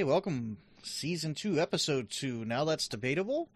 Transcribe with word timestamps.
everybody. 0.00 0.14
Welcome, 0.14 0.56
season 0.82 1.34
two, 1.34 1.60
episode 1.60 2.08
two. 2.08 2.44
Now 2.46 2.64
that's 2.64 2.88
debatable. 2.88 3.50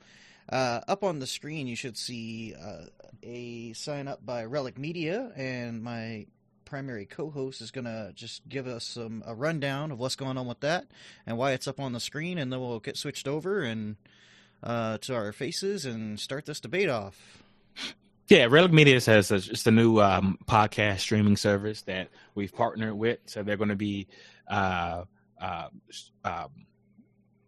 Uh, 0.47 0.81
up 0.87 1.03
on 1.03 1.19
the 1.19 1.27
screen, 1.27 1.67
you 1.67 1.75
should 1.75 1.97
see 1.97 2.55
uh, 2.55 2.85
a 3.23 3.73
sign 3.73 4.09
up 4.09 4.27
by 4.27 4.45
Relic 4.45 4.77
Media, 4.79 5.33
and 5.37 5.83
my 5.83 6.27
primary 6.67 7.07
co-host 7.07 7.63
is 7.63 7.71
going 7.71 7.87
to 7.87 8.13
just 8.15 8.47
give 8.47 8.67
us 8.67 8.85
some 8.85 9.23
a 9.27 9.35
rundown 9.35 9.91
of 9.91 9.99
what's 9.99 10.17
going 10.17 10.37
on 10.37 10.47
with 10.47 10.61
that 10.61 10.87
and 11.27 11.39
why 11.39 11.53
it's 11.53 11.67
up 11.67 11.81
on 11.81 11.93
the 11.93 12.01
screen, 12.01 12.37
and 12.37 12.53
then 12.53 12.61
we'll 12.61 12.81
get 12.81 12.99
switched 12.99 13.27
over 13.27 13.63
and 13.63 13.97
uh, 14.63 14.99
to 14.99 15.15
our 15.15 15.33
faces 15.33 15.87
and 15.87 16.21
start 16.21 16.45
this 16.45 16.61
debate 16.61 16.91
off. 16.91 17.43
Yeah, 18.29 18.49
Relic 18.51 18.73
Media 18.73 19.01
has 19.01 19.31
a, 19.31 19.37
it's 19.37 19.67
a 19.67 19.71
new 19.71 19.99
um, 19.99 20.39
podcast 20.47 21.01
streaming 21.01 21.39
service 21.39 21.83
that 21.83 22.09
we've 22.35 22.53
partnered 22.53 22.95
with. 22.95 23.21
So 23.27 23.43
they're 23.43 23.57
going 23.57 23.71
to 23.71 23.77
be 23.77 24.09
uh, 24.49 25.05
uh, 25.41 25.69
uh, 26.25 26.49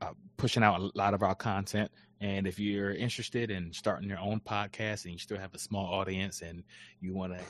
uh, 0.00 0.12
pushing 0.36 0.62
out 0.62 0.80
a 0.80 0.90
lot 0.94 1.14
of 1.14 1.22
our 1.22 1.34
content. 1.34 1.90
And 2.20 2.46
if 2.46 2.58
you're 2.58 2.92
interested 2.92 3.50
in 3.50 3.72
starting 3.72 4.08
your 4.08 4.18
own 4.18 4.40
podcast 4.40 5.04
and 5.04 5.12
you 5.12 5.18
still 5.18 5.38
have 5.38 5.54
a 5.54 5.58
small 5.58 5.86
audience 5.86 6.42
and 6.42 6.62
you 7.00 7.14
want 7.14 7.34
to 7.34 7.40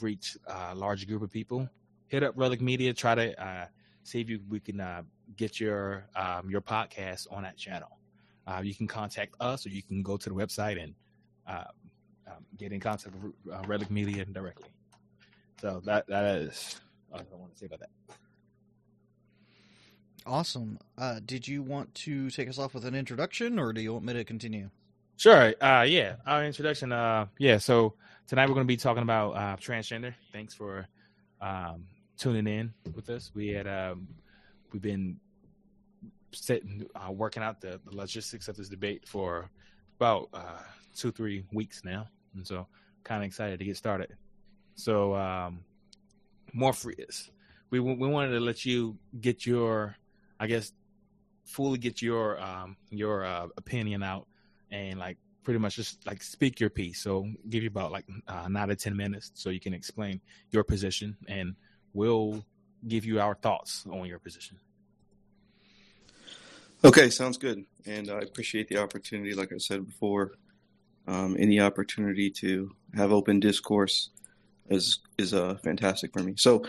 reach 0.00 0.36
a 0.46 0.74
large 0.74 1.06
group 1.06 1.22
of 1.22 1.30
people, 1.30 1.68
hit 2.08 2.22
up 2.22 2.34
Relic 2.36 2.60
Media. 2.60 2.92
Try 2.92 3.14
to 3.14 3.44
uh, 3.44 3.66
see 4.02 4.20
if 4.20 4.28
you, 4.28 4.40
we 4.48 4.60
can 4.60 4.80
uh, 4.80 5.02
get 5.36 5.60
your 5.60 6.08
um, 6.16 6.50
your 6.50 6.60
podcast 6.60 7.26
on 7.30 7.44
that 7.44 7.56
channel. 7.56 7.88
You 8.62 8.74
can 8.74 8.86
contact 8.86 9.36
us, 9.40 9.64
or 9.64 9.70
you 9.70 9.82
can 9.82 10.02
go 10.02 10.16
to 10.16 10.28
the 10.28 10.34
website 10.34 10.82
and 10.82 10.94
um, 11.46 12.44
get 12.58 12.72
in 12.72 12.80
contact 12.80 13.14
with 13.14 13.32
Relic 13.66 13.90
Media 13.90 14.24
directly. 14.24 14.68
So 15.60 15.80
that 15.84 16.06
that 16.08 16.36
is 16.36 16.80
all 17.12 17.20
I 17.20 17.36
want 17.36 17.52
to 17.52 17.58
say 17.58 17.66
about 17.66 17.80
that. 17.80 17.90
Awesome. 20.26 20.78
Uh, 20.96 21.20
did 21.24 21.46
you 21.46 21.62
want 21.62 21.94
to 21.94 22.30
take 22.30 22.48
us 22.48 22.58
off 22.58 22.72
with 22.72 22.86
an 22.86 22.94
introduction, 22.94 23.58
or 23.58 23.72
do 23.72 23.82
you 23.82 23.92
want 23.92 24.06
me 24.06 24.14
to 24.14 24.24
continue? 24.24 24.70
Sure. 25.16 25.54
Uh, 25.60 25.82
yeah. 25.82 26.16
Our 26.26 26.44
introduction. 26.44 26.92
Uh, 26.92 27.26
yeah. 27.38 27.58
So 27.58 27.94
tonight 28.26 28.48
we're 28.48 28.54
going 28.54 28.66
to 28.66 28.72
be 28.72 28.78
talking 28.78 29.02
about 29.02 29.32
uh, 29.32 29.56
transgender. 29.56 30.14
Thanks 30.32 30.54
for 30.54 30.86
um, 31.42 31.84
tuning 32.16 32.46
in 32.46 32.72
with 32.94 33.10
us. 33.10 33.32
We 33.34 33.48
had 33.48 33.66
um, 33.66 34.08
we've 34.72 34.80
been 34.80 35.20
sitting 36.32 36.86
uh, 36.96 37.12
working 37.12 37.42
out 37.42 37.60
the, 37.60 37.80
the 37.84 37.94
logistics 37.94 38.48
of 38.48 38.56
this 38.56 38.68
debate 38.68 39.06
for 39.06 39.50
about 40.00 40.30
uh, 40.32 40.62
two 40.96 41.12
three 41.12 41.44
weeks 41.52 41.82
now, 41.84 42.08
and 42.34 42.46
so 42.46 42.66
kind 43.04 43.22
of 43.22 43.26
excited 43.26 43.58
to 43.58 43.64
get 43.64 43.76
started. 43.76 44.16
So 44.74 45.14
um, 45.14 45.60
free 46.72 46.96
we 47.70 47.78
we 47.78 48.08
wanted 48.08 48.30
to 48.30 48.40
let 48.40 48.64
you 48.64 48.96
get 49.20 49.44
your 49.46 49.96
I 50.38 50.46
guess 50.46 50.72
fully 51.44 51.78
get 51.78 52.02
your 52.02 52.40
um, 52.42 52.76
your 52.90 53.24
uh, 53.24 53.48
opinion 53.56 54.02
out 54.02 54.26
and 54.70 54.98
like 54.98 55.18
pretty 55.44 55.60
much 55.60 55.76
just 55.76 56.06
like 56.06 56.22
speak 56.22 56.58
your 56.58 56.70
piece. 56.70 57.00
So 57.02 57.28
give 57.48 57.62
you 57.62 57.68
about 57.68 57.92
like 57.92 58.06
uh, 58.26 58.48
nine 58.48 58.68
to 58.68 58.76
ten 58.76 58.96
minutes 58.96 59.30
so 59.34 59.50
you 59.50 59.60
can 59.60 59.74
explain 59.74 60.20
your 60.50 60.64
position, 60.64 61.16
and 61.28 61.54
we'll 61.92 62.44
give 62.88 63.04
you 63.04 63.20
our 63.20 63.34
thoughts 63.34 63.84
on 63.90 64.06
your 64.06 64.18
position. 64.18 64.58
Okay, 66.82 67.08
sounds 67.08 67.38
good, 67.38 67.64
and 67.86 68.10
I 68.10 68.18
appreciate 68.18 68.68
the 68.68 68.78
opportunity. 68.78 69.34
Like 69.34 69.52
I 69.52 69.58
said 69.58 69.86
before, 69.86 70.32
um, 71.06 71.36
any 71.38 71.60
opportunity 71.60 72.30
to 72.30 72.70
have 72.94 73.12
open 73.12 73.40
discourse 73.40 74.10
is 74.68 75.00
is 75.18 75.34
uh, 75.34 75.56
fantastic 75.62 76.12
for 76.12 76.22
me. 76.22 76.34
So 76.36 76.64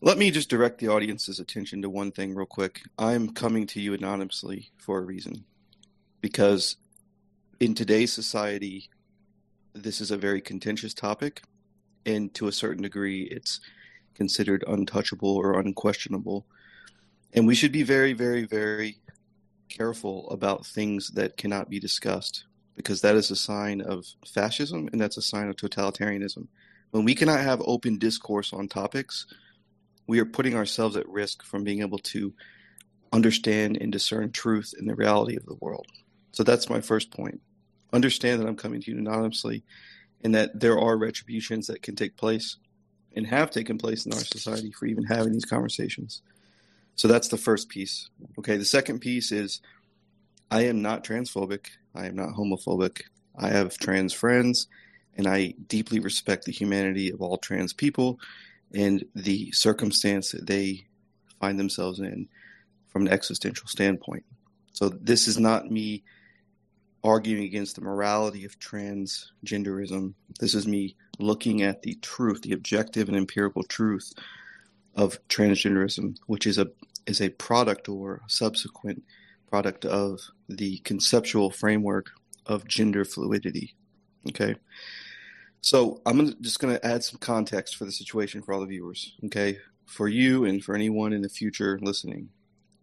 let 0.00 0.18
me 0.18 0.30
just 0.30 0.50
direct 0.50 0.78
the 0.78 0.88
audience's 0.88 1.40
attention 1.40 1.80
to 1.82 1.90
one 1.90 2.12
thing 2.12 2.34
real 2.34 2.46
quick. 2.46 2.82
I'm 2.98 3.32
coming 3.32 3.66
to 3.68 3.80
you 3.80 3.94
anonymously 3.94 4.70
for 4.76 4.98
a 4.98 5.04
reason. 5.04 5.44
Because 6.20 6.76
in 7.60 7.74
today's 7.74 8.12
society, 8.12 8.90
this 9.72 10.00
is 10.00 10.10
a 10.10 10.16
very 10.16 10.40
contentious 10.40 10.92
topic, 10.92 11.42
and 12.04 12.32
to 12.34 12.48
a 12.48 12.52
certain 12.52 12.82
degree, 12.82 13.22
it's 13.24 13.60
considered 14.14 14.64
untouchable 14.68 15.34
or 15.34 15.58
unquestionable. 15.58 16.46
And 17.32 17.46
we 17.46 17.54
should 17.54 17.72
be 17.72 17.82
very, 17.82 18.12
very, 18.12 18.44
very 18.44 18.98
careful 19.68 20.28
about 20.30 20.66
things 20.66 21.10
that 21.10 21.36
cannot 21.36 21.68
be 21.68 21.80
discussed 21.80 22.44
because 22.76 23.00
that 23.00 23.16
is 23.16 23.30
a 23.30 23.36
sign 23.36 23.80
of 23.80 24.06
fascism 24.26 24.88
and 24.92 25.00
that's 25.00 25.16
a 25.16 25.22
sign 25.22 25.48
of 25.48 25.56
totalitarianism. 25.56 26.46
When 26.90 27.04
we 27.04 27.14
cannot 27.14 27.40
have 27.40 27.62
open 27.64 27.98
discourse 27.98 28.52
on 28.52 28.68
topics, 28.68 29.26
we 30.06 30.20
are 30.20 30.24
putting 30.24 30.54
ourselves 30.54 30.96
at 30.96 31.08
risk 31.08 31.42
from 31.44 31.64
being 31.64 31.80
able 31.80 31.98
to 31.98 32.32
understand 33.12 33.78
and 33.80 33.92
discern 33.92 34.30
truth 34.30 34.74
in 34.78 34.86
the 34.86 34.94
reality 34.94 35.36
of 35.36 35.46
the 35.46 35.56
world. 35.60 35.86
So 36.32 36.42
that's 36.42 36.70
my 36.70 36.80
first 36.80 37.10
point. 37.10 37.40
Understand 37.92 38.40
that 38.40 38.48
I'm 38.48 38.56
coming 38.56 38.80
to 38.82 38.90
you 38.90 38.98
anonymously 38.98 39.64
and 40.22 40.34
that 40.34 40.58
there 40.60 40.78
are 40.78 40.96
retributions 40.96 41.66
that 41.68 41.82
can 41.82 41.96
take 41.96 42.16
place 42.16 42.56
and 43.14 43.26
have 43.26 43.50
taken 43.50 43.78
place 43.78 44.06
in 44.06 44.12
our 44.12 44.24
society 44.24 44.70
for 44.70 44.86
even 44.86 45.04
having 45.04 45.32
these 45.32 45.44
conversations. 45.44 46.22
So 46.94 47.08
that's 47.08 47.28
the 47.28 47.36
first 47.36 47.68
piece. 47.68 48.10
Okay, 48.38 48.56
the 48.56 48.64
second 48.64 49.00
piece 49.00 49.32
is 49.32 49.60
I 50.50 50.62
am 50.62 50.82
not 50.82 51.04
transphobic. 51.04 51.66
I 51.94 52.06
am 52.06 52.16
not 52.16 52.30
homophobic. 52.30 53.02
I 53.38 53.48
have 53.48 53.78
trans 53.78 54.12
friends 54.12 54.68
and 55.16 55.26
I 55.26 55.54
deeply 55.68 56.00
respect 56.00 56.44
the 56.44 56.52
humanity 56.52 57.10
of 57.10 57.22
all 57.22 57.38
trans 57.38 57.72
people 57.72 58.18
and 58.74 59.04
the 59.14 59.50
circumstance 59.52 60.32
that 60.32 60.46
they 60.46 60.86
find 61.40 61.58
themselves 61.58 62.00
in 62.00 62.28
from 62.88 63.06
an 63.06 63.12
existential 63.12 63.68
standpoint. 63.68 64.24
So 64.72 64.88
this 64.88 65.28
is 65.28 65.38
not 65.38 65.70
me 65.70 66.04
arguing 67.04 67.44
against 67.44 67.76
the 67.76 67.82
morality 67.82 68.44
of 68.44 68.58
transgenderism. 68.58 70.14
This 70.40 70.54
is 70.54 70.66
me 70.66 70.96
looking 71.18 71.62
at 71.62 71.82
the 71.82 71.94
truth, 72.02 72.42
the 72.42 72.52
objective 72.52 73.08
and 73.08 73.16
empirical 73.16 73.62
truth 73.62 74.12
of 74.94 75.18
transgenderism, 75.28 76.18
which 76.26 76.46
is 76.46 76.58
a 76.58 76.68
is 77.06 77.20
a 77.20 77.28
product 77.28 77.88
or 77.88 78.22
subsequent 78.26 79.04
product 79.48 79.84
of 79.84 80.20
the 80.48 80.78
conceptual 80.78 81.50
framework 81.50 82.10
of 82.46 82.66
gender 82.66 83.04
fluidity. 83.04 83.74
Okay. 84.28 84.56
So 85.60 86.00
I'm 86.06 86.40
just 86.42 86.60
going 86.60 86.74
to 86.74 86.86
add 86.86 87.02
some 87.02 87.18
context 87.18 87.76
for 87.76 87.84
the 87.84 87.92
situation 87.92 88.42
for 88.42 88.54
all 88.54 88.60
the 88.60 88.66
viewers, 88.66 89.14
okay? 89.24 89.58
For 89.86 90.08
you 90.08 90.44
and 90.44 90.62
for 90.62 90.74
anyone 90.74 91.12
in 91.12 91.22
the 91.22 91.28
future 91.28 91.78
listening. 91.82 92.28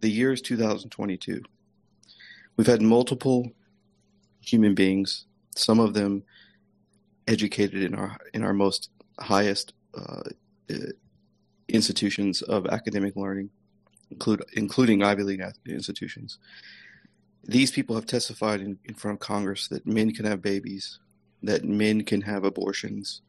The 0.01 0.09
year 0.09 0.33
is 0.33 0.41
2022. 0.41 1.41
We've 2.57 2.67
had 2.67 2.81
multiple 2.81 3.51
human 4.41 4.75
beings, 4.75 5.25
some 5.55 5.79
of 5.79 5.93
them 5.93 6.23
educated 7.27 7.83
in 7.83 7.95
our 7.95 8.17
in 8.33 8.43
our 8.43 8.53
most 8.53 8.89
highest 9.19 9.73
uh, 9.95 10.23
institutions 11.67 12.41
of 12.41 12.67
academic 12.67 13.15
learning, 13.15 13.49
include, 14.11 14.43
including 14.53 15.03
Ivy 15.03 15.23
League 15.23 15.43
institutions. 15.67 16.37
These 17.43 17.71
people 17.71 17.95
have 17.95 18.05
testified 18.05 18.61
in, 18.61 18.77
in 18.85 18.93
front 18.93 19.15
of 19.15 19.19
Congress 19.19 19.67
that 19.67 19.85
men 19.85 20.13
can 20.13 20.25
have 20.25 20.41
babies, 20.41 20.99
that 21.43 21.63
men 21.65 22.03
can 22.03 22.21
have 22.21 22.43
abortions. 22.43 23.21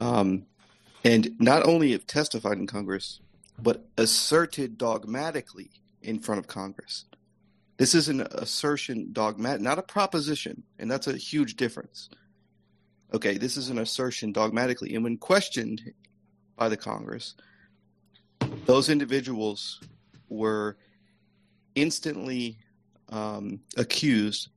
Um, 0.00 0.46
and 1.04 1.34
not 1.38 1.64
only 1.64 1.92
have 1.92 2.06
testified 2.06 2.58
in 2.58 2.66
Congress, 2.66 3.20
but 3.58 3.86
asserted 3.96 4.76
dogmatically 4.76 5.70
in 6.02 6.18
front 6.18 6.38
of 6.40 6.46
Congress. 6.46 7.04
This 7.76 7.94
is 7.94 8.08
an 8.08 8.20
assertion 8.20 9.08
dogmatic, 9.12 9.62
not 9.62 9.78
a 9.78 9.82
proposition, 9.82 10.62
and 10.78 10.90
that's 10.90 11.06
a 11.06 11.16
huge 11.16 11.56
difference. 11.56 12.10
Okay, 13.14 13.38
this 13.38 13.56
is 13.56 13.68
an 13.70 13.78
assertion 13.78 14.32
dogmatically, 14.32 14.94
and 14.94 15.04
when 15.04 15.18
questioned 15.18 15.82
by 16.56 16.68
the 16.68 16.76
Congress, 16.76 17.34
those 18.66 18.88
individuals 18.88 19.80
were 20.28 20.76
instantly 21.74 22.58
um, 23.08 23.60
accused 23.76 24.48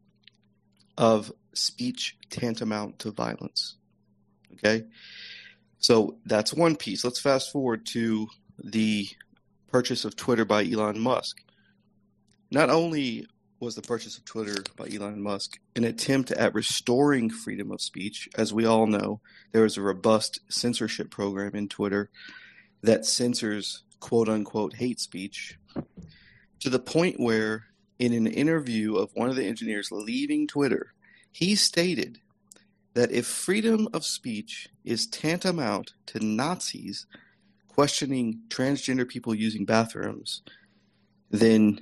of 0.97 1.31
speech 1.57 2.17
tantamount 2.29 2.99
to 2.99 3.11
violence. 3.11 3.75
Okay? 4.53 4.85
So 5.79 6.17
that's 6.25 6.53
one 6.53 6.75
piece. 6.75 7.03
Let's 7.03 7.19
fast 7.19 7.51
forward 7.51 7.85
to 7.87 8.27
the 8.63 9.07
purchase 9.67 10.05
of 10.05 10.15
Twitter 10.15 10.45
by 10.45 10.63
Elon 10.65 10.99
Musk. 10.99 11.41
Not 12.51 12.69
only 12.69 13.27
was 13.59 13.75
the 13.75 13.81
purchase 13.81 14.17
of 14.17 14.25
Twitter 14.25 14.63
by 14.77 14.87
Elon 14.87 15.21
Musk 15.21 15.57
an 15.75 15.83
attempt 15.83 16.31
at 16.31 16.53
restoring 16.53 17.29
freedom 17.29 17.71
of 17.71 17.81
speech, 17.81 18.29
as 18.37 18.53
we 18.53 18.65
all 18.65 18.87
know, 18.87 19.21
there 19.51 19.65
is 19.65 19.77
a 19.77 19.81
robust 19.81 20.39
censorship 20.49 21.09
program 21.09 21.55
in 21.55 21.67
Twitter 21.67 22.09
that 22.83 23.05
censors 23.05 23.83
quote 23.99 24.29
unquote 24.29 24.75
hate 24.75 24.99
speech 24.99 25.57
to 26.59 26.69
the 26.69 26.79
point 26.79 27.19
where, 27.19 27.65
in 27.99 28.13
an 28.13 28.27
interview 28.27 28.95
of 28.95 29.11
one 29.13 29.29
of 29.29 29.35
the 29.35 29.45
engineers 29.45 29.89
leaving 29.91 30.47
Twitter, 30.47 30.94
he 31.35 31.53
stated 31.53 32.17
that 32.93 33.11
if 33.11 33.27
freedom 33.27 33.89
of 33.93 34.05
speech 34.05 34.69
is 34.85 35.05
tantamount 35.05 35.91
to 36.05 36.25
Nazis 36.25 37.07
questioning 37.67 38.39
transgender 38.47 39.05
people 39.05 39.35
using 39.35 39.65
bathrooms, 39.65 40.43
then 41.29 41.81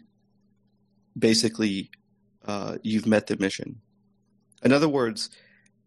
basically 1.16 1.92
uh, 2.46 2.78
you've 2.82 3.06
met 3.06 3.28
the 3.28 3.38
mission. 3.38 3.80
In 4.64 4.74
other 4.74 4.90
words, 4.90 5.30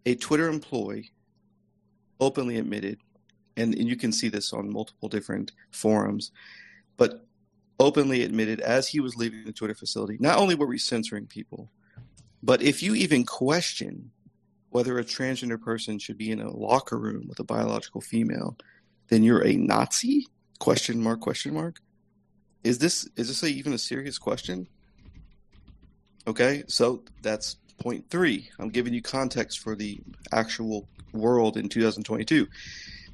a 0.05 0.15
Twitter 0.15 0.49
employee 0.49 1.11
openly 2.21 2.59
admitted, 2.59 3.01
and, 3.57 3.75
and 3.75 3.89
you 3.89 3.97
can 3.97 4.13
see 4.13 4.29
this 4.29 4.53
on 4.53 4.73
multiple 4.73 5.09
different 5.09 5.51
forums, 5.73 6.31
but 6.97 7.27
openly 7.81 8.23
admitted 8.23 8.61
as 8.61 8.87
he 8.87 9.01
was 9.01 9.17
leaving 9.17 9.45
the 9.45 9.53
Twitter 9.53 9.75
facility, 9.75 10.19
not 10.21 10.39
only 10.39 10.55
were 10.55 10.69
we 10.69 10.79
censoring 10.79 11.27
people, 11.27 11.73
but 12.47 12.63
if 12.63 12.81
you 12.81 12.95
even 12.95 13.27
question 13.27 14.13
whether 14.71 14.99
a 14.99 15.05
transgender 15.05 15.61
person 15.61 15.99
should 15.99 16.17
be 16.17 16.31
in 16.31 16.41
a 16.41 16.57
locker 16.57 16.97
room 16.97 17.27
with 17.29 17.41
a 17.41 17.45
biological 17.45 18.01
female, 18.01 18.57
then 19.09 19.25
you're 19.25 19.45
a 19.45 19.55
Nazi? 19.55 20.29
Question 20.61 21.03
mark, 21.03 21.21
question 21.21 21.55
mark. 21.55 21.81
Is 22.63 22.79
this 22.79 23.09
is 23.17 23.27
this 23.29 23.43
a, 23.43 23.49
even 23.49 23.73
a 23.73 23.79
serious 23.79 24.17
question? 24.17 24.69
Okay, 26.29 26.63
so 26.69 27.03
that's 27.21 27.57
point 27.79 28.09
three. 28.11 28.49
I'm 28.61 28.69
giving 28.69 28.95
you 28.95 29.03
context 29.03 29.59
for 29.59 29.75
the 29.75 29.99
actual 30.33 30.89
world 31.13 31.57
in 31.57 31.69
2022. 31.69 32.47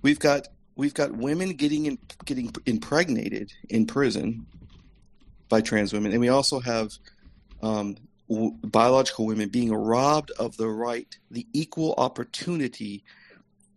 We've 0.02 0.18
got 0.18 0.48
we've 0.76 0.94
got 0.94 1.10
women 1.12 1.54
getting 1.54 1.86
in, 1.86 1.98
getting 2.26 2.52
impregnated 2.66 3.50
in 3.70 3.86
prison 3.86 4.46
by 5.48 5.62
trans 5.62 5.94
women, 5.94 6.12
and 6.12 6.20
we 6.20 6.28
also 6.28 6.60
have 6.60 6.92
um, 7.62 7.96
w- 8.32 8.56
biological 8.62 9.26
women 9.26 9.48
being 9.48 9.72
robbed 9.72 10.30
of 10.38 10.56
the 10.56 10.68
right, 10.68 11.18
the 11.30 11.46
equal 11.52 11.94
opportunity 11.98 13.04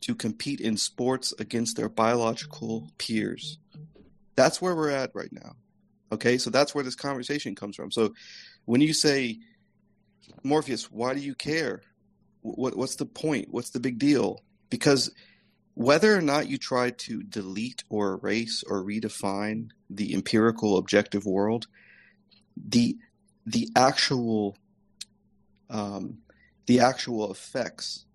to 0.01 0.15
compete 0.15 0.61
in 0.61 0.77
sports 0.77 1.33
against 1.39 1.77
their 1.77 1.89
biological 1.89 2.89
peers. 2.97 3.57
That's 4.35 4.61
where 4.61 4.75
we're 4.75 4.91
at 4.91 5.11
right 5.13 5.31
now. 5.31 5.55
Okay, 6.11 6.37
so 6.37 6.49
that's 6.49 6.75
where 6.75 6.83
this 6.83 6.95
conversation 6.95 7.55
comes 7.55 7.75
from. 7.75 7.91
So 7.91 8.13
when 8.65 8.81
you 8.81 8.93
say, 8.93 9.39
Morpheus, 10.43 10.91
why 10.91 11.13
do 11.13 11.19
you 11.19 11.35
care? 11.35 11.81
What, 12.41 12.77
what's 12.77 12.95
the 12.95 13.05
point? 13.05 13.47
What's 13.49 13.71
the 13.71 13.79
big 13.79 13.97
deal? 13.97 14.43
Because 14.69 15.11
whether 15.73 16.15
or 16.15 16.21
not 16.21 16.47
you 16.47 16.57
try 16.57 16.91
to 16.91 17.23
delete 17.23 17.83
or 17.89 18.13
erase 18.13 18.63
or 18.67 18.83
redefine 18.83 19.69
the 19.89 20.13
empirical 20.13 20.77
objective 20.77 21.25
world, 21.25 21.67
the 22.55 22.97
the 23.45 23.69
actual 23.75 24.57
um, 25.69 26.17
the 26.67 26.79
actual 26.79 27.31
effects 27.31 28.05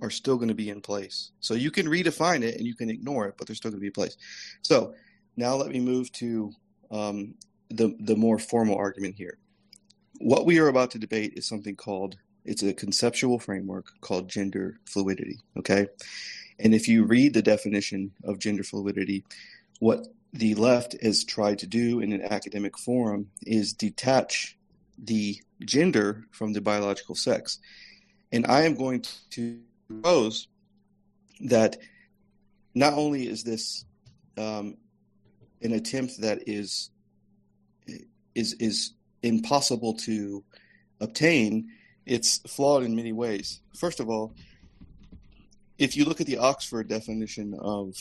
are 0.00 0.10
still 0.10 0.36
going 0.36 0.48
to 0.48 0.54
be 0.54 0.70
in 0.70 0.80
place. 0.80 1.32
So 1.40 1.54
you 1.54 1.70
can 1.70 1.86
redefine 1.86 2.42
it 2.42 2.56
and 2.56 2.66
you 2.66 2.74
can 2.74 2.88
ignore 2.88 3.26
it, 3.26 3.34
but 3.36 3.46
they're 3.46 3.56
still 3.56 3.70
going 3.70 3.80
to 3.80 3.82
be 3.82 3.88
in 3.88 3.92
place. 3.92 4.16
So 4.62 4.94
now 5.36 5.54
let 5.56 5.70
me 5.70 5.80
move 5.80 6.12
to 6.12 6.52
um, 6.90 7.34
the 7.70 7.96
the 8.00 8.16
more 8.16 8.38
formal 8.38 8.76
argument 8.76 9.16
here. 9.16 9.38
What 10.18 10.46
we 10.46 10.58
are 10.58 10.68
about 10.68 10.90
to 10.92 10.98
debate 10.98 11.32
is 11.36 11.46
something 11.46 11.74
called 11.74 12.16
it's 12.44 12.62
a 12.62 12.72
conceptual 12.72 13.38
framework 13.38 13.86
called 14.00 14.28
gender 14.28 14.78
fluidity. 14.84 15.38
Okay, 15.56 15.86
and 16.58 16.74
if 16.74 16.86
you 16.86 17.04
read 17.04 17.34
the 17.34 17.42
definition 17.42 18.12
of 18.24 18.38
gender 18.38 18.62
fluidity, 18.62 19.24
what 19.80 20.06
the 20.32 20.54
left 20.54 20.96
has 21.02 21.24
tried 21.24 21.58
to 21.58 21.66
do 21.66 22.00
in 22.00 22.12
an 22.12 22.22
academic 22.22 22.78
forum 22.78 23.30
is 23.42 23.72
detach 23.72 24.56
the 24.98 25.36
gender 25.60 26.24
from 26.30 26.52
the 26.52 26.60
biological 26.60 27.14
sex. 27.14 27.58
And 28.30 28.46
I 28.46 28.62
am 28.62 28.74
going 28.74 29.04
to 29.30 29.60
propose 29.88 30.48
that 31.40 31.76
not 32.74 32.94
only 32.94 33.28
is 33.28 33.44
this 33.44 33.84
um, 34.38 34.76
an 35.60 35.72
attempt 35.72 36.20
that 36.20 36.48
is 36.48 36.90
is 38.34 38.54
is 38.54 38.94
impossible 39.22 39.94
to 39.94 40.42
obtain, 41.00 41.68
it's 42.06 42.38
flawed 42.48 42.84
in 42.84 42.96
many 42.96 43.12
ways. 43.12 43.60
First 43.76 44.00
of 44.00 44.08
all, 44.08 44.34
if 45.78 45.96
you 45.96 46.06
look 46.06 46.20
at 46.20 46.26
the 46.26 46.38
Oxford 46.38 46.88
definition 46.88 47.54
of 47.60 47.94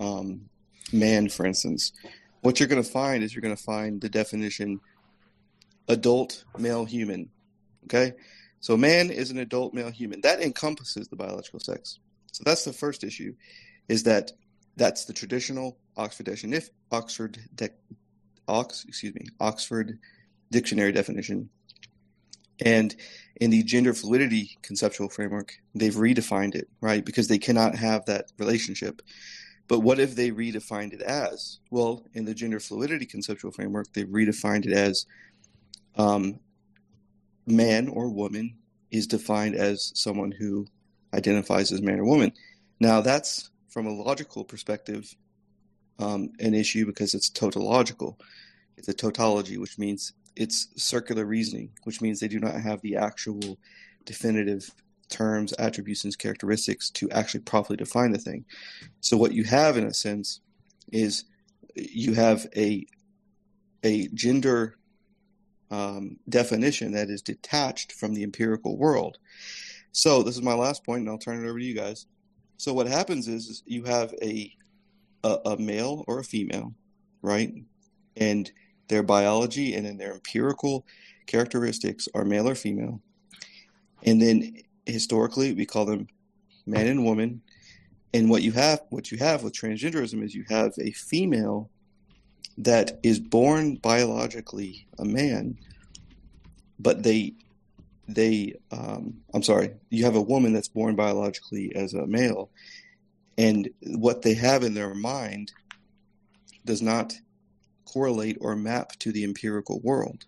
um, 0.00 0.48
man, 0.92 1.28
for 1.28 1.46
instance, 1.46 1.92
what 2.40 2.58
you're 2.58 2.68
going 2.68 2.82
to 2.82 2.88
find 2.88 3.22
is 3.22 3.34
you're 3.34 3.42
going 3.42 3.56
to 3.56 3.62
find 3.62 4.00
the 4.00 4.08
definition 4.08 4.80
adult 5.88 6.44
male 6.58 6.84
human. 6.84 7.30
Okay? 7.84 8.12
So 8.60 8.76
man 8.76 9.10
is 9.10 9.30
an 9.30 9.38
adult 9.38 9.74
male 9.74 9.90
human. 9.90 10.20
That 10.22 10.40
encompasses 10.40 11.08
the 11.08 11.16
biological 11.16 11.60
sex. 11.60 11.98
So 12.32 12.42
that's 12.44 12.64
the 12.64 12.72
first 12.72 13.04
issue 13.04 13.34
is 13.88 14.04
that 14.04 14.32
that's 14.76 15.04
the 15.04 15.12
traditional 15.12 15.76
Oxford 15.96 16.24
definition. 16.24 16.54
If 16.54 16.70
Oxford 16.90 17.38
de- 17.54 17.70
Ox, 18.48 18.84
excuse 18.86 19.14
me, 19.14 19.26
Oxford 19.40 19.98
dictionary 20.50 20.92
definition. 20.92 21.50
And 22.64 22.94
in 23.40 23.50
the 23.50 23.62
gender 23.62 23.92
fluidity 23.92 24.56
conceptual 24.62 25.08
framework, 25.08 25.54
they've 25.74 25.94
redefined 25.94 26.54
it, 26.54 26.68
right? 26.80 27.04
Because 27.04 27.28
they 27.28 27.38
cannot 27.38 27.74
have 27.74 28.06
that 28.06 28.26
relationship. 28.38 29.02
But 29.72 29.80
what 29.80 29.98
if 29.98 30.14
they 30.14 30.30
redefined 30.30 30.92
it 30.92 31.00
as? 31.00 31.60
Well, 31.70 32.04
in 32.12 32.26
the 32.26 32.34
gender 32.34 32.60
fluidity 32.60 33.06
conceptual 33.06 33.52
framework, 33.52 33.90
they've 33.94 34.06
redefined 34.06 34.66
it 34.66 34.74
as 34.74 35.06
um, 35.96 36.38
man 37.46 37.88
or 37.88 38.10
woman 38.10 38.54
is 38.90 39.06
defined 39.06 39.54
as 39.54 39.90
someone 39.94 40.30
who 40.30 40.66
identifies 41.14 41.72
as 41.72 41.80
man 41.80 42.00
or 42.00 42.04
woman. 42.04 42.34
Now, 42.80 43.00
that's 43.00 43.50
from 43.70 43.86
a 43.86 43.94
logical 43.94 44.44
perspective 44.44 45.10
um, 45.98 46.28
an 46.38 46.52
issue 46.52 46.84
because 46.84 47.14
it's 47.14 47.30
tautological. 47.30 48.18
It's 48.76 48.88
a 48.88 48.92
tautology, 48.92 49.56
which 49.56 49.78
means 49.78 50.12
it's 50.36 50.68
circular 50.76 51.24
reasoning, 51.24 51.70
which 51.84 52.02
means 52.02 52.20
they 52.20 52.28
do 52.28 52.40
not 52.40 52.60
have 52.60 52.82
the 52.82 52.96
actual 52.96 53.56
definitive 54.04 54.70
terms, 55.12 55.52
attributes, 55.58 56.04
and 56.04 56.18
characteristics 56.18 56.90
to 56.90 57.08
actually 57.10 57.40
properly 57.40 57.76
define 57.76 58.12
the 58.12 58.18
thing. 58.18 58.44
So 59.00 59.16
what 59.16 59.32
you 59.32 59.44
have, 59.44 59.76
in 59.76 59.86
a 59.86 59.94
sense, 59.94 60.40
is 60.90 61.24
you 61.76 62.14
have 62.14 62.46
a 62.56 62.86
a 63.84 64.08
gender 64.08 64.76
um, 65.70 66.18
definition 66.28 66.92
that 66.92 67.08
is 67.08 67.22
detached 67.22 67.92
from 67.92 68.14
the 68.14 68.22
empirical 68.22 68.76
world. 68.76 69.18
So 69.92 70.22
this 70.22 70.36
is 70.36 70.42
my 70.42 70.54
last 70.54 70.84
point, 70.84 71.00
and 71.00 71.08
I'll 71.08 71.18
turn 71.18 71.44
it 71.44 71.48
over 71.48 71.58
to 71.58 71.64
you 71.64 71.74
guys. 71.74 72.06
So 72.58 72.72
what 72.72 72.86
happens 72.86 73.26
is, 73.26 73.48
is 73.48 73.62
you 73.66 73.82
have 73.84 74.14
a, 74.22 74.52
a, 75.24 75.38
a 75.46 75.56
male 75.56 76.04
or 76.06 76.20
a 76.20 76.24
female, 76.24 76.74
right, 77.22 77.52
and 78.16 78.52
their 78.88 79.02
biology 79.02 79.74
and 79.74 79.86
then 79.86 79.96
their 79.96 80.12
empirical 80.12 80.86
characteristics 81.26 82.08
are 82.14 82.24
male 82.24 82.48
or 82.48 82.54
female, 82.54 83.00
and 84.04 84.20
then 84.20 84.54
historically 84.86 85.52
we 85.52 85.66
call 85.66 85.84
them 85.84 86.06
man 86.66 86.86
and 86.86 87.04
woman. 87.04 87.42
And 88.14 88.28
what 88.28 88.42
you 88.42 88.52
have, 88.52 88.82
what 88.90 89.10
you 89.10 89.18
have 89.18 89.42
with 89.42 89.54
transgenderism 89.54 90.22
is 90.22 90.34
you 90.34 90.44
have 90.48 90.72
a 90.78 90.92
female 90.92 91.70
that 92.58 92.98
is 93.02 93.18
born 93.18 93.76
biologically 93.76 94.86
a 94.98 95.04
man, 95.04 95.56
but 96.78 97.02
they 97.02 97.34
they 98.08 98.54
um, 98.70 99.14
I'm 99.32 99.42
sorry, 99.42 99.74
you 99.88 100.04
have 100.04 100.16
a 100.16 100.20
woman 100.20 100.52
that's 100.52 100.68
born 100.68 100.94
biologically 100.94 101.74
as 101.74 101.94
a 101.94 102.06
male, 102.06 102.50
and 103.38 103.70
what 103.86 104.22
they 104.22 104.34
have 104.34 104.62
in 104.62 104.74
their 104.74 104.94
mind 104.94 105.52
does 106.66 106.82
not 106.82 107.14
correlate 107.86 108.36
or 108.40 108.54
map 108.54 108.92
to 108.98 109.12
the 109.12 109.24
empirical 109.24 109.80
world. 109.80 110.26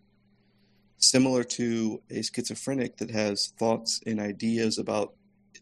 Similar 1.04 1.44
to 1.44 2.00
a 2.08 2.22
schizophrenic 2.22 2.96
that 2.96 3.10
has 3.10 3.52
thoughts 3.58 4.00
and 4.06 4.18
ideas 4.18 4.78
about 4.78 5.12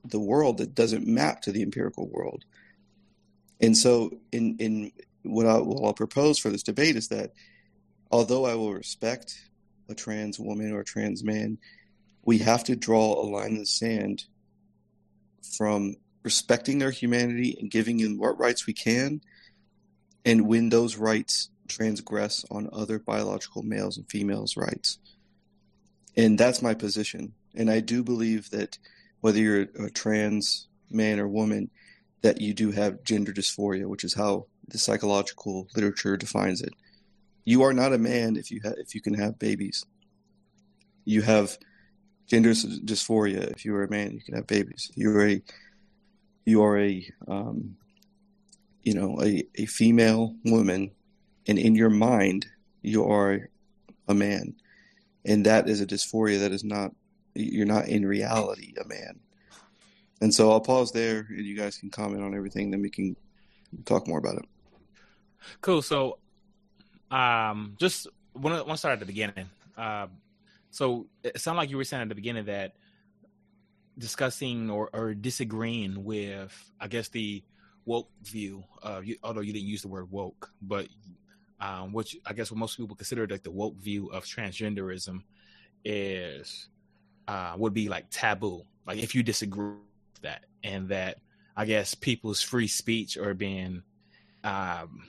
the 0.04 0.20
world 0.20 0.58
that 0.58 0.76
doesn't 0.76 1.04
map 1.04 1.42
to 1.42 1.50
the 1.50 1.62
empirical 1.62 2.08
world. 2.08 2.44
And 3.60 3.76
so, 3.76 4.12
in 4.30 4.56
in 4.58 4.92
what, 5.24 5.46
I, 5.46 5.58
what 5.58 5.84
I'll 5.84 5.94
propose 5.94 6.38
for 6.38 6.48
this 6.50 6.62
debate 6.62 6.94
is 6.94 7.08
that 7.08 7.32
although 8.08 8.46
I 8.46 8.54
will 8.54 8.72
respect 8.72 9.50
a 9.88 9.96
trans 9.96 10.38
woman 10.38 10.70
or 10.70 10.80
a 10.80 10.84
trans 10.84 11.24
man, 11.24 11.58
we 12.24 12.38
have 12.38 12.62
to 12.64 12.76
draw 12.76 13.20
a 13.20 13.26
line 13.26 13.54
in 13.54 13.58
the 13.58 13.66
sand 13.66 14.26
from 15.56 15.96
respecting 16.22 16.78
their 16.78 16.92
humanity 16.92 17.56
and 17.58 17.68
giving 17.68 17.96
them 17.96 18.16
what 18.16 18.38
rights 18.38 18.68
we 18.68 18.74
can, 18.74 19.20
and 20.24 20.46
when 20.46 20.68
those 20.68 20.96
rights 20.96 21.50
transgress 21.66 22.44
on 22.48 22.70
other 22.72 23.00
biological 23.00 23.64
males 23.64 23.96
and 23.96 24.08
females' 24.08 24.56
rights. 24.56 24.98
And 26.16 26.38
that's 26.38 26.62
my 26.62 26.74
position. 26.74 27.32
And 27.54 27.70
I 27.70 27.80
do 27.80 28.02
believe 28.02 28.50
that 28.50 28.78
whether 29.20 29.38
you're 29.38 29.68
a 29.78 29.90
trans 29.90 30.68
man 30.90 31.20
or 31.20 31.28
woman, 31.28 31.70
that 32.22 32.40
you 32.40 32.54
do 32.54 32.70
have 32.70 33.02
gender 33.04 33.32
dysphoria, 33.32 33.86
which 33.86 34.04
is 34.04 34.14
how 34.14 34.46
the 34.68 34.78
psychological 34.78 35.68
literature 35.74 36.16
defines 36.16 36.60
it. 36.62 36.72
You 37.44 37.62
are 37.62 37.72
not 37.72 37.92
a 37.92 37.98
man 37.98 38.36
if 38.36 38.50
you 38.50 38.60
ha- 38.62 38.74
if 38.78 38.94
you 38.94 39.00
can 39.00 39.14
have 39.14 39.38
babies. 39.38 39.84
You 41.04 41.22
have 41.22 41.58
gender 42.28 42.50
dysphoria 42.50 43.50
if 43.50 43.64
you 43.64 43.74
are 43.74 43.84
a 43.84 43.90
man. 43.90 44.12
You 44.12 44.20
can 44.20 44.34
have 44.34 44.46
babies. 44.46 44.90
You 44.94 45.10
are 45.10 45.26
a 45.26 45.42
you 46.44 46.62
are 46.62 46.78
a 46.78 47.10
um, 47.26 47.76
you 48.82 48.94
know 48.94 49.20
a, 49.20 49.44
a 49.56 49.66
female 49.66 50.34
woman, 50.44 50.92
and 51.46 51.58
in 51.58 51.74
your 51.74 51.90
mind 51.90 52.46
you 52.82 53.04
are 53.04 53.48
a 54.08 54.14
man, 54.14 54.54
and 55.24 55.46
that 55.46 55.68
is 55.68 55.80
a 55.80 55.86
dysphoria 55.86 56.40
that 56.40 56.52
is 56.52 56.64
not 56.64 56.92
you're 57.34 57.66
not 57.66 57.88
in 57.88 58.04
reality 58.06 58.74
a 58.80 58.86
man. 58.86 59.18
And 60.20 60.32
so 60.32 60.52
I'll 60.52 60.60
pause 60.60 60.92
there, 60.92 61.26
and 61.28 61.44
you 61.44 61.56
guys 61.56 61.78
can 61.78 61.90
comment 61.90 62.22
on 62.22 62.34
everything. 62.34 62.70
Then 62.70 62.80
we 62.80 62.90
can 62.90 63.16
talk 63.84 64.06
more 64.06 64.18
about 64.18 64.36
it. 64.36 64.44
Cool. 65.60 65.82
So, 65.82 66.18
um, 67.10 67.74
just 67.78 68.06
want 68.34 68.66
to 68.66 68.76
start 68.76 68.92
at 68.92 69.00
the 69.00 69.06
beginning. 69.06 69.50
Uh, 69.76 70.06
so 70.70 71.06
it 71.24 71.40
sounded 71.40 71.58
like 71.58 71.70
you 71.70 71.76
were 71.76 71.84
saying 71.84 72.02
at 72.02 72.08
the 72.08 72.14
beginning 72.14 72.44
that 72.44 72.74
discussing 73.98 74.70
or, 74.70 74.90
or 74.92 75.12
disagreeing 75.12 76.04
with, 76.04 76.72
I 76.80 76.86
guess, 76.86 77.08
the 77.08 77.42
woke 77.84 78.08
view. 78.22 78.64
Uh, 78.82 79.00
you, 79.02 79.16
although 79.22 79.40
you 79.40 79.52
didn't 79.52 79.68
use 79.68 79.82
the 79.82 79.88
word 79.88 80.10
woke, 80.10 80.50
but 80.62 80.86
um, 81.62 81.92
which 81.92 82.16
I 82.26 82.32
guess 82.32 82.50
what 82.50 82.58
most 82.58 82.76
people 82.76 82.96
consider 82.96 83.26
like 83.26 83.44
the 83.44 83.50
woke 83.50 83.76
view 83.76 84.08
of 84.08 84.24
transgenderism 84.24 85.20
is 85.84 86.68
uh, 87.28 87.54
would 87.56 87.72
be 87.72 87.88
like 87.88 88.06
taboo. 88.10 88.62
Like 88.84 88.98
if 88.98 89.14
you 89.14 89.22
disagree 89.22 89.66
with 89.66 90.22
that, 90.22 90.44
and 90.64 90.88
that 90.88 91.18
I 91.56 91.64
guess 91.64 91.94
people's 91.94 92.42
free 92.42 92.66
speech 92.66 93.16
are 93.16 93.32
being 93.32 93.84
um, 94.42 95.06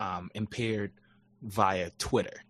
um, 0.00 0.30
impaired 0.34 0.92
via 1.42 1.90
Twitter. 1.98 2.42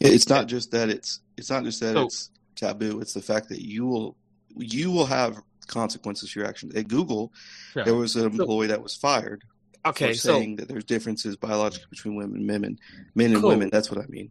It's 0.00 0.28
not 0.28 0.48
just 0.48 0.70
that 0.72 0.90
it's 0.90 1.20
it's 1.38 1.48
not 1.48 1.64
just 1.64 1.80
that 1.80 1.94
so, 1.94 2.02
it's 2.02 2.30
taboo. 2.56 3.00
It's 3.00 3.14
the 3.14 3.22
fact 3.22 3.48
that 3.48 3.62
you 3.62 3.86
will 3.86 4.16
you 4.54 4.90
will 4.90 5.06
have 5.06 5.38
consequences 5.66 6.30
for 6.30 6.40
your 6.40 6.48
actions. 6.48 6.74
At 6.74 6.88
Google, 6.88 7.32
there 7.74 7.94
was 7.94 8.16
an 8.16 8.26
employee 8.26 8.66
so, 8.66 8.72
that 8.72 8.82
was 8.82 8.94
fired. 8.94 9.44
Okay, 9.84 10.12
saying 10.12 10.58
so, 10.58 10.60
that 10.60 10.68
there's 10.68 10.84
differences 10.84 11.36
biologically 11.36 11.88
between 11.90 12.14
women 12.14 12.36
and 12.36 12.46
men, 12.46 12.78
men 13.14 13.32
and 13.32 13.40
cool. 13.40 13.48
women. 13.50 13.68
That's 13.72 13.90
what 13.90 14.00
I 14.00 14.06
mean. 14.06 14.30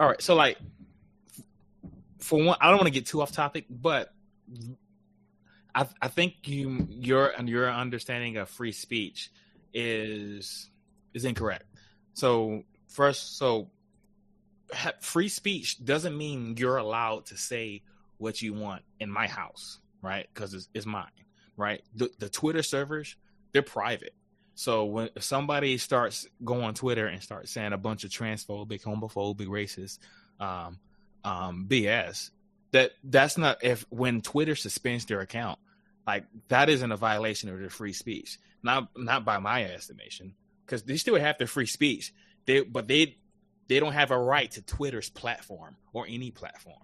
All 0.00 0.08
right, 0.08 0.20
so 0.20 0.34
like 0.34 0.58
for 2.18 2.42
one, 2.42 2.56
I 2.60 2.68
don't 2.68 2.76
want 2.76 2.86
to 2.86 2.92
get 2.92 3.06
too 3.06 3.22
off 3.22 3.32
topic, 3.32 3.66
but 3.70 4.12
I, 5.74 5.86
I 6.02 6.08
think 6.08 6.34
you 6.44 6.86
your 6.90 7.32
your 7.44 7.70
understanding 7.70 8.36
of 8.36 8.48
free 8.48 8.72
speech 8.72 9.30
is 9.72 10.70
is 11.14 11.24
incorrect. 11.24 11.64
So 12.14 12.64
first, 12.88 13.38
so 13.38 13.70
free 15.00 15.28
speech 15.28 15.84
doesn't 15.84 16.16
mean 16.16 16.56
you're 16.56 16.78
allowed 16.78 17.26
to 17.26 17.36
say 17.36 17.82
what 18.18 18.42
you 18.42 18.52
want 18.52 18.82
in 18.98 19.10
my 19.10 19.26
house, 19.26 19.78
right? 20.02 20.28
Because 20.32 20.52
it's, 20.54 20.68
it's 20.74 20.86
mine, 20.86 21.06
right? 21.56 21.82
The, 21.94 22.10
the 22.18 22.28
Twitter 22.28 22.62
servers 22.62 23.16
they're 23.52 23.62
private. 23.62 24.14
So 24.54 24.84
when 24.84 25.10
somebody 25.18 25.78
starts 25.78 26.26
going 26.44 26.64
on 26.64 26.74
Twitter 26.74 27.06
and 27.06 27.22
starts 27.22 27.50
saying 27.50 27.72
a 27.72 27.78
bunch 27.78 28.04
of 28.04 28.10
transphobic, 28.10 28.82
homophobic, 28.82 29.46
racist 29.46 29.98
um, 30.38 30.78
um, 31.24 31.66
BS, 31.68 32.30
that 32.72 32.92
that's 33.02 33.38
not 33.38 33.64
if 33.64 33.86
when 33.90 34.20
Twitter 34.20 34.54
suspends 34.54 35.06
their 35.06 35.20
account, 35.20 35.58
like 36.06 36.24
that 36.48 36.68
isn't 36.68 36.92
a 36.92 36.96
violation 36.96 37.48
of 37.48 37.58
their 37.58 37.70
free 37.70 37.92
speech. 37.92 38.38
Not 38.62 38.88
not 38.96 39.24
by 39.24 39.38
my 39.38 39.64
estimation, 39.64 40.34
because 40.66 40.82
they 40.82 40.96
still 40.96 41.16
have 41.16 41.38
their 41.38 41.46
free 41.46 41.66
speech. 41.66 42.12
They 42.46 42.60
but 42.60 42.86
they 42.86 43.16
they 43.68 43.80
don't 43.80 43.92
have 43.92 44.10
a 44.10 44.18
right 44.18 44.50
to 44.52 44.62
Twitter's 44.62 45.08
platform 45.08 45.76
or 45.92 46.04
any 46.08 46.30
platform. 46.30 46.76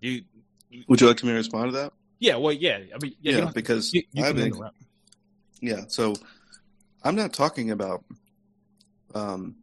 You, 0.00 0.22
you 0.70 0.84
would 0.88 1.00
you 1.00 1.06
like 1.06 1.22
me 1.22 1.30
to 1.30 1.36
respond 1.36 1.72
to 1.72 1.78
that? 1.78 1.92
Yeah, 2.18 2.36
well, 2.36 2.52
yeah. 2.52 2.78
I 2.94 2.98
mean, 3.02 3.14
yeah, 3.20 3.38
yeah 3.38 3.50
because 3.54 3.92
you, 3.92 4.02
you 4.12 4.24
I've 4.24 4.34
been, 4.34 4.52
yeah. 5.60 5.84
So 5.88 6.14
I'm 7.02 7.16
not 7.16 7.32
talking 7.32 7.70
about. 7.70 8.04
Um. 9.14 9.56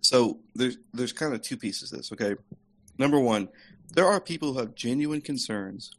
So 0.00 0.40
there's 0.54 0.76
there's 0.92 1.12
kind 1.12 1.34
of 1.34 1.42
two 1.42 1.56
pieces 1.56 1.92
of 1.92 1.98
this. 1.98 2.12
Okay, 2.12 2.34
number 2.98 3.18
one, 3.18 3.48
there 3.94 4.06
are 4.06 4.20
people 4.20 4.52
who 4.52 4.58
have 4.58 4.74
genuine 4.74 5.20
concerns 5.20 5.90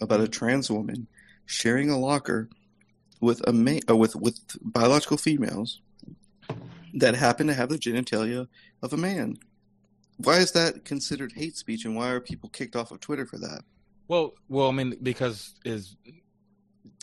about 0.00 0.20
a 0.20 0.28
trans 0.28 0.70
woman 0.70 1.06
sharing 1.46 1.90
a 1.90 1.98
locker 1.98 2.48
with 3.20 3.46
a 3.48 3.52
ma- 3.52 3.80
uh, 3.88 3.96
with 3.96 4.16
with 4.16 4.40
biological 4.60 5.16
females 5.16 5.80
that 6.94 7.14
happen 7.14 7.46
to 7.46 7.54
have 7.54 7.68
the 7.68 7.78
genitalia 7.78 8.46
of 8.82 8.92
a 8.92 8.96
man. 8.96 9.36
Why 10.18 10.36
is 10.36 10.52
that 10.52 10.84
considered 10.84 11.32
hate 11.32 11.56
speech, 11.56 11.84
and 11.84 11.96
why 11.96 12.10
are 12.10 12.20
people 12.20 12.48
kicked 12.50 12.76
off 12.76 12.90
of 12.90 13.00
Twitter 13.00 13.26
for 13.26 13.38
that? 13.38 13.62
Well, 14.06 14.34
well, 14.48 14.68
I 14.68 14.72
mean, 14.72 14.96
because 15.02 15.54
is 15.64 15.96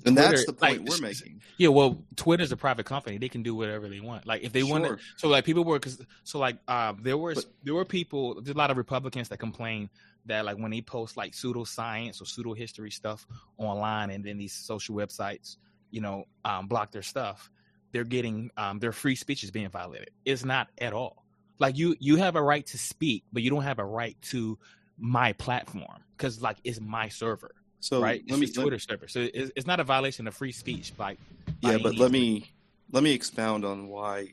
and 0.05 0.15
Twitter, 0.15 0.31
that's 0.31 0.45
the 0.45 0.53
point 0.53 0.79
like, 0.79 0.89
we're 0.89 1.07
making. 1.07 1.41
Yeah, 1.57 1.69
well, 1.69 2.03
Twitter's 2.15 2.51
a 2.51 2.57
private 2.57 2.85
company; 2.85 3.17
they 3.17 3.29
can 3.29 3.43
do 3.43 3.55
whatever 3.55 3.87
they 3.87 3.99
want. 3.99 4.25
Like 4.25 4.43
if 4.43 4.51
they 4.51 4.61
sure. 4.61 4.79
want, 4.79 4.99
so 5.17 5.27
like 5.27 5.45
people 5.45 5.63
were, 5.63 5.79
cause, 5.79 6.01
so 6.23 6.39
like 6.39 6.57
uh, 6.67 6.93
there 6.99 7.17
were 7.17 7.35
but, 7.35 7.45
there 7.63 7.73
were 7.73 7.85
people, 7.85 8.41
there's 8.41 8.55
a 8.55 8.57
lot 8.57 8.71
of 8.71 8.77
Republicans 8.77 9.29
that 9.29 9.37
complain 9.37 9.89
that 10.25 10.45
like 10.45 10.57
when 10.57 10.71
they 10.71 10.81
post 10.81 11.17
like 11.17 11.33
pseudoscience 11.33 12.21
or 12.21 12.25
pseudo 12.25 12.53
history 12.53 12.91
stuff 12.91 13.25
online, 13.57 14.09
and 14.09 14.23
then 14.23 14.37
these 14.37 14.53
social 14.53 14.95
websites, 14.95 15.57
you 15.91 16.01
know, 16.01 16.25
um, 16.45 16.67
block 16.67 16.91
their 16.91 17.01
stuff 17.03 17.49
they're 17.91 18.03
getting 18.03 18.51
um, 18.57 18.79
their 18.79 18.91
free 18.91 19.15
speech 19.15 19.43
is 19.43 19.51
being 19.51 19.69
violated. 19.69 20.11
It's 20.25 20.45
not 20.45 20.69
at 20.79 20.93
all. 20.93 21.25
Like 21.59 21.77
you, 21.77 21.95
you 21.99 22.15
have 22.17 22.35
a 22.35 22.41
right 22.41 22.65
to 22.67 22.77
speak, 22.77 23.23
but 23.31 23.43
you 23.43 23.49
don't 23.49 23.63
have 23.63 23.79
a 23.79 23.85
right 23.85 24.17
to 24.23 24.57
my 24.97 25.33
platform 25.33 26.03
because 26.17 26.41
like 26.41 26.57
it's 26.63 26.79
my 26.79 27.09
server. 27.09 27.51
So 27.81 27.99
right, 27.99 28.23
let 28.29 28.39
it's 28.39 28.55
me 28.55 28.61
Twitter 28.61 28.75
let, 28.75 28.81
server. 28.81 29.07
So 29.07 29.27
it's, 29.33 29.51
it's 29.55 29.67
not 29.67 29.79
a 29.79 29.83
violation 29.83 30.27
of 30.27 30.35
free 30.35 30.51
speech. 30.51 30.93
Like 30.97 31.17
yeah, 31.61 31.77
but 31.81 31.95
let 31.97 32.11
me 32.11 32.49
let 32.91 33.03
me 33.03 33.11
expound 33.11 33.65
on 33.65 33.87
why. 33.87 34.27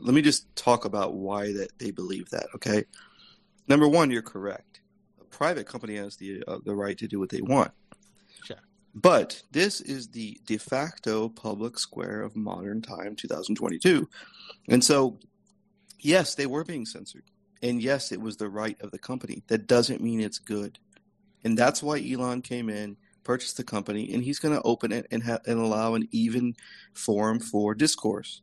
Let 0.00 0.14
me 0.14 0.22
just 0.22 0.54
talk 0.56 0.86
about 0.86 1.14
why 1.14 1.52
that 1.52 1.78
they 1.78 1.90
believe 1.90 2.30
that. 2.30 2.46
Okay, 2.54 2.84
number 3.68 3.86
one, 3.86 4.10
you're 4.10 4.22
correct. 4.22 4.80
A 5.20 5.24
private 5.24 5.66
company 5.66 5.96
has 5.96 6.16
the 6.16 6.42
uh, 6.48 6.58
the 6.64 6.74
right 6.74 6.96
to 6.98 7.06
do 7.06 7.20
what 7.20 7.28
they 7.28 7.42
want. 7.42 7.72
Sure. 8.42 8.56
But 8.94 9.42
this 9.52 9.82
is 9.82 10.08
the 10.08 10.40
de 10.46 10.56
facto 10.56 11.28
public 11.28 11.78
square 11.78 12.22
of 12.22 12.34
modern 12.34 12.80
time, 12.80 13.16
2022. 13.16 14.08
And 14.68 14.82
so, 14.82 15.18
yes, 16.00 16.34
they 16.34 16.46
were 16.46 16.64
being 16.64 16.86
censored. 16.86 17.24
And 17.62 17.82
yes, 17.82 18.12
it 18.12 18.20
was 18.20 18.36
the 18.36 18.48
right 18.48 18.80
of 18.80 18.92
the 18.92 18.98
company. 18.98 19.42
That 19.48 19.66
doesn't 19.66 20.00
mean 20.00 20.20
it's 20.20 20.38
good. 20.38 20.78
And 21.44 21.56
that's 21.56 21.82
why 21.82 22.00
Elon 22.00 22.42
came 22.42 22.68
in, 22.68 22.96
purchased 23.22 23.56
the 23.56 23.64
company, 23.64 24.12
and 24.12 24.24
he's 24.24 24.38
going 24.38 24.54
to 24.54 24.62
open 24.62 24.92
it 24.92 25.06
and, 25.10 25.22
ha- 25.22 25.40
and 25.46 25.58
allow 25.60 25.94
an 25.94 26.08
even 26.10 26.54
forum 26.94 27.38
for 27.38 27.74
discourse. 27.74 28.42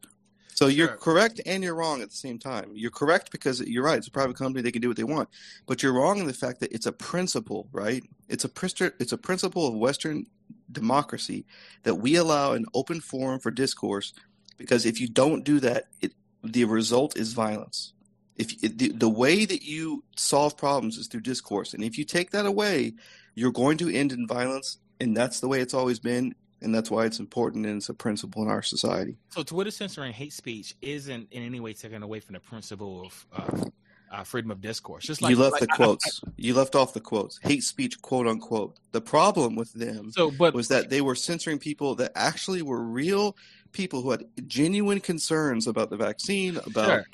So 0.53 0.67
you're 0.67 0.89
sure. 0.89 0.97
correct 0.97 1.41
and 1.47 1.63
you're 1.63 1.73
wrong 1.73 2.03
at 2.03 2.11
the 2.11 2.15
same 2.15 2.37
time. 2.37 2.71
You're 2.75 2.91
correct 2.91 3.31
because 3.31 3.61
you're 3.61 3.83
right. 3.83 3.97
It's 3.97 4.09
a 4.09 4.11
private 4.11 4.35
company; 4.35 4.61
they 4.61 4.71
can 4.71 4.81
do 4.81 4.89
what 4.89 4.97
they 4.97 5.03
want. 5.03 5.27
But 5.65 5.81
you're 5.81 5.93
wrong 5.93 6.19
in 6.19 6.27
the 6.27 6.33
fact 6.33 6.59
that 6.59 6.71
it's 6.71 6.85
a 6.85 6.91
principle, 6.91 7.67
right? 7.71 8.03
It's 8.29 8.45
a 8.45 8.51
it's 8.99 9.11
a 9.11 9.17
principle 9.17 9.67
of 9.67 9.73
Western 9.73 10.27
democracy 10.71 11.45
that 11.81 11.95
we 11.95 12.15
allow 12.15 12.51
an 12.53 12.65
open 12.75 13.01
forum 13.01 13.39
for 13.39 13.49
discourse. 13.49 14.13
Because 14.57 14.85
if 14.85 15.01
you 15.01 15.07
don't 15.07 15.43
do 15.43 15.59
that, 15.61 15.85
it, 15.99 16.13
the 16.43 16.65
result 16.65 17.17
is 17.17 17.33
violence. 17.33 17.93
If 18.37 18.59
the, 18.59 18.89
the 18.89 19.09
way 19.09 19.45
that 19.45 19.63
you 19.63 20.03
solve 20.15 20.57
problems 20.57 20.97
is 20.97 21.07
through 21.07 21.21
discourse, 21.21 21.73
and 21.73 21.83
if 21.83 21.97
you 21.97 22.05
take 22.05 22.31
that 22.31 22.45
away, 22.45 22.93
you're 23.35 23.51
going 23.51 23.77
to 23.79 23.93
end 23.93 24.11
in 24.11 24.27
violence, 24.27 24.77
and 24.99 25.15
that's 25.15 25.39
the 25.39 25.47
way 25.47 25.61
it's 25.61 25.73
always 25.73 25.99
been 25.99 26.35
and 26.61 26.73
that's 26.73 26.91
why 26.91 27.05
it's 27.05 27.19
important 27.19 27.65
and 27.65 27.77
it's 27.77 27.89
a 27.89 27.93
principle 27.93 28.43
in 28.43 28.47
our 28.47 28.61
society. 28.61 29.17
So, 29.29 29.43
Twitter 29.43 29.71
censoring 29.71 30.13
hate 30.13 30.33
speech 30.33 30.75
isn't 30.81 31.27
in 31.31 31.43
any 31.43 31.59
way 31.59 31.73
taken 31.73 32.03
away 32.03 32.19
from 32.19 32.33
the 32.33 32.39
principle 32.39 33.05
of 33.05 33.25
uh, 33.33 33.65
uh, 34.11 34.23
freedom 34.23 34.51
of 34.51 34.61
discourse. 34.61 35.05
Just 35.05 35.21
like 35.21 35.31
you 35.31 35.37
left 35.37 35.53
like, 35.53 35.61
the 35.61 35.67
quotes, 35.67 36.21
I, 36.25 36.29
I, 36.29 36.33
you 36.37 36.53
left 36.53 36.75
off 36.75 36.93
the 36.93 36.99
quotes, 36.99 37.39
hate 37.41 37.63
speech, 37.63 38.01
quote 38.01 38.27
unquote. 38.27 38.77
The 38.91 39.01
problem 39.01 39.55
with 39.55 39.73
them 39.73 40.11
so, 40.11 40.31
but, 40.31 40.53
was 40.53 40.67
that 40.67 40.89
they 40.89 41.01
were 41.01 41.15
censoring 41.15 41.59
people 41.59 41.95
that 41.95 42.11
actually 42.15 42.61
were 42.61 42.81
real 42.81 43.35
people 43.71 44.01
who 44.01 44.11
had 44.11 44.25
genuine 44.47 44.99
concerns 44.99 45.65
about 45.65 45.89
the 45.89 45.97
vaccine, 45.97 46.57
about 46.57 46.85
sure. 46.85 47.05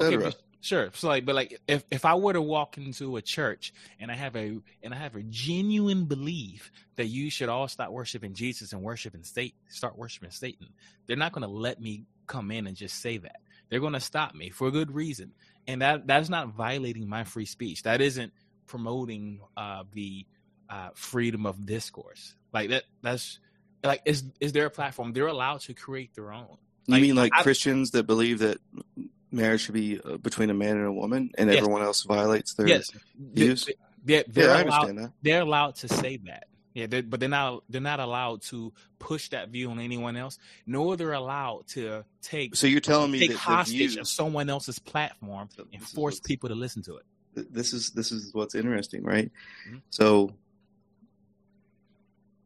Etc. 0.00 0.28
Okay, 0.28 0.36
Sure. 0.60 0.90
So 0.94 1.08
like, 1.08 1.24
but 1.24 1.34
like, 1.34 1.60
if, 1.68 1.84
if 1.90 2.04
I 2.04 2.14
were 2.14 2.32
to 2.32 2.42
walk 2.42 2.78
into 2.78 3.16
a 3.16 3.22
church 3.22 3.72
and 4.00 4.10
I 4.10 4.14
have 4.14 4.34
a 4.34 4.58
and 4.82 4.92
I 4.92 4.96
have 4.96 5.14
a 5.14 5.22
genuine 5.22 6.06
belief 6.06 6.72
that 6.96 7.06
you 7.06 7.30
should 7.30 7.48
all 7.48 7.68
stop 7.68 7.90
worshiping 7.90 8.34
Jesus 8.34 8.72
and 8.72 8.82
worshiping 8.82 9.22
Satan, 9.22 9.58
start 9.68 9.96
worshiping 9.96 10.30
Satan, 10.30 10.68
they're 11.06 11.16
not 11.16 11.32
going 11.32 11.46
to 11.46 11.52
let 11.52 11.80
me 11.80 12.04
come 12.26 12.50
in 12.50 12.66
and 12.66 12.76
just 12.76 13.00
say 13.00 13.18
that. 13.18 13.36
They're 13.68 13.80
going 13.80 13.92
to 13.92 14.00
stop 14.00 14.34
me 14.34 14.50
for 14.50 14.66
a 14.66 14.70
good 14.72 14.90
reason, 14.90 15.32
and 15.66 15.82
that 15.82 16.06
that's 16.06 16.28
not 16.28 16.48
violating 16.54 17.08
my 17.08 17.22
free 17.22 17.44
speech. 17.44 17.84
That 17.84 18.00
isn't 18.00 18.32
promoting 18.66 19.40
uh, 19.56 19.84
the 19.92 20.26
uh, 20.68 20.90
freedom 20.94 21.46
of 21.46 21.66
discourse. 21.66 22.34
Like 22.52 22.70
that. 22.70 22.84
That's 23.02 23.38
like 23.84 24.02
is 24.04 24.24
is 24.40 24.52
there 24.52 24.66
a 24.66 24.70
platform? 24.70 25.12
They're 25.12 25.28
allowed 25.28 25.60
to 25.62 25.74
create 25.74 26.14
their 26.14 26.32
own. 26.32 26.56
Like, 26.88 27.00
you 27.00 27.08
mean 27.08 27.16
like 27.16 27.32
I, 27.36 27.42
Christians 27.42 27.92
that 27.92 28.04
believe 28.04 28.40
that 28.40 28.58
marriage 29.30 29.62
should 29.62 29.74
be 29.74 30.00
uh, 30.00 30.16
between 30.18 30.50
a 30.50 30.54
man 30.54 30.76
and 30.76 30.86
a 30.86 30.92
woman, 30.92 31.30
and 31.36 31.50
yes. 31.50 31.58
everyone 31.58 31.82
else 31.82 32.02
violates 32.02 32.54
their 32.54 32.68
yes. 32.68 32.90
views. 33.18 33.68
They're, 34.04 34.24
they're, 34.28 34.44
yeah, 34.46 34.50
allowed, 34.50 34.56
I 34.56 34.60
understand 34.60 34.98
that. 34.98 35.12
They're 35.22 35.40
allowed 35.42 35.74
to 35.76 35.88
say 35.88 36.16
that. 36.26 36.44
Yeah, 36.74 36.86
they're, 36.86 37.02
but 37.02 37.18
they're 37.18 37.28
not 37.28 37.64
they're 37.68 37.80
not 37.80 37.98
allowed 37.98 38.42
to 38.42 38.72
push 38.98 39.30
that 39.30 39.48
view 39.48 39.70
on 39.70 39.80
anyone 39.80 40.16
else, 40.16 40.38
nor 40.66 40.96
they're 40.96 41.12
allowed 41.12 41.66
to 41.68 42.04
take 42.22 42.54
So 42.54 42.66
you're 42.66 42.80
telling 42.80 43.10
me 43.10 43.18
take 43.18 43.30
that 43.30 43.38
hostage 43.38 43.76
views, 43.76 43.96
of 43.96 44.06
someone 44.06 44.48
else's 44.48 44.78
platform 44.78 45.48
and 45.72 45.82
force 45.82 46.20
people 46.20 46.48
to 46.48 46.54
listen 46.54 46.82
to 46.82 46.96
it. 46.96 47.52
this 47.52 47.72
is 47.72 47.90
this 47.90 48.12
is 48.12 48.32
what's 48.32 48.54
interesting, 48.54 49.02
right? 49.02 49.30
Mhm. 49.68 49.82
So 49.90 50.34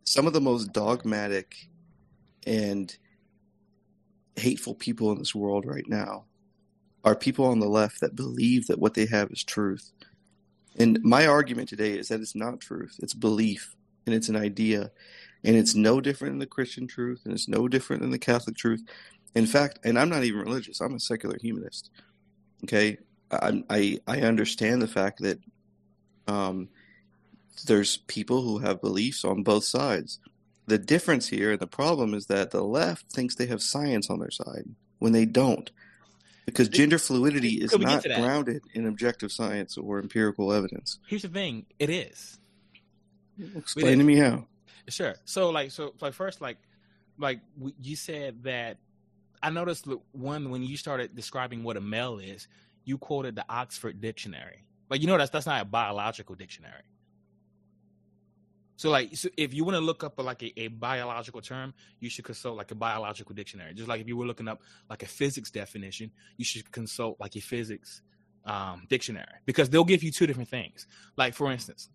some 0.04 0.26
of 0.26 0.32
the 0.32 0.40
most 0.40 0.72
dogmatic 0.72 1.68
and 2.46 2.96
hateful 4.36 4.74
people 4.74 5.12
in 5.12 5.18
this 5.18 5.34
world 5.34 5.66
right 5.66 5.86
now 5.86 6.24
are 7.04 7.16
people 7.16 7.46
on 7.46 7.60
the 7.60 7.68
left 7.68 8.00
that 8.00 8.16
believe 8.16 8.66
that 8.66 8.78
what 8.78 8.94
they 8.94 9.06
have 9.06 9.30
is 9.30 9.42
truth. 9.42 9.90
And 10.76 11.02
my 11.02 11.26
argument 11.26 11.68
today 11.68 11.98
is 11.98 12.08
that 12.08 12.20
it's 12.20 12.34
not 12.34 12.60
truth, 12.60 12.96
it's 13.02 13.14
belief 13.14 13.74
and 14.06 14.14
it's 14.14 14.28
an 14.28 14.36
idea. 14.36 14.90
And 15.44 15.56
it's 15.56 15.74
no 15.74 16.00
different 16.00 16.32
than 16.32 16.38
the 16.38 16.46
Christian 16.46 16.86
truth 16.86 17.22
and 17.24 17.34
it's 17.34 17.48
no 17.48 17.66
different 17.68 18.02
than 18.02 18.10
the 18.10 18.18
Catholic 18.18 18.56
truth. 18.56 18.82
In 19.34 19.46
fact, 19.46 19.80
and 19.84 19.98
I'm 19.98 20.08
not 20.08 20.24
even 20.24 20.40
religious, 20.40 20.80
I'm 20.80 20.94
a 20.94 21.00
secular 21.00 21.36
humanist. 21.40 21.90
Okay? 22.64 22.98
I 23.30 23.64
I, 23.68 23.98
I 24.06 24.20
understand 24.20 24.80
the 24.80 24.88
fact 24.88 25.20
that 25.20 25.38
um, 26.28 26.68
there's 27.66 27.98
people 27.98 28.42
who 28.42 28.58
have 28.58 28.80
beliefs 28.80 29.24
on 29.24 29.42
both 29.42 29.64
sides. 29.64 30.20
The 30.66 30.78
difference 30.78 31.28
here 31.28 31.52
and 31.52 31.60
the 31.60 31.66
problem 31.66 32.14
is 32.14 32.26
that 32.26 32.50
the 32.50 32.62
left 32.62 33.10
thinks 33.10 33.34
they 33.34 33.46
have 33.46 33.62
science 33.62 34.08
on 34.10 34.20
their 34.20 34.30
side 34.30 34.64
when 34.98 35.12
they 35.12 35.24
don't. 35.24 35.70
Because 36.44 36.68
gender 36.68 36.98
fluidity 36.98 37.60
is 37.60 37.70
Could 37.70 37.80
we 37.80 37.86
get 37.86 38.06
not 38.06 38.20
grounded 38.20 38.62
in 38.74 38.86
objective 38.86 39.30
science 39.30 39.78
or 39.78 40.00
empirical 40.00 40.52
evidence. 40.52 40.98
Here's 41.06 41.22
the 41.22 41.28
thing: 41.28 41.66
it 41.78 41.88
is 41.88 42.38
Explain 43.56 43.98
to 43.98 44.04
me 44.04 44.16
how. 44.16 44.46
sure. 44.88 45.14
So 45.24 45.50
like 45.50 45.70
so 45.70 45.94
like 46.00 46.14
first 46.14 46.40
like 46.40 46.58
like 47.18 47.40
you 47.80 47.96
said 47.96 48.42
that 48.44 48.78
I 49.42 49.50
noticed 49.50 49.84
the 49.86 50.00
one 50.12 50.50
when 50.50 50.62
you 50.62 50.76
started 50.76 51.14
describing 51.14 51.64
what 51.64 51.76
a 51.76 51.80
male 51.80 52.18
is, 52.18 52.46
you 52.84 52.98
quoted 52.98 53.36
the 53.36 53.44
Oxford 53.48 54.00
Dictionary. 54.00 54.64
Like 54.90 55.00
you 55.00 55.06
know 55.06 55.18
that's 55.18 55.30
that's 55.30 55.46
not 55.46 55.62
a 55.62 55.64
biological 55.64 56.34
dictionary. 56.34 56.82
So 58.82 58.90
like 58.90 59.16
so 59.16 59.28
if 59.36 59.54
you 59.54 59.62
want 59.62 59.76
to 59.76 59.80
look 59.80 60.02
up 60.02 60.18
like 60.20 60.42
a, 60.42 60.52
a 60.60 60.66
biological 60.66 61.40
term, 61.40 61.72
you 62.00 62.10
should 62.10 62.24
consult 62.24 62.56
like 62.56 62.72
a 62.72 62.74
biological 62.74 63.32
dictionary. 63.32 63.74
Just 63.74 63.86
like 63.86 64.00
if 64.00 64.08
you 64.08 64.16
were 64.16 64.26
looking 64.26 64.48
up 64.48 64.60
like 64.90 65.04
a 65.04 65.06
physics 65.06 65.52
definition, 65.52 66.10
you 66.36 66.44
should 66.44 66.68
consult 66.72 67.20
like 67.20 67.36
a 67.36 67.40
physics 67.40 68.02
um, 68.44 68.88
dictionary 68.88 69.36
because 69.46 69.70
they'll 69.70 69.84
give 69.84 70.02
you 70.02 70.10
two 70.10 70.26
different 70.26 70.48
things. 70.48 70.88
Like 71.16 71.34
for 71.34 71.52
instance, 71.52 71.90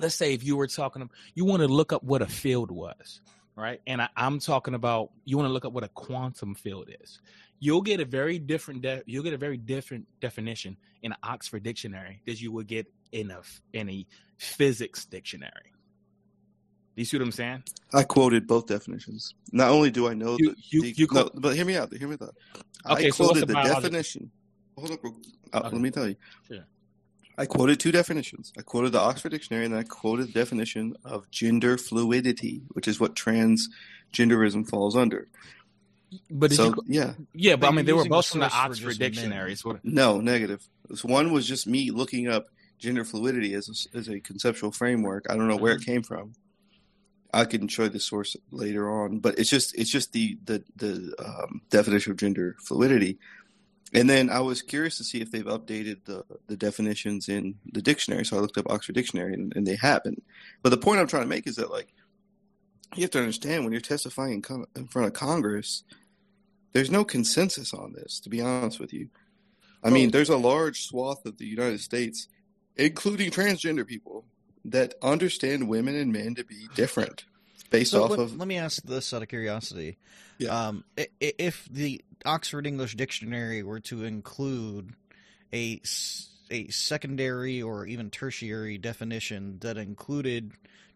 let's 0.00 0.16
say 0.16 0.34
if 0.34 0.42
you 0.42 0.56
were 0.56 0.66
talking, 0.66 1.08
you 1.36 1.44
want 1.44 1.62
to 1.62 1.68
look 1.68 1.92
up 1.92 2.02
what 2.02 2.20
a 2.20 2.26
field 2.26 2.72
was, 2.72 3.20
right? 3.54 3.80
And 3.86 4.02
I, 4.02 4.08
I'm 4.16 4.40
talking 4.40 4.74
about 4.74 5.12
you 5.24 5.36
want 5.36 5.48
to 5.48 5.52
look 5.52 5.66
up 5.66 5.72
what 5.72 5.84
a 5.84 5.88
quantum 5.90 6.56
field 6.56 6.90
is. 7.00 7.20
You'll 7.60 7.82
get 7.82 8.00
a 8.00 8.04
very 8.04 8.40
different 8.40 8.82
de- 8.82 9.04
you'll 9.06 9.22
get 9.22 9.34
a 9.34 9.38
very 9.38 9.56
different 9.56 10.08
definition 10.20 10.78
in 11.00 11.12
an 11.12 11.18
Oxford 11.22 11.62
dictionary 11.62 12.22
that 12.26 12.40
you 12.40 12.50
would 12.50 12.66
get 12.66 12.88
in 13.12 13.30
a 13.30 13.40
in 13.72 13.88
a 13.88 14.04
physics 14.36 15.04
dictionary. 15.04 15.74
Do 16.98 17.02
you 17.02 17.06
see 17.06 17.16
what 17.16 17.22
I'm 17.26 17.30
saying? 17.30 17.62
I 17.94 18.02
quoted 18.02 18.48
both 18.48 18.66
definitions. 18.66 19.32
Not 19.52 19.70
only 19.70 19.92
do 19.92 20.08
I 20.08 20.14
know 20.14 20.36
You- 20.36 20.50
the, 20.50 20.56
you- 20.70 20.80
the- 20.82 20.90
you 20.96 21.06
no, 21.12 21.30
but 21.32 21.54
hear 21.54 21.64
me 21.64 21.76
out. 21.76 21.92
Hear 21.94 22.08
me 22.08 22.16
out. 22.20 22.34
Okay, 22.90 23.06
I 23.06 23.10
so 23.10 23.26
quoted 23.26 23.42
the 23.42 23.46
the 23.46 23.62
definition. 23.62 24.32
Hold 24.76 24.90
up. 24.90 25.04
real- 25.04 25.16
uh, 25.52 25.58
Okay. 25.58 25.68
Let 25.76 25.80
me 25.80 25.90
tell 25.92 26.08
you. 26.08 26.16
Sure. 26.48 26.64
I 27.38 27.46
quoted 27.46 27.78
two 27.78 27.92
definitions. 27.92 28.52
I 28.58 28.62
quoted 28.62 28.90
the 28.90 28.98
Oxford 28.98 29.28
Dictionary, 29.28 29.64
and 29.64 29.76
I 29.76 29.84
quoted 29.84 30.26
the 30.26 30.32
definition 30.32 30.96
of 31.04 31.30
gender 31.30 31.78
fluidity, 31.78 32.62
which 32.70 32.88
is 32.88 32.98
what 32.98 33.14
transgenderism 33.14 34.68
falls 34.68 34.96
under. 34.96 35.28
But 36.32 36.50
did 36.50 36.56
so 36.56 36.64
you, 36.66 36.74
yeah, 36.88 37.12
yeah, 37.32 37.52
but, 37.54 37.60
But 37.60 37.68
I 37.68 37.70
mean 37.76 37.84
they 37.86 37.92
were 37.92 38.06
both 38.08 38.26
from 38.26 38.40
the 38.40 38.46
Oxford 38.52 38.88
just 38.88 38.98
men. 38.98 39.10
dictionary. 39.12 39.52
It's 39.52 39.64
what 39.64 39.84
no 39.84 40.20
negative. 40.20 40.66
This 40.88 41.04
one 41.04 41.30
was 41.32 41.46
just 41.46 41.68
me 41.68 41.92
looking 41.92 42.26
up 42.26 42.46
gender 42.80 43.04
fluidity 43.04 43.54
as 43.54 43.68
a, 43.94 43.96
as 43.96 44.08
a 44.08 44.18
conceptual 44.18 44.72
framework. 44.72 45.26
I 45.30 45.36
don't 45.36 45.46
know 45.46 45.56
where 45.56 45.74
it 45.74 45.84
came 45.84 46.02
from. 46.02 46.32
I 47.32 47.44
can 47.44 47.68
show 47.68 47.84
you 47.84 47.88
the 47.90 48.00
source 48.00 48.36
later 48.50 48.90
on, 48.90 49.18
but 49.18 49.38
it's 49.38 49.50
just 49.50 49.74
it's 49.78 49.90
just 49.90 50.12
the 50.12 50.38
the 50.44 50.64
the 50.76 51.14
um, 51.24 51.60
definition 51.70 52.12
of 52.12 52.18
gender 52.18 52.56
fluidity. 52.60 53.18
And 53.94 54.08
then 54.08 54.28
I 54.28 54.40
was 54.40 54.60
curious 54.60 54.98
to 54.98 55.04
see 55.04 55.20
if 55.20 55.30
they've 55.30 55.44
updated 55.44 56.04
the 56.04 56.24
the 56.46 56.56
definitions 56.56 57.28
in 57.28 57.56
the 57.72 57.82
dictionary. 57.82 58.24
So 58.24 58.36
I 58.36 58.40
looked 58.40 58.58
up 58.58 58.70
Oxford 58.70 58.94
Dictionary, 58.94 59.34
and, 59.34 59.54
and 59.56 59.66
they 59.66 59.76
haven't. 59.76 60.22
But 60.62 60.70
the 60.70 60.78
point 60.78 61.00
I'm 61.00 61.06
trying 61.06 61.24
to 61.24 61.28
make 61.28 61.46
is 61.46 61.56
that 61.56 61.70
like 61.70 61.92
you 62.94 63.02
have 63.02 63.10
to 63.12 63.18
understand 63.18 63.64
when 63.64 63.72
you're 63.72 63.80
testifying 63.80 64.34
in, 64.34 64.42
con- 64.42 64.66
in 64.74 64.86
front 64.86 65.08
of 65.08 65.12
Congress, 65.12 65.84
there's 66.72 66.90
no 66.90 67.04
consensus 67.04 67.74
on 67.74 67.92
this. 67.92 68.20
To 68.20 68.30
be 68.30 68.40
honest 68.40 68.80
with 68.80 68.92
you, 68.92 69.08
I 69.82 69.90
mean, 69.90 70.10
there's 70.10 70.30
a 70.30 70.36
large 70.36 70.86
swath 70.86 71.24
of 71.26 71.38
the 71.38 71.46
United 71.46 71.80
States, 71.80 72.28
including 72.76 73.30
transgender 73.30 73.86
people, 73.86 74.24
that 74.70 74.94
understand 75.02 75.68
women 75.68 75.94
and 75.96 76.12
men 76.12 76.34
to 76.34 76.44
be 76.44 76.68
different 76.74 77.24
based 77.70 77.92
So 77.92 78.04
off 78.04 78.10
let, 78.10 78.18
of 78.18 78.36
let 78.36 78.48
me 78.48 78.56
ask 78.56 78.82
this 78.82 79.12
out 79.12 79.22
of 79.22 79.28
curiosity. 79.28 79.98
Yeah. 80.38 80.68
Um, 80.68 80.84
if 81.20 81.68
the 81.70 82.02
Oxford 82.24 82.66
English 82.66 82.96
Dictionary 82.96 83.62
were 83.62 83.80
to 83.80 84.04
include 84.04 84.94
a, 85.52 85.80
a 86.50 86.68
secondary 86.68 87.62
or 87.62 87.86
even 87.86 88.10
tertiary 88.10 88.78
definition 88.78 89.58
that 89.60 89.76
included 89.76 90.52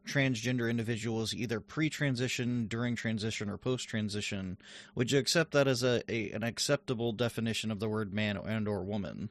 transgender 0.07 0.69
individuals 0.69 1.33
either 1.33 1.61
pre-transition, 1.61 2.67
during 2.67 2.97
transition, 2.97 3.49
or 3.49 3.57
post-transition, 3.57 4.59
would 4.95 5.11
you 5.11 5.19
accept 5.19 5.53
that 5.53 5.69
as 5.69 5.83
a, 5.83 6.03
a 6.09 6.31
an 6.33 6.43
acceptable 6.43 7.13
definition 7.13 7.71
of 7.71 7.79
the 7.81 7.89
word 7.89 8.13
man 8.13 8.37
and 8.37 8.67
or 8.67 8.83
woman? 8.83 9.29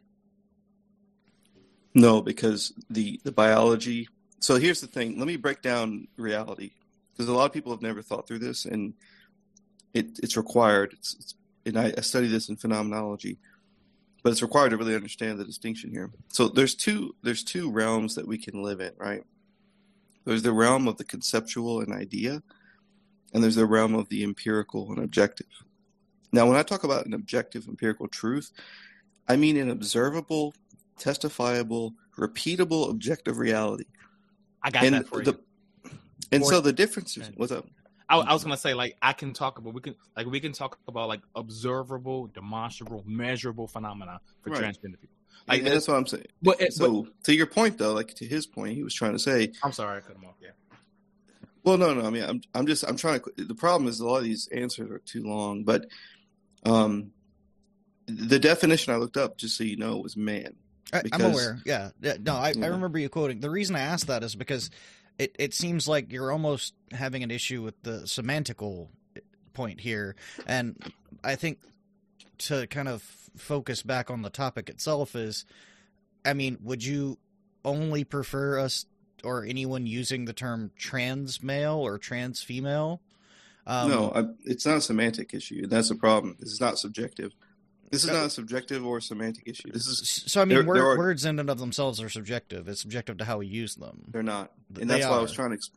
No, 1.94 2.22
because 2.22 2.74
the 2.90 3.20
the 3.24 3.32
biology. 3.32 4.08
So 4.42 4.56
here's 4.56 4.82
the 4.82 4.88
thing. 4.88 5.18
Let 5.18 5.28
me 5.28 5.38
break 5.38 5.62
down 5.62 6.08
reality 6.18 6.72
because 7.12 7.30
a 7.30 7.34
lot 7.34 7.46
of 7.46 7.54
people 7.54 7.72
have 7.72 7.82
never 7.82 8.02
thought 8.02 8.28
through 8.28 8.40
this, 8.40 8.66
and 8.66 8.94
it 9.94 10.20
it's 10.22 10.36
required. 10.36 10.94
It's, 10.94 11.16
it's 11.20 11.36
and 11.66 11.78
I, 11.78 11.94
I 11.98 12.02
study 12.02 12.28
this 12.28 12.50
in 12.50 12.58
phenomenology, 12.58 13.38
but 14.24 14.32
it's 14.32 14.42
required 14.42 14.70
to 14.72 14.78
really 14.78 14.96
understand 14.96 15.38
the 15.38 15.46
distinction 15.46 15.92
here. 15.92 16.10
So 16.30 16.48
there's 16.48 16.74
two 16.74 17.16
there's 17.22 17.44
two 17.44 17.72
realms 17.72 18.16
that 18.16 18.28
we 18.28 18.40
can 18.40 18.64
live 18.64 18.82
in, 18.82 18.92
right? 18.98 19.24
There's 20.26 20.44
the 20.44 20.54
realm 20.54 20.88
of 20.88 20.98
the 20.98 21.04
conceptual 21.04 21.82
and 21.82 21.94
idea, 21.94 22.42
and 23.34 23.44
there's 23.44 23.56
the 23.56 23.66
realm 23.68 23.94
of 23.94 24.10
the 24.10 24.24
empirical 24.24 24.90
and 24.92 25.04
objective. 25.04 25.48
Now, 26.34 26.48
when 26.48 26.58
I 26.58 26.64
talk 26.64 26.84
about 26.84 27.06
an 27.06 27.14
objective 27.14 27.68
empirical 27.68 28.08
truth, 28.08 28.52
I 29.28 29.36
mean 29.36 29.58
an 29.58 29.70
observable 29.70 30.56
testifiable, 30.98 31.94
repeatable, 32.18 32.90
objective 32.90 33.38
reality. 33.38 33.86
I 34.64 34.70
got 34.70 34.84
and 34.84 34.96
that 34.96 35.08
for 35.08 35.24
the 35.24 35.34
you. 35.86 35.92
and 36.32 36.46
so 36.46 36.62
the 36.62 36.74
difference 36.74 37.18
is 37.18 37.30
what's 37.36 37.52
up? 37.52 37.66
I, 38.10 38.18
I 38.18 38.34
was 38.34 38.44
gonna 38.44 38.58
say 38.58 38.74
like 38.74 38.98
I 39.02 39.14
can 39.14 39.34
talk 39.34 39.58
about 39.58 39.74
we 39.74 39.82
can 39.82 39.96
like 40.18 40.28
we 40.28 40.40
can 40.40 40.52
talk 40.52 40.78
about 40.88 41.08
like 41.08 41.22
observable, 41.36 42.28
demonstrable, 42.28 43.04
measurable 43.08 43.68
phenomena 43.68 44.20
for 44.42 44.50
Right. 44.52 44.64
transgender 44.64 45.00
people. 45.00 45.16
Like, 45.48 45.64
that's 45.64 45.88
what 45.88 45.98
I'm 45.98 46.06
saying. 46.06 46.26
but, 46.44 46.62
it- 46.62 46.74
So 46.74 47.08
to 47.24 47.34
your 47.34 47.48
point 47.48 47.78
though, 47.80 47.94
like 47.94 48.14
to 48.16 48.26
his 48.26 48.46
point, 48.46 48.76
he 48.76 48.84
was 48.84 48.94
trying 48.94 49.14
to 49.14 49.20
say, 49.20 49.52
I'm 49.64 49.72
sorry 49.72 49.98
I 49.98 50.02
cut 50.02 50.16
him 50.16 50.26
off. 50.26 50.36
Yeah. 50.40 50.50
well, 51.64 51.78
no, 51.78 51.94
no. 51.94 52.06
I 52.06 52.10
mean, 52.12 52.24
I'm 52.24 52.42
I'm 52.54 52.68
just 52.68 52.84
I'm 52.84 52.96
trying 52.98 53.22
to. 53.22 53.46
The 53.46 53.56
problem 53.56 53.88
is 53.90 54.00
a 54.00 54.06
lot 54.06 54.18
of 54.18 54.24
these 54.26 54.48
answers 54.52 54.92
are 54.92 55.00
too 55.00 55.24
long, 55.24 55.64
but 55.64 55.86
um, 56.66 57.12
the 58.08 58.38
definition 58.40 58.94
I 58.94 58.98
looked 58.98 59.18
up, 59.18 59.38
just 59.38 59.58
so 59.58 59.64
you 59.64 59.78
know, 59.78 59.98
was 59.98 60.16
man. 60.18 60.54
I, 60.94 61.02
I'm 61.12 61.22
aware. 61.22 61.60
Yeah. 61.66 61.92
yeah 62.02 62.18
no, 62.20 62.36
I, 62.36 62.54
Yeah. 62.56 62.66
I 62.66 62.70
remember 62.70 63.00
you 63.00 63.10
quoting. 63.10 63.40
The 63.40 63.50
reason 63.50 63.76
I 63.76 63.82
asked 63.82 64.08
that 64.08 64.24
is 64.24 64.36
because 64.36 64.70
it, 65.18 65.36
it 65.40 65.54
seems 65.54 65.88
like 65.88 66.12
you're 66.12 66.32
almost 66.32 66.74
having 66.92 67.24
an 67.24 67.32
issue 67.32 67.62
with 67.62 67.82
the 67.84 68.02
semantical 68.02 68.90
point 69.54 69.82
here. 69.82 70.16
And 70.46 70.82
I 71.24 71.36
think 71.36 71.60
to 72.40 72.68
kind 72.68 72.88
of 72.88 73.02
focus 73.38 73.84
back 73.84 74.10
on 74.10 74.22
the 74.22 74.30
topic 74.30 74.70
itself 74.70 75.16
is 75.16 75.46
I 76.24 76.34
mean, 76.34 76.58
would 76.62 76.84
you 76.84 77.18
only 77.66 78.04
prefer 78.04 78.60
us 78.60 78.86
or 79.24 79.46
anyone 79.46 79.86
using 79.86 80.26
the 80.26 80.34
term 80.34 80.72
trans 80.78 81.42
male 81.42 81.78
or 81.78 81.98
trans 81.98 82.42
female? 82.42 83.02
Um, 83.68 83.90
no, 83.90 84.12
I, 84.14 84.24
it's 84.44 84.66
not 84.66 84.78
a 84.78 84.82
semantic 84.82 85.34
issue. 85.34 85.68
That's 85.68 85.92
a 85.92 85.96
problem. 85.96 86.38
Is 86.40 86.60
not 86.60 86.80
subjective. 86.80 87.34
This 87.92 88.04
is 88.06 88.10
not 88.10 88.26
a 88.26 88.30
subjective 88.30 88.86
or 88.86 89.02
semantic 89.02 89.44
issue. 89.48 89.72
This 89.72 89.86
is 89.88 90.24
So 90.28 90.42
I 90.42 90.46
mean, 90.46 90.56
There- 90.58 90.66
word, 90.66 90.78
there 90.78 90.88
are- 90.90 90.98
words 90.98 91.26
in 91.26 91.40
and 91.40 91.50
of 91.50 91.60
themselves 91.60 92.02
are 92.02 92.10
subjective. 92.10 92.68
It's 92.68 92.82
subjective 92.82 93.18
to 93.18 93.26
how 93.26 93.38
we 93.40 93.48
use 93.48 93.76
them. 93.76 94.06
they're 94.08 94.24
not, 94.24 94.52
They 94.70 94.82
and 94.82 94.90
that's 94.90 95.06
why 95.06 95.18
I 95.18 95.22
was 95.22 95.34
trying 95.34 95.52
to. 95.52 95.58
Exp- 95.58 95.72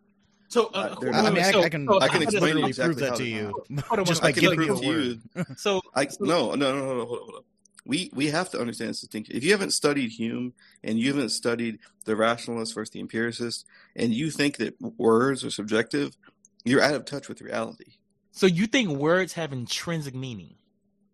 So 0.49 0.67
Uh, 0.67 0.97
uh, 1.03 1.07
I, 1.13 1.19
I 1.27 1.31
mean, 1.31 1.43
I, 1.43 1.51
so- 1.51 1.63
I 1.63 1.69
can 1.69 1.87
so 1.87 2.01
I 2.01 2.09
can 2.09 2.23
explain 2.23 2.43
literally 2.43 2.69
exactly 2.69 2.95
prove 2.95 3.01
that 3.01 3.11
how 3.11 3.17
to 3.25 3.25
you 3.25 3.65
on, 3.99 4.05
just 4.05 4.23
I 4.23 4.29
by 4.29 4.33
can 4.33 4.41
giving 4.43 4.57
prove 4.59 4.69
you 4.69 4.75
a 4.75 4.81
to 4.81 4.87
you 4.87 5.21
word. 5.35 5.59
So 5.59 5.81
I 5.95 6.07
so- 6.07 6.25
no, 6.25 6.55
no, 6.55 6.73
no, 6.73 6.79
no, 6.87 6.95
no, 6.99 7.05
hold 7.07 7.21
on, 7.21 7.27
hold 7.27 7.35
on. 7.37 7.43
we 7.85 8.11
we 8.15 8.29
have 8.29 8.49
to 8.51 8.61
understand 8.61 8.91
this 8.91 9.01
distinction. 9.01 9.35
If 9.37 9.43
you 9.43 9.51
haven't 9.51 9.73
studied 9.73 10.11
Hume 10.13 10.53
and 10.85 10.99
you 11.01 11.13
haven't 11.13 11.31
studied 11.31 11.81
the 12.05 12.15
rationalist 12.15 12.75
versus 12.75 12.91
the 12.93 13.01
empiricist, 13.01 13.67
and 13.97 14.15
you 14.15 14.31
think 14.31 14.59
that 14.59 14.81
words 14.81 15.45
are 15.45 15.51
subjective, 15.51 16.17
you're 16.65 16.81
out 16.83 16.95
of 16.95 17.05
touch 17.07 17.29
with 17.29 17.41
reality. 17.41 17.95
So 18.31 18.47
you 18.47 18.67
think 18.67 18.91
words 18.91 19.33
have 19.33 19.53
intrinsic 19.53 20.15
meaning? 20.15 20.55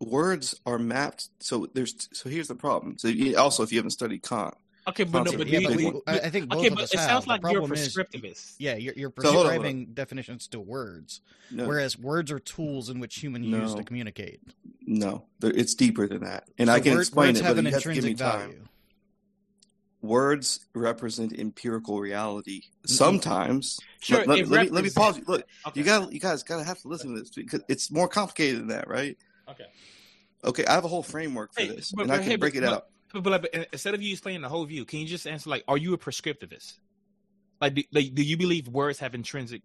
Words 0.00 0.58
are 0.64 0.78
mapped. 0.78 1.28
So 1.40 1.68
there's 1.74 2.08
so 2.12 2.28
here's 2.30 2.48
the 2.48 2.54
problem. 2.54 2.96
So 2.98 3.08
you, 3.08 3.36
also, 3.36 3.62
if 3.62 3.70
you 3.70 3.78
haven't 3.78 3.90
studied 3.90 4.22
Kant, 4.22 4.54
Okay, 4.88 5.04
but 5.04 5.24
no, 5.24 5.32
but, 5.36 5.46
yeah, 5.46 5.60
do 5.60 5.68
but 5.68 5.78
you- 5.80 6.02
we, 6.06 6.12
I 6.12 6.18
I 6.20 6.30
think 6.30 6.48
both 6.48 6.60
okay, 6.60 6.68
of 6.68 6.74
but 6.76 6.84
us 6.84 6.94
it 6.94 6.98
have. 7.00 7.08
sounds 7.10 7.26
like 7.26 7.42
you're 7.42 7.50
a 7.50 7.54
problem 7.66 7.72
is- 7.74 7.94
prescriptivist. 7.94 8.54
Yeah, 8.58 8.76
you're, 8.76 8.94
you're 8.96 9.12
So 9.20 9.24
hold 9.24 9.26
on, 9.26 9.32
hold 9.34 9.46
on. 9.46 9.50
prescribing 9.60 9.86
definitions 9.92 10.48
to 10.48 10.58
words, 10.60 11.20
no, 11.50 11.68
whereas 11.68 11.98
words 11.98 12.32
are 12.32 12.38
tools 12.38 12.88
in 12.88 12.98
which 12.98 13.16
humans 13.22 13.44
use 13.46 13.74
to 13.74 13.84
communicate. 13.84 14.40
no, 14.86 15.26
it's 15.42 15.74
deeper 15.74 16.08
than 16.08 16.24
that, 16.24 16.44
and 16.56 16.68
So 16.68 16.72
I 16.72 16.80
can 16.80 16.94
word- 16.94 17.00
explain 17.00 17.28
words 17.28 17.40
it, 17.40 17.44
have 17.44 17.56
but 17.56 17.58
an 17.58 17.66
you 17.66 17.72
have 17.72 17.82
to 17.82 17.92
give 17.94 18.04
me 18.04 18.10
intrinsic 18.12 18.26
time. 18.26 18.48
value. 18.48 18.64
Words 20.02 20.60
represent 20.74 21.38
empirical 21.38 22.00
reality. 22.00 22.62
Sometimes, 22.86 23.78
Sure, 24.00 24.20
let, 24.20 24.28
let- 24.28 24.38
it 24.38 24.48
let 24.48 24.64
me, 24.64 24.70
let 24.70 24.84
me 24.84 24.90
pause. 24.90 25.18
you. 25.18 25.24
Look, 25.28 25.44
Okay. 25.66 25.78
you 25.80 25.84
got 25.84 26.10
you 26.10 26.18
guys 26.20 26.42
got 26.42 26.56
to 26.56 26.64
have 26.64 26.80
to 26.80 26.88
listen 26.88 27.14
to 27.14 27.20
this 27.20 27.28
because 27.28 27.60
it's 27.68 27.90
more 27.90 28.08
complicated 28.08 28.60
than 28.60 28.68
that, 28.68 28.88
right? 28.88 29.18
Okay. 29.50 29.66
Okay, 30.44 30.64
I 30.64 30.72
have 30.72 30.84
a 30.84 30.88
whole 30.88 31.02
framework 31.02 31.52
for 31.52 31.60
Hey, 31.62 31.68
this, 31.68 31.92
but- 31.92 32.02
and 32.02 32.12
I 32.12 32.18
can 32.18 32.26
hey, 32.26 32.36
break 32.36 32.54
but- 32.54 32.62
it 32.62 32.66
but- 32.66 32.72
out. 32.72 32.86
But, 33.12 33.24
but, 33.24 33.68
instead 33.72 33.94
of 33.94 34.00
you 34.02 34.12
explaining 34.12 34.40
the 34.40 34.48
whole 34.48 34.64
view, 34.64 34.84
can 34.84 35.00
you 35.00 35.06
just 35.06 35.26
answer 35.26 35.50
like, 35.50 35.64
are 35.66 35.76
you 35.76 35.92
a 35.94 35.98
prescriptivist? 35.98 36.74
Like, 37.60 37.74
do, 37.74 37.82
like, 37.92 38.14
do 38.14 38.22
you 38.22 38.36
believe 38.36 38.68
words 38.68 39.00
have 39.00 39.14
intrinsic 39.16 39.62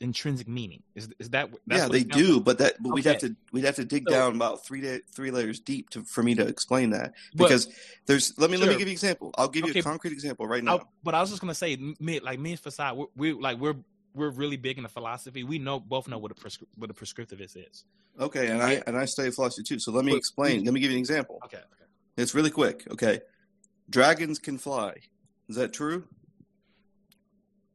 intrinsic 0.00 0.46
meaning? 0.48 0.82
Is 0.94 1.08
is 1.18 1.30
that 1.30 1.50
that's 1.66 1.82
yeah, 1.82 1.88
they 1.88 2.04
do, 2.04 2.34
like? 2.34 2.44
but 2.44 2.58
that 2.58 2.74
but 2.82 2.92
we'd 2.92 3.06
have 3.06 3.18
to 3.20 3.34
we'd 3.52 3.64
have 3.64 3.76
to 3.76 3.86
dig 3.86 4.04
So- 4.06 4.14
down 4.14 4.34
about 4.36 4.66
three 4.66 4.82
da- 4.82 5.00
three 5.14 5.30
layers 5.30 5.60
deep 5.60 5.88
to 5.90 6.02
for 6.04 6.22
me 6.22 6.34
to 6.34 6.46
explain 6.46 6.90
that 6.90 7.14
But- 7.34 7.44
because 7.44 7.68
there's 8.04 8.36
let 8.38 8.50
me 8.50 8.58
let 8.58 8.68
me 8.68 8.74
give 8.74 8.80
you 8.82 8.86
an 8.88 8.92
example. 8.92 9.30
I'll 9.38 9.48
give 9.48 9.64
you 9.64 9.70
Okay. 9.70 9.80
a 9.80 9.82
concrete 9.82 10.12
example 10.12 10.46
right 10.46 10.62
now. 10.62 10.86
but 11.02 11.14
I 11.14 11.22
was 11.22 11.30
just 11.30 11.40
gonna 11.40 11.54
say, 11.54 11.76
me, 11.98 12.20
like 12.20 12.38
me 12.38 12.52
and 12.52 12.62
Fasad, 12.62 12.96
we're, 12.96 13.06
we're 13.16 13.40
like 13.40 13.58
we're 13.58 13.76
we're 14.14 14.30
really 14.30 14.56
big 14.56 14.76
into 14.78 14.88
philosophy. 14.88 15.44
We 15.44 15.58
know 15.58 15.80
both 15.80 16.08
know 16.08 16.18
what 16.18 16.30
a 16.30 16.34
prescri- 16.34 16.66
what 16.76 16.90
a 16.90 16.94
prescriptivist 16.94 17.56
is. 17.56 17.84
Okay, 18.18 18.48
and 18.48 18.62
I 18.62 18.82
and 18.86 18.96
I 18.96 19.04
study 19.06 19.30
philosophy 19.30 19.64
too. 19.64 19.78
So 19.78 19.90
let 19.92 20.04
me 20.04 20.14
explain. 20.16 20.64
Let 20.64 20.72
me 20.72 20.80
give 20.80 20.90
you 20.90 20.96
an 20.96 21.00
example. 21.00 21.40
Okay. 21.44 21.56
okay. 21.58 21.66
It's 22.16 22.34
really 22.34 22.50
quick. 22.50 22.84
Okay, 22.92 23.20
dragons 23.90 24.38
can 24.38 24.56
fly. 24.58 24.94
Is 25.48 25.56
that 25.56 25.72
true? 25.72 26.04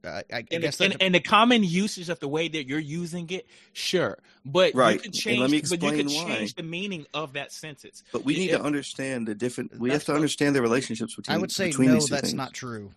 I, 0.02 0.08
I, 0.08 0.24
I 0.32 0.44
And, 0.52 0.62
guess 0.64 0.78
the, 0.78 0.86
that 0.86 0.94
and, 0.94 1.02
and 1.04 1.16
the 1.16 1.20
common 1.20 1.62
usage 1.62 2.08
of 2.08 2.20
the 2.22 2.28
way 2.30 2.48
that 2.48 2.68
you're 2.68 2.80
using 2.80 3.30
it, 3.32 3.48
sure, 3.74 4.18
but 4.46 4.74
Right. 4.74 4.94
you 4.94 5.00
could 5.00 5.06
And 5.08 5.14
change. 5.14 5.40
let 5.42 5.50
me 5.52 5.60
but 5.62 5.84
you 5.84 5.90
could 5.92 6.00
explain 6.06 6.30
why. 6.30 6.36
change 6.38 6.56
the 6.56 6.64
meaning 6.64 7.06
of 7.14 7.34
that 7.34 7.52
sentence. 7.52 8.02
But 8.14 8.24
we 8.24 8.34
It- 8.36 8.38
need 8.40 8.50
it- 8.52 8.58
to 8.60 8.64
understand 8.64 9.28
the 9.28 9.36
different. 9.36 9.78
We 9.78 9.90
have 9.92 10.06
to 10.06 10.12
what- 10.14 10.16
understand 10.16 10.56
the 10.56 10.62
relationships 10.62 11.16
between. 11.16 11.36
I 11.36 11.38
would 11.38 11.52
say 11.52 11.68
between 11.68 11.90
no, 11.90 11.96
these 11.96 12.06
two 12.08 12.12
that's 12.16 12.30
things. 12.30 12.34
not 12.36 12.54
true. 12.54 12.92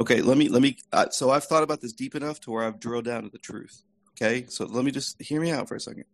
Okay, 0.00 0.22
let 0.22 0.36
me 0.36 0.48
let 0.48 0.62
me. 0.62 0.76
Uh, 0.92 1.08
so 1.10 1.30
I've 1.30 1.44
thought 1.44 1.62
about 1.62 1.80
this 1.80 1.92
deep 1.92 2.14
enough 2.14 2.40
to 2.40 2.50
where 2.50 2.64
I've 2.64 2.80
drilled 2.80 3.04
down 3.04 3.22
to 3.22 3.28
the 3.28 3.38
truth. 3.38 3.82
Okay, 4.12 4.46
so 4.48 4.64
let 4.64 4.84
me 4.84 4.90
just 4.90 5.20
hear 5.22 5.40
me 5.40 5.50
out 5.50 5.68
for 5.68 5.76
a 5.76 5.80
second. 5.80 6.04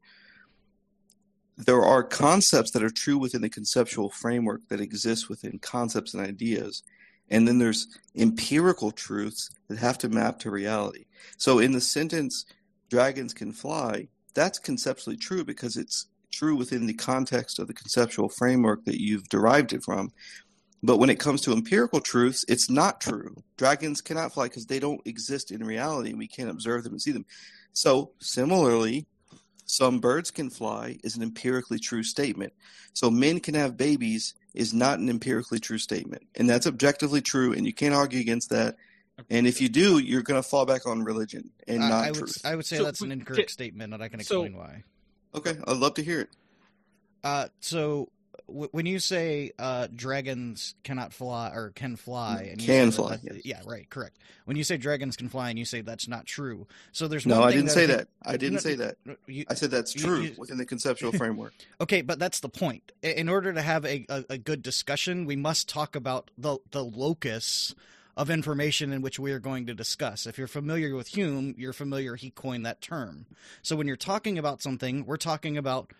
There 1.56 1.82
are 1.82 2.02
concepts 2.02 2.70
that 2.72 2.82
are 2.82 2.90
true 2.90 3.18
within 3.18 3.42
the 3.42 3.50
conceptual 3.50 4.10
framework 4.10 4.66
that 4.68 4.80
exists 4.80 5.28
within 5.28 5.58
concepts 5.58 6.14
and 6.14 6.26
ideas, 6.26 6.82
and 7.30 7.46
then 7.46 7.58
there's 7.58 7.88
empirical 8.16 8.90
truths 8.90 9.50
that 9.68 9.78
have 9.78 9.98
to 9.98 10.08
map 10.08 10.38
to 10.40 10.50
reality. 10.50 11.06
So 11.38 11.58
in 11.58 11.72
the 11.72 11.80
sentence 11.80 12.44
"dragons 12.90 13.32
can 13.32 13.52
fly," 13.52 14.08
that's 14.34 14.58
conceptually 14.58 15.16
true 15.16 15.44
because 15.44 15.76
it's 15.76 16.06
true 16.30 16.54
within 16.54 16.86
the 16.86 16.94
context 16.94 17.58
of 17.58 17.66
the 17.66 17.74
conceptual 17.74 18.28
framework 18.28 18.84
that 18.84 19.00
you've 19.00 19.28
derived 19.28 19.72
it 19.72 19.82
from. 19.82 20.12
But 20.82 20.96
when 20.96 21.10
it 21.10 21.18
comes 21.20 21.42
to 21.42 21.52
empirical 21.52 22.00
truths, 22.00 22.44
it's 22.48 22.70
not 22.70 23.00
true. 23.00 23.36
Dragons 23.58 24.00
cannot 24.00 24.32
fly 24.32 24.44
because 24.46 24.66
they 24.66 24.78
don't 24.78 25.06
exist 25.06 25.50
in 25.50 25.62
reality 25.62 26.10
and 26.10 26.18
we 26.18 26.26
can't 26.26 26.48
observe 26.50 26.84
them 26.84 26.92
and 26.94 27.02
see 27.02 27.12
them. 27.12 27.26
So, 27.72 28.12
similarly, 28.18 29.06
some 29.66 30.00
birds 30.00 30.30
can 30.30 30.48
fly 30.50 30.98
is 31.04 31.16
an 31.16 31.22
empirically 31.22 31.78
true 31.78 32.02
statement. 32.02 32.52
So, 32.94 33.10
men 33.10 33.40
can 33.40 33.54
have 33.54 33.76
babies 33.76 34.34
is 34.54 34.72
not 34.74 34.98
an 34.98 35.08
empirically 35.10 35.60
true 35.60 35.78
statement. 35.78 36.22
And 36.34 36.48
that's 36.48 36.66
objectively 36.66 37.20
true, 37.20 37.52
and 37.52 37.66
you 37.66 37.72
can't 37.74 37.94
argue 37.94 38.20
against 38.20 38.50
that. 38.50 38.76
And 39.28 39.46
if 39.46 39.60
you 39.60 39.68
do, 39.68 39.98
you're 39.98 40.22
going 40.22 40.42
to 40.42 40.48
fall 40.48 40.64
back 40.64 40.86
on 40.86 41.04
religion 41.04 41.50
and 41.68 41.84
I, 41.84 41.88
not 41.90 42.04
I 42.04 42.10
would 42.10 42.18
truth. 42.18 42.40
I 42.42 42.56
would 42.56 42.64
say 42.64 42.78
So, 42.78 42.84
that's 42.84 43.02
an 43.02 43.10
but- 43.10 43.18
incorrect 43.18 43.50
statement, 43.50 43.92
and 43.92 44.02
I 44.02 44.08
can 44.08 44.20
so- 44.20 44.42
explain 44.44 44.56
why. 44.56 44.82
Okay, 45.34 45.56
I'd 45.68 45.76
love 45.76 45.94
to 45.94 46.02
hear 46.02 46.22
it. 46.22 46.30
Uh, 47.22 47.48
so 47.60 48.08
w- 48.50 48.68
when 48.72 48.86
you 48.86 48.98
say 48.98 49.52
uh, 49.58 49.86
dragons 49.94 50.74
cannot 50.84 51.12
fly 51.12 51.50
or 51.54 51.70
can 51.70 51.96
fly, 51.96 52.48
and 52.50 52.60
you 52.60 52.66
Can 52.66 52.92
say 52.92 52.96
that 53.02 53.08
fly, 53.08 53.18
yes. 53.22 53.44
yeah, 53.44 53.60
right, 53.66 53.88
correct. 53.88 54.18
When 54.44 54.56
you 54.56 54.64
say 54.64 54.76
dragons 54.76 55.16
can 55.16 55.28
fly, 55.28 55.50
and 55.50 55.58
you 55.58 55.64
say 55.64 55.80
that's 55.80 56.06
not 56.08 56.26
true, 56.26 56.66
so 56.92 57.08
there's 57.08 57.26
No, 57.26 57.42
I 57.42 57.52
didn't 57.52 57.70
say 57.70 57.86
that. 57.86 58.08
I 58.22 58.36
didn't 58.36 58.54
No, 58.54 58.60
say 58.60 58.74
that. 58.76 58.96
you- 59.26 59.44
I 59.48 59.54
said 59.54 59.70
that's 59.70 59.92
true 59.92 60.20
you- 60.22 60.34
within 60.36 60.58
the 60.58 60.66
conceptual 60.66 61.12
framework. 61.12 61.54
Okay, 61.80 62.02
but 62.02 62.18
that's 62.18 62.40
the 62.40 62.48
point. 62.48 62.92
In 63.02 63.28
order 63.28 63.52
to 63.52 63.62
have 63.62 63.84
a, 63.84 64.04
a, 64.08 64.24
a 64.30 64.38
good 64.38 64.62
discussion, 64.62 65.24
we 65.24 65.36
must 65.36 65.68
talk 65.68 65.96
about 65.96 66.30
the 66.36 66.58
the 66.72 66.84
locus 66.84 67.74
of 68.16 68.28
information 68.28 68.92
in 68.92 69.00
which 69.00 69.18
we 69.18 69.32
are 69.32 69.38
going 69.38 69.64
to 69.66 69.72
discuss. 69.72 70.26
If 70.26 70.36
you're 70.36 70.46
familiar 70.48 70.94
with 70.94 71.08
Hume, 71.08 71.54
you're 71.56 71.72
familiar 71.72 72.16
he 72.16 72.30
coined 72.30 72.66
that 72.66 72.82
term. 72.82 73.24
So 73.62 73.76
when 73.76 73.86
you're 73.86 73.96
talking 73.96 74.36
about 74.36 74.60
something, 74.60 75.06
we're 75.06 75.16
talking 75.16 75.56
about 75.56 75.92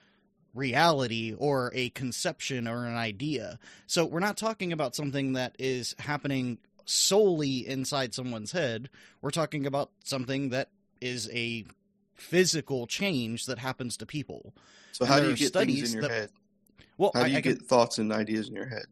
reality 0.55 1.35
or 1.37 1.71
a 1.75 1.91
conception 1.91 2.67
or 2.67 2.87
an 2.87 2.97
idea. 2.97 3.59
So 3.87 4.05
we're 4.05 4.21
not 4.21 4.37
talking 4.37 4.73
about 4.73 4.95
something 4.97 5.35
that 5.35 5.55
is 5.59 5.95
happening 5.99 6.59
solely 6.85 7.67
inside 7.67 8.15
someone's 8.15 8.53
head. 8.53 8.91
We're 9.23 9.31
talking 9.31 9.67
about 9.67 9.91
something 10.05 10.51
that 10.51 10.71
is 11.01 11.29
a 11.33 11.65
physical 12.15 12.87
change 12.87 13.47
that 13.47 13.59
happens 13.59 13.97
to 13.99 14.07
people. 14.07 14.53
So, 14.93 15.05
And 15.05 15.15
how 15.15 15.21
do 15.21 15.31
you 15.31 15.37
get 15.37 15.53
things 15.53 15.83
in 15.95 16.01
your 16.01 16.03
that- 16.03 16.11
head? 16.11 16.31
Well, 16.99 17.13
How 17.15 17.25
do 17.25 17.31
you 17.31 17.39
I 17.39 17.41
can- 17.41 17.53
get 17.55 17.63
thoughts 17.63 17.97
and 17.99 18.13
ideas 18.13 18.49
in 18.49 18.55
your 18.55 18.67
head? 18.67 18.85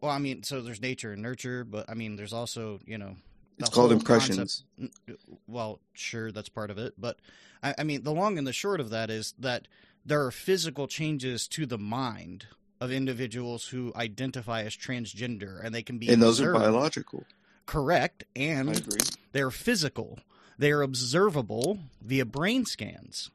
Well, 0.00 0.12
I 0.12 0.18
mean, 0.18 0.44
so 0.44 0.60
there's 0.62 0.80
nature 0.80 1.12
and 1.12 1.20
nurture, 1.22 1.64
but 1.64 1.90
I 1.90 1.94
mean, 1.94 2.14
there's 2.14 2.32
also, 2.32 2.78
you 2.86 2.96
know, 2.96 3.16
It's 3.58 3.70
called 3.70 3.90
impressions. 3.90 4.64
concept- 4.78 5.20
Well, 5.48 5.80
sure, 5.94 6.30
that's 6.30 6.48
part 6.48 6.70
of 6.70 6.78
it, 6.78 6.94
but 6.98 7.18
I, 7.64 7.74
I 7.78 7.82
mean, 7.84 8.02
the 8.04 8.12
long 8.12 8.38
and 8.38 8.46
the 8.46 8.52
short 8.52 8.78
of 8.80 8.90
that 8.90 9.10
is 9.10 9.34
that 9.40 9.66
there 10.06 10.24
are 10.24 10.30
physical 10.30 10.86
changes 10.86 11.48
to 11.48 11.66
the 11.66 11.78
mind 11.78 12.46
of 12.80 12.92
individuals 12.92 13.66
who 13.68 13.92
identify 13.96 14.62
as 14.62 14.76
transgender, 14.76 15.62
and 15.62 15.74
they 15.74 15.82
can 15.82 15.98
be 15.98 16.08
And 16.08 16.22
those 16.22 16.40
are 16.40 16.52
biological. 16.52 17.24
correct, 17.66 18.24
and 18.36 18.86
they're 19.32 19.50
physical. 19.50 20.20
They 20.58 20.70
are 20.70 20.82
observable 20.82 21.80
via 22.00 22.24
brain 22.24 22.64
scans. 22.64 23.30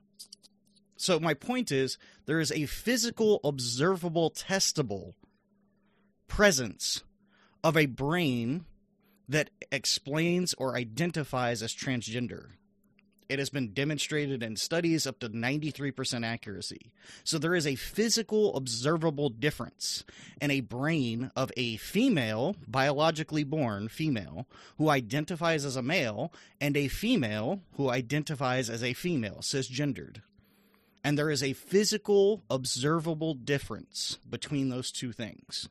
So 0.96 1.20
my 1.20 1.34
point 1.34 1.72
is 1.72 1.98
there 2.26 2.40
is 2.40 2.52
a 2.52 2.68
physical, 2.68 3.42
observable, 3.44 4.32
testable 4.32 5.14
presence 6.28 7.04
of 7.64 7.76
a 7.76 7.88
brain 7.88 8.66
that 9.28 9.50
explains 9.72 10.54
or 10.56 10.76
identifies 10.76 11.62
as 11.62 11.74
transgender. 11.74 12.52
It 13.32 13.40
has 13.40 13.50
been 13.50 13.72
demonstrated 13.72 14.44
in 14.44 14.58
studies 14.58 15.08
up 15.08 15.20
to 15.20 15.30
93% 15.30 16.26
accuracy. 16.26 16.92
So 17.24 17.38
there 17.38 17.56
is 17.56 17.66
a 17.66 17.76
physical, 17.76 18.54
observable 18.58 19.30
difference 19.30 20.04
in 20.42 20.52
a 20.52 20.60
brain 20.60 21.32
of 21.34 21.50
a 21.56 21.78
female, 21.78 22.58
biologically 22.68 23.46
born 23.46 23.88
female, 23.88 24.48
who 24.78 24.90
identifies 24.90 25.64
as 25.64 25.78
a 25.78 25.82
male, 25.82 26.34
and 26.60 26.76
a 26.76 26.90
female 26.90 27.62
who 27.78 27.90
identifies 27.90 28.70
as 28.70 28.84
a 28.84 28.92
female, 28.92 29.38
cisgendered. 29.40 30.18
And 31.02 31.18
there 31.18 31.30
is 31.30 31.42
a 31.42 31.54
physical, 31.54 32.44
observable 32.50 33.34
difference 33.34 34.20
between 34.30 34.68
those 34.68 34.92
two 34.92 35.14
things. 35.14 35.70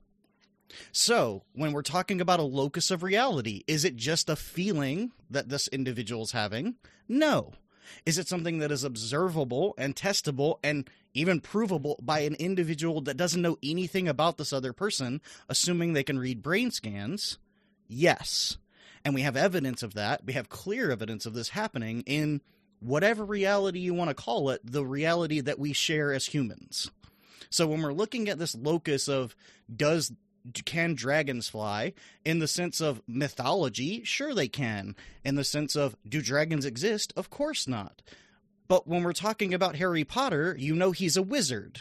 So, 0.92 1.42
when 1.52 1.72
we're 1.72 1.83
talking 1.83 2.20
about 2.20 2.40
a 2.40 2.44
locus 2.44 2.90
of 2.90 3.02
reality, 3.02 3.64
is 3.66 3.85
it 3.85 3.96
just 3.96 4.28
a 4.28 4.37
feeling 4.37 5.12
that 5.28 5.48
this 5.48 5.68
individual 5.68 6.22
is 6.22 6.33
having? 6.33 6.76
No. 7.09 7.52
Is 8.06 8.18
it 8.18 8.28
something 8.28 8.59
that 8.59 8.70
is 8.70 8.85
observable 8.85 9.74
and 9.76 9.96
testable 9.96 10.59
and 10.62 10.88
even 11.12 11.40
provable 11.40 11.98
by 12.00 12.20
an 12.20 12.35
individual 12.35 13.00
that 13.02 13.16
doesn't 13.16 13.42
know 13.42 13.59
anything 13.62 14.09
about 14.09 14.38
this 14.38 14.52
other 14.52 14.72
person, 14.72 15.20
assuming 15.48 15.92
they 15.92 16.04
can 16.04 16.18
read 16.18 16.42
brain 16.42 16.70
scans? 16.70 17.38
Yes. 17.88 18.59
And 19.04 19.14
we 19.14 19.22
have 19.22 19.37
evidence 19.37 19.83
of 19.83 19.94
that. 19.94 20.24
We 20.24 20.35
have 20.35 20.48
clear 20.48 20.90
evidence 20.90 21.26
of 21.26 21.35
this 21.35 21.50
happening 21.50 22.02
in 22.06 22.42
whatever 22.80 23.24
reality 23.24 23.80
you 23.80 23.94
want 23.94 24.11
to 24.11 24.14
call 24.14 24.50
it, 24.50 24.61
the 24.64 24.85
reality 24.85 25.40
that 25.40 25.59
we 25.59 25.72
share 25.72 26.12
as 26.12 26.26
humans. 26.26 26.90
So 27.50 27.66
when 27.66 27.83
we're 27.83 27.92
looking 27.92 28.28
at 28.28 28.38
this 28.38 28.54
locus 28.54 29.09
of 29.09 29.35
does 29.74 30.12
can 30.64 30.94
dragons 30.94 31.48
fly? 31.48 31.92
In 32.24 32.38
the 32.38 32.48
sense 32.48 32.81
of 32.81 33.03
mythology 33.07 34.03
sure 34.05 34.35
they 34.35 34.48
can. 34.48 34.96
In 35.24 35.35
the 35.35 35.44
sense 35.44 35.76
of 35.76 35.96
do 36.09 36.22
dragons 36.22 36.64
exist? 36.64 37.12
Of 37.16 37.31
course 37.31 37.68
not. 37.68 38.03
But 38.68 38.87
when 38.87 39.03
we're 39.03 39.12
talking 39.12 39.53
about 39.53 39.76
harry 39.76 40.05
potter 40.05 40.57
you 40.59 40.74
know 40.74 40.92
he's 40.92 41.16
a 41.16 41.22
wizard. 41.22 41.81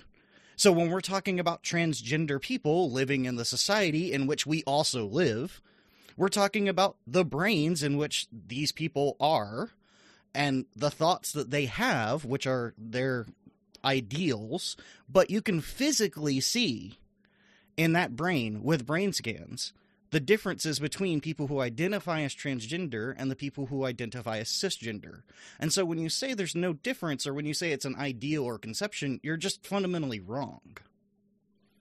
So 0.56 0.74
when 0.74 0.90
we're 0.90 1.00
talking 1.00 1.40
about 1.40 1.64
transgender 1.64 2.42
people 2.42 2.92
living 2.92 3.26
in 3.26 3.38
the 3.38 3.46
society 3.46 4.12
in 4.12 4.28
which 4.28 4.46
we 4.46 4.62
also 4.64 5.06
live, 5.06 5.62
we're 6.18 6.28
talking 6.28 6.68
about 6.68 6.98
the 7.08 7.24
brains 7.24 7.82
in 7.82 7.96
which 7.96 8.28
these 8.30 8.74
people 8.74 9.16
are 9.22 9.70
and 10.36 10.66
the 10.76 10.92
thoughts 10.92 11.32
that 11.32 11.50
they 11.50 11.66
have, 11.66 12.26
which 12.26 12.46
are 12.46 12.74
their 12.78 13.26
ideals, 13.86 14.76
but 15.08 15.30
you 15.30 15.42
can 15.42 15.62
physically 15.62 16.40
see 16.42 16.98
in 17.80 17.94
that 17.94 18.14
brain 18.14 18.62
with 18.62 18.86
brain 18.86 19.14
scans 19.14 19.72
the 20.12 20.20
differences 20.20 20.80
between 20.80 21.22
people 21.22 21.48
who 21.48 21.62
identify 21.62 22.22
as 22.22 22.34
transgender 22.34 23.14
and 23.16 23.30
the 23.30 23.36
people 23.36 23.68
who 23.68 23.86
identify 23.86 24.40
as 24.40 24.50
cisgender. 24.50 25.22
And 25.60 25.72
so 25.72 25.86
when 25.86 26.00
you 26.00 26.10
say 26.10 26.34
there's 26.34 26.56
no 26.56 26.74
difference 26.74 27.28
or 27.28 27.34
when 27.34 27.46
you 27.46 27.54
say 27.54 27.72
it's 27.72 27.86
an 27.86 27.96
ideal 27.96 28.44
or 28.44 28.58
conception, 28.58 29.20
you're 29.22 29.38
just 29.38 29.66
fundamentally 29.66 30.20
wrong. 30.20 30.62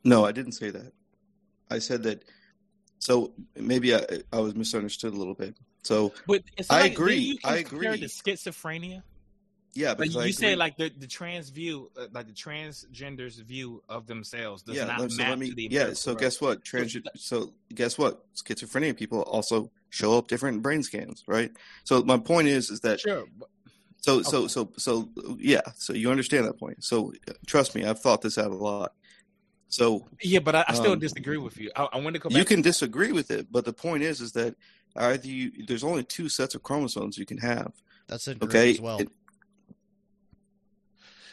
No, 0.05 0.27
I 0.27 0.33
didn't 0.33 0.53
say 0.53 0.71
that. 0.71 0.93
I 1.71 1.79
said 1.79 2.03
that. 2.03 2.23
So 2.99 3.33
maybe 3.57 3.95
I, 3.95 4.03
I 4.33 4.41
was 4.41 4.55
misunderstood 4.55 5.15
a 5.15 5.17
little 5.17 5.35
bit. 5.35 5.57
So 5.83 6.13
But 6.27 6.43
I 6.69 6.83
like, 6.83 6.93
agree. 6.93 7.39
I 7.45 7.57
agree. 7.57 7.87
it 7.89 8.01
to 8.01 8.07
schizophrenia. 8.09 9.03
Yeah, 9.75 9.91
Like 9.91 9.99
because 9.99 10.15
you 10.17 10.21
I 10.23 10.31
say, 10.31 10.57
like 10.57 10.77
the, 10.77 10.91
the 10.97 11.07
trans 11.07 11.51
view, 11.51 11.91
uh, 11.99 12.07
like 12.13 12.27
the 12.27 12.33
transgender's 12.33 13.39
view 13.39 13.83
of 13.89 14.07
themselves 14.07 14.63
does 14.63 14.77
yeah, 14.77 14.87
not 14.87 15.11
so 15.11 15.23
match 15.23 15.39
me. 15.39 15.51
to 15.51 15.55
the 15.55 15.69
Yeah, 15.71 15.93
so 15.93 16.13
world. 16.13 16.21
guess 16.21 16.41
what? 16.41 16.65
Trans. 16.65 16.97
So 17.17 17.55
guess 17.75 17.99
what? 17.99 18.21
Schizophrenia 18.37 18.97
people 18.97 19.23
also 19.23 19.71
show 19.91 20.17
up 20.19 20.29
different 20.29 20.63
brain 20.63 20.83
scans, 20.83 21.23
right? 21.27 21.51
So 21.85 22.03
my 22.03 22.19
point 22.19 22.49
is, 22.49 22.71
is 22.71 22.81
that 22.81 23.01
Sure, 23.01 23.25
So 23.99 24.23
so 24.23 24.39
Okay. 24.39 24.49
so 24.49 24.73
so 24.79 25.09
yeah. 25.39 25.61
So 25.77 25.93
you 25.93 26.11
understand 26.11 26.47
that 26.47 26.59
point. 26.59 26.83
So 26.85 27.13
uh, 27.29 27.33
trust 27.47 27.75
me, 27.75 27.85
I've 27.85 28.01
thought 28.01 28.23
this 28.23 28.39
out 28.39 28.51
a 28.51 28.55
lot. 28.57 28.93
So 29.69 30.09
yeah, 30.23 30.39
but 30.41 30.55
I, 30.55 30.65
I 30.69 30.75
still 30.75 30.93
Um, 30.93 30.99
disagree 30.99 31.37
with 31.37 31.59
you. 31.59 31.71
I, 31.77 31.89
I 31.93 31.99
want 32.01 32.15
to 32.15 32.21
go 32.21 32.31
back. 32.31 32.39
you 32.39 32.45
can 32.45 32.63
disagree 32.63 33.13
with 33.13 33.31
it, 33.31 33.49
but 33.51 33.65
the 33.65 33.73
point 33.73 34.03
is, 34.03 34.21
is 34.21 34.33
that 34.33 34.55
either 34.97 35.27
you, 35.29 35.53
there's 35.67 35.85
only 35.85 36.05
two 36.05 36.29
sets 36.29 36.55
of 36.55 36.63
chromosomes 36.63 37.19
you 37.19 37.27
can 37.27 37.39
have. 37.39 37.73
That's 38.09 38.27
incorrect 38.29 38.55
Okay. 38.55 38.71
as 38.71 38.81
well. 38.81 39.01
It- 39.01 39.11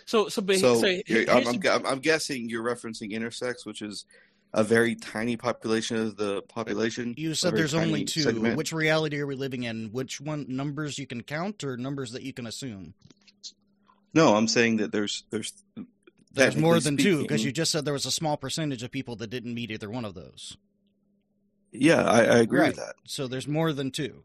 so 0.06 0.30
so 0.30 0.42
but 0.42 0.58
so 0.58 0.76
so 0.76 0.88
I'm, 0.88 1.48
I'm, 1.48 1.60
gu- 1.60 1.70
I'm, 1.70 1.86
I'm 1.86 2.00
guessing 2.00 2.50
you're 2.50 2.64
referencing 2.64 3.12
intersex, 3.12 3.66
which 3.66 3.82
is 3.82 4.06
a 4.54 4.64
very 4.64 4.96
tiny 4.96 5.36
population 5.36 5.98
of 5.98 6.16
the 6.16 6.42
population. 6.44 7.14
You 7.18 7.34
said 7.34 7.56
there's 7.56 7.74
only 7.74 8.06
two. 8.06 8.22
segment. 8.22 8.56
Which 8.58 8.72
reality 8.72 9.20
are 9.20 9.28
we 9.28 9.36
living 9.36 9.64
in? 9.64 9.90
Which 9.92 10.22
one 10.22 10.46
numbers 10.48 10.98
you 10.98 11.06
can 11.08 11.22
count 11.24 11.64
or 11.64 11.76
numbers 11.78 12.12
that 12.14 12.24
you 12.24 12.32
can 12.34 12.46
assume? 12.48 12.94
No, 14.14 14.36
I'm 14.36 14.48
saying 14.48 14.78
that 14.78 14.92
there's 14.94 15.24
there's 15.30 15.52
There's 16.32 16.56
more 16.56 16.76
technically 16.76 17.04
than 17.06 17.18
two 17.18 17.22
because 17.24 17.44
you 17.44 17.52
just 17.52 17.72
said 17.72 17.84
there 17.84 17.94
was 17.94 18.06
a 18.06 18.12
small 18.12 18.38
percentage 18.38 18.82
of 18.84 18.92
people 18.92 19.18
that 19.18 19.30
didn't 19.30 19.54
meet 19.54 19.72
either 19.72 19.90
one 19.90 20.06
of 20.06 20.14
those. 20.14 20.56
Yeah, 21.74 22.06
I, 22.06 22.20
I 22.20 22.38
agree 22.38 22.62
Right. 22.62 22.68
with 22.68 22.78
that. 22.78 22.96
So 23.06 23.28
there's 23.28 23.48
more 23.48 23.74
than 23.74 23.92
two. 23.92 24.24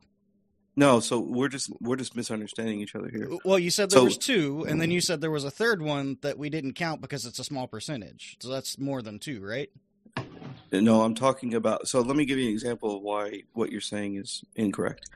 No, 0.76 1.00
so 1.00 1.18
we're 1.20 1.48
just 1.48 1.70
we're 1.80 1.96
just 1.96 2.16
misunderstanding 2.16 2.80
each 2.80 2.94
other 2.94 3.09
here. 3.11 3.28
Well, 3.44 3.59
you 3.59 3.70
said 3.70 3.90
there 3.90 3.98
So- 3.98 4.04
was 4.04 4.16
two, 4.16 4.64
and 4.68 4.80
then 4.80 4.90
you 4.90 5.00
said 5.00 5.20
there 5.20 5.30
was 5.30 5.44
a 5.44 5.50
third 5.50 5.83
one 5.83 6.18
that 6.22 6.38
we 6.38 6.48
didn't 6.48 6.74
count 6.74 7.00
because 7.00 7.26
it's 7.26 7.38
a 7.38 7.44
small 7.44 7.66
percentage. 7.66 8.37
So 8.40 8.48
that's 8.48 8.78
more 8.78 9.02
than 9.02 9.18
two, 9.18 9.44
right? 9.44 9.68
Uh, 10.16 10.80
no, 10.80 11.02
I'm 11.02 11.14
talking 11.14 11.54
about. 11.54 11.88
So 11.88 12.00
let 12.00 12.16
me 12.16 12.24
give 12.24 12.38
you 12.38 12.46
an 12.46 12.52
example 12.52 12.96
of 12.96 13.02
why 13.02 13.42
what 13.52 13.72
you're 13.72 13.80
saying 13.80 14.16
is 14.16 14.44
incorrect. 14.54 15.11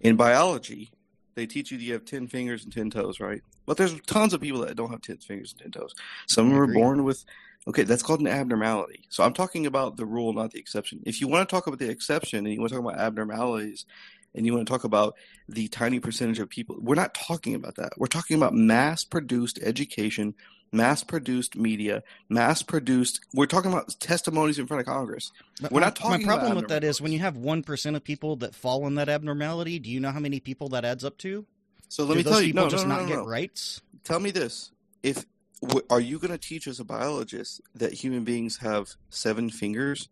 In 0.00 0.16
biology, 0.16 0.92
they 1.34 1.46
teach 1.46 1.70
you 1.70 1.78
that 1.78 1.84
you 1.84 1.92
have 1.94 2.04
10 2.04 2.28
fingers 2.28 2.64
and 2.64 2.72
10 2.72 2.90
toes, 2.90 3.18
right? 3.18 3.42
But 3.66 3.76
there's 3.76 3.98
tons 4.02 4.34
of 4.34 4.40
people 4.40 4.60
that 4.60 4.76
don't 4.76 4.90
have 4.90 5.00
10 5.02 5.18
fingers 5.18 5.52
and 5.52 5.72
10 5.72 5.82
toes. 5.82 5.94
Some 6.28 6.46
of 6.46 6.52
them 6.52 6.60
are 6.60 6.72
born 6.72 7.04
with, 7.04 7.24
okay, 7.66 7.82
that's 7.82 8.02
called 8.02 8.20
an 8.20 8.26
abnormality. 8.26 9.04
So 9.08 9.24
I'm 9.24 9.32
talking 9.32 9.66
about 9.66 9.96
the 9.96 10.06
rule, 10.06 10.32
not 10.32 10.52
the 10.52 10.58
exception. 10.58 11.02
If 11.06 11.20
you 11.20 11.28
want 11.28 11.48
to 11.48 11.52
talk 11.54 11.66
about 11.66 11.78
the 11.78 11.90
exception 11.90 12.44
and 12.44 12.54
you 12.54 12.60
want 12.60 12.70
to 12.72 12.76
talk 12.78 12.84
about 12.84 13.00
abnormalities 13.00 13.86
and 14.38 14.46
you 14.46 14.54
want 14.54 14.66
to 14.66 14.72
talk 14.72 14.84
about 14.84 15.16
the 15.48 15.68
tiny 15.68 16.00
percentage 16.00 16.38
of 16.38 16.48
people, 16.48 16.76
we're 16.80 16.94
not 16.94 17.12
talking 17.12 17.54
about 17.54 17.74
that. 17.74 17.92
We're 17.98 18.06
talking 18.06 18.36
about 18.36 18.54
mass 18.54 19.04
produced 19.04 19.58
education, 19.60 20.34
mass 20.72 21.02
produced 21.02 21.56
media, 21.56 22.04
mass 22.28 22.62
produced, 22.62 23.20
we're 23.34 23.46
talking 23.46 23.72
about 23.72 23.94
testimonies 23.98 24.58
in 24.58 24.66
front 24.66 24.80
of 24.80 24.86
Congress. 24.86 25.32
But 25.60 25.72
We're 25.72 25.80
my- 25.80 25.86
not 25.86 25.96
talking 25.96 26.26
My 26.26 26.32
problem 26.32 26.52
about 26.52 26.62
with 26.62 26.68
that 26.70 26.84
is 26.84 27.00
when 27.00 27.12
you 27.12 27.18
have 27.18 27.36
one 27.36 27.62
percent 27.62 27.96
of 27.96 28.04
people 28.04 28.36
that 28.36 28.54
fall 28.54 28.86
in 28.86 28.94
that 28.94 29.08
abnormality. 29.08 29.78
Do 29.80 29.90
you 29.90 29.98
know 30.00 30.12
how 30.12 30.20
many 30.20 30.40
people 30.40 30.68
that 30.70 30.84
adds 30.84 31.04
up 31.04 31.18
to? 31.18 31.44
So 31.88 32.04
let 32.04 32.14
Do 32.14 32.18
me 32.18 32.22
tell 32.22 32.40
you, 32.40 32.48
people 32.48 32.64
no, 32.64 32.70
just 32.70 32.86
no, 32.86 32.94
no, 32.94 33.00
not 33.00 33.08
no, 33.10 33.16
get 33.16 33.24
rights? 33.26 33.80
Tell 34.04 34.20
me 34.20 34.30
this: 34.30 34.70
if 35.02 35.26
are 35.90 36.00
you 36.00 36.20
going 36.20 36.30
to 36.30 36.38
teach 36.38 36.68
as 36.68 36.78
a 36.78 36.84
biologist 36.84 37.60
that 37.74 37.92
human 37.92 38.22
beings 38.22 38.58
have 38.58 38.94
seven 39.10 39.50
fingers 39.50 40.08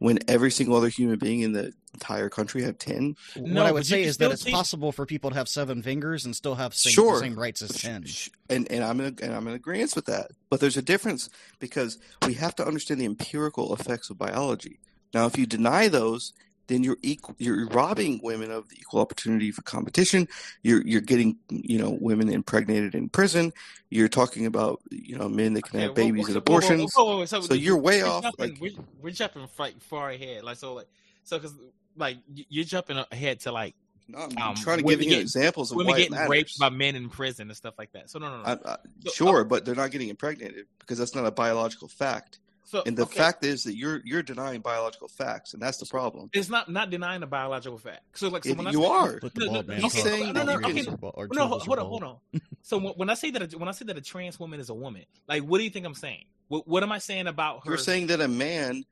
when 0.00 0.18
every 0.28 0.50
single 0.50 0.76
other 0.76 0.88
human 0.88 1.18
being 1.18 1.40
in 1.40 1.52
the 1.52 1.72
entire 1.94 2.28
country 2.28 2.62
have 2.62 2.76
ten? 2.78 3.14
No, 3.36 3.60
what 3.62 3.66
I 3.68 3.72
would 3.72 3.86
say 3.86 4.02
is 4.02 4.16
that 4.16 4.24
still 4.24 4.32
it's 4.32 4.44
teach- 4.44 4.52
possible 4.54 4.90
for 4.92 5.06
people 5.06 5.30
to 5.30 5.36
have 5.36 5.48
seven 5.48 5.82
fingers 5.82 6.24
and 6.24 6.34
still 6.34 6.56
have 6.56 6.74
same, 6.74 6.92
Sure. 6.92 7.14
the 7.14 7.20
same 7.20 7.38
rights 7.38 7.62
as 7.62 7.70
ten. 7.70 8.04
sh- 8.06 8.28
And 8.48 8.70
and 8.72 8.82
I'm 8.82 9.00
in 9.00 9.16
and 9.22 9.32
I'm 9.34 9.46
in 9.46 9.54
agreement 9.54 9.94
with 9.94 10.06
that. 10.06 10.32
But 10.50 10.58
there's 10.60 10.76
a 10.76 10.82
difference 10.82 11.28
because 11.60 11.98
we 12.26 12.34
have 12.34 12.56
to 12.56 12.66
understand 12.66 13.00
the 13.00 13.04
empirical 13.04 13.72
effects 13.74 14.10
of 14.10 14.18
biology. 14.18 14.80
Now, 15.14 15.26
if 15.26 15.36
you 15.38 15.46
deny 15.46 15.86
those, 15.88 16.32
then 16.70 16.84
you're 16.84 16.96
equal, 17.02 17.34
you're 17.38 17.66
robbing 17.66 18.20
women 18.22 18.50
of 18.50 18.68
the 18.68 18.76
equal 18.76 19.00
opportunity 19.00 19.50
for 19.50 19.62
competition. 19.62 20.28
You're 20.62 20.80
you're 20.86 21.00
getting 21.00 21.36
you 21.50 21.78
know 21.78 21.90
women 22.00 22.28
impregnated 22.30 22.94
in 22.94 23.08
prison. 23.08 23.52
You're 23.90 24.08
talking 24.08 24.46
about 24.46 24.80
you 24.90 25.18
know 25.18 25.28
men 25.28 25.54
that 25.54 25.64
can 25.64 25.76
Okay, 25.76 25.82
have 25.82 25.90
whoa, 25.90 25.94
babies 25.96 26.22
whoa, 26.22 26.28
and 26.28 26.36
abortions. 26.36 26.92
whoa, 26.94 27.16
whoa, 27.18 27.24
So 27.26 27.54
you're 27.54 27.76
way 27.76 28.02
off, 28.02 28.22
Jumping, 28.22 28.50
like- 28.52 28.60
we're, 28.60 28.84
we're 29.02 29.10
jumping 29.10 29.46
far 29.80 30.10
ahead. 30.10 30.44
Like 30.44 30.56
so, 30.56 30.74
like 30.74 30.86
so, 31.24 31.38
because 31.38 31.54
like 31.96 32.18
you're 32.48 32.64
jumping 32.64 33.02
ahead 33.10 33.40
to 33.40 33.52
like 33.52 33.74
No, 34.08 34.18
I'm 34.20 34.38
Um, 34.50 34.54
trying 34.54 34.78
to 34.78 34.84
give 34.84 35.02
you 35.02 35.10
get- 35.10 35.20
examples 35.20 35.72
of 35.72 35.76
women 35.76 35.96
getting 35.96 36.12
matters. 36.12 36.28
raped 36.30 36.58
by 36.58 36.68
men 36.70 36.94
in 36.96 37.08
prison 37.10 37.48
and 37.48 37.56
stuff 37.56 37.74
like 37.78 37.92
that. 37.92 38.10
So 38.10 38.18
no, 38.20 38.30
no, 38.30 38.42
no. 38.42 38.44
I, 38.44 38.72
I, 38.72 38.76
So, 39.06 39.10
sure, 39.12 39.44
but 39.44 39.64
they're 39.64 39.74
not 39.74 39.90
getting 39.90 40.08
impregnated 40.08 40.66
because 40.78 40.98
that's 40.98 41.14
not 41.16 41.26
a 41.26 41.30
biological 41.32 41.88
fact. 41.88 42.38
So 42.70 42.84
And 42.86 42.96
the 42.96 43.02
okay, 43.02 43.18
fact 43.18 43.44
is 43.44 43.64
that 43.64 43.74
you're 43.76 44.00
you're 44.04 44.22
denying 44.22 44.60
biological 44.60 45.08
facts, 45.08 45.54
and 45.54 45.60
that's 45.62 45.78
the 45.78 45.86
problem. 45.86 46.30
it's 46.32 46.48
not 46.48 46.70
not 46.70 46.88
denying 46.88 47.20
a 47.24 47.26
biological 47.26 47.78
fact. 47.78 48.02
So 48.16 48.28
like 48.28 48.44
so 48.44 48.50
It- 48.50 48.56
when 48.58 48.68
I 48.68 48.70
you 48.70 48.82
say- 48.82 48.86
are. 48.88 49.18
Put 49.18 49.34
the 49.34 49.40
No, 49.40 49.46
ball 49.46 49.62
no, 49.62 49.68
man. 49.80 49.90
saying 49.90 50.26
no, 50.26 50.32
that 50.34 50.46
no, 50.46 50.52
you 50.52 50.60
no, 50.60 50.68
can- 50.68 50.70
okay, 50.76 50.82
Super 50.84 50.96
Bowl- 50.96 51.14
or 51.16 51.26
no, 51.32 51.46
hold, 51.48 51.62
hold 51.66 51.78
on, 51.80 51.86
hold 51.86 52.02
on. 52.04 52.16
So 52.62 52.78
when 52.78 52.92
when 52.94 53.10
I 53.10 53.14
say 53.14 53.32
that 53.32 53.52
a, 53.52 53.58
when 53.58 53.68
I 53.68 53.72
say 53.72 53.84
that 53.86 53.96
a 53.96 54.00
trans 54.00 54.38
woman 54.38 54.60
is 54.60 54.70
a 54.70 54.74
woman, 54.74 55.04
like 55.28 55.42
what 55.42 55.58
do 55.58 55.64
you 55.64 55.70
think 55.70 55.84
I'm 55.84 55.94
saying? 55.94 56.26
What, 56.46 56.68
what 56.68 56.82
am 56.84 56.92
I 56.92 56.98
saying 56.98 57.26
about 57.26 57.64
her? 57.64 57.70
You're 57.72 57.78
saying 57.78 58.06
that 58.08 58.20
a 58.20 58.28
man 58.28 58.84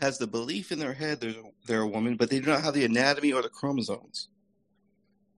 has 0.00 0.18
the 0.18 0.26
belief 0.26 0.72
in 0.72 0.78
their 0.80 0.92
head 0.94 1.20
they're 1.20 1.34
they're 1.66 1.82
a 1.82 1.86
woman, 1.86 2.16
but 2.16 2.30
they 2.30 2.40
do 2.40 2.46
not 2.46 2.62
have 2.62 2.74
the 2.74 2.84
anatomy 2.84 3.32
or 3.32 3.42
the 3.42 3.48
chromosomes. 3.48 4.28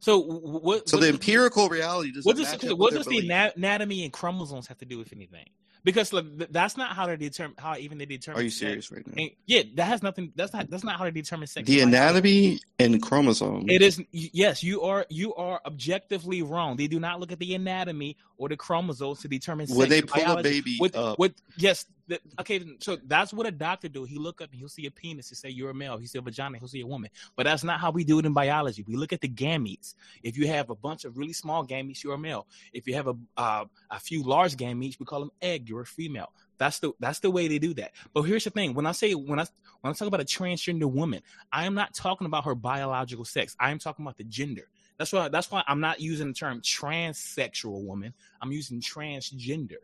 so 0.00 0.18
what? 0.18 0.88
So 0.88 0.96
what 0.96 1.00
the 1.02 1.07
does- 1.09 1.14
empirical 1.14 1.68
reality 1.68 2.11
doesn't 2.12 2.24
What 2.24 2.37
does, 2.37 2.46
match 2.50 2.64
okay, 2.64 2.72
what 2.72 2.94
does 2.94 3.05
the 3.07 3.18
anatomy 3.57 4.05
and 4.05 4.12
chromosomes 4.12 4.66
have 4.68 4.78
to 4.78 4.87
do 4.87 4.96
with 4.98 5.12
anything? 5.12 5.50
Because 5.84 6.12
look, 6.12 6.26
that's 6.52 6.76
not 6.76 6.94
how 6.94 7.06
they 7.06 7.16
determine 7.16 7.56
how 7.58 7.76
even 7.76 7.98
they 7.98 8.06
determine. 8.06 8.40
Are 8.40 8.44
you 8.44 8.50
sex. 8.50 8.60
serious 8.60 8.92
right 8.92 9.06
now? 9.06 9.14
And, 9.16 9.30
yeah, 9.46 9.62
that 9.74 9.84
has 9.84 10.02
nothing. 10.02 10.32
That's 10.36 10.52
not. 10.52 10.70
That's 10.70 10.84
not 10.84 10.96
how 10.96 11.04
they 11.04 11.10
determine 11.10 11.48
sex. 11.48 11.66
The 11.66 11.80
anatomy 11.80 12.60
and 12.78 13.02
chromosomes. 13.02 13.64
It 13.68 13.82
is 13.82 14.00
yes, 14.12 14.62
you 14.62 14.82
are 14.82 15.06
you 15.08 15.34
are 15.34 15.60
objectively 15.66 16.42
wrong. 16.42 16.76
They 16.76 16.86
do 16.86 17.00
not 17.00 17.18
look 17.18 17.32
at 17.32 17.40
the 17.40 17.54
anatomy 17.54 18.16
or 18.42 18.48
the 18.48 18.57
chromosomes 18.57 19.20
to 19.20 19.28
determine 19.28 19.68
sex 19.68 19.78
when 19.78 19.88
they 19.88 20.02
pull 20.02 20.24
a 20.24 20.42
baby 20.42 20.76
With, 20.81 20.96
up. 20.96 21.16
with 21.16 21.33
yes, 21.57 21.87
the, 22.09 22.18
okay. 22.40 22.61
So 22.81 22.98
that's 23.07 23.33
what 23.33 23.46
a 23.46 23.52
doctor 23.52 23.88
do. 23.88 24.02
He 24.02 24.18
look 24.18 24.40
up 24.40 24.50
and 24.50 24.59
he'll 24.59 24.68
see 24.68 24.85
a 24.87 24.90
penis 24.90 25.31
and 25.31 25.38
say 25.38 25.48
you're 25.48 25.70
a 25.70 25.74
male. 25.74 25.96
He 25.96 26.07
see 26.07 26.18
a 26.18 26.22
vagina, 26.22 26.59
he'll 26.59 26.66
see 26.66 26.81
a 26.81 26.87
woman. 26.87 27.11
But 27.37 27.44
that's 27.44 27.62
not 27.62 27.78
how 27.78 27.92
we 27.92 28.02
do 28.02 28.18
it 28.18 28.26
in 28.26 28.33
biology. 28.33 28.85
We 28.85 28.96
look 28.96 29.12
at 29.12 29.20
the 29.20 29.28
gametes. 29.28 29.94
If 30.24 30.37
you 30.37 30.48
have 30.48 30.70
a 30.70 30.74
bunch 30.74 31.05
of 31.05 31.16
really 31.16 31.35
small 31.35 31.64
gametes, 31.64 32.02
you're 32.02 32.14
a 32.14 32.18
male. 32.18 32.48
If 32.72 32.88
you 32.88 32.94
have 32.94 33.07
a 33.07 33.14
uh, 33.37 33.66
a 33.92 34.00
few 34.00 34.24
large 34.24 34.57
gametes, 34.57 34.98
we 34.98 35.07
call 35.07 35.20
them 35.20 35.31
egg. 35.40 35.68
You're 35.68 35.83
a 35.83 35.87
female. 35.87 36.33
That's 36.59 36.81
the 36.81 36.90
that's 36.98 37.20
the 37.20 37.31
way 37.31 37.46
they 37.46 37.61
do 37.61 37.74
that. 37.74 37.92
But 38.12 38.22
here's 38.22 38.42
the 38.42 38.50
thing: 38.50 38.74
when 38.74 38.87
I 38.87 38.92
say 38.92 39.12
when 39.12 39.38
I 39.38 39.46
when 39.83 39.92
I 39.92 39.94
talk 39.94 40.09
about 40.09 40.20
a 40.20 40.24
transgender 40.24 40.90
woman, 40.90 41.22
I 41.52 41.66
am 41.66 41.74
not 41.74 41.94
talking 41.94 42.26
about 42.26 42.44
her 42.46 42.57
biological 42.57 43.24
sex. 43.24 43.55
I 43.61 43.70
am 43.70 43.78
talking 43.78 44.05
about 44.05 44.16
the 44.16 44.24
gender. 44.24 44.68
That's 45.02 45.12
why 45.12 45.28
that's 45.28 45.50
why 45.50 45.64
I'm 45.66 45.80
not 45.80 46.00
using 46.00 46.28
the 46.28 46.32
term 46.32 46.60
transsexual 46.60 47.82
woman. 47.84 48.14
I'm 48.40 48.52
using 48.52 48.80
transgender. 48.80 49.82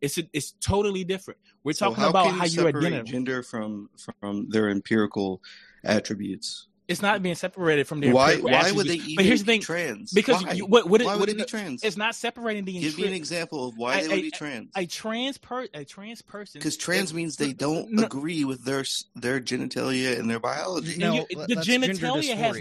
It's 0.00 0.18
a, 0.18 0.24
it's 0.32 0.54
totally 0.60 1.04
different. 1.04 1.38
We're 1.62 1.72
So 1.72 1.90
talking 1.90 2.02
about 2.02 2.32
how 2.32 2.42
you 2.44 2.50
separate 2.50 2.74
identify. 2.74 3.12
gender 3.12 3.42
from 3.44 3.88
from 4.20 4.48
their 4.48 4.68
empirical 4.68 5.40
attributes. 5.84 6.66
It's 6.88 7.02
not 7.02 7.20
being 7.20 7.34
separated 7.34 7.88
from 7.88 7.98
their 8.00 8.12
Why 8.12 8.34
empirical 8.34 8.50
why 8.50 8.70
would 8.70 8.86
they 8.86 8.92
attributes. 8.94 9.04
even 9.08 9.16
But 9.16 9.24
here's 9.24 9.40
the 9.40 9.44
be 9.46 9.52
thing: 9.54 9.60
trans? 9.62 10.12
because 10.12 10.44
why? 10.44 10.52
you, 10.52 10.66
what, 10.66 10.88
what, 10.88 11.00
why 11.02 11.06
what 11.14 11.20
would 11.20 11.28
it- 11.30 11.36
they 11.36 11.42
be 11.42 11.48
trans? 11.48 11.82
It's 11.82 11.96
not 11.96 12.14
separating 12.14 12.64
the 12.64 12.78
Give 12.78 12.96
me 12.96 13.08
an 13.08 13.12
example 13.12 13.66
of 13.68 13.76
why 13.76 13.94
I- 13.94 14.02
they 14.02 14.08
would 14.08 14.18
I- 14.18 14.22
be 14.22 14.30
trans. 14.30 14.70
a 14.76 14.86
trans 14.86 15.36
per 15.36 15.66
a 15.74 15.84
trans 15.84 16.22
person 16.22 16.60
Because 16.60 16.76
trans 16.76 17.08
is- 17.08 17.14
means 17.14 17.36
they 17.36 17.52
don't 17.52 17.90
No. 17.90 18.04
agree 18.04 18.44
with 18.44 18.64
their 18.64 18.84
their 19.16 19.40
genitalia 19.40 20.16
and 20.18 20.30
their 20.30 20.38
biology. 20.38 20.96
No, 20.96 21.14
you- 21.28 21.46
the 21.46 21.56
genitalia 21.56 22.36
has. 22.36 22.56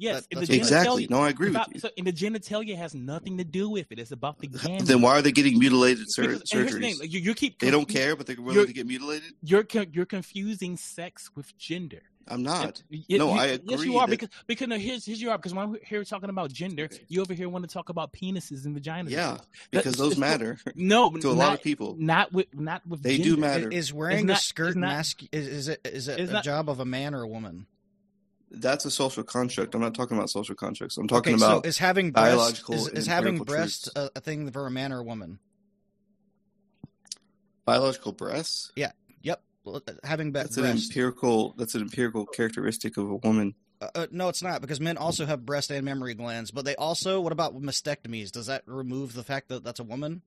Yes, 0.00 0.26
That- 0.26 0.26
and 0.32 0.42
the 0.42 0.46
that's- 0.46 0.50
Exactly. 0.50 1.06
No, 1.10 1.20
I 1.20 1.28
agree 1.30 1.50
with 1.50 1.62
you. 1.74 1.80
So, 1.80 1.90
and 1.98 2.06
the 2.06 2.12
genitalia 2.12 2.76
has 2.76 2.94
nothing 2.94 3.38
to 3.38 3.44
do 3.44 3.68
with 3.68 3.90
it. 3.90 3.98
It's 3.98 4.12
about 4.12 4.38
the 4.38 4.46
gamete. 4.48 4.86
Then 4.86 5.00
why 5.02 5.18
are 5.18 5.22
they 5.22 5.32
getting 5.32 5.58
mutilated 5.58 6.10
sur- 6.10 6.22
Because- 6.22 6.52
and 6.52 6.66
the 6.68 6.72
surgeries? 6.72 6.80
thing, 6.80 6.98
like, 7.00 7.12
you, 7.12 7.20
you 7.20 7.34
keep 7.34 7.58
They 7.58 7.70
don't 7.70 7.88
care, 7.88 8.14
but 8.16 8.26
they're 8.26 8.40
willing 8.40 8.66
to 8.66 8.72
get 8.72 8.86
mutilated. 8.86 9.34
You're 9.42 9.66
you're 9.92 10.06
confusing 10.06 10.76
sex 10.76 11.30
with 11.36 11.56
gender. 11.58 12.02
I'm 12.30 12.42
not. 12.42 12.82
Y- 12.90 13.02
No, 13.10 13.32
you- 13.34 13.40
I 13.40 13.58
Yes, 13.64 13.84
you 13.84 13.96
are 13.98 14.06
that- 14.06 14.10
because 14.10 14.28
because 14.46 14.68
no, 14.68 14.76
here's 14.76 15.04
here's 15.06 15.20
you 15.20 15.30
are 15.30 15.38
because 15.38 15.54
when 15.54 15.68
I'm 15.68 15.76
here 15.84 16.04
talking 16.04 16.28
about 16.30 16.52
gender, 16.52 16.88
you 17.08 17.20
over 17.22 17.34
here 17.34 17.48
want 17.48 17.68
to 17.68 17.72
talk 17.72 17.88
about 17.88 18.12
penises 18.12 18.64
and 18.66 18.76
vaginas. 18.76 19.10
Yeah, 19.10 19.32
That- 19.38 19.46
because 19.70 19.94
those 19.96 20.16
matter 20.18 20.58
No, 20.74 21.10
to 21.16 21.30
a 21.30 21.34
not, 21.34 21.36
lot 21.38 21.54
of 21.54 21.62
people. 21.62 21.96
Not 21.98 22.32
with 22.32 22.46
not 22.54 22.86
with 22.86 23.02
They 23.02 23.18
do 23.18 23.36
matter. 23.36 23.70
Is 23.70 23.92
wearing 23.92 24.26
not- 24.26 24.38
a 24.38 24.40
skirt 24.42 24.76
not- 24.76 24.88
mask 24.88 25.22
is, 25.32 25.46
is 25.46 25.68
it 25.68 25.80
is 25.84 26.08
it 26.08 26.20
a 26.20 26.32
not- 26.32 26.44
job 26.44 26.68
of 26.68 26.80
a 26.80 26.84
man 26.84 27.14
or 27.14 27.22
a 27.22 27.28
woman? 27.28 27.66
That's 28.50 28.84
a 28.86 28.90
social 28.90 29.24
construct. 29.24 29.74
I'm 29.74 29.82
not 29.82 29.94
talking 29.94 30.16
about 30.16 30.30
social 30.30 30.54
constructs. 30.54 30.96
I'm 30.96 31.06
talking 31.06 31.34
okay, 31.34 31.42
about 31.44 31.64
so 31.64 31.68
is 31.68 31.76
having 31.76 32.12
breast, 32.12 32.26
biological 32.36 32.74
is, 32.76 32.88
is 32.88 33.06
having 33.06 33.36
empirical 33.36 33.44
breast 33.56 33.90
a, 33.94 34.10
a 34.16 34.20
thing 34.20 34.50
for 34.50 34.66
a 34.66 34.70
man 34.70 34.92
or 34.92 35.00
a 35.00 35.04
woman? 35.04 35.38
biological 37.64 38.12
breasts. 38.12 38.72
Yep, 38.76 38.94
Well, 38.96 38.96
uh, 38.98 39.07
having 40.04 40.32
be- 40.32 40.40
That's 40.40 40.56
an 40.56 40.66
empirical. 40.66 41.54
That's 41.56 41.74
an 41.74 41.82
empirical 41.82 42.26
characteristic 42.26 42.96
of 42.96 43.10
a 43.10 43.16
woman. 43.16 43.54
Uh, 43.80 43.88
uh, 43.94 44.06
no, 44.10 44.28
it's 44.28 44.42
not 44.42 44.60
because 44.60 44.80
men 44.80 44.96
also 44.96 45.24
have 45.26 45.46
breast 45.46 45.70
and 45.70 45.84
mammary 45.84 46.14
glands, 46.14 46.50
but 46.50 46.64
they 46.64 46.76
also. 46.76 47.20
What 47.20 47.32
about 47.32 47.60
mastectomies? 47.60 48.30
Does 48.30 48.46
that 48.46 48.62
remove 48.66 49.14
the 49.14 49.24
fact 49.24 49.48
that 49.48 49.64
that's 49.64 49.80
a 49.80 49.84
woman? 49.84 50.22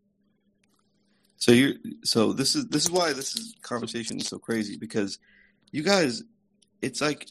So 1.37 1.51
you 1.51 1.75
so 2.03 2.33
this 2.33 2.55
is 2.55 2.67
this 2.67 2.83
is 2.83 2.91
why 2.91 3.13
this 3.13 3.35
is 3.35 3.55
conversation 3.63 4.17
is 4.17 4.27
so 4.27 4.37
crazy 4.37 4.77
because 4.77 5.17
you 5.71 5.81
guys 5.81 6.21
it's 6.83 7.01
like 7.01 7.27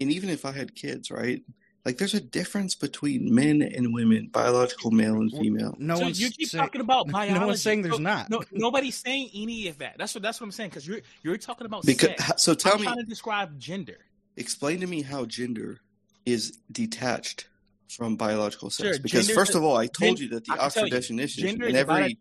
and 0.00 0.12
even 0.12 0.30
if 0.30 0.44
I 0.44 0.52
had 0.52 0.76
kids, 0.76 1.10
right? 1.10 1.42
Like 1.84 1.96
there's 1.98 2.14
a 2.14 2.20
difference 2.20 2.74
between 2.74 3.34
men 3.34 3.62
and 3.62 3.94
women, 3.94 4.28
biological 4.32 4.90
male 4.90 5.14
and 5.14 5.30
female. 5.32 5.74
No 5.78 5.94
so 5.96 6.02
one's 6.02 6.20
you 6.20 6.30
keep 6.30 6.48
saying, 6.48 6.62
talking 6.62 6.80
about 6.80 7.08
biology. 7.08 7.34
no 7.40 7.46
one's 7.46 7.62
saying 7.62 7.82
there's 7.82 7.96
So- 7.96 8.02
not. 8.02 8.28
No, 8.30 8.42
nobody's 8.52 8.96
saying 8.96 9.30
any 9.34 9.68
of 9.68 9.78
that. 9.78 9.96
That's 9.96 10.14
what 10.14 10.22
that's 10.22 10.40
what 10.40 10.46
I'm 10.46 10.52
saying 10.52 10.70
because 10.70 10.86
you're 10.86 11.00
you're 11.22 11.38
talking 11.38 11.66
about 11.66 11.86
Because 11.86 12.10
sex. 12.18 12.42
so 12.42 12.54
tell 12.54 12.74
I'm 12.74 12.80
me 12.80 12.86
trying 12.86 12.98
to 12.98 13.04
describe 13.04 13.58
gender. 13.58 13.98
explain 14.36 14.80
to 14.80 14.86
me 14.86 15.02
how 15.02 15.24
gender 15.24 15.78
is 16.26 16.58
detached 16.70 17.48
from 17.88 18.16
biological 18.16 18.68
sex. 18.70 18.88
Sure, 18.96 19.02
because 19.02 19.30
first 19.30 19.54
of 19.54 19.64
all, 19.64 19.76
I 19.76 19.86
told 19.86 20.18
gen- 20.18 20.24
you 20.24 20.34
that 20.34 20.44
the 20.44 20.52
I 20.52 20.56
can 20.56 20.70
tell 20.70 20.84
Oxford 20.84 20.90
definition 20.90 21.42
gender 21.46 21.66
in 21.68 21.74
is 21.76 21.82
about 21.82 22.00
every 22.00 22.18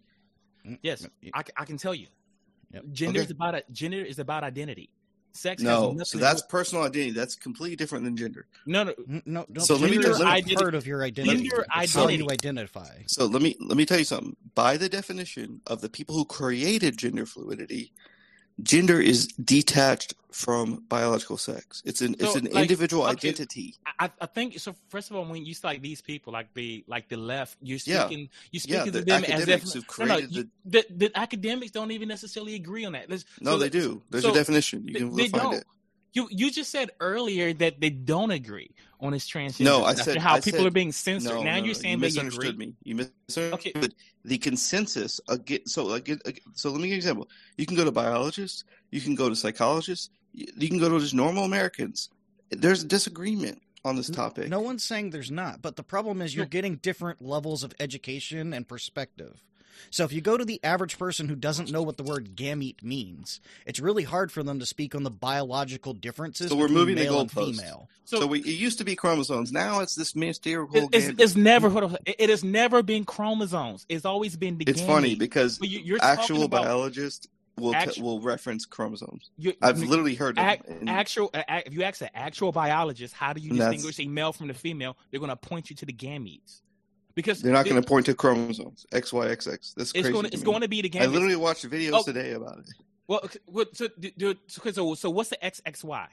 mm, 0.65 0.79
Yes, 0.81 1.01
mm, 1.23 1.31
I, 1.33 1.65
can 1.65 1.77
tell 1.77 1.93
you. 1.93 2.07
Yep. 2.71 2.83
Gender 2.91 3.19
is 3.21 3.31
about 3.31 3.55
a, 3.55 3.63
gender 3.71 4.01
is 4.01 4.19
about 4.19 4.43
identity. 4.43 4.89
Sex 5.37 5.61
has 5.61 5.67
no, 5.69 5.91
nothing 5.91 6.05
so 6.05 6.17
that's 6.17 6.41
do- 6.41 6.47
personal 6.49 6.83
identity. 6.85 7.11
That's 7.11 7.35
completely 7.35 7.75
different 7.75 8.03
than 8.05 8.17
gender. 8.17 8.47
no 8.65 8.83
no. 8.85 8.93
N- 9.09 9.21
No, 9.25 9.45
no. 9.49 9.61
So 9.61 9.75
let 9.75 9.83
me 9.89 9.97
gender 9.97 10.07
just- 10.09 10.19
is 10.21 10.25
let 10.25 10.45
me- 10.45 10.55
part 10.55 10.75
of 10.75 10.87
your 10.87 11.03
identity. 11.03 11.47
Gender 11.49 11.65
It's 11.77 11.93
how 11.93 12.01
you 12.09 12.25
identity. 12.25 12.33
identify. 12.33 12.89
So 13.07 13.25
let 13.25 13.41
me 13.41 13.55
let 13.59 13.77
me 13.77 13.85
tell 13.85 13.99
you 13.99 14.05
something. 14.05 14.35
By 14.55 14.77
the 14.77 14.89
definition 14.89 15.61
of 15.67 15.81
the 15.81 15.89
people 15.89 16.15
who 16.15 16.25
created 16.25 16.97
gender 16.97 17.25
fluidity, 17.25 17.93
gender 18.63 18.99
is 18.99 19.27
detached 19.27 20.13
from 20.31 20.83
biological 20.87 21.37
sex. 21.37 21.81
It's 21.85 22.01
an 22.01 22.15
it's 22.19 22.35
an 22.35 22.45
like, 22.45 22.63
individual 22.63 23.03
okay, 23.03 23.11
identity. 23.29 23.75
I, 23.99 24.11
I 24.21 24.25
think 24.27 24.59
so. 24.59 24.75
First 24.89 25.09
of 25.09 25.15
all, 25.15 25.25
when 25.25 25.45
you 25.45 25.53
say 25.53 25.67
like 25.69 25.81
these 25.81 26.01
people, 26.01 26.31
like 26.33 26.53
the 26.53 26.83
like 26.87 27.09
the 27.09 27.17
left, 27.17 27.57
you're 27.61 27.79
Yeah. 27.85 28.05
speaking 28.05 28.29
you're 28.51 28.61
Yeah, 28.65 28.83
speaking 28.83 28.91
the 28.91 28.99
to 28.99 29.05
them 29.05 29.23
as 29.25 29.47
if 29.47 29.99
no, 29.99 30.05
no, 30.05 30.17
you- 30.17 30.49
the, 30.65 30.85
the 30.89 31.11
academics 31.15 31.71
don't 31.71 31.91
even 31.91 32.07
necessarily 32.07 32.55
agree 32.55 32.85
on 32.85 32.91
that. 32.93 33.09
Let's- 33.09 33.25
No, 33.41 33.51
so 33.53 33.57
they 33.59 33.69
do. 33.69 34.03
There's 34.09 34.23
so 34.23 34.31
a 34.31 34.33
definition. 34.33 34.87
You 34.87 34.93
can 34.95 35.15
they 35.15 35.27
find 35.29 35.43
don't. 35.43 35.53
it. 35.55 35.65
You 36.17 36.27
you 36.31 36.49
just 36.49 36.71
said 36.71 36.89
earlier 36.99 37.53
that 37.53 37.79
they 37.79 37.91
don't 37.91 38.31
agree 38.31 38.71
on 38.99 39.11
this 39.11 39.29
transgender. 39.29 39.65
No, 39.65 39.83
I 39.83 39.93
said- 39.93 40.15
and 40.15 40.23
how 40.23 40.33
I 40.33 40.39
people 40.39 40.61
said- 40.61 40.67
are 40.67 40.71
being 40.71 40.91
censored. 40.91 41.33
No, 41.35 41.43
now 41.43 41.51
no, 41.51 41.57
you're 41.57 41.67
no, 41.67 41.73
saying 41.73 41.93
you 41.97 42.01
they 42.01 42.07
misunderstood 42.07 42.53
agree. 42.55 42.65
me. 42.67 42.73
You 42.83 42.95
misunderstood. 42.95 43.53
Okay. 43.53 43.73
The 44.25 44.37
consensus 44.39 45.21
again. 45.29 45.59
So 45.67 45.91
again, 45.91 46.19
so 46.55 46.71
let 46.71 46.77
me 46.81 46.87
give 46.87 46.89
you 46.89 46.93
an 46.93 46.97
example. 46.97 47.29
You 47.59 47.67
can 47.67 47.77
go 47.77 47.85
to 47.85 47.91
biologists. 47.91 48.63
You 48.89 48.99
can 48.99 49.13
go 49.13 49.29
to 49.29 49.35
psychologists. 49.35 50.09
You 50.33 50.47
you 50.57 50.69
can 50.69 50.79
go 50.79 50.89
to 50.89 50.99
just 50.99 51.13
normal 51.13 51.43
Americans. 51.43 52.09
There's 52.49 52.83
disagreement 52.83 53.61
on 53.85 53.95
this 53.95 54.09
topic. 54.09 54.49
No 54.49 54.59
one's 54.61 54.83
saying 54.83 55.11
there's 55.11 55.29
not, 55.29 55.61
but 55.61 55.75
the 55.75 55.83
problem 55.83 56.21
is 56.23 56.35
you're 56.35 56.45
getting 56.57 56.77
different 56.77 57.21
levels 57.21 57.63
of 57.63 57.75
education 57.79 58.53
and 58.55 58.67
perspective. 58.67 59.43
So 59.89 60.03
if 60.03 60.13
you 60.13 60.21
go 60.21 60.37
to 60.37 60.45
the 60.45 60.59
average 60.63 60.97
person 60.97 61.27
who 61.27 61.35
doesn't 61.35 61.71
know 61.71 61.81
what 61.83 61.97
the 61.97 62.03
word 62.03 62.35
gamete 62.35 62.83
means, 62.83 63.39
it's 63.65 63.79
really 63.79 64.03
hard 64.03 64.31
for 64.31 64.43
them 64.43 64.59
to 64.59 64.65
speak 64.65 64.95
on 64.95 65.03
the 65.03 65.09
biological 65.11 65.93
differences 65.93 66.49
So 66.49 66.55
we're 66.55 66.63
between 66.67 66.77
moving 66.79 66.95
the 66.95 67.03
male 67.03 67.19
and 67.21 67.31
goalpost. 67.31 67.55
female. 67.57 67.89
So, 68.05 68.21
So, 68.21 68.27
we, 68.27 68.39
it 68.39 68.45
used 68.47 68.77
to 68.79 68.83
be 68.85 68.95
chromosomes. 68.95 69.51
Now 69.51 69.79
it's 69.81 69.95
this 69.95 70.15
mysterious. 70.15 70.69
it- 70.73 70.89
it's, 70.93 71.21
it's 71.21 71.35
never 71.35 71.67
it, 72.05 72.15
it 72.19 72.29
has 72.29 72.43
never 72.43 72.81
been 72.83 73.05
chromosomes. 73.05 73.85
It's 73.89 74.05
always 74.05 74.35
been 74.35 74.57
the. 74.57 74.65
It's 74.67 74.81
funny 74.81 75.15
because 75.15 75.57
But 75.59 75.69
you, 75.69 75.79
you're 75.79 75.99
actual 76.01 76.43
about 76.43 76.63
biologists 76.63 77.27
will 77.57 77.73
t- 77.73 78.01
will 78.01 78.21
reference 78.21 78.65
chromosomes. 78.65 79.31
you, 79.37 79.53
I've 79.61 79.79
literally 79.79 80.13
heard 80.15 80.37
ac- 80.37 80.61
it. 80.67 80.77
and 80.81 80.89
actual. 80.89 81.29
a- 81.33 81.43
a- 81.49 81.63
If 81.67 81.73
you 81.73 81.83
ask 81.83 82.01
an 82.01 82.09
actual 82.13 82.51
biologist, 82.51 83.13
how 83.13 83.33
do 83.33 83.41
you 83.41 83.51
distinguish 83.51 83.99
a 83.99 84.07
male 84.07 84.31
from 84.31 84.47
the 84.47 84.53
female? 84.53 84.95
They're 85.11 85.19
going 85.19 85.29
to 85.29 85.35
point 85.35 85.69
you 85.69 85.75
to 85.77 85.85
the 85.85 85.93
gametes 85.93 86.61
because 87.17 87.41
they're 87.41 87.51
not 87.51 87.65
going 87.65 87.81
to 87.81 87.85
point 87.85 88.05
to 88.05 88.13
chromosomes. 88.13 88.85
X 88.93 89.11
Y 89.11 89.27
X 89.27 89.47
X. 89.47 89.73
That's 89.75 89.89
It's 89.91 90.01
crazy. 90.03 90.13
going. 90.13 90.25
to 90.27 90.33
It's 90.33 90.43
going 90.43 90.61
to 90.61 90.67
be 90.69 90.81
the 90.81 90.87
game. 90.87 91.01
I 91.01 91.07
literally 91.07 91.35
watched 91.35 91.69
videos 91.69 91.91
Oh. 91.95 92.03
today 92.03 92.31
about 92.31 92.59
it. 92.59 92.69
Well, 93.07 93.21
so, 93.73 93.87
so, 94.71 94.93
so, 94.95 95.09
what's 95.09 95.29
the 95.29 95.37
XXY? 95.43 96.07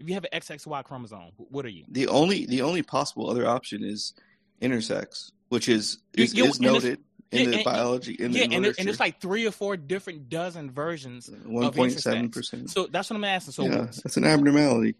If 0.00 0.08
you 0.08 0.14
have 0.14 0.24
an 0.30 0.38
XXY 0.40 0.82
chromosome, 0.84 1.32
what 1.36 1.64
are 1.64 1.68
you? 1.70 1.84
The 1.88 2.08
only 2.08 2.46
the 2.46 2.62
only 2.62 2.82
possible 2.82 3.30
other 3.30 3.46
option 3.46 3.84
is 3.84 4.12
intersex, 4.60 5.30
which 5.50 5.68
is 5.68 5.98
is, 6.14 6.34
you- 6.34 6.44
is 6.44 6.56
and 6.56 6.66
it's- 6.66 6.82
noted 6.82 6.98
yeah, 7.30 7.40
in 7.40 7.50
the 7.50 7.56
and- 7.58 7.64
biology 7.64 8.14
in 8.14 8.32
yeah, 8.32 8.46
the 8.48 8.54
and, 8.56 8.66
it, 8.66 8.78
and 8.78 8.88
it's 8.88 8.98
like 8.98 9.20
three 9.20 9.46
or 9.46 9.52
four 9.52 9.76
different 9.76 10.28
dozen 10.28 10.70
versions. 10.70 11.28
Uh, 11.28 11.36
one 11.48 11.70
point 11.72 11.92
seven 11.92 12.28
percent. 12.30 12.70
So 12.70 12.86
that's 12.86 13.08
what 13.10 13.16
I'm 13.16 13.24
asking. 13.24 13.52
So 13.52 13.62
Yeah, 13.64 13.86
that's 14.02 14.16
an 14.16 14.24
abnormality. 14.24 14.96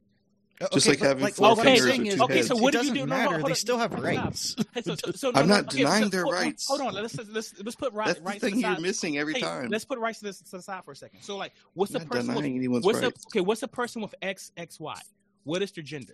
Uh, 0.61 0.69
just 0.73 0.87
like 0.87 0.99
but, 0.99 1.09
having 1.09 1.27
four 1.29 1.51
what 1.57 1.59
I'm 1.61 1.65
fingers 1.65 1.85
saying 1.85 2.03
or 2.03 2.05
is, 2.09 2.15
two 2.15 2.21
heads. 2.21 2.21
it 2.21 2.25
Okay, 2.25 2.43
so 2.43 2.57
what 2.57 2.73
do 2.73 2.79
you 2.79 2.83
doesn't 2.85 2.95
do? 2.95 3.01
No, 3.01 3.07
no, 3.07 3.17
matter. 3.17 3.35
hold 3.37 3.47
they 3.47 3.51
on. 3.51 3.57
still 3.57 3.79
have 3.79 3.93
rights. 3.95 4.57
Hey, 4.75 4.83
so, 4.85 4.95
so, 4.95 5.13
so, 5.13 5.33
I'm 5.35 5.49
no, 5.49 5.55
not 5.55 5.65
no, 5.65 5.69
okay, 5.69 5.79
denying 5.79 6.03
so, 6.05 6.09
their 6.11 6.23
hold, 6.25 6.35
rights. 6.35 6.69
Hold 6.69 6.81
on, 6.83 6.95
let's 6.95 7.17
let's 7.31 7.55
let's 7.63 7.77
put 7.77 7.95
right, 7.95 8.09
That's 8.09 8.19
the 8.19 8.25
rights 8.27 8.41
thing 8.43 8.55
to 8.55 8.61
you're 8.61 8.81
missing 8.81 9.17
every 9.17 9.35
Hey, 9.35 9.41
time. 9.41 9.71
let's 9.71 9.87
put 9.87 9.99
rights 9.99 10.19
to, 10.19 10.27
this, 10.27 10.41
to 10.43 10.57
the 10.59 10.63
side 10.63 10.85
for 10.85 10.93
a 10.93 10.97
second. 10.97 11.23
So, 11.23 11.39
like, 11.39 11.53
what's 11.73 11.93
the 11.93 12.01
I'm 12.01 12.09
not 12.09 12.13
person? 12.13 12.35
With, 12.35 12.45
anyone's 12.45 12.85
what's 12.85 13.01
rights. 13.01 13.25
the 13.25 13.29
okay? 13.29 13.41
What's 13.41 13.63
the 13.63 13.69
person 13.69 14.03
with 14.03 14.15
X 14.21 14.53
X 14.59 14.79
Y? 14.79 15.01
What 15.45 15.63
is 15.63 15.73
their 15.73 15.83
gender? 15.83 16.13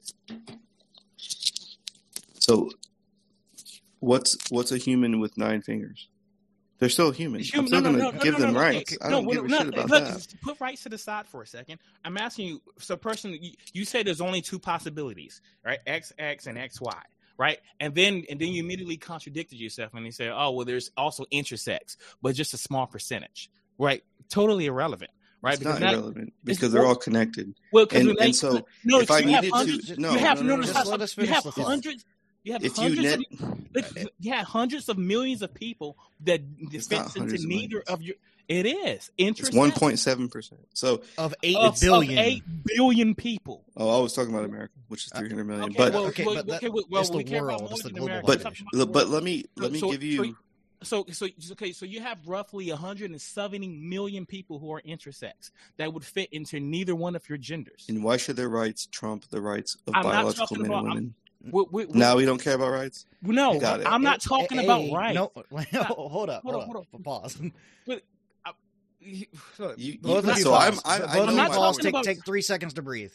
So, 2.38 2.70
what's 3.98 4.38
what's 4.50 4.70
a 4.70 4.78
human 4.78 5.18
with 5.18 5.36
nine 5.36 5.60
fingers? 5.60 6.08
They're 6.78 6.88
still 6.90 7.10
human. 7.10 7.40
Human- 7.40 7.60
I'm 7.60 7.66
still 7.68 7.80
no, 7.80 7.90
no, 7.90 7.98
going 7.98 8.12
to 8.12 8.18
no, 8.18 8.22
give 8.24 8.32
no, 8.34 8.38
them 8.40 8.52
no, 8.54 8.60
no, 8.60 8.66
rights. 8.66 8.92
okay. 8.92 9.06
I 9.06 9.10
don't 9.10 9.24
well, 9.24 9.36
give 9.36 9.44
a 9.44 9.48
no, 9.48 9.58
shit 9.58 9.68
about 9.68 9.90
look, 9.90 10.04
that. 10.04 10.12
just 10.14 10.40
Put 10.42 10.60
rights 10.60 10.82
to 10.82 10.88
the 10.90 10.98
side 10.98 11.26
for 11.26 11.42
a 11.42 11.46
second. 11.46 11.78
I'm 12.04 12.16
asking 12.18 12.48
you. 12.48 12.62
So, 12.78 12.96
person, 12.96 13.36
you, 13.40 13.52
you 13.72 13.84
said 13.84 14.06
there's 14.06 14.20
only 14.20 14.42
two 14.42 14.58
possibilities, 14.58 15.40
right? 15.64 15.78
X 15.86 16.12
X 16.18 16.46
and 16.46 16.58
X 16.58 16.80
Y, 16.80 17.02
right? 17.38 17.58
And 17.80 17.94
then 17.94 18.24
and 18.30 18.38
then 18.38 18.48
you 18.48 18.62
immediately 18.62 18.98
contradicted 18.98 19.58
yourself 19.58 19.92
and 19.94 20.04
you 20.04 20.12
said, 20.12 20.32
oh 20.34 20.50
well, 20.50 20.66
there's 20.66 20.90
also 20.96 21.24
intersex, 21.32 21.96
but 22.20 22.34
just 22.34 22.52
a 22.52 22.58
small 22.58 22.86
percentage, 22.86 23.50
right? 23.78 24.02
Totally 24.28 24.66
irrelevant, 24.66 25.10
right? 25.40 25.54
It's 25.54 25.64
not 25.64 25.80
now- 25.80 25.92
irrelevant 25.92 26.34
because 26.44 26.72
they're 26.72 26.84
all 26.84 26.94
connected. 26.96 27.54
Well, 27.72 27.86
'cause 27.86 28.00
And- 28.00 28.08
when 28.08 28.16
and 28.20 28.36
so 28.36 28.66
no, 28.84 29.00
if 29.00 29.10
I 29.10 29.20
you 29.20 29.28
have 29.30 29.44
needed 29.44 29.52
to- 29.52 29.56
hundreds, 29.56 29.98
no, 29.98 30.12
you 30.12 30.18
have 30.18 30.42
no, 30.42 30.42
no, 30.42 30.48
no, 30.48 30.56
no, 30.56 30.60
no, 30.62 30.66
stop, 30.66 30.76
just 30.82 30.90
let 30.90 31.00
us 31.00 31.12
stop. 31.12 31.22
you 31.22 31.26
finish 31.26 31.34
have 31.36 31.44
the 31.44 31.52
thought. 31.52 31.66
hundreds. 31.68 32.04
You 32.46 32.52
have 32.52 32.62
If 32.64 32.76
you 32.78 32.82
hundreds 32.84 33.02
net, 33.02 33.18
of 33.42 33.96
like, 33.96 34.12
you 34.20 34.32
have 34.32 34.46
hundreds 34.46 34.88
of 34.88 34.96
millions 34.96 35.42
of 35.42 35.52
people 35.52 35.98
that 36.20 36.40
It's 36.70 36.86
fits 36.86 37.06
into 37.16 37.18
hundreds 37.18 37.42
of 37.42 37.48
neither 37.50 37.80
of 37.88 38.02
your. 38.02 38.14
It 38.46 38.66
is 38.66 39.10
it's 39.18 39.52
one 39.52 39.72
point 39.72 39.98
seven 39.98 40.28
percent. 40.28 40.60
So, 40.72 41.02
Of 41.18 41.34
eight 41.42 41.56
of, 41.56 41.80
billion. 41.80 42.16
of 42.16 42.24
eight 42.24 42.44
billion 42.62 43.16
people. 43.16 43.64
oh, 43.76 43.98
I 43.98 44.00
was 44.00 44.12
talking 44.12 44.32
about 44.32 44.44
America, 44.44 44.74
which 44.86 45.06
is 45.06 45.12
Uh, 45.12 45.18
three 45.18 45.28
hundred 45.28 45.48
million. 45.48 45.64
Okay, 45.70 45.74
but 45.76 45.92
well, 45.92 46.04
Okay, 46.06 46.24
well, 46.24 46.34
but 46.36 46.46
that- 46.46 46.56
okay, 46.58 46.68
well, 46.68 46.84
well, 46.88 47.00
it's 47.00 47.10
the 47.10 47.16
we 47.16 47.24
care 47.24 47.38
about 47.48 47.48
world, 47.48 47.62
more 47.62 47.70
it's 47.72 47.82
the 47.82 47.88
than 47.88 47.94
global 47.96 48.06
America. 48.06 48.26
but 48.28 48.38
We're 48.38 48.42
talking 48.44 48.66
about 48.72 48.78
the 48.78 48.86
but 48.92 49.08
let 49.08 49.22
me 49.24 49.44
let 49.56 49.72
me 49.72 49.80
So- 49.80 49.90
give 49.90 50.04
you. 50.04 50.36
So, 50.84 51.04
so 51.10 51.26
okay, 51.52 51.72
so 51.72 51.84
you 51.84 52.00
have 52.00 52.18
roughly 52.28 52.70
170 52.70 53.66
million 53.66 54.24
people 54.24 54.60
who 54.60 54.70
are 54.72 54.80
intersex 54.82 55.50
that 55.78 55.92
would 55.92 56.04
fit 56.04 56.28
into 56.32 56.60
neither 56.60 56.94
one 56.94 57.16
of 57.16 57.28
your 57.28 57.38
genders. 57.38 57.86
And 57.88 58.04
why 58.04 58.18
should 58.18 58.36
their 58.36 58.48
rights 58.50 58.86
trump 58.86 59.26
the 59.30 59.40
rights 59.40 59.76
of 59.88 59.94
I'm 59.96 60.04
biological 60.04 60.46
talking 60.46 60.62
men 60.62 60.70
about- 60.70 60.78
and 60.84 60.86
I'm- 60.88 60.94
women? 60.96 61.14
We, 61.52 61.64
we, 61.70 61.84
we- 61.86 61.98
Now 61.98 62.16
we 62.16 62.24
don't 62.24 62.42
care 62.42 62.54
about 62.54 62.70
rights. 62.70 63.06
no, 63.22 63.60
I'm 63.60 64.02
not 64.02 64.22
Hey, 64.22 64.28
talking 64.28 64.58
hey, 64.58 64.64
about 64.64 64.90
rights. 64.92 65.14
No, 65.14 65.32
hold 65.94 66.30
up, 66.30 66.42
Hold 66.42 66.54
hold, 66.54 66.56
up. 66.56 66.64
hold 66.64 66.76
on. 66.94 67.02
Pause. 67.02 67.40
Uh, 67.40 67.42
look, 67.86 68.02
You, 69.78 69.98
Both 70.00 70.26
of 70.28 70.36
you 70.36 70.42
so 70.42 70.50
pause. 70.50 70.80
I'm, 70.84 71.02
I, 71.02 71.04
I 71.04 71.14
Both 71.14 71.28
of 71.28 71.30
you 71.30 71.36
not 71.36 71.48
pause. 71.52 71.56
talking 71.56 71.82
Take 71.82 71.90
about- 71.92 72.04
take 72.04 72.24
three 72.24 72.42
seconds 72.42 72.74
to 72.74 72.82
breathe. 72.82 73.12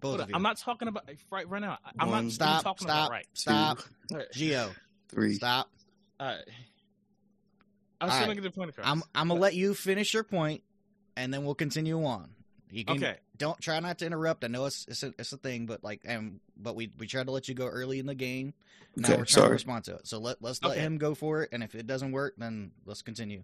Both 0.00 0.10
hold 0.10 0.20
of 0.20 0.24
on, 0.24 0.28
you. 0.30 0.34
I'm 0.36 0.42
not 0.42 0.56
talking 0.58 0.88
about 0.88 1.08
right, 1.30 1.48
right 1.48 1.60
now. 1.60 1.78
I'm 1.98 2.08
One, 2.08 2.10
not 2.10 2.18
really 2.20 2.30
Stop. 2.30 2.62
talking 2.64 2.86
Stop. 2.86 3.06
about 3.06 3.10
rights. 3.10 3.28
Stop. 3.40 3.78
All 4.12 4.18
right. 4.18 4.26
Geo. 4.32 4.70
three. 5.08 5.34
Stop. 5.34 5.68
All 6.18 6.26
right. 6.26 6.38
I'm 8.00 8.08
All 8.08 8.14
still 8.14 8.20
right. 8.22 8.28
making 8.28 8.44
the 8.44 8.50
point 8.50 8.70
across. 8.70 8.86
I'm 8.86 9.02
I'm 9.14 9.28
gonna 9.28 9.40
let 9.40 9.54
you 9.54 9.74
finish 9.74 10.14
your 10.14 10.24
point, 10.24 10.62
and 11.16 11.32
then 11.34 11.44
we'll 11.44 11.54
continue 11.54 12.02
on. 12.04 12.30
You 12.70 12.84
can 12.86 12.96
Okay. 12.96 13.16
Don't 13.40 13.60
try 13.60 13.80
not 13.80 13.98
to 13.98 14.06
interrupt. 14.06 14.44
I 14.44 14.48
know 14.48 14.66
it's 14.66 14.84
it's 14.86 15.02
a, 15.02 15.12
it's 15.18 15.32
a 15.32 15.38
thing, 15.38 15.66
but 15.66 15.82
like, 15.82 16.02
um, 16.08 16.40
but 16.56 16.76
we 16.76 16.92
we 16.98 17.08
tried 17.08 17.26
to 17.26 17.32
let 17.32 17.48
you 17.48 17.54
go 17.54 17.66
early 17.66 17.98
in 17.98 18.06
the 18.06 18.14
game. 18.14 18.54
Now 18.96 19.08
Okay, 19.08 19.18
we're 19.18 19.24
trying 19.24 19.46
to 19.46 19.48
sorry. 19.48 19.52
respond 19.54 19.84
to 19.84 19.94
it. 19.96 20.06
So 20.06 20.18
let 20.20 20.40
let's 20.40 20.62
let 20.62 20.72
Okay. 20.72 20.80
him 20.82 20.98
go 20.98 21.14
for 21.16 21.42
it, 21.42 21.48
and 21.52 21.64
if 21.64 21.74
it 21.74 21.86
doesn't 21.88 22.12
work, 22.12 22.34
then 22.38 22.70
let's 22.84 23.02
continue. 23.02 23.42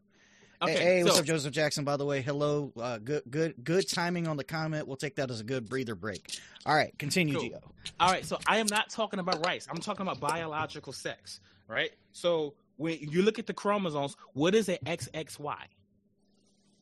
Okay, 0.62 0.72
hey, 0.74 0.84
hey, 0.84 1.04
what's 1.04 1.18
up, 1.18 1.24
Joseph 1.24 1.52
Jackson? 1.52 1.84
By 1.84 1.96
the 1.96 2.04
way, 2.06 2.22
hello. 2.22 2.72
Uh, 2.80 2.98
good 2.98 3.22
good 3.30 3.54
good 3.64 3.88
timing 3.88 4.28
on 4.28 4.36
the 4.36 4.44
comment. 4.44 4.86
We'll 4.86 4.96
take 4.96 5.16
that 5.16 5.30
as 5.30 5.40
a 5.40 5.44
good 5.44 5.68
breather 5.68 5.94
break. 5.94 6.38
All 6.64 6.74
right, 6.74 6.96
continue, 6.98 7.36
Cool. 7.36 7.50
Gio. 7.50 7.60
All 7.98 8.10
right, 8.10 8.24
so 8.24 8.38
I 8.46 8.58
am 8.58 8.68
not 8.68 8.90
talking 8.90 9.18
about 9.20 9.40
rice. 9.40 9.66
I'm 9.70 9.80
talking 9.80 10.02
about 10.06 10.20
biological 10.20 10.92
sex, 10.92 11.40
right? 11.68 11.90
So 12.12 12.54
when 12.76 12.98
you 13.00 13.22
look 13.22 13.38
at 13.38 13.46
the 13.46 13.54
chromosomes, 13.54 14.16
what 14.34 14.54
is 14.54 14.68
an 14.68 14.78
XXY? 14.86 15.56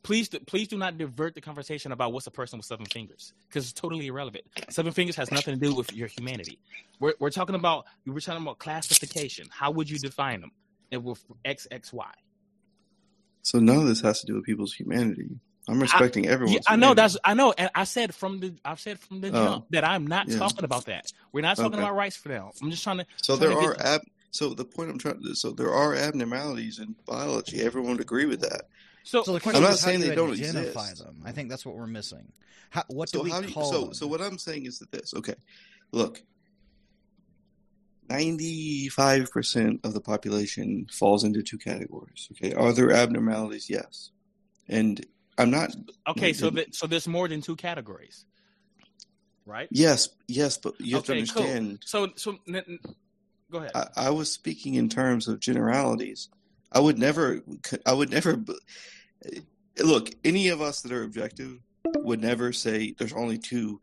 Please, 0.04 0.28
do, 0.28 0.38
please 0.40 0.68
do 0.68 0.76
not 0.76 0.98
divert 0.98 1.34
the 1.34 1.40
conversation 1.40 1.90
about 1.90 2.12
what's 2.12 2.26
a 2.26 2.30
person 2.30 2.58
with 2.58 2.66
seven 2.66 2.84
fingers 2.86 3.32
because 3.48 3.64
it's 3.64 3.72
totally 3.72 4.06
irrelevant. 4.06 4.44
Seven 4.68 4.92
fingers 4.92 5.16
has 5.16 5.30
nothing 5.32 5.58
to 5.58 5.60
do 5.60 5.74
with 5.74 5.92
your 5.94 6.08
humanity. 6.08 6.58
We're, 7.00 7.14
we're 7.18 7.30
talking 7.30 7.54
about 7.54 7.86
we're 8.06 8.20
talking 8.20 8.42
about 8.42 8.58
classification. 8.58 9.48
How 9.50 9.70
would 9.70 9.88
you 9.90 9.98
define 9.98 10.42
them? 10.42 10.52
And 10.92 11.02
with 11.02 11.24
XXY. 11.44 12.04
So 13.42 13.58
none 13.58 13.78
of 13.78 13.86
this 13.86 14.02
has 14.02 14.20
to 14.20 14.26
do 14.26 14.34
with 14.34 14.44
people's 14.44 14.74
humanity. 14.74 15.28
I'm 15.66 15.80
respecting 15.80 16.26
everyone. 16.28 16.54
Yeah, 16.54 16.60
I 16.68 16.76
know 16.76 16.92
that's 16.92 17.16
I 17.24 17.32
know, 17.32 17.54
and 17.56 17.70
I 17.74 17.84
said 17.84 18.14
from 18.14 18.40
the 18.40 18.54
I've 18.64 18.80
said 18.80 19.00
from 19.00 19.22
the 19.22 19.28
Oh, 19.28 19.32
jump 19.32 19.66
that 19.70 19.84
I'm 19.84 20.06
not 20.06 20.28
yeah. 20.28 20.38
talking 20.38 20.64
about 20.64 20.84
that. 20.86 21.06
We're 21.32 21.40
not 21.40 21.56
talking 21.56 21.72
Okay. 21.72 21.82
about 21.82 21.96
rights 21.96 22.16
for 22.16 22.28
now. 22.28 22.52
I'm 22.62 22.70
just 22.70 22.84
trying 22.84 22.98
to. 22.98 23.06
So 23.22 23.36
trying 23.38 23.48
there 23.50 23.58
to 23.58 23.66
are 23.68 23.76
ab. 23.80 24.02
So 24.30 24.50
the 24.52 24.66
point 24.66 24.90
I'm 24.90 24.98
trying 24.98 25.22
to. 25.22 25.34
So 25.34 25.52
there 25.52 25.72
are 25.72 25.94
abnormalities 25.94 26.78
in 26.78 26.94
biology. 27.06 27.62
Everyone 27.62 27.92
would 27.92 28.00
agree 28.02 28.26
with 28.26 28.42
that. 28.42 28.64
So, 29.04 29.22
So 29.22 29.38
the 29.38 29.48
I'm 29.50 29.62
not 29.62 29.74
is, 29.74 29.80
how 29.80 29.86
saying 29.88 30.00
do 30.00 30.06
you 30.06 30.10
they 30.10 30.16
don't 30.16 30.32
identify 30.32 30.88
exist. 30.90 31.04
them? 31.04 31.22
I 31.24 31.32
think 31.32 31.50
that's 31.50 31.64
what 31.66 31.76
we're 31.76 31.86
missing. 31.86 32.32
How, 32.70 32.84
what 32.88 33.10
so 33.10 33.18
do 33.18 33.24
we 33.24 33.30
how 33.30 33.40
do 33.42 33.48
you, 33.48 33.54
call 33.54 33.70
so 33.70 33.80
them? 33.84 33.94
so 33.94 34.06
what 34.06 34.20
I'm 34.22 34.38
saying 34.38 34.64
is 34.66 34.78
that 34.80 34.90
this. 34.90 35.12
Okay, 35.14 35.34
look. 35.92 36.22
Ninety-five 38.08 39.30
percent 39.30 39.80
of 39.82 39.94
the 39.94 40.00
population 40.00 40.86
falls 40.92 41.24
into 41.24 41.42
two 41.42 41.56
categories. 41.56 42.28
Okay, 42.32 42.52
are 42.52 42.72
there 42.74 42.92
abnormalities? 42.92 43.70
Yes, 43.70 44.10
and 44.68 45.04
I'm 45.38 45.50
not. 45.50 45.74
okay, 46.08 46.26
like, 46.26 46.34
so 46.34 46.50
the- 46.50 46.56
that 46.56 46.74
so 46.74 46.86
there's 46.86 47.08
more 47.08 47.28
than 47.28 47.40
two 47.40 47.56
categories, 47.56 48.26
right? 49.46 49.68
Yes, 49.70 50.10
yes, 50.28 50.58
but 50.58 50.74
you 50.80 50.96
have 50.96 51.04
to 51.06 51.12
Okay, 51.12 51.24
cool. 51.26 51.42
understand. 51.44 51.78
So 51.86 52.08
so 52.16 52.38
n- 52.46 52.56
n- 52.68 52.78
go 53.50 53.58
ahead. 53.58 53.70
I, 53.74 53.86
I 53.96 54.10
was 54.10 54.30
speaking 54.30 54.74
in 54.74 54.90
terms 54.90 55.26
of 55.26 55.40
generalities. 55.40 56.28
I 56.74 56.80
would 56.80 56.98
never, 56.98 57.40
I 57.86 57.92
would 57.92 58.10
never, 58.10 58.42
look, 59.82 60.10
any 60.24 60.48
of 60.48 60.60
us 60.60 60.80
that 60.82 60.92
are 60.92 61.04
objective 61.04 61.58
would 61.98 62.20
never 62.20 62.52
say 62.52 62.94
there's 62.98 63.12
only 63.12 63.38
two, 63.38 63.80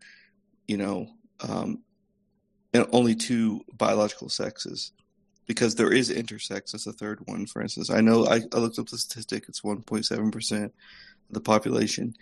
you 0.67 0.77
know, 0.77 1.07
um, 1.47 1.79
and 2.73 2.85
only 2.91 3.15
two 3.15 3.61
biological 3.77 4.29
sexes 4.29 4.91
because 5.47 5.75
there 5.75 5.91
is 5.91 6.09
intersex. 6.09 6.71
That's 6.71 6.85
the 6.85 6.93
third 6.93 7.19
one, 7.25 7.45
for 7.45 7.61
instance. 7.61 7.89
I 7.89 8.01
know 8.01 8.25
I, 8.25 8.41
I 8.53 8.57
looked 8.57 8.79
up 8.79 8.87
the 8.89 8.97
statistic, 8.97 9.45
it's 9.47 9.61
1.7% 9.61 10.63
of 10.65 10.71
the 11.29 11.41
population, 11.41 12.13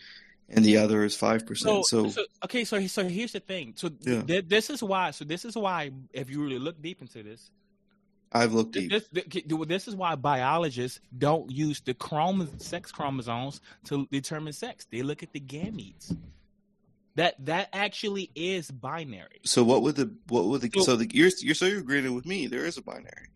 and 0.50 0.64
the 0.64 0.78
other 0.78 1.04
is 1.04 1.16
5%. 1.18 1.58
so, 1.58 1.82
So, 1.84 2.10
so 2.10 2.26
okay, 2.46 2.64
so 2.64 2.86
so 2.88 3.08
here's 3.08 3.34
the 3.34 3.40
thing. 3.40 3.74
So 3.76 3.90
Yeah. 4.02 4.22
th- 4.24 4.48
this 4.48 4.70
is 4.70 4.82
why. 4.82 5.12
So 5.12 5.26
this 5.26 5.46
is 5.46 5.56
why, 5.56 5.92
if 6.14 6.30
you 6.30 6.42
really 6.42 6.60
look 6.60 6.82
deep 6.82 7.02
into 7.02 7.22
this, 7.24 7.52
I've 8.32 8.54
looked 8.54 8.74
deep. 8.74 8.92
this 8.92 9.08
this, 9.68 9.88
is 9.88 9.96
why 9.96 10.16
biologists 10.16 11.00
don't 11.18 11.50
use 11.50 11.82
the 11.82 11.94
chrom- 11.96 12.62
sex 12.62 12.92
chromosomes 12.92 13.60
to 13.86 14.08
determine 14.12 14.54
sex. 14.54 14.86
They 14.92 15.02
look 15.02 15.24
at 15.24 15.34
the 15.34 15.40
gametes. 15.40 16.16
That 17.16 17.44
that 17.46 17.70
actually 17.74 18.30
is 18.36 18.70
binary. 18.70 19.42
So 19.46 19.64
what 19.64 19.82
would 19.82 19.96
the 19.96 20.14
what 20.28 20.46
would 20.46 20.62
the 20.62 20.70
So- 20.76 20.84
so 20.84 20.96
the 20.96 21.10
you're 21.12 21.32
you're 21.40 21.56
so 21.56 21.66
you're 21.66 21.80
agreeing 21.80 22.14
with 22.14 22.26
me? 22.28 22.46
There 22.48 22.66
is 22.66 22.78
a 22.78 22.84
binary. 22.84 23.30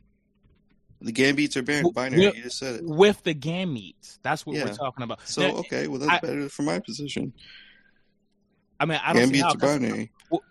The 1.01 1.11
gametes 1.11 1.57
are 1.57 1.91
binary. 1.91 2.21
You 2.23 2.43
just 2.43 2.59
said 2.59 2.75
it. 2.75 2.85
With 2.85 3.23
the 3.23 3.33
gametes, 3.35 4.19
that's 4.21 4.45
what 4.45 4.55
Yeah. 4.55 4.65
we're 4.65 4.75
talking 4.75 5.03
about. 5.03 5.27
So 5.27 5.41
Now, 5.41 5.53
okay, 5.55 5.87
well 5.87 5.99
that's 5.99 6.11
I- 6.11 6.19
better 6.19 6.47
for 6.49 6.61
my 6.61 6.79
position. 6.79 7.33
I 8.79 8.85
mean, 8.85 8.99
I 9.03 9.11
don't 9.13 9.27
see 9.27 9.33
Gametes 9.33 9.41
how. 9.41 9.49
are 9.53 9.57
binary. 9.57 10.11
Well- 10.29 10.43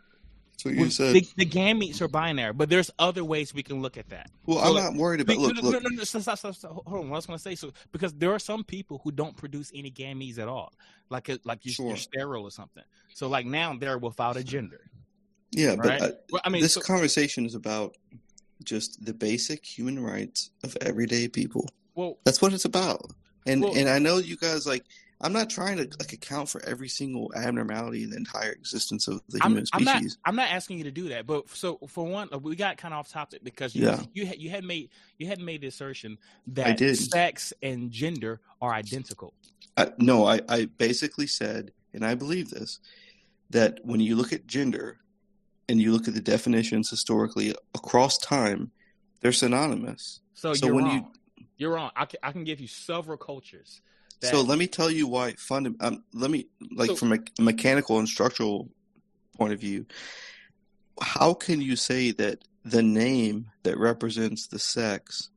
So 0.59 0.69
you 0.69 0.91
said. 0.91 1.15
the, 1.15 1.27
the 1.39 1.47
gametes 1.47 2.01
are 2.01 2.09
binary, 2.09 2.53
but 2.53 2.69
there's 2.69 2.89
other 2.99 3.25
ways 3.25 3.53
we 3.53 3.65
can 3.65 3.83
look 3.83 3.97
at 3.97 4.09
that. 4.11 4.31
well, 4.47 4.59
so 4.59 4.65
I'm 4.65 4.75
like- 4.75 4.85
not 4.85 4.95
worried 4.95 5.21
about. 5.21 5.39
Look, 5.39 5.57
no, 5.57 5.63
look. 5.63 5.73
no, 5.83 5.89
no, 5.89 5.97
no, 5.97 6.05
stop, 6.05 6.23
stop, 6.23 6.55
stop. 6.55 6.71
Hold 6.87 6.87
on. 7.05 7.11
What 7.11 7.17
I 7.17 7.19
was 7.19 7.27
going 7.27 7.39
to 7.39 7.43
say, 7.43 7.55
so 7.57 7.73
because 7.91 8.13
there 8.15 8.33
are 8.33 8.39
some 8.39 8.63
people 8.63 9.01
who 9.03 9.11
don't 9.11 9.37
produce 9.37 9.73
any 9.75 9.91
gametes 9.91 10.39
at 10.39 10.47
all, 10.49 10.73
like 11.11 11.29
a, 11.29 11.39
like 11.45 11.61
you're, 11.65 11.89
you're 11.89 11.97
sterile 11.97 12.45
or 12.45 12.51
something. 12.53 12.85
So 13.15 13.27
like 13.29 13.45
now 13.47 13.75
they're 13.77 13.99
without 13.99 14.37
a 14.37 14.45
gender, 14.45 14.89
Yeah, 15.51 15.75
but 15.75 15.87
right? 15.87 16.03
uh, 16.03 16.11
well, 16.31 16.43
I 16.45 16.49
mean, 16.51 16.63
this 16.63 16.75
so- 16.75 16.81
conversation 16.81 17.45
is 17.45 17.55
about 17.57 17.97
just 18.63 19.05
the 19.05 19.15
basic 19.15 19.65
human 19.67 19.99
rights 20.01 20.51
of 20.63 20.77
everyday 20.81 21.27
people. 21.27 21.69
well, 21.97 22.19
That's 22.25 22.41
what 22.41 22.53
it's 22.53 22.65
about. 22.67 23.11
And 23.47 23.63
Well- 23.63 23.77
and 23.77 23.89
I 23.89 23.99
know 23.99 24.19
you 24.19 24.37
guys 24.37 24.65
like. 24.67 24.85
I'm 25.23 25.33
not 25.33 25.49
trying 25.49 25.77
to 25.77 25.85
like 26.01 26.13
account 26.13 26.49
for 26.49 26.61
every 26.65 26.89
single 26.89 27.33
abnormality 27.37 28.03
in 28.03 28.11
the 28.11 28.17
entire 28.17 28.51
existence 28.51 29.07
of 29.07 29.23
the 29.29 29.39
I'm, 29.43 29.53
human 29.53 29.67
I'm 29.73 29.85
not. 29.85 30.03
I'm 30.25 30.37
not 30.37 30.51
asking 30.51 30.79
you 30.79 30.85
to 30.85 30.91
do 30.91 31.09
that, 31.11 31.27
but 31.27 31.49
so 31.51 31.79
for 31.89 32.05
one, 32.05 32.29
uh, 32.33 32.39
we 32.39 32.57
got 32.57 32.77
kind 32.77 32.93
of 32.93 32.99
off 32.99 33.11
topic 33.11 33.45
because 33.45 33.75
you 33.75 33.87
Yeah. 33.87 34.03
you 34.13 34.27
had 34.27 34.39
you 34.39 34.51
had 34.51 34.65
made 34.65 34.91
you 35.19 35.29
had 35.29 35.41
made 35.41 35.61
the 35.61 35.69
assertion 35.69 36.19
that 36.49 36.79
sex 36.97 37.53
and 37.63 37.91
gender 37.91 38.41
are 38.61 38.73
identical. 38.73 39.33
I, 39.77 39.93
no, 39.99 40.27
I, 40.27 40.41
I 40.49 40.65
basically 40.67 41.27
said, 41.27 41.73
and 41.95 42.05
I 42.05 42.15
believe 42.15 42.51
this, 42.51 42.81
that 43.51 43.79
when 43.85 44.01
you 44.01 44.17
look 44.17 44.33
at 44.33 44.47
gender 44.47 44.99
and 45.69 45.81
you 45.81 45.93
look 45.93 46.09
at 46.09 46.15
the 46.15 46.21
definitions 46.21 46.91
historically 46.91 47.55
across 47.75 48.19
time, 48.19 48.71
they're 49.21 49.33
synonymous. 49.33 50.21
So, 50.35 50.53
So 50.53 50.67
you're 50.67 50.75
when 50.75 50.85
wrong. 50.85 51.13
You, 51.57 51.69
are 51.69 51.75
wrong. 51.75 51.91
I 51.95 52.05
can, 52.07 52.19
I 52.23 52.33
can 52.33 52.45
give 52.45 52.61
you 52.61 52.67
several 52.67 53.17
cultures. 53.17 53.81
That, 54.23 54.31
So 54.31 54.41
let 54.41 54.59
me 54.59 54.67
tell 54.69 54.91
you 54.91 55.07
why. 55.09 55.33
Fund, 55.33 55.77
um, 55.81 56.05
let 56.15 56.31
me 56.31 56.47
like 56.71 56.91
So- 56.91 56.97
from 56.97 57.13
a 57.13 57.19
mechanical 57.41 57.99
and 57.99 58.09
structural 58.09 58.71
point 59.37 59.53
of 59.53 59.61
view. 59.61 59.85
How 61.01 61.35
can 61.35 61.61
you 61.61 61.75
say 61.77 62.13
that 62.13 62.45
the 62.65 62.83
name 62.83 63.51
that 63.65 63.77
represents 63.79 64.47
the 64.47 64.59
sex 64.61 65.31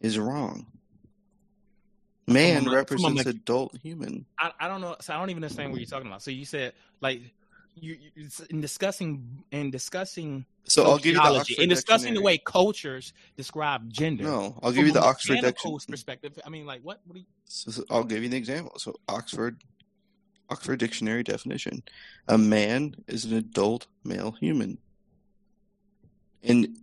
is 0.00 0.18
wrong? 0.18 0.66
Man 2.26 2.56
From 2.56 2.58
a- 2.58 2.64
from 2.64 2.72
a 2.72 2.76
represents 2.76 3.26
adult 3.26 3.76
human. 3.82 4.26
I, 4.38 4.52
I 4.60 4.68
don't 4.68 4.82
know. 4.82 4.96
So 5.00 5.14
I 5.14 5.18
don't 5.18 5.30
even 5.30 5.42
understand 5.42 5.72
what 5.72 5.80
you're 5.80 5.88
talking 5.88 6.08
about. 6.08 6.22
So 6.22 6.30
you 6.30 6.44
said 6.44 6.74
like 7.00 7.22
you, 7.82 7.96
you 8.14 8.28
in 8.50 8.60
discussing 8.60 9.44
in 9.52 9.70
discussing 9.70 10.44
So 10.64 10.84
I'll 10.84 10.98
give 10.98 11.14
you 11.14 11.22
the 11.22 11.38
Oxford 11.38 11.62
in 11.62 11.68
discussing 11.68 12.14
the 12.14 12.20
Dictionary. 12.20 12.24
way 12.24 12.38
cultures 12.38 13.12
describe 13.36 13.90
gender. 13.92 14.24
No, 14.24 14.58
I'll 14.62 14.72
give 14.72 14.86
you 14.86 14.92
the 14.92 15.02
Oxford 15.02 15.40
Dictionary. 15.40 15.78
perspective. 15.88 16.38
I 16.44 16.48
mean, 16.50 16.66
like 16.66 16.82
what? 16.82 17.00
What 17.06 17.18
you? 17.18 17.24
So, 17.46 17.70
so 17.70 17.84
I'll 17.90 18.04
give 18.04 18.22
you 18.22 18.28
an 18.28 18.34
example. 18.34 18.72
So 18.78 18.94
Oxford 19.08 19.62
Oxford 20.50 20.78
Dictionary 20.78 21.22
definition. 21.22 21.82
A 22.26 22.38
man 22.38 22.94
is 23.06 23.24
an 23.24 23.36
adult 23.36 23.86
male 24.04 24.32
human. 24.32 24.78
And 26.42 26.76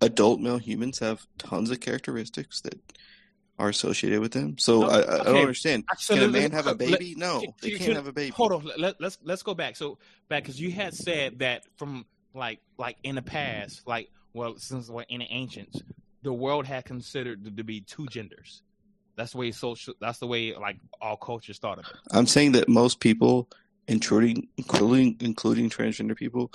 adult 0.00 0.40
male 0.40 0.58
humans 0.58 0.98
have 1.00 1.26
tons 1.38 1.70
of 1.70 1.80
characteristics 1.80 2.60
that 2.62 2.78
are 3.58 3.68
associated 3.68 4.20
with 4.20 4.32
them. 4.32 4.56
So 4.58 4.84
Oh, 4.84 4.88
I, 4.88 5.20
I 5.20 5.24
don't 5.24 5.36
understand. 5.36 5.84
So 5.98 6.14
Can 6.14 6.24
a 6.24 6.28
man 6.28 6.50
have 6.52 6.66
a 6.66 6.70
let- 6.70 6.78
baby? 6.78 7.14
No, 7.16 7.40
can- 7.40 7.54
they 7.60 7.70
can- 7.70 7.78
can't 7.78 7.96
have 7.96 8.06
a 8.06 8.12
baby. 8.12 8.30
Hold 8.30 8.52
on. 8.52 8.70
Let, 8.78 9.00
let's 9.00 9.18
let's 9.22 9.42
go 9.42 9.54
back. 9.54 9.76
So 9.76 9.98
back 10.28 10.44
because 10.44 10.60
you 10.60 10.70
had 10.70 10.94
said 10.94 11.40
that 11.40 11.64
from 11.76 12.06
like 12.34 12.60
like 12.78 12.96
in 13.02 13.16
the 13.16 13.22
past, 13.22 13.86
like 13.86 14.10
well 14.32 14.56
since 14.58 14.88
like 14.88 15.06
in 15.10 15.20
the 15.20 15.26
ancients, 15.30 15.82
the 16.22 16.32
world 16.32 16.66
had 16.66 16.84
considered 16.84 17.44
to, 17.44 17.50
to 17.50 17.64
be 17.64 17.80
two 17.80 18.06
genders. 18.06 18.62
That's 19.16 19.32
the 19.32 19.38
way 19.38 19.50
social. 19.50 19.94
That's 20.00 20.18
the 20.18 20.28
way 20.28 20.54
like 20.54 20.78
all 21.00 21.16
cultures 21.16 21.58
thought 21.58 21.78
of 21.78 21.86
it. 21.86 21.96
I'm 22.12 22.26
saying 22.26 22.52
that 22.52 22.68
most 22.68 23.00
people, 23.00 23.48
including 23.88 24.46
including 24.56 25.16
including 25.18 25.68
transgender 25.68 26.14
people, 26.14 26.52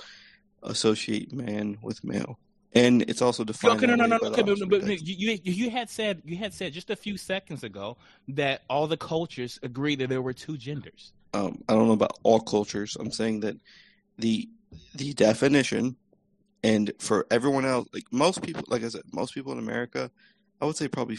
associate 0.62 1.32
man 1.34 1.76
with 1.82 2.02
male. 2.02 2.38
And 2.74 3.02
it's 3.02 3.22
also 3.22 3.44
defined. 3.44 3.76
Okay, 3.78 3.86
no, 3.86 3.94
no, 3.94 4.04
way 4.04 4.10
no, 4.10 4.18
by 4.18 4.26
okay, 4.28 4.42
but, 4.42 4.68
but 4.68 5.00
you, 5.02 5.38
you 5.44 5.70
had 5.70 5.88
said 5.88 6.22
you 6.24 6.36
had 6.36 6.52
said 6.52 6.72
just 6.72 6.90
a 6.90 6.96
few 6.96 7.16
seconds 7.16 7.62
ago 7.62 7.96
that 8.28 8.62
all 8.68 8.88
the 8.88 8.96
cultures 8.96 9.60
agreed 9.62 10.00
that 10.00 10.08
there 10.08 10.22
were 10.22 10.32
two 10.32 10.56
genders. 10.56 11.12
um, 11.34 11.62
I 11.68 11.74
don't 11.74 11.86
know 11.86 11.94
about 11.94 12.18
all 12.22 12.40
cultures. 12.40 12.96
I'm 12.98 13.12
saying 13.12 13.40
that 13.40 13.56
the 14.18 14.48
the 14.94 15.12
definition, 15.14 15.96
and 16.62 16.92
for 16.98 17.26
everyone 17.30 17.64
else, 17.64 17.88
like 17.92 18.04
most 18.10 18.42
people, 18.42 18.64
like 18.68 18.82
I 18.82 18.88
said, 18.88 19.02
most 19.12 19.34
people 19.34 19.52
in 19.52 19.58
America, 19.58 20.10
I 20.60 20.66
would 20.66 20.76
say 20.76 20.88
probably 20.88 21.18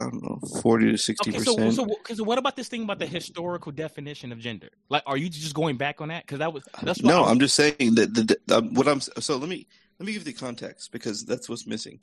I 0.00 0.04
don't 0.04 0.22
know, 0.22 0.38
forty 0.62 0.90
to 0.90 0.96
sixty 0.96 1.30
Okay, 1.30 1.38
so 1.40 1.54
percent. 1.56 1.74
so 1.74 1.84
because 1.84 2.22
what 2.22 2.38
about 2.38 2.56
this 2.56 2.68
thing 2.68 2.84
about 2.84 2.98
the 2.98 3.06
historical 3.06 3.72
definition 3.72 4.32
of 4.32 4.38
gender? 4.38 4.68
Like, 4.88 5.02
are 5.06 5.16
you 5.16 5.28
just 5.28 5.54
going 5.54 5.76
back 5.76 6.00
on 6.00 6.08
that? 6.08 6.26
Because 6.26 6.38
that 6.38 6.52
was 6.52 6.64
that's 6.82 7.02
what 7.02 7.12
I 7.12 7.18
No, 7.18 7.24
I'm 7.24 7.40
just 7.40 7.54
saying 7.54 7.96
that 7.96 8.14
the, 8.14 8.38
the 8.46 8.56
um, 8.56 8.74
what 8.74 8.86
I'm. 8.86 9.00
So 9.00 9.36
let 9.36 9.48
me 9.48 9.66
let 10.02 10.06
me 10.06 10.12
give 10.14 10.26
you 10.26 10.32
the 10.32 10.38
context 10.38 10.90
because 10.90 11.24
that's 11.24 11.48
what's 11.48 11.64
missing. 11.64 12.00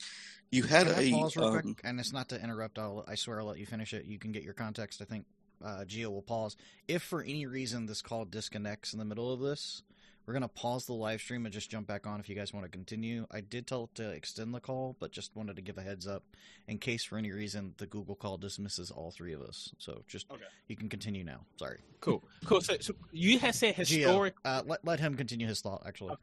You 0.50 0.62
had 0.62 0.86
Can 0.86 0.96
I 0.96 1.02
a 1.02 1.10
pause 1.10 1.36
real 1.36 1.48
um, 1.48 1.60
quick? 1.60 1.80
And 1.84 2.00
it's 2.00 2.14
not 2.14 2.30
to 2.30 2.42
interrupt. 2.42 2.78
I'll, 2.78 3.04
I 3.06 3.14
swear 3.14 3.40
I'll 3.40 3.46
let 3.46 3.58
you 3.58 3.66
finish 3.66 3.92
it. 3.92 4.06
You 4.06 4.18
can 4.18 4.32
get 4.32 4.42
your 4.42 4.54
context. 4.54 5.02
I 5.02 5.04
think. 5.04 5.26
uh, 5.62 5.84
Geo 5.84 6.08
will 6.08 6.22
pause. 6.22 6.56
If 6.88 7.02
for 7.02 7.22
any 7.22 7.44
reason 7.44 7.84
this 7.84 8.00
call 8.00 8.24
disconnects 8.24 8.94
in 8.94 8.98
the 8.98 9.04
middle 9.04 9.30
of 9.30 9.40
this, 9.40 9.82
we're 10.24 10.32
gonna 10.32 10.48
pause 10.48 10.86
the 10.86 10.94
live 10.94 11.20
stream 11.20 11.44
and 11.44 11.52
just 11.52 11.70
jump 11.70 11.86
back 11.86 12.06
on 12.06 12.20
if 12.20 12.28
you 12.30 12.34
guys 12.34 12.54
want 12.54 12.64
to 12.64 12.70
continue. 12.70 13.26
I 13.30 13.42
did 13.42 13.66
tell 13.66 13.84
it 13.84 13.94
to 13.96 14.08
extend 14.08 14.54
the 14.54 14.60
call, 14.60 14.96
but 14.98 15.12
just 15.12 15.36
wanted 15.36 15.56
to 15.56 15.62
give 15.62 15.76
a 15.76 15.82
heads 15.82 16.06
up 16.06 16.22
in 16.68 16.78
case 16.78 17.04
for 17.04 17.18
any 17.18 17.30
reason 17.32 17.74
the 17.76 17.86
Google 17.86 18.14
call 18.14 18.38
dismisses 18.38 18.90
all 18.90 19.10
three 19.10 19.34
of 19.34 19.42
us. 19.42 19.74
So 19.76 20.00
just 20.08 20.30
Okay. 20.32 20.40
you 20.68 20.76
can 20.76 20.88
continue 20.88 21.22
now. 21.24 21.40
Sorry, 21.58 21.80
Cool, 22.00 22.24
cool. 22.46 22.62
So, 22.62 22.76
so 22.80 22.94
you 23.12 23.38
had 23.38 23.54
said 23.54 23.74
Geo, 23.84 24.06
historic. 24.08 24.34
uh, 24.46 24.62
let 24.64 24.82
let 24.86 25.00
him 25.00 25.14
continue 25.16 25.46
his 25.46 25.60
thought. 25.60 25.82
Actually, 25.86 26.14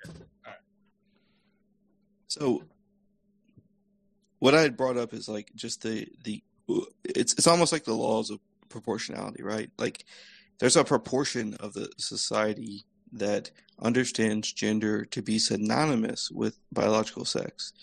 So 2.28 2.64
what 4.40 4.56
I 4.56 4.62
had 4.62 4.78
brought 4.78 4.98
up 4.98 5.14
is 5.14 5.28
like 5.28 5.52
just 5.56 5.82
the 5.82 6.08
the 6.24 6.44
it's 7.04 7.34
it's 7.34 7.48
almost 7.48 7.72
like 7.72 7.86
the 7.86 7.94
laws 7.94 8.30
of 8.30 8.40
proportionality, 8.70 9.44
right? 9.44 9.70
Like 9.78 10.06
there's 10.60 10.76
a 10.76 10.84
proportion 10.84 11.56
of 11.60 11.74
the 11.74 11.90
society 11.98 12.86
that 13.14 13.52
understands 13.80 14.52
gender 14.52 15.06
to 15.06 15.22
be 15.22 15.40
synonymous 15.40 16.30
with 16.32 16.58
biological 16.72 17.26
sex. 17.26 17.74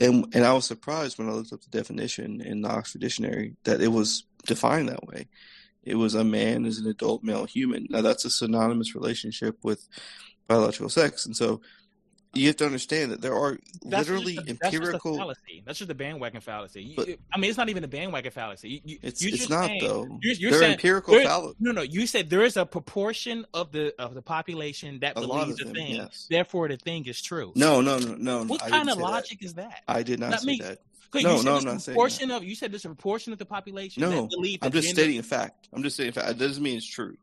And 0.00 0.26
and 0.34 0.44
I 0.44 0.52
was 0.54 0.66
surprised 0.66 1.18
when 1.18 1.28
I 1.28 1.32
looked 1.32 1.52
up 1.52 1.60
the 1.62 1.76
definition 1.78 2.40
in 2.40 2.62
the 2.62 2.70
Oxford 2.70 3.02
Dictionary 3.02 3.56
that 3.64 3.82
it 3.82 3.88
was 3.88 4.24
defined 4.46 4.88
that 4.88 5.06
way. 5.06 5.28
It 5.84 5.96
was 5.96 6.14
a 6.14 6.24
man 6.24 6.64
is 6.64 6.78
an 6.78 6.86
adult 6.86 7.22
male 7.22 7.44
human. 7.44 7.86
Now 7.90 8.00
that's 8.00 8.24
a 8.24 8.30
synonymous 8.30 8.94
relationship 8.94 9.58
with 9.62 9.86
biological 10.48 10.88
sex. 10.88 11.26
And 11.26 11.36
so 11.36 11.60
you 12.34 12.46
have 12.46 12.56
to 12.56 12.64
understand 12.66 13.12
that 13.12 13.20
there 13.20 13.34
are 13.34 13.58
That's 13.84 14.08
literally 14.08 14.34
just 14.36 14.48
a, 14.48 14.52
that's 14.54 14.58
just 14.60 14.72
a 14.72 14.76
empirical 14.76 15.16
fallacy. 15.16 15.62
That's 15.66 15.78
just 15.78 15.90
a 15.90 15.94
bandwagon 15.94 16.40
fallacy. 16.40 16.94
But- 16.96 17.08
I 17.32 17.38
mean, 17.38 17.50
it's 17.50 17.58
not 17.58 17.68
even 17.68 17.84
a 17.84 17.88
bandwagon 17.88 18.32
fallacy. 18.32 18.80
You, 18.84 18.98
It's 19.02 19.22
it's 19.22 19.38
just 19.38 19.50
not 19.50 19.66
saying- 19.66 19.82
though. 19.82 20.18
You're, 20.22 20.34
you're 20.34 20.52
saying 20.54 20.72
empirical 20.74 21.20
fallacy. 21.20 21.56
No, 21.60 21.72
no. 21.72 21.82
You 21.82 22.06
said 22.06 22.30
there 22.30 22.42
is 22.44 22.56
a 22.56 22.64
proportion 22.64 23.44
of 23.52 23.72
the 23.72 23.94
of 23.98 24.14
the 24.14 24.22
population 24.22 25.00
that 25.00 25.16
A 25.16 25.20
believes 25.20 25.60
a 25.60 25.66
thing. 25.66 25.96
yes. 25.96 26.26
Therefore, 26.30 26.68
the 26.68 26.76
thing 26.78 27.04
is 27.06 27.20
true. 27.20 27.52
No, 27.54 27.80
no, 27.80 27.98
no, 27.98 28.14
no. 28.14 28.44
What 28.44 28.62
I 28.62 28.70
kind 28.70 28.88
of 28.88 28.98
logic 28.98 29.42
is 29.44 29.54
that? 29.54 29.82
I 29.86 30.02
did 30.02 30.18
not 30.20 30.30
Not 30.30 30.40
say 30.40 30.46
me. 30.46 30.58
that. 30.62 30.78
No, 31.14 31.20
you 31.20 31.36
said 31.36 31.44
no, 31.44 31.56
I'm 31.58 31.64
not 31.64 31.82
saying 31.82 31.94
proportion 31.94 32.30
of 32.30 32.42
you 32.42 32.54
said 32.54 32.72
there's 32.72 32.86
a 32.86 32.88
proportion 32.88 33.34
of 33.34 33.38
the 33.38 33.44
population 33.44 34.00
No, 34.00 34.08
that 34.22 34.30
believe 34.30 34.60
I'm 34.62 34.72
just 34.72 34.86
gender- 34.88 35.02
stating 35.02 35.18
a 35.18 35.22
fact. 35.22 35.68
I'm 35.70 35.82
just 35.82 35.96
stating 35.96 36.08
a 36.08 36.12
fact. 36.14 36.30
It 36.30 36.38
doesn't 36.38 36.62
mean 36.62 36.78
it's 36.78 36.86
true. 36.86 37.18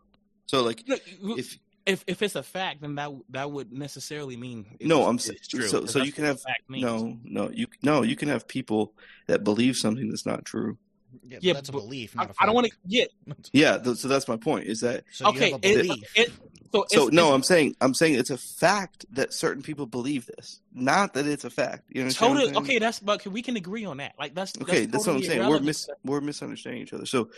So 0.45 0.61
like 0.61 0.83
Look, 0.87 1.01
if, 1.39 1.57
if 1.89 1.99
if 1.99 2.03
if 2.07 2.21
it's 2.21 2.35
a 2.35 2.43
fact, 2.43 2.81
then 2.81 2.95
that 2.95 3.11
that 3.29 3.51
would 3.51 3.71
necessarily 3.71 4.37
mean 4.37 4.65
it's, 4.79 4.87
No, 4.87 5.05
I'm 5.05 5.15
it's 5.15 5.47
true. 5.47 5.67
so- 5.67 5.85
so 5.85 6.03
you 6.03 6.11
can 6.11 6.25
have- 6.25 6.41
fact 6.41 6.63
no, 6.69 7.17
no, 7.23 7.49
you 7.49 7.67
no, 7.81 8.01
you 8.03 8.15
can 8.15 8.29
have 8.29 8.47
people 8.47 8.93
that 9.27 9.43
believe 9.43 9.75
something 9.75 10.09
that's 10.09 10.25
not 10.25 10.45
true. 10.45 10.77
yeah, 11.27 11.35
but 11.37 11.43
Yeah, 11.43 11.53
that's 11.53 11.69
a 11.69 11.71
but 11.71 11.79
belief, 11.79 12.13
I, 12.17 12.23
not 12.23 12.31
a 12.31 12.33
I 12.39 12.45
don't 12.45 12.55
want 12.55 12.67
to. 12.67 12.73
Yeah. 12.85 13.05
Yeah, 13.53 13.77
th- 13.77 13.97
so 13.97 14.07
that's 14.07 14.27
my 14.27 14.37
point. 14.37 14.67
Is 14.67 14.81
that 14.81 15.03
So 15.11 15.25
you 15.25 15.35
okay. 15.37 15.51
have 15.51 15.63
a 15.63 15.67
it- 15.69 15.87
belief. 15.87 16.03
it- 16.15 16.31
so 16.71 16.85
so? 16.87 17.07
it's, 17.07 17.15
No, 17.15 17.29
it's 17.29 17.33
I'm 17.35 17.43
saying 17.43 17.75
I'm 17.81 17.93
saying 17.95 18.13
it's 18.13 18.29
a 18.29 18.37
fact 18.37 19.05
that 19.13 19.33
certain 19.33 19.63
people 19.63 19.87
believe 19.87 20.27
this, 20.27 20.61
not 20.71 21.13
that 21.15 21.25
it's 21.25 21.43
a 21.43 21.49
fact. 21.49 21.85
You 21.89 22.01
understand? 22.01 22.35
what 22.35 22.41
I'm 22.43 22.47
totally 22.53 22.63
okay. 22.75 22.79
That's 22.79 22.99
but 22.99 23.25
we 23.25 23.41
can 23.41 23.55
agree 23.57 23.85
on 23.85 23.97
that. 23.97 24.13
Like 24.19 24.35
that's 24.35 24.53
Okay, 24.61 24.85
that's, 24.85 25.07
what 25.07 25.13
I'm 25.15 25.21
totally 25.21 25.25
saying. 25.27 25.39
We're 25.39 25.45
irrelevant. 25.45 25.65
mis 25.65 25.89
we're 26.05 26.21
misunderstanding 26.21 26.83
each 26.83 26.93
other. 26.93 27.07
So 27.07 27.29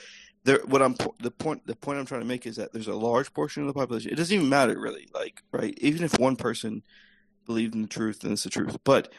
there 0.44 0.60
what 0.66 0.82
I'm 0.82 0.96
the 1.20 1.32
point 1.32 1.66
the 1.68 1.76
point 1.76 2.00
I'm 2.00 2.06
trying 2.06 2.22
to 2.22 2.28
make 2.28 2.46
is 2.46 2.56
that 2.56 2.74
there's 2.74 2.88
a 2.88 2.96
large 2.96 3.34
portion 3.34 3.64
of 3.64 3.68
the 3.68 3.74
population. 3.74 4.12
It 4.12 4.16
doesn't 4.16 4.36
even 4.36 4.50
matter 4.50 4.80
really, 4.80 5.08
like, 5.14 5.44
right? 5.52 5.78
Even 5.78 6.04
if 6.04 6.20
one 6.20 6.36
person 6.36 6.84
believed 7.46 7.76
in 7.76 7.82
the 7.82 7.88
truth, 7.88 8.22
then 8.22 8.34
it's 8.34 8.44
the 8.44 8.50
truth. 8.50 8.78
But 8.84 9.12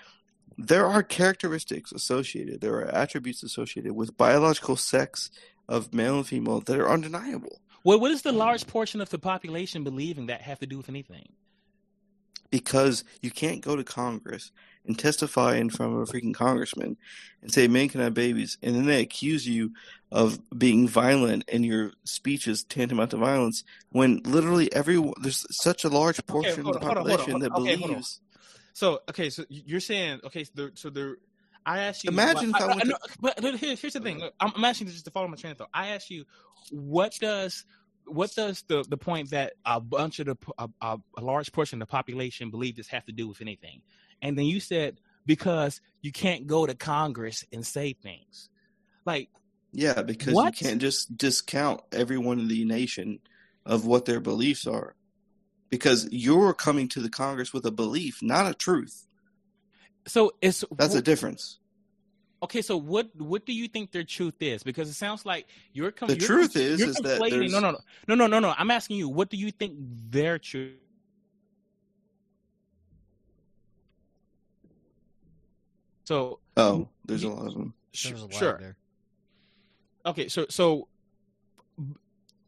there 0.59 0.87
are 0.87 1.03
characteristics 1.03 1.93
associated, 1.93 2.61
there 2.61 2.75
are 2.75 2.89
attributes 2.89 3.43
associated 3.43 3.93
with 3.93 4.17
biological 4.17 4.77
sex 4.77 5.31
of 5.69 5.95
male 5.95 6.17
and 6.17 6.27
female 6.27 6.61
that 6.61 6.79
are 6.79 6.91
undeniable. 6.91 7.61
Well, 7.85 7.99
what 7.99 8.13
is 8.13 8.23
the 8.23 8.33
large 8.33 8.67
portion 8.67 9.01
of 9.01 9.11
the 9.11 9.19
population 9.19 9.83
believing 9.83 10.27
that 10.27 10.43
have 10.43 10.61
to 10.61 10.67
do 10.67 10.77
with 10.77 10.89
anything? 10.89 11.33
because 12.53 13.03
you 13.23 13.31
can't 13.33 13.63
go 13.63 13.75
to 13.75 13.83
Congress 13.83 14.53
and 14.87 14.99
testify 14.99 15.57
in 15.57 15.71
front 15.71 15.95
of 15.95 16.01
a 16.01 16.13
freaking 16.13 16.35
congressman 16.35 16.97
and 17.41 17.53
say 17.53 17.69
men 17.69 17.89
can 17.89 18.01
have 18.01 18.15
babies, 18.15 18.59
and 18.63 18.75
then 18.75 18.87
they 18.87 19.01
accuse 19.01 19.47
you 19.47 19.73
of 20.11 20.39
being 20.57 20.87
violent 20.87 21.45
and 21.49 21.65
your 21.65 21.93
speech 22.05 22.47
is 22.47 22.65
tantamount 22.65 23.11
to 23.11 23.17
violence 23.17 23.65
when 23.91 24.21
literally 24.25 24.73
everyone 24.73 25.15
there's 25.23 25.47
such 25.51 25.85
a 25.85 25.89
large 25.89 26.25
portion 26.27 26.65
hold 26.65 26.77
of 26.77 26.83
the 26.83 26.89
on, 26.89 26.97
hold 26.97 26.99
on, 26.99 27.07
hold 27.09 27.21
on, 27.21 27.27
population 27.27 27.41
that. 27.41 27.53
Okay, 27.53 27.77
believes. 27.77 28.21
So 28.75 29.01
okay, 29.09 29.31
so 29.31 29.45
you're 29.49 29.81
saying 29.81 30.21
okay, 30.25 30.45
so 30.45 30.51
there, 30.55 30.71
so 30.75 30.91
there 30.91 31.17
I 31.65 31.81
asked 31.81 32.05
you. 32.05 32.11
Imagine 32.11 32.51
if 32.51 32.57
I 32.57 32.67
went 32.67 32.81
to- 32.83 32.89
know, 32.89 32.97
but 33.21 33.41
but 33.41 33.57
here, 33.57 33.75
here's 33.77 33.93
the 33.93 34.01
thing. 34.01 34.19
Look, 34.19 34.35
I'm, 34.41 34.53
I'm 34.57 34.65
asking 34.65 34.89
just 34.89 35.05
to 35.05 35.11
follow 35.11 35.29
my 35.29 35.37
train 35.37 35.53
of 35.53 35.59
thought. 35.59 35.71
I 35.73 35.89
asked 35.89 36.11
you, 36.11 36.25
what 36.71 37.17
does 37.21 37.65
what 38.05 38.35
does 38.35 38.65
the 38.69 38.85
the 38.89 38.97
point 38.97 39.31
that 39.31 39.55
a 39.65 39.81
bunch 39.81 40.19
of 40.19 40.27
the 40.27 40.37
a, 40.59 40.69
a, 40.81 40.99
a 41.17 41.21
large 41.21 41.53
portion 41.53 41.81
of 41.81 41.89
the 41.89 41.91
population 41.91 42.51
believe 42.51 42.77
this 42.77 42.89
have 42.89 43.05
to 43.07 43.13
do 43.13 43.29
with 43.29 43.41
anything? 43.41 43.83
And 44.23 44.39
then 44.39 44.47
you 44.47 44.61
said 44.61 45.01
because 45.27 45.81
you 46.01 46.13
can't 46.13 46.47
go 46.47 46.65
to 46.67 46.75
Congress 46.75 47.45
and 47.53 47.67
say 47.67 47.93
things 47.93 48.49
like 49.05 49.29
Yeah, 49.73 50.03
because 50.03 50.33
What? 50.35 50.61
you 50.61 50.67
can't 50.69 50.81
just 50.81 51.17
discount 51.17 51.81
everyone 51.93 52.39
in 52.41 52.49
the 52.49 52.65
nation 52.65 53.19
of 53.67 53.85
what 53.87 54.05
their 54.07 54.21
beliefs 54.21 54.67
are. 54.67 54.95
Because 55.71 56.09
you're 56.13 56.53
coming 56.55 56.89
to 56.89 57.01
the 57.01 57.09
Congress 57.11 57.53
with 57.53 57.65
a 57.67 57.71
belief, 57.71 58.23
not 58.23 58.51
a 58.51 58.55
truth. 58.55 59.07
so. 60.07 60.33
It's 60.43 60.65
That's 60.77 60.95
a 60.95 61.03
difference. 61.03 61.59
Okay, 62.43 62.61
so 62.61 62.77
what 62.77 63.09
what 63.17 63.47
do 63.47 63.53
you 63.53 63.69
think 63.69 63.93
their 63.93 64.03
truth 64.05 64.35
is? 64.41 64.63
Because 64.65 64.89
it 64.89 64.95
sounds 64.95 65.25
like 65.25 65.47
you're 65.73 65.93
com- 65.93 66.09
The 66.09 66.17
you're 66.19 66.27
truth 66.27 66.55
com- 66.55 66.63
is- 66.63 66.81
is 66.81 66.97
that 66.97 67.21
no 67.21 67.61
no 67.61 67.71
no 67.71 67.79
no 68.09 68.15
no 68.17 68.27
no 68.27 68.39
no. 68.41 68.55
I'm 68.59 68.71
asking 68.71 68.97
you, 68.97 69.09
what 69.09 69.31
do 69.31 69.37
you 69.37 69.51
think 69.53 69.75
their 70.11 70.39
truth? 70.41 70.75
So 76.05 76.39
Oh, 76.57 76.89
there's 77.05 77.25
a 77.25 77.29
lot 77.29 77.47
of 77.47 77.55
them. 77.55 77.75
sh- 77.93 78.09
There's 78.09 78.23
a 78.23 78.27
lag 78.27 78.35
sure. 78.35 78.59
there. 78.61 78.77
Okay, 80.07 80.29
so 80.29 80.47
so 80.51 80.89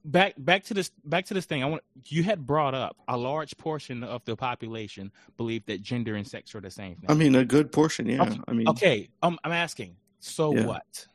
back 0.04 0.34
back 0.36 0.64
to 0.64 0.74
this 0.74 0.90
back 1.04 1.24
to 1.26 1.34
this 1.34 1.46
thing. 1.46 1.62
I 1.62 1.66
want 1.66 1.82
you 2.06 2.22
had 2.22 2.46
brought 2.46 2.74
up 2.74 2.96
a 3.08 3.16
large 3.16 3.56
portion 3.56 4.02
of 4.04 4.24
the 4.24 4.36
population 4.36 5.10
believe 5.36 5.64
that 5.66 5.82
gender 5.82 6.16
and 6.16 6.26
sex 6.26 6.54
are 6.54 6.60
the 6.60 6.70
same 6.70 6.96
thing. 6.96 7.10
I 7.10 7.14
mean, 7.14 7.34
a 7.34 7.44
good 7.44 7.72
portion, 7.72 8.06
yeah. 8.06 8.22
Okay, 8.22 8.40
I 8.48 8.52
mean, 8.52 8.68
okay, 8.68 9.08
um, 9.22 9.38
I'm 9.44 9.52
asking. 9.52 9.96
So 10.20 10.54
Yeah. 10.54 10.66
what? 10.66 11.06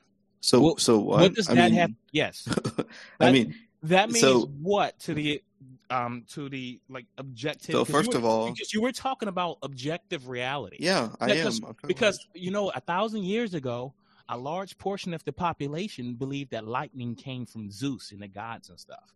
so 0.42 0.62
what- 0.62 0.80
so 0.80 0.98
what? 1.00 1.20
What 1.22 1.34
does 1.36 1.50
I 1.50 1.56
that 1.56 1.72
mean, 1.72 1.80
have? 1.80 1.92
Yes. 2.12 2.48
I 3.20 3.32
mean, 3.32 3.56
That 3.84 4.10
means 4.10 4.20
So- 4.22 4.46
what 4.62 4.98
to 5.02 5.14
the 5.14 5.42
um 5.90 6.24
to 6.30 6.50
the 6.50 6.80
like 6.90 7.06
objective? 7.18 7.74
so 7.74 7.86
first 7.86 8.12
were- 8.12 8.18
of 8.18 8.26
all- 8.26 8.52
because 8.52 8.74
you 8.74 8.82
were 8.82 8.92
talking 8.92 9.28
about 9.30 9.58
objective 9.64 10.28
reality. 10.28 10.78
yeah, 10.80 11.10
I 11.20 11.28
Because- 11.34 11.62
am. 11.64 11.76
Because 11.88 12.28
you 12.34 12.52
know, 12.52 12.70
a 12.70 12.80
thousand 12.80 13.24
years 13.24 13.54
ago, 13.54 13.94
a 14.30 14.38
large 14.38 14.78
portion 14.78 15.14
of 15.14 15.24
the 15.24 15.34
population 15.34 16.14
believed 16.14 16.52
that 16.52 16.66
lightning 16.68 17.16
came 17.16 17.46
from 17.46 17.72
Zeus 17.72 18.12
and 18.12 18.22
the 18.22 18.28
gods 18.28 18.70
and 18.70 18.80
stuff. 18.80 19.14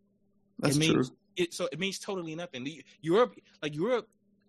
that's 0.58 0.76
it 0.76 0.80
true. 0.86 0.94
means 0.96 1.12
it 1.36 1.52
so 1.54 1.68
it 1.72 1.78
means 1.78 1.98
totally 1.98 2.34
nothing. 2.34 2.64
You- 2.66 2.82
You're 3.00 3.32
like 3.62 3.74
you're 3.74 4.02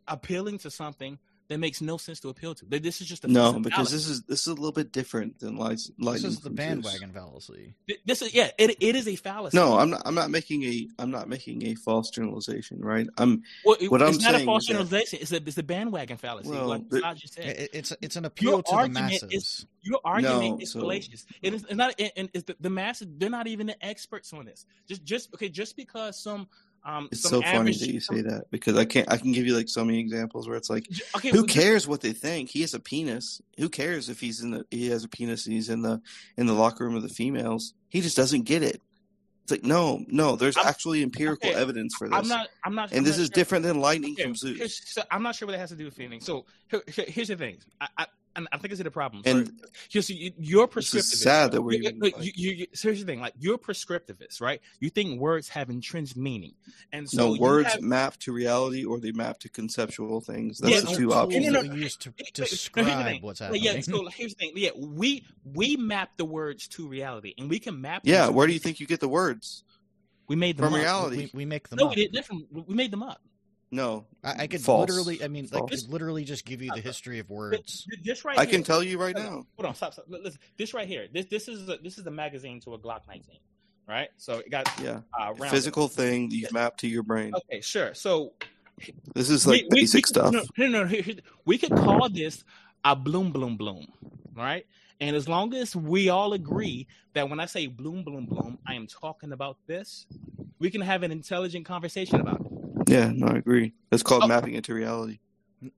appealing 0.07 0.59
to 0.59 0.69
something 0.71 1.17
that 1.47 1.59
makes 1.59 1.79
no 1.81 1.97
sense 1.97 2.19
to 2.21 2.29
appeal 2.29 2.55
to. 2.55 2.65
This 2.65 3.01
is 3.01 3.07
just 3.07 3.23
a 3.23 3.27
No, 3.27 3.53
because 3.53 3.89
fallacy. 3.89 3.95
this 3.95 4.07
is 4.09 4.21
this 4.23 4.41
is 4.41 4.47
a 4.47 4.53
little 4.53 4.71
bit 4.71 4.91
different 4.91 5.39
than 5.39 5.57
light, 5.57 5.79
This 5.99 6.23
is 6.23 6.37
the 6.39 6.49
from 6.49 6.57
Zeus. 6.57 6.65
bandwagon 6.67 7.11
fallacy. 7.11 7.75
this 8.05 8.21
is 8.21 8.33
yeah, 8.33 8.49
it, 8.57 8.75
it 8.79 8.95
is 8.95 9.07
a 9.07 9.15
fallacy. 9.15 9.55
No, 9.57 9.77
I'm 9.77 9.89
not. 9.91 10.01
I'm 10.05 10.15
not 10.15 10.31
making 10.31 10.63
a. 10.63 10.87
I'm 10.97 11.11
not 11.11 11.29
making 11.29 11.65
a 11.67 11.75
false 11.75 12.09
generalization, 12.09 12.79
right? 12.81 13.07
I'm. 13.17 13.43
Well, 13.63 13.77
what 13.89 14.01
it's 14.01 14.25
I'm 14.25 14.31
not 14.33 14.41
a 14.41 14.45
false 14.45 14.63
is 14.63 14.67
that- 14.67 14.73
generalization. 14.73 15.19
It's 15.21 15.31
a 15.31 15.35
it's 15.37 15.57
a 15.57 15.63
bandwagon 15.63 16.17
fallacy. 16.17 16.49
Well, 16.49 16.67
like 16.67 16.89
the- 16.89 17.01
Raj 17.01 17.21
just 17.21 17.33
said. 17.35 17.45
It- 17.45 17.69
it's 17.73 17.93
it's 18.01 18.15
an 18.15 18.25
appeal 18.25 18.63
to 18.63 18.71
the 18.71 18.75
argument 18.77 19.23
is- 19.31 19.65
Your 19.83 19.99
argument 20.03 20.57
No, 20.57 20.57
is 20.63 20.71
so- 20.71 20.79
fallacious. 20.79 21.25
It 21.43 21.53
is 21.53 21.63
it's 21.63 21.75
not, 21.75 21.93
and 21.99 22.11
and 22.17 22.29
it's 22.33 22.45
the, 22.45 22.55
the 22.59 22.69
masses. 22.71 23.07
They're 23.17 23.29
not 23.29 23.45
even 23.47 23.67
the 23.67 23.85
experts 23.85 24.33
on 24.33 24.45
this. 24.45 24.65
Just, 24.87 25.03
just 25.03 25.33
okay. 25.35 25.49
Just 25.49 25.75
because 25.77 26.19
some, 26.21 26.47
um, 26.85 27.09
It's 27.11 27.21
so 27.21 27.41
funny 27.41 27.71
that 27.73 27.89
you 27.89 27.99
say 27.99 28.21
that 28.21 28.45
because 28.51 28.77
I 28.77 28.85
can't. 28.85 29.11
I 29.11 29.17
can 29.17 29.31
give 29.31 29.45
you 29.45 29.55
like 29.55 29.67
so 29.67 29.83
many 29.83 29.99
examples 29.99 30.47
where 30.47 30.55
it's 30.57 30.69
like, 30.69 30.87
Okay, 31.15 31.29
who 31.29 31.37
well, 31.39 31.45
cares 31.45 31.87
what 31.87 32.01
they 32.01 32.13
think? 32.13 32.49
He 32.49 32.61
has 32.61 32.73
a 32.73 32.79
penis. 32.79 33.41
Who 33.57 33.69
cares 33.69 34.07
if 34.09 34.19
he's 34.19 34.41
in 34.41 34.51
the 34.51 34.65
he 34.71 34.89
has 34.89 35.03
a 35.03 35.09
penis 35.09 35.45
and 35.45 35.53
he's 35.55 35.69
in 35.69 35.81
the 35.81 36.01
in 36.37 36.45
the 36.45 36.53
locker 36.53 36.83
room 36.85 36.95
of 36.95 37.01
the 37.01 37.09
females? 37.09 37.73
He 37.89 38.01
just 38.01 38.15
doesn't 38.15 38.43
get 38.43 38.61
it. 38.63 38.81
It's 39.43 39.51
like 39.51 39.63
no, 39.63 40.03
no. 40.07 40.35
There's 40.35 40.57
I'm- 40.57 40.67
actually 40.67 41.01
empirical 41.03 41.49
okay, 41.49 41.59
evidence 41.59 41.95
for 41.95 42.07
this, 42.07 42.17
I'm 42.17 42.27
not. 42.27 42.47
I'm 42.63 42.75
not. 42.75 42.91
I'm 42.91 42.97
and 42.97 43.05
this 43.05 43.17
not 43.17 43.21
is 43.23 43.27
sure- 43.27 43.33
different 43.35 43.63
than 43.65 43.79
lightning 43.79 44.13
Okay, 44.13 44.23
from 44.23 44.35
Zeus. 44.35 44.81
so 44.85 45.01
I'm 45.11 45.21
not 45.23 45.35
sure 45.35 45.47
what 45.47 45.55
it 45.55 45.59
has 45.59 45.69
to 45.69 45.75
do 45.75 45.85
with 45.85 45.99
anything. 45.99 46.21
So 46.21 46.45
here- 46.69 46.83
here's 47.07 47.27
the 47.27 47.35
thing. 47.35 47.57
I, 47.81 47.87
I, 47.97 48.05
and 48.35 48.47
I 48.51 48.57
think 48.57 48.71
it's 48.73 48.81
a 48.81 48.91
problem. 48.91 49.23
And 49.25 49.47
So, 49.47 49.53
here's 49.89 50.09
you, 50.09 50.31
you're 50.37 50.67
This 50.67 50.89
prescriptivist. 50.93 51.13
is 51.13 51.21
sad 51.21 51.51
that 51.53 51.61
we're 51.61 51.73
You- 51.73 51.79
even, 51.83 51.95
you, 51.95 52.01
like- 52.01 52.15
you, 52.37 52.51
you, 52.51 52.67
so 52.73 52.89
here's 52.89 52.99
the 52.99 53.05
thing. 53.05 53.19
Like 53.19 53.33
you're 53.39 53.57
prescriptivist, 53.57 54.41
right? 54.41 54.61
You 54.79 54.89
think 54.89 55.19
words 55.19 55.49
have 55.49 55.69
entrenched 55.69 56.15
meaning, 56.17 56.53
and 56.91 57.09
so 57.09 57.33
no 57.33 57.39
words 57.39 57.69
have- 57.73 57.81
map 57.81 58.17
to 58.19 58.31
reality 58.33 58.83
or 58.85 58.99
they 58.99 59.11
map 59.11 59.39
to 59.39 59.49
conceptual 59.49 60.21
things. 60.21 60.57
That's 60.59 60.73
Yeah, 60.75 60.81
the 60.81 60.95
two 60.97 61.13
options. 61.13 61.45
no, 61.45 61.51
no, 61.51 61.61
that 61.63 61.71
we 61.73 61.81
use 61.81 61.95
to 61.97 62.09
Wait, 62.09 62.15
wait, 62.19 62.31
here's 62.37 62.49
describe 62.49 63.21
what's 63.23 63.39
happening. 63.39 63.63
yeah, 63.63 63.79
so 63.81 64.07
here's 64.07 64.33
the 64.35 64.39
thing. 64.39 64.51
Yeah, 64.55 64.71
we 64.75 65.25
we 65.43 65.77
map 65.77 66.17
the 66.17 66.25
words 66.25 66.67
to 66.69 66.87
reality, 66.87 67.33
and 67.37 67.49
we 67.49 67.59
can 67.59 67.79
map. 67.81 68.01
Yeah, 68.05 68.29
where 68.29 68.47
do 68.47 68.53
you 68.53 68.59
think 68.59 68.79
you 68.79 68.87
get 68.87 68.99
the 68.99 69.07
words? 69.09 69.63
We 70.27 70.35
made 70.35 70.57
them 70.57 70.65
From 70.65 70.73
up. 70.73 70.79
reality. 70.79 71.17
We, 71.17 71.31
we 71.33 71.45
make 71.45 71.69
them 71.69 71.77
No, 71.77 71.85
up. 71.85 71.89
we 71.91 71.97
didn't. 71.97 72.13
Different. 72.15 72.45
We 72.67 72.73
made 72.73 72.89
them 72.91 73.03
up. 73.03 73.21
No, 73.75 74.05
I, 74.23 74.43
I 74.43 74.47
could 74.47 74.61
False. 74.61 74.89
literally, 74.89 75.21
I 75.23 75.27
mean, 75.27 75.45
I 75.53 75.57
False. 75.59 75.69
could 75.69 75.91
literally 75.91 76.23
just 76.23 76.45
give 76.45 76.61
you 76.61 76.71
the 76.73 76.79
history 76.81 77.19
of 77.19 77.29
words. 77.29 77.85
Th- 77.91 78.01
This 78.03 78.23
right 78.23 78.37
I 78.39 78.45
here- 78.45 78.53
can 78.53 78.63
tell 78.63 78.81
you 78.81 78.97
right 78.97 79.15
Hold 79.17 79.29
now. 79.29 79.45
Hold 79.57 79.65
on, 79.67 79.75
stop, 79.75 79.93
stop. 79.93 80.05
Listen, 80.07 80.39
this 80.57 80.73
right 80.73 80.87
here. 80.87 81.07
This 81.11 81.25
this 81.25 81.47
is 81.49 81.67
a, 81.67 81.77
this 81.77 81.97
is 81.97 82.03
the 82.05 82.11
magazine 82.11 82.61
to 82.61 82.73
a 82.73 82.79
Glock 82.79 83.01
19, 83.07 83.37
right? 83.87 84.07
So 84.17 84.39
it 84.39 84.49
got 84.49 84.69
Yeah, 84.81 85.01
uh, 85.19 85.25
rounded. 85.33 85.49
physical 85.49 85.87
thing 85.89 86.31
you 86.31 86.47
map 86.53 86.77
to 86.77 86.87
your 86.87 87.03
brain. 87.03 87.33
Okay, 87.35 87.59
sure. 87.61 87.93
So 87.93 88.33
This 89.13 89.29
is 89.29 89.45
like 89.45 89.63
we- 89.63 89.67
we- 89.71 89.81
basic 89.81 90.05
we- 90.05 90.09
stuff. 90.09 90.31
No, 90.33 90.43
no, 90.57 90.67
no. 90.67 90.85
here- 90.87 91.01
here- 91.01 91.15
We 91.45 91.57
could 91.57 91.71
call 91.75 92.07
this 92.09 92.43
a 92.85 92.95
bloom, 92.95 93.31
bloom, 93.33 93.57
bloom, 93.57 93.87
right? 94.35 94.65
And 95.01 95.15
as 95.17 95.27
long 95.27 95.53
as 95.53 95.75
we 95.75 96.07
all 96.07 96.31
agree 96.31 96.87
that 97.13 97.29
when 97.29 97.41
I 97.41 97.45
say 97.47 97.67
bloom, 97.67 98.03
bloom, 98.03 98.25
bloom, 98.25 98.57
I 98.65 98.75
am 98.75 98.87
talking 98.87 99.33
about 99.33 99.57
this, 99.67 100.05
we 100.59 100.69
can 100.71 100.79
have 100.79 101.03
an 101.03 101.11
intelligent 101.11 101.65
conversation 101.65 102.21
about 102.21 102.39
it. 102.39 102.47
Yeah, 102.87 103.11
no, 103.13 103.27
I 103.27 103.37
agree. 103.37 103.73
That's 103.89 104.03
called 104.03 104.23
Oh. 104.23 104.27
mapping 104.27 104.53
into 104.53 104.73
reality. 104.73 105.19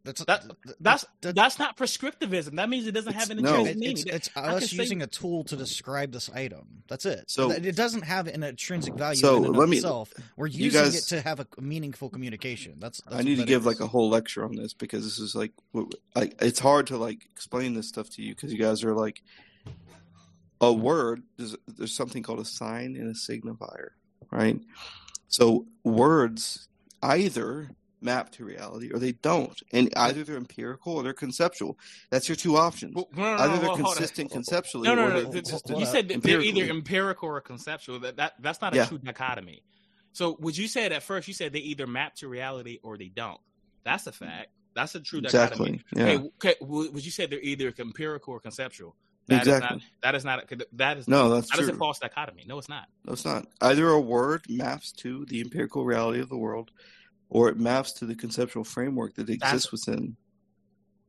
That's 0.03 0.25
That- 0.25 0.43
That's 0.81 1.05
that- 1.21 1.35
that's 1.35 1.59
not 1.59 1.77
prescriptivism. 1.77 2.55
That 2.57 2.67
means 2.67 2.87
it 2.87 2.91
doesn't 2.91 3.13
have 3.13 3.29
an 3.29 3.37
It's- 3.39 3.53
no. 3.53 3.59
intrinsic 3.59 3.75
it- 3.75 3.79
meaning. 3.79 3.97
it's, 4.07 4.27
it's 4.27 4.29
I 4.35 4.41
can 4.41 4.49
us 4.63 4.69
say- 4.71 4.75
using 4.77 5.01
a 5.01 5.07
tool 5.07 5.43
to 5.45 5.55
describe 5.55 6.11
this 6.11 6.29
item. 6.31 6.83
That's 6.89 7.05
it. 7.05 7.25
So- 7.29 7.51
it 7.51 7.75
doesn't 7.75 8.01
have 8.01 8.27
an 8.27 8.43
intrinsic 8.43 8.95
value 8.95 9.19
So, 9.19 9.37
in 9.37 9.45
and 9.45 9.55
let 9.55 9.63
of 9.65 9.69
me- 9.69 9.77
itself. 9.77 10.13
We're 10.35 10.47
using 10.47 10.81
guys- 10.81 10.95
it 10.95 11.15
to 11.15 11.21
have 11.21 11.39
a 11.39 11.47
meaningful 11.61 12.09
communication. 12.09 12.79
That's, 12.79 12.99
that's 13.01 13.15
I 13.15 13.21
need 13.21 13.37
to 13.37 13.45
give 13.45 13.61
is. 13.61 13.67
like 13.67 13.79
a 13.79 13.87
whole 13.87 14.09
lecture 14.09 14.43
on 14.43 14.55
this 14.55 14.73
because 14.73 15.03
this 15.05 15.19
is 15.19 15.35
like, 15.35 15.53
like 16.15 16.35
it's 16.41 16.59
hard 16.59 16.87
to 16.87 16.97
like 16.97 17.25
explain 17.31 17.73
this 17.73 17.87
stuff 17.87 18.09
to 18.11 18.21
you 18.21 18.35
because 18.35 18.51
you 18.51 18.59
guys 18.59 18.83
are 18.83 18.95
like, 18.95 19.21
a 20.59 20.73
word. 20.73 21.21
There's, 21.37 21.55
there's 21.67 21.93
something 21.95 22.23
called 22.23 22.39
a 22.39 22.45
sign 22.45 22.95
and 22.95 23.07
a 23.09 23.13
signifier, 23.13 23.89
right? 24.31 24.59
So 25.27 25.67
words 25.83 26.67
either 27.01 27.69
map 27.99 28.31
to 28.31 28.45
reality 28.45 28.91
or 28.93 28.99
they 28.99 29.11
don't, 29.13 29.59
and 29.73 29.91
either 29.95 30.23
they're 30.23 30.37
empirical 30.37 30.93
or 30.93 31.03
they're 31.03 31.13
conceptual. 31.13 31.77
That's 32.11 32.29
your 32.29 32.35
two 32.35 32.55
options. 32.57 32.93
Well, 32.95 33.07
no, 33.15 33.23
no, 33.23 33.43
Either 33.43 33.55
no, 33.55 33.59
they're 33.75 33.83
consistent 33.85 34.31
conceptually 34.31 34.87
No, 34.87 34.95
no, 34.95 35.05
or 35.05 35.09
no. 35.09 35.13
they're 35.13 35.23
th- 35.23 35.33
th- 35.33 35.43
consistent 35.45 35.79
You 35.79 35.85
said 35.85 36.07
that 36.09 36.21
they're 36.21 36.41
either 36.41 36.63
empirical 36.65 37.29
or 37.29 37.41
conceptual. 37.41 37.99
That, 38.01 38.17
that 38.17 38.33
that's 38.39 38.61
not 38.61 38.73
a 38.73 38.77
Yeah. 38.77 38.85
true 38.85 38.99
dichotomy. 38.99 39.63
So, 40.13 40.37
would 40.39 40.57
you 40.57 40.67
say 40.67 40.85
at 40.85 41.03
first 41.03 41.27
you 41.27 41.33
said 41.33 41.53
they 41.53 41.59
either 41.59 41.87
map 41.87 42.15
to 42.15 42.27
reality 42.27 42.79
or 42.83 42.97
they 42.97 43.09
don't? 43.09 43.39
That's 43.83 44.05
a 44.07 44.11
fact. 44.11 44.49
That's 44.75 44.93
a 44.93 44.99
true 44.99 45.21
dichotomy. 45.21 45.81
Exactly. 45.91 45.99
Yeah. 45.99 46.05
Okay, 46.05 46.29
okay. 46.51 46.55
Would 46.61 47.03
you 47.05 47.11
say 47.11 47.25
they're 47.25 47.39
either 47.41 47.73
empirical 47.79 48.33
or 48.33 48.39
conceptual? 48.39 48.95
That 49.27 49.41
is 49.41 49.47
Exactly. 49.47 49.77
not. 49.77 49.83
That 50.01 50.15
is 50.15 50.25
not. 50.25 50.53
That 50.73 50.97
is 50.97 51.07
No, 51.07 51.29
that's 51.29 51.49
That 51.51 51.59
is 51.59 51.67
a 51.67 51.71
true. 51.71 51.79
false 51.79 51.99
dichotomy. 51.99 52.45
No, 52.47 52.57
it's 52.57 52.69
not. 52.69 52.87
No, 53.05 53.13
it's 53.13 53.25
not. 53.25 53.45
Either 53.61 53.89
a 53.89 53.99
word 53.99 54.45
maps 54.49 54.91
to 54.93 55.25
the 55.25 55.41
empirical 55.41 55.83
reality 55.83 56.21
of 56.21 56.29
the 56.29 56.37
world, 56.37 56.71
or 57.29 57.49
it 57.49 57.57
maps 57.57 57.91
to 57.93 58.05
the 58.05 58.15
conceptual 58.15 58.63
framework 58.63 59.15
that 59.15 59.29
exists 59.29 59.71
within. 59.71 60.15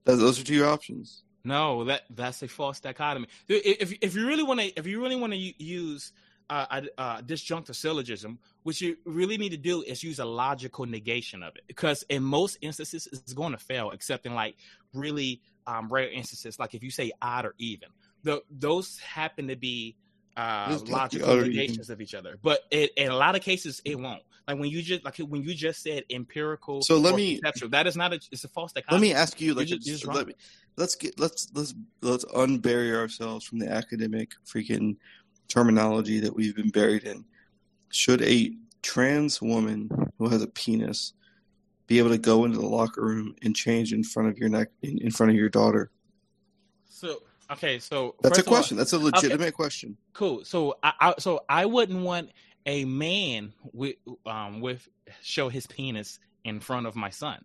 Those 0.04 0.18
those 0.18 0.40
are 0.40 0.44
two 0.44 0.64
options. 0.64 1.22
No, 1.44 1.84
that 1.84 2.02
that's 2.10 2.42
a 2.42 2.48
false 2.48 2.80
dichotomy. 2.80 3.28
If 3.48 3.96
if 4.02 4.14
you 4.16 4.26
really 4.26 4.42
want 4.42 4.60
to 4.60 4.66
if 4.78 4.86
you 4.86 5.00
really 5.00 5.16
want 5.16 5.32
to 5.32 5.38
use 5.62 6.12
uh, 6.50 6.80
a, 6.98 7.02
a 7.02 7.22
disjunctive 7.24 7.76
syllogism, 7.76 8.38
what 8.62 8.80
you 8.80 8.96
really 9.04 9.36
need 9.36 9.50
to 9.50 9.58
do 9.58 9.82
is 9.82 10.02
use 10.02 10.18
a 10.18 10.24
logical 10.24 10.86
negation 10.86 11.42
of 11.42 11.54
it, 11.56 11.62
because 11.68 12.02
in 12.08 12.22
most 12.22 12.56
instances 12.62 13.06
it's 13.12 13.34
going 13.34 13.52
to 13.52 13.58
fail, 13.58 13.90
except 13.90 14.24
in 14.26 14.34
like 14.34 14.56
really 14.94 15.42
um, 15.66 15.88
rare 15.90 16.10
instances, 16.10 16.58
like 16.58 16.74
if 16.74 16.82
you 16.82 16.90
say 16.90 17.12
odd 17.20 17.44
or 17.44 17.54
even. 17.58 17.90
The, 18.24 18.42
those 18.50 18.98
happen 18.98 19.48
to 19.48 19.56
be 19.56 19.96
uh, 20.38 20.70
Just 20.70 20.88
like 20.88 21.10
the 21.10 21.18
logical 21.18 21.36
negations 21.42 21.90
of 21.90 22.00
each 22.00 22.14
other, 22.14 22.38
but 22.42 22.60
it, 22.70 22.92
in 22.96 23.10
a 23.10 23.16
lot 23.16 23.34
of 23.34 23.42
cases 23.42 23.82
it 23.84 23.98
won't. 23.98 24.22
Like 24.46 24.58
when 24.58 24.70
you 24.70 24.82
just 24.82 25.04
like 25.04 25.18
when 25.18 25.42
you 25.42 25.52
just 25.52 25.82
said 25.82 26.04
empirical. 26.10 26.80
So 26.80 26.96
let 26.96 27.16
me- 27.16 27.38
conceptual, 27.38 27.68
that 27.70 27.86
is 27.86 27.96
not 27.96 28.12
a. 28.12 28.20
It's 28.30 28.44
a 28.44 28.48
false 28.48 28.72
Let 28.90 29.00
me 29.00 29.12
ask 29.12 29.40
you, 29.40 29.54
like, 29.54 29.68
You're 29.68 29.78
just- 29.78 29.88
you're 29.88 29.96
just 29.96 30.14
let 30.14 30.26
me, 30.28 30.34
let's 30.76 30.94
get 30.94 31.18
let's 31.18 31.48
let's 31.54 31.74
let's 32.02 32.24
unbury 32.26 32.96
ourselves 32.96 33.44
from 33.44 33.58
the 33.58 33.68
academic 33.68 34.30
freaking 34.46 34.96
terminology 35.48 36.20
that 36.20 36.34
we've 36.34 36.54
been 36.54 36.70
buried 36.70 37.04
in. 37.04 37.24
Should 37.90 38.22
a 38.22 38.54
trans 38.82 39.42
woman 39.42 39.90
who 40.18 40.28
has 40.28 40.42
a 40.42 40.46
penis 40.46 41.14
be 41.88 41.98
able 41.98 42.10
to 42.10 42.18
go 42.18 42.44
into 42.44 42.58
the 42.58 42.66
locker 42.66 43.02
room 43.02 43.34
and 43.42 43.56
change 43.56 43.92
in 43.92 44.04
front 44.04 44.28
of 44.28 44.38
your 44.38 44.48
neck 44.48 44.68
in, 44.82 44.98
in 44.98 45.10
front 45.10 45.30
of 45.30 45.36
your 45.36 45.48
daughter? 45.48 45.90
So 46.88 47.22
okay, 47.52 47.78
so 47.78 48.14
That's 48.22 48.36
first 48.36 48.40
a 48.40 48.42
of 48.42 48.48
all- 48.48 48.54
question. 48.58 48.76
That's 48.76 48.92
a 48.92 48.98
legitimate 48.98 49.54
question. 49.54 49.96
cool. 50.12 50.44
So 50.44 50.76
I, 50.82 50.92
I 51.00 51.14
so 51.18 51.40
I 51.48 51.66
wouldn't 51.66 52.02
want 52.02 52.30
a 52.66 52.84
man 52.84 53.52
with 53.72 53.96
um 54.26 54.60
with 54.60 54.88
show 55.22 55.48
his 55.48 55.66
penis 55.66 56.18
in 56.44 56.60
front 56.60 56.86
of 56.86 56.94
my 56.96 57.10
son. 57.10 57.44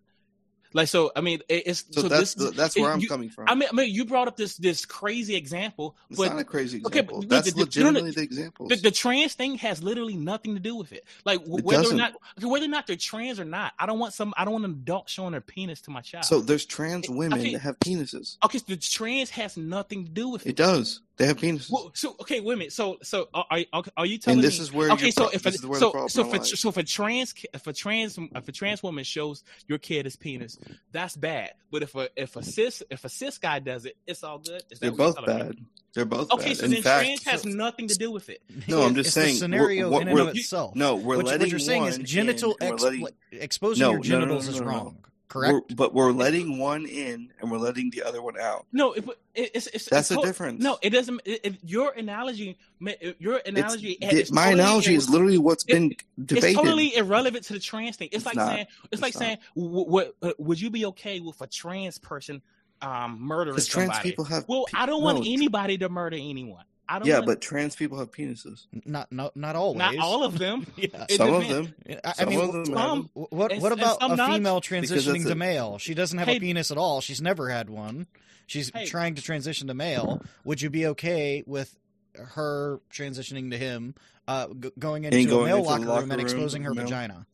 Like 0.74 0.88
so, 0.88 1.12
I 1.14 1.20
mean, 1.20 1.40
it's 1.48 1.84
So, 1.92 2.02
so, 2.02 2.08
that's 2.08 2.34
this. 2.34 2.46
the, 2.46 2.50
that's 2.50 2.76
it- 2.76 2.80
where 2.82 2.90
I'm 2.92 2.98
you- 3.00 3.08
coming 3.08 3.30
from. 3.30 3.48
I 3.48 3.54
mean, 3.54 3.68
I 3.70 3.74
mean, 3.74 3.94
you 3.94 4.04
brought 4.04 4.26
up 4.28 4.36
this 4.36 4.56
this 4.56 4.84
crazy 4.84 5.36
example, 5.36 5.96
it's 6.10 6.18
but 6.18 6.30
not 6.32 6.40
a 6.40 6.44
crazy 6.44 6.82
okay, 6.84 6.98
example. 6.98 7.20
but 7.20 7.28
that's 7.28 7.46
the- 7.46 7.52
the- 7.52 7.60
legitimately 7.60 8.10
the 8.10 8.22
example. 8.22 8.66
the, 8.68 8.74
the 8.76 8.90
trans 8.90 9.34
thing 9.34 9.54
has 9.58 9.82
literally 9.84 10.16
nothing 10.16 10.54
to 10.54 10.60
do 10.60 10.74
with 10.74 10.92
it. 10.92 11.04
Like 11.24 11.40
It 11.42 11.48
whether 11.48 11.78
or 11.78 11.82
doesn't. 11.84 11.96
not 11.96 12.12
whether 12.42 12.64
or 12.64 12.68
not 12.68 12.88
they're 12.88 12.96
trans 12.96 13.38
or 13.38 13.44
not, 13.44 13.72
I 13.78 13.86
don't 13.86 14.00
want 14.00 14.14
some. 14.14 14.34
I 14.36 14.44
don't 14.44 14.52
want 14.54 14.64
an 14.64 14.72
adult 14.72 15.08
showing 15.08 15.30
their 15.30 15.40
penis 15.40 15.80
to 15.82 15.90
my 15.92 16.00
child. 16.00 16.24
So 16.24 16.40
there's 16.40 16.66
trans 16.66 17.08
women 17.08 17.38
Okay. 17.38 17.52
that 17.52 17.60
have 17.60 17.78
penises. 17.78 18.36
okay, 18.44 18.58
so 18.58 18.64
the 18.66 18.76
trans 18.76 19.30
has 19.30 19.56
nothing 19.56 20.04
to 20.04 20.10
do 20.10 20.28
with 20.28 20.44
it. 20.44 20.50
It 20.50 20.56
does. 20.56 21.00
They 21.16 21.26
have 21.26 21.36
penises. 21.36 21.70
Well, 21.70 21.92
so 21.94 22.16
okay, 22.22 22.40
wait 22.40 22.54
a 22.54 22.56
minute. 22.56 22.72
So 22.72 22.98
so 23.02 23.28
are 23.32 23.46
are, 23.72 23.84
are 23.96 24.04
you 24.06 24.18
telling 24.18 24.38
and 24.38 24.44
this 24.44 24.58
me? 24.58 24.64
is 24.64 24.72
where 24.72 24.90
okay, 24.92 25.12
so 25.12 25.28
if 25.28 25.42
a, 25.46 25.50
this 25.50 25.54
is 25.60 25.66
where 25.66 25.78
the 25.78 25.86
so 25.86 25.90
problem 25.92 26.08
so 26.08 26.20
if 26.22 26.26
a, 26.32 26.36
lies. 26.38 26.60
so 26.60 26.68
if 26.70 26.76
a 26.76 26.82
trans 26.82 27.34
if 27.54 27.66
a 27.68 27.72
trans 27.72 28.18
if 28.18 28.48
a 28.48 28.52
trans 28.52 28.82
woman 28.82 29.04
shows 29.04 29.44
your 29.68 29.78
kid 29.78 30.06
his 30.06 30.16
penis, 30.16 30.58
that's 30.90 31.16
bad. 31.16 31.52
But 31.70 31.84
if 31.84 31.94
a 31.94 32.08
if 32.16 32.34
a 32.34 32.42
cis 32.42 32.82
if 32.90 33.04
a 33.04 33.08
cis 33.08 33.38
guy 33.38 33.60
does 33.60 33.84
it, 33.86 33.96
it's 34.08 34.24
all 34.24 34.38
good. 34.38 34.62
Is 34.70 34.80
They're 34.80 34.90
what 34.90 34.98
both 34.98 35.14
telling 35.24 35.36
me? 35.38 35.42
bad. 35.44 35.56
They're 35.94 36.04
both 36.04 36.32
Okay, 36.32 36.48
bad. 36.48 36.56
so 36.56 36.64
In 36.64 36.70
then 36.72 36.82
fact, 36.82 37.04
trans 37.04 37.24
has 37.26 37.44
nothing 37.44 37.86
to 37.86 37.94
do 37.94 38.10
with 38.10 38.28
it. 38.28 38.42
No, 38.68 38.82
I'm 38.82 38.88
It's 38.96 39.04
just 39.04 39.14
the 39.14 39.20
saying, 39.22 39.36
scenario 39.36 39.90
what- 39.90 40.02
in 40.02 40.08
and 40.08 40.18
what- 40.18 40.28
of 40.30 40.36
itself. 40.36 40.74
no, 40.74 40.96
we're 40.96 41.18
Which- 41.18 41.26
letting 41.26 41.42
what 41.42 41.50
you're 41.50 41.58
saying 41.60 41.84
is 41.84 41.98
genital 41.98 42.56
in, 42.60 42.66
and 42.66 42.72
ex- 42.74 42.82
we're 42.82 42.90
letting, 42.90 43.08
exposing 43.30 43.82
No, 43.82 43.90
your 43.92 44.00
no, 44.00 44.02
no, 44.02 44.02
no, 44.02 44.20
genitals 44.20 44.48
no, 44.48 44.54
is 44.54 44.60
no, 44.60 44.66
no. 44.66 44.72
wrong. 44.72 44.98
Correct. 45.34 45.52
we're- 45.52 45.74
but 45.74 45.92
we're 45.92 46.12
letting 46.12 46.58
one 46.58 46.86
in 46.86 47.30
and 47.40 47.50
we're 47.50 47.58
letting 47.58 47.90
the 47.90 48.04
other 48.04 48.22
one 48.22 48.40
out. 48.40 48.66
No, 48.72 48.92
it, 48.92 49.04
it, 49.34 49.50
it's 49.54 49.66
it's 49.66 49.84
That's 49.86 50.08
it's 50.08 50.08
the 50.10 50.20
to- 50.20 50.26
difference. 50.26 50.62
No, 50.62 50.78
it 50.80 50.90
doesn't. 50.90 51.20
It, 51.24 51.40
it- 51.44 51.56
your 51.64 51.90
analogy, 51.90 52.56
ma- 52.78 52.92
your 53.18 53.38
It's, 53.38 53.48
analogy, 53.48 53.98
the- 54.00 54.06
my 54.30 54.44
totally 54.44 54.52
analogy 54.62 54.94
is 54.94 55.10
literally 55.10 55.38
what's 55.38 55.64
it- 55.64 55.72
been 55.72 55.88
debated. 55.88 55.98
It's 56.18 56.28
debated. 56.28 56.56
totally 56.56 56.96
irrelevant 56.96 57.44
to 57.46 57.52
the 57.54 57.58
trans 57.58 57.96
thing. 57.96 58.08
It's, 58.12 58.18
It's 58.18 58.26
like 58.26 58.36
not. 58.36 58.48
saying, 58.48 58.66
it's, 58.84 58.88
It's 58.92 59.02
like 59.02 59.14
not. 59.14 59.18
saying, 59.18 59.38
w- 59.56 59.84
what 59.90 60.14
uh, 60.22 60.32
would 60.38 60.60
you 60.60 60.70
be 60.70 60.86
okay 60.86 61.18
with 61.18 61.40
a 61.40 61.48
trans 61.48 61.98
person 61.98 62.40
um, 62.80 63.18
murdering 63.20 63.56
Because 63.56 63.66
trans 63.66 63.90
somebody? 63.90 64.10
people 64.10 64.24
have. 64.26 64.44
well, 64.48 64.66
pe- 64.72 64.78
I 64.78 64.86
don't 64.86 65.02
want 65.02 65.18
no, 65.18 65.24
anybody 65.26 65.76
to 65.78 65.88
murder 65.88 66.16
anyone. 66.16 66.64
I 66.88 66.98
don't. 66.98 67.08
Yeah, 67.08 67.14
want, 67.16 67.26
but 67.26 67.40
trans 67.40 67.74
people 67.76 67.98
have 67.98 68.10
penises. 68.10 68.66
Not 68.84 69.10
not 69.10 69.36
not 69.36 69.56
always. 69.56 69.78
not 69.78 69.96
all 69.98 70.24
of 70.24 70.38
them. 70.38 70.66
Yeah. 70.76 71.06
Some 71.10 71.32
of 71.34 71.48
them. 71.48 71.74
I, 71.88 71.98
I 72.04 72.12
Some 72.12 72.28
mean, 72.28 72.40
of 72.40 72.52
them 72.52 72.64
have 72.66 72.88
some- 72.88 73.10
what 73.14 73.56
what 73.58 73.72
about 73.72 74.00
some 74.00 74.12
a 74.12 74.16
not. 74.16 74.32
female 74.32 74.60
Because 74.60 74.90
transitioning 75.06 75.24
to 75.24 75.32
a- 75.32 75.34
male? 75.34 75.78
She 75.78 75.94
doesn't 75.94 76.18
have 76.18 76.28
Hey- 76.28 76.36
a 76.36 76.40
penis 76.40 76.70
at 76.70 76.76
all. 76.78 77.00
She's 77.00 77.22
never 77.22 77.48
had 77.48 77.70
one. 77.70 78.06
She's 78.46 78.70
Hey. 78.74 78.84
trying 78.86 79.14
to 79.14 79.22
transition 79.22 79.68
to 79.68 79.74
male. 79.74 80.20
Would 80.44 80.60
you 80.60 80.68
be 80.68 80.86
okay 80.88 81.42
with 81.46 81.74
her 82.16 82.80
transitioning 82.92 83.50
to 83.50 83.56
him, 83.58 83.94
uh, 84.28 84.48
g- 84.48 84.70
going 84.78 85.04
into 85.04 85.24
going 85.24 85.42
a 85.42 85.44
male 85.46 85.56
into 85.58 85.68
locker, 85.70 85.84
locker 85.86 86.00
room 86.02 86.10
and 86.12 86.20
exposing 86.20 86.62
with 86.62 86.66
her 86.66 86.72
a 86.72 86.74
male? 86.74 86.84
vagina? 86.84 87.26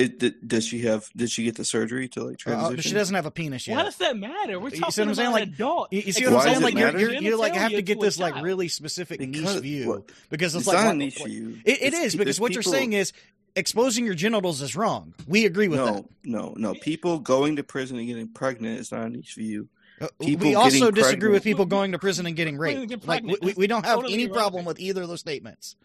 It, 0.00 0.18
did, 0.18 0.48
does 0.48 0.64
she 0.64 0.80
have? 0.82 1.08
Did 1.14 1.30
she 1.30 1.44
get 1.44 1.56
the 1.56 1.64
surgery 1.64 2.08
to 2.08 2.24
like 2.24 2.34
Uh, 2.34 2.36
transition? 2.36 2.80
she 2.82 2.94
doesn't 2.94 3.14
have 3.14 3.26
a 3.26 3.30
penis 3.30 3.66
yet. 3.66 3.76
Why 3.76 3.82
does 3.82 3.96
that 3.96 4.16
matter? 4.16 4.58
We're 4.58 4.70
You 4.70 4.76
see 4.76 4.80
talking 4.80 5.02
what 5.02 5.08
I'm 5.10 5.14
saying? 5.14 5.28
about 5.28 5.32
Like, 5.40 5.48
an 5.48 5.54
adult. 5.54 5.92
You, 5.92 6.00
you 6.06 6.12
see 6.12 6.26
Why 6.26 6.32
what 6.32 6.38
I'm 6.38 6.42
saying? 6.54 6.56
it 6.56 6.64
Like 6.64 6.74
you're, 6.74 6.86
matter? 6.86 6.98
you're, 6.98 7.12
you're 7.22 7.36
like 7.38 7.54
have 7.54 7.70
to 7.72 7.82
get 7.82 7.94
to 7.96 8.00
a 8.00 8.04
this 8.06 8.18
like 8.18 8.42
really 8.42 8.68
specific 8.68 9.18
Because- 9.20 9.54
niche 9.56 9.62
view 9.62 9.88
what- 9.88 10.10
because 10.30 10.54
it's, 10.54 10.62
It's 10.62 10.68
like 10.68 10.76
not 10.78 10.86
what- 10.86 10.94
a 10.94 10.98
niche 10.98 11.18
what- 11.20 11.28
view. 11.28 11.58
It, 11.64 11.70
it 11.70 11.82
It's- 11.94 12.12
because 12.12 12.24
there's 12.24 12.40
what 12.40 12.52
you're 12.52 12.62
people- 12.62 12.72
saying 12.72 12.92
is 12.94 13.12
exposing 13.56 14.06
your 14.06 14.14
genitals 14.14 14.62
is 14.62 14.74
wrong. 14.74 15.12
We 15.28 15.44
agree 15.44 15.68
with 15.68 15.80
that. 15.80 16.04
no, 16.24 16.54
no, 16.54 16.54
no. 16.56 16.74
People 16.74 17.18
going 17.18 17.56
to 17.56 17.62
prison 17.62 17.98
and 17.98 18.06
getting 18.06 18.28
pregnant 18.28 18.80
is 18.80 18.92
not 18.92 19.02
a 19.06 19.10
niche 19.10 19.34
view. 19.34 19.68
that. 19.98 20.12
Uh, 20.18 20.24
people 20.24 20.46
we 20.48 20.54
also 20.54 20.90
disagree 20.90 21.02
pregnant- 21.02 21.32
with 21.32 21.44
people 21.44 21.66
going 21.66 21.92
to 21.92 21.98
prison 21.98 22.24
and 22.24 22.34
getting 22.36 22.56
raped. 22.56 22.88
get 22.88 23.06
Like 23.06 23.22
we, 23.22 23.36
we, 23.42 23.52
we 23.54 23.66
don't 23.66 23.84
have 23.84 23.96
Totally 23.96 24.14
any 24.14 24.28
problem 24.28 24.60
irrelevant. 24.64 24.66
with 24.66 24.80
either 24.80 25.02
of 25.02 25.08
those 25.08 25.20
statements. 25.20 25.76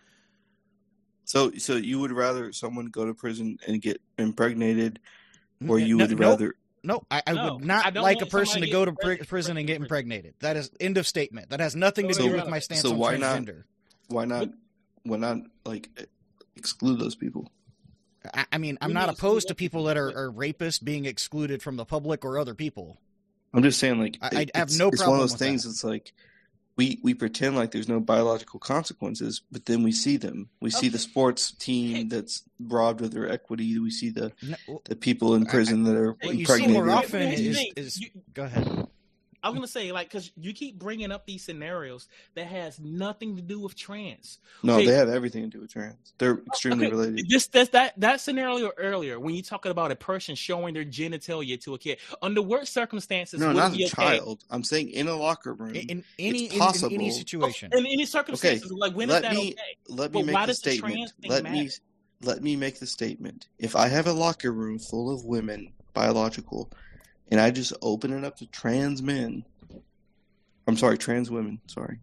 So, 1.26 1.51
so 1.57 1.76
you 1.76 1.99
would 1.99 2.11
rather 2.11 2.51
someone 2.53 2.86
go 2.88 3.05
to 3.05 3.13
prison 3.13 3.57
and 3.67 3.82
get 3.82 3.99
impregnated, 4.17 4.99
or 5.67 5.80
you 5.80 5.97
no- 5.97 6.03
would 6.05 6.11
nope. 6.11 6.19
rather? 6.19 6.53
No, 6.84 7.01
I, 7.09 7.23
I 7.26 7.34
No, 7.34 7.55
would 7.55 7.65
not 7.65 7.93
don't 7.95 8.03
like 8.03 8.21
a 8.21 8.28
person 8.28 8.61
to 8.61 8.69
go 8.69 8.86
to 8.86 8.91
getting 8.91 9.26
prison 9.26 9.57
and 9.57 9.65
get 9.65 9.82
impregnated. 9.82 10.36
That 10.41 10.55
is 10.55 10.69
end 10.80 10.97
of 10.99 11.07
statement. 11.07 11.49
That 11.49 11.59
has 11.59 11.76
nothing 11.76 12.07
to 12.09 12.13
Totally 12.13 12.30
do 12.30 12.36
with 12.36 12.47
my 12.47 12.59
stance 12.59 12.82
So 12.82 12.91
on 12.91 12.97
why 12.99 13.17
not- 13.17 13.41
transgender. 13.41 13.63
Why 14.07 14.26
not? 14.26 14.49
Why 15.03 15.17
not 15.17 15.39
like 15.65 15.89
exclude 16.55 16.99
those 16.99 17.15
people? 17.15 17.51
I, 18.34 18.45
I 18.53 18.57
mean, 18.59 18.78
I'm 18.82 18.93
not 18.93 19.09
opposed 19.09 19.47
to 19.47 19.55
people 19.55 19.86
that 19.86 19.97
are, 19.97 20.09
are 20.09 20.32
rapists 20.32 20.84
being 20.84 21.05
excluded 21.05 21.63
from 21.63 21.76
the 21.76 21.86
public 21.86 22.23
or 22.23 22.38
other 22.38 22.53
people. 22.53 22.99
I'm 23.53 23.63
just 23.63 23.80
saying, 23.80 23.99
like, 23.99 24.17
I- 24.21 24.30
I 24.53 24.57
have 24.57 24.67
it's, 24.67 24.78
no 24.78 24.89
It's 24.89 24.99
one 24.99 25.05
problem 25.05 25.23
of 25.23 25.30
those 25.32 25.39
things. 25.39 25.63
that. 25.63 25.69
It's 25.71 25.84
like 25.84 26.13
we 26.78 26.99
we 27.03 27.13
pretend 27.13 27.55
like 27.55 27.71
there's 27.71 27.88
no 27.88 27.99
biological 27.99 28.59
consequences, 28.59 29.41
but 29.51 29.65
then 29.65 29.84
we 29.84 29.91
see 29.91 30.17
them. 30.17 30.49
We 30.59 30.69
see 30.69 30.89
the 30.89 30.99
sports 30.99 31.51
team 31.51 32.09
that's 32.09 32.43
robbed 32.59 33.01
of 33.01 33.11
their 33.11 33.30
equity. 33.32 33.80
We 33.80 33.91
see 33.91 34.09
the 34.09 34.34
No, 34.41 34.82
the 34.86 34.95
people 34.95 35.36
in 35.36 35.45
prison 35.45 35.84
that 35.84 35.95
are 35.95 36.13
what 36.21 36.36
you 36.36 36.45
see 36.45 36.67
more 36.67 36.89
often 36.89 37.21
Here's 37.21 37.57
the 37.57 37.73
is, 37.78 37.95
is 37.95 38.01
You- 38.01 38.09
go 38.34 38.43
ahead. 38.43 38.88
I 39.45 39.49
was 39.49 39.57
gonna 39.57 39.67
say 39.67 39.91
like 39.91 40.09
because 40.09 40.31
you 40.35 40.53
keep 40.53 40.79
bringing 40.79 41.11
up 41.11 41.27
these 41.27 41.43
scenarios 41.43 42.07
that 42.33 42.47
has 42.47 42.79
nothing 42.79 43.35
to 43.35 43.43
do 43.43 43.59
with 43.59 43.75
trans. 43.75 44.39
No, 44.63 44.77
Okay. 44.77 44.87
they 44.87 44.93
have 44.93 45.07
everything 45.07 45.43
to 45.43 45.49
do 45.49 45.61
with 45.61 45.71
trans. 45.71 46.13
They're 46.17 46.39
extremely 46.47 46.87
Okay, 46.87 46.95
related. 46.95 47.29
This 47.29 47.45
that's 47.47 47.69
that 47.69 47.93
that 47.99 48.21
scenario 48.21 48.71
earlier 48.77 49.19
when 49.19 49.35
you 49.35 49.43
talking 49.43 49.71
about 49.71 49.91
a 49.91 49.95
person 49.95 50.33
showing 50.33 50.73
their 50.73 50.83
genitalia 50.83 51.61
to 51.63 51.75
a 51.75 51.77
kid 51.77 51.99
under 52.23 52.41
what 52.41 52.67
circumstances 52.67 53.39
No, 53.39 53.51
not 53.51 53.71
a 53.73 53.75
okay? 53.75 53.85
child. 53.87 54.43
I'm 54.49 54.63
saying 54.63 54.89
in 54.89 55.07
a 55.07 55.15
locker 55.15 55.53
room. 55.53 55.75
In, 55.75 55.89
in 55.89 56.03
any 56.17 56.45
in, 56.45 56.53
in 56.53 56.59
possible. 56.59 56.95
any 56.95 57.11
situation. 57.11 57.69
In 57.71 57.85
any 57.85 58.07
circumstances, 58.07 58.71
like 58.71 58.93
when 58.93 59.09
is 59.09 59.13
let 59.13 59.21
that 59.21 59.33
me- 59.33 59.51
okay? 59.51 59.77
let 59.89 60.11
me 60.11 60.21
But 60.21 60.25
make 60.25 60.33
why 60.33 60.41
the 60.41 60.47
does 60.47 60.59
the 60.61 60.71
statement. 60.71 60.95
trans 60.95 61.13
thing 61.21 61.29
Let 61.29 61.43
me 61.43 61.69
let 62.23 62.41
me 62.41 62.55
make 62.55 62.79
the 62.79 62.87
statement. 62.87 63.47
If 63.59 63.75
I 63.75 63.89
have 63.89 64.07
a 64.07 64.13
locker 64.13 64.51
room 64.51 64.79
full 64.79 65.13
of 65.13 65.23
women, 65.23 65.71
biological, 65.93 66.71
and 67.32 67.39
I 67.39 67.51
just 67.51 67.73
open 67.82 68.13
it 68.13 68.23
up 68.23 68.38
to 68.38 68.47
trans 68.47 69.01
men, 69.01 69.43
I'm 70.67 70.78
sorry, 70.78 70.97
trans 70.97 71.30
women, 71.32 71.59
sorry, 71.67 71.99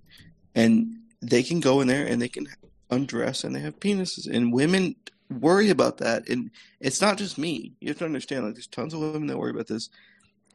and 0.55 0.95
they 1.21 1.43
can 1.43 1.61
go 1.61 1.81
in 1.81 1.89
there 1.89 2.07
and 2.07 2.21
they 2.21 2.29
can 2.29 2.47
undress 2.91 3.45
and 3.45 3.55
they 3.55 3.61
have 3.61 3.81
penises, 3.81 4.29
and 4.31 4.53
women 4.53 4.97
worry 5.41 5.71
about 5.71 5.99
that, 5.99 6.29
and 6.29 6.51
it's 6.81 7.01
not 7.01 7.17
just 7.19 7.39
me. 7.39 7.73
You 7.81 7.89
have 7.89 7.99
to 7.99 8.05
understand, 8.05 8.45
like, 8.45 8.55
there's 8.55 8.67
tons 8.67 8.95
of 8.95 9.01
women 9.01 9.27
that 9.29 9.39
worry 9.39 9.51
about 9.51 9.67
this. 9.67 9.89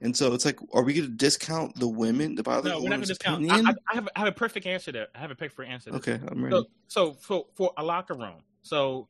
And 0.01 0.15
so 0.15 0.33
it's 0.33 0.45
like, 0.45 0.59
are 0.73 0.83
we 0.83 0.93
going 0.93 1.07
to 1.07 1.15
discount 1.15 1.75
the 1.79 1.87
women, 1.87 2.35
the 2.35 2.43
biological 2.43 2.79
No, 2.79 2.83
we're 2.83 2.89
not 2.89 2.97
gonna 2.97 3.07
discount. 3.07 3.51
I? 3.51 3.73
I, 3.91 3.95
have, 3.95 4.09
I 4.15 4.19
have 4.19 4.27
a 4.27 4.31
perfect 4.31 4.67
answer 4.67 4.91
there. 4.91 5.07
I 5.15 5.19
have 5.19 5.31
a 5.31 5.35
perfect 5.35 5.67
answer. 5.67 5.89
to 5.89 5.97
okay, 5.97 6.19
I'm 6.27 6.43
ready. 6.43 6.55
So, 6.55 6.65
so 6.87 7.13
for 7.13 7.45
for 7.55 7.71
a 7.77 7.83
locker 7.83 8.13
room, 8.13 8.43
so 8.61 9.07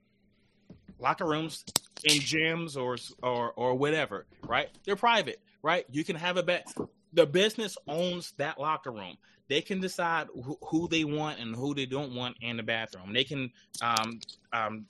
locker 0.98 1.26
rooms 1.26 1.66
in 2.06 2.20
gyms 2.20 2.78
or 2.78 2.96
or 3.22 3.52
or 3.52 3.76
whatever, 3.76 4.28
right? 4.44 4.70
They're 4.86 4.96
private, 4.96 5.42
right? 5.68 5.86
You 5.92 6.06
can 6.06 6.16
have 6.16 6.38
a 6.38 6.44
bet. 6.44 6.66
The 7.12 7.26
business 7.26 7.78
owns 7.90 8.32
that 8.38 8.58
locker 8.58 8.92
room. 8.92 9.18
They 9.50 9.62
can 9.62 9.82
decide 9.82 10.28
who, 10.34 10.58
who 10.62 10.88
they 10.88 11.04
want 11.04 11.40
and 11.40 11.54
who 11.54 11.76
they 11.76 11.86
don't 11.86 12.16
want 12.16 12.38
in 12.42 12.56
the 12.56 12.64
bathroom. 12.64 13.12
They 13.14 13.26
can 13.26 13.52
um 13.82 14.22
um 14.54 14.86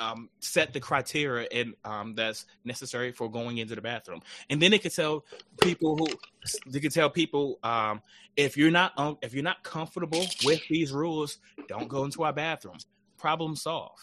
um, 0.00 0.28
set 0.40 0.72
the 0.72 0.80
criteria 0.80 1.48
and 1.52 1.74
um, 1.84 2.14
that's 2.14 2.46
necessary 2.64 3.12
for 3.12 3.30
going 3.30 3.58
into 3.58 3.74
the 3.74 3.80
bathroom, 3.80 4.22
and 4.50 4.60
then 4.62 4.70
they 4.70 4.78
could 4.78 4.94
tell 4.94 5.24
people 5.60 5.96
who 5.96 6.06
they 6.70 6.80
could 6.80 6.92
tell 6.92 7.10
people 7.10 7.58
um, 7.62 8.00
if 8.36 8.56
you're 8.56 8.70
not 8.70 8.92
um, 8.96 9.18
if 9.22 9.34
you're 9.34 9.44
not 9.44 9.62
comfortable 9.64 10.26
with 10.44 10.60
these 10.68 10.92
rules, 10.92 11.38
don't 11.68 11.88
go 11.88 12.04
into 12.04 12.22
our 12.22 12.32
bathroom. 12.32 12.78
Problem 13.18 13.56
solved. 13.56 13.98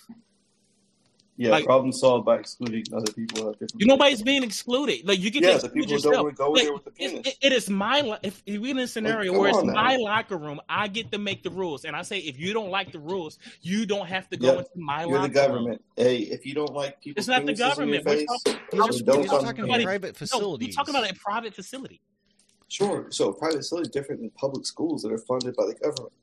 Yeah, 1.37 1.51
Like- 1.51 1.65
problem 1.65 1.91
solved 1.91 2.25
by 2.25 2.37
excluding 2.37 2.83
other 2.93 3.11
people 3.13 3.41
who 3.41 3.47
have 3.47 3.53
different. 3.57 3.79
You 3.81 3.87
nobody's 3.87 4.21
being 4.21 4.43
excluded. 4.43 5.07
Like 5.07 5.19
you 5.19 5.31
get 5.31 5.41
Yeah, 5.43 5.53
to 5.53 5.57
the 5.59 5.65
exclude 5.67 5.73
people 5.73 5.95
who 5.95 6.01
don't 6.01 6.11
yourself. 6.11 6.23
wanna 6.23 6.35
go 6.35 6.51
Like, 6.51 6.63
there 6.63 6.73
with 6.73 6.83
the 6.83 6.91
it's- 6.97 7.11
penis. 7.11 7.27
it- 7.27 7.37
it 7.41 7.53
is 7.53 7.69
my 7.69 8.01
li- 8.01 8.17
if, 8.21 8.43
if 8.45 8.61
we're 8.61 8.71
in 8.71 8.79
a 8.79 8.87
scenario 8.87 9.31
come 9.31 9.39
where 9.41 9.49
it's 9.49 9.57
on 9.57 9.67
now. 9.67 9.73
my 9.73 9.95
locker 9.95 10.37
room, 10.37 10.59
I 10.69 10.87
get 10.89 11.11
to 11.13 11.17
make 11.17 11.41
the 11.41 11.49
rules, 11.49 11.85
and 11.85 11.95
I 11.95 12.01
say 12.03 12.19
if 12.19 12.37
you 12.37 12.53
don't 12.53 12.69
like 12.69 12.91
the 12.91 12.99
rules, 12.99 13.39
you 13.61 13.85
don't 13.85 14.05
have 14.07 14.29
to 14.29 14.37
go 14.37 14.47
Yeah, 14.53 14.57
into 14.59 14.69
my 14.75 15.05
You're 15.05 15.17
locker 15.19 15.33
the 15.33 15.39
room. 15.39 15.47
government. 15.47 15.85
Hey, 15.95 16.17
if 16.17 16.45
you 16.45 16.53
don't 16.53 16.73
like 16.73 17.01
people, 17.01 17.19
It's 17.19 17.27
not 17.27 17.45
the 17.45 17.53
government. 17.55 18.05
We're 18.05 18.25
talking- 18.25 18.27
These 18.71 18.79
I 18.79 18.83
are, 18.83 18.87
was- 18.87 18.95
these 18.97 19.01
don't 19.03 19.19
are 19.29 19.39
talking 19.39 19.55
here. 19.65 19.65
about 19.75 19.83
private 19.83 20.07
No, 20.07 20.13
facilities. 20.13 20.67
we're 20.67 20.73
talking 20.83 20.95
about 20.95 21.09
a 21.11 21.15
private 21.15 21.55
facility. 21.55 22.01
Sure. 22.67 23.07
So 23.09 23.33
private 23.33 23.57
facility 23.57 23.87
is 23.87 23.91
different 23.93 24.21
than 24.21 24.29
public 24.31 24.65
schools 24.65 25.01
that 25.01 25.11
are 25.11 25.17
funded 25.17 25.55
by 25.55 25.65
the 25.65 25.73
government. 25.75 26.13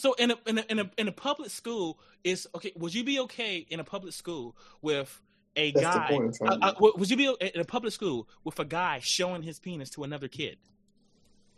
So 0.00 0.14
in 0.14 0.30
a 0.30 0.36
in 0.46 0.56
a 0.56 0.64
in 0.70 0.78
a, 0.78 0.90
in 0.96 1.08
a 1.08 1.12
public 1.12 1.50
school 1.50 1.98
is 2.24 2.48
okay. 2.54 2.72
Would 2.76 2.94
you 2.94 3.04
be 3.04 3.20
okay 3.20 3.66
in 3.68 3.80
a 3.80 3.84
public 3.84 4.14
school 4.14 4.56
with 4.80 5.20
a 5.56 5.72
That's 5.72 5.84
guy? 5.84 6.08
point 6.08 6.24
I'm 6.24 6.32
trying 6.32 6.60
to 6.60 6.66
uh, 6.66 6.70
uh, 6.70 6.92
would- 6.96 7.10
you 7.10 7.16
be 7.18 7.26
in 7.54 7.60
a 7.60 7.64
public 7.66 7.92
school 7.92 8.26
with 8.42 8.58
a 8.58 8.64
guy 8.64 9.00
showing 9.02 9.42
his 9.42 9.58
penis 9.58 9.90
to 9.90 10.04
another 10.04 10.26
kid? 10.26 10.56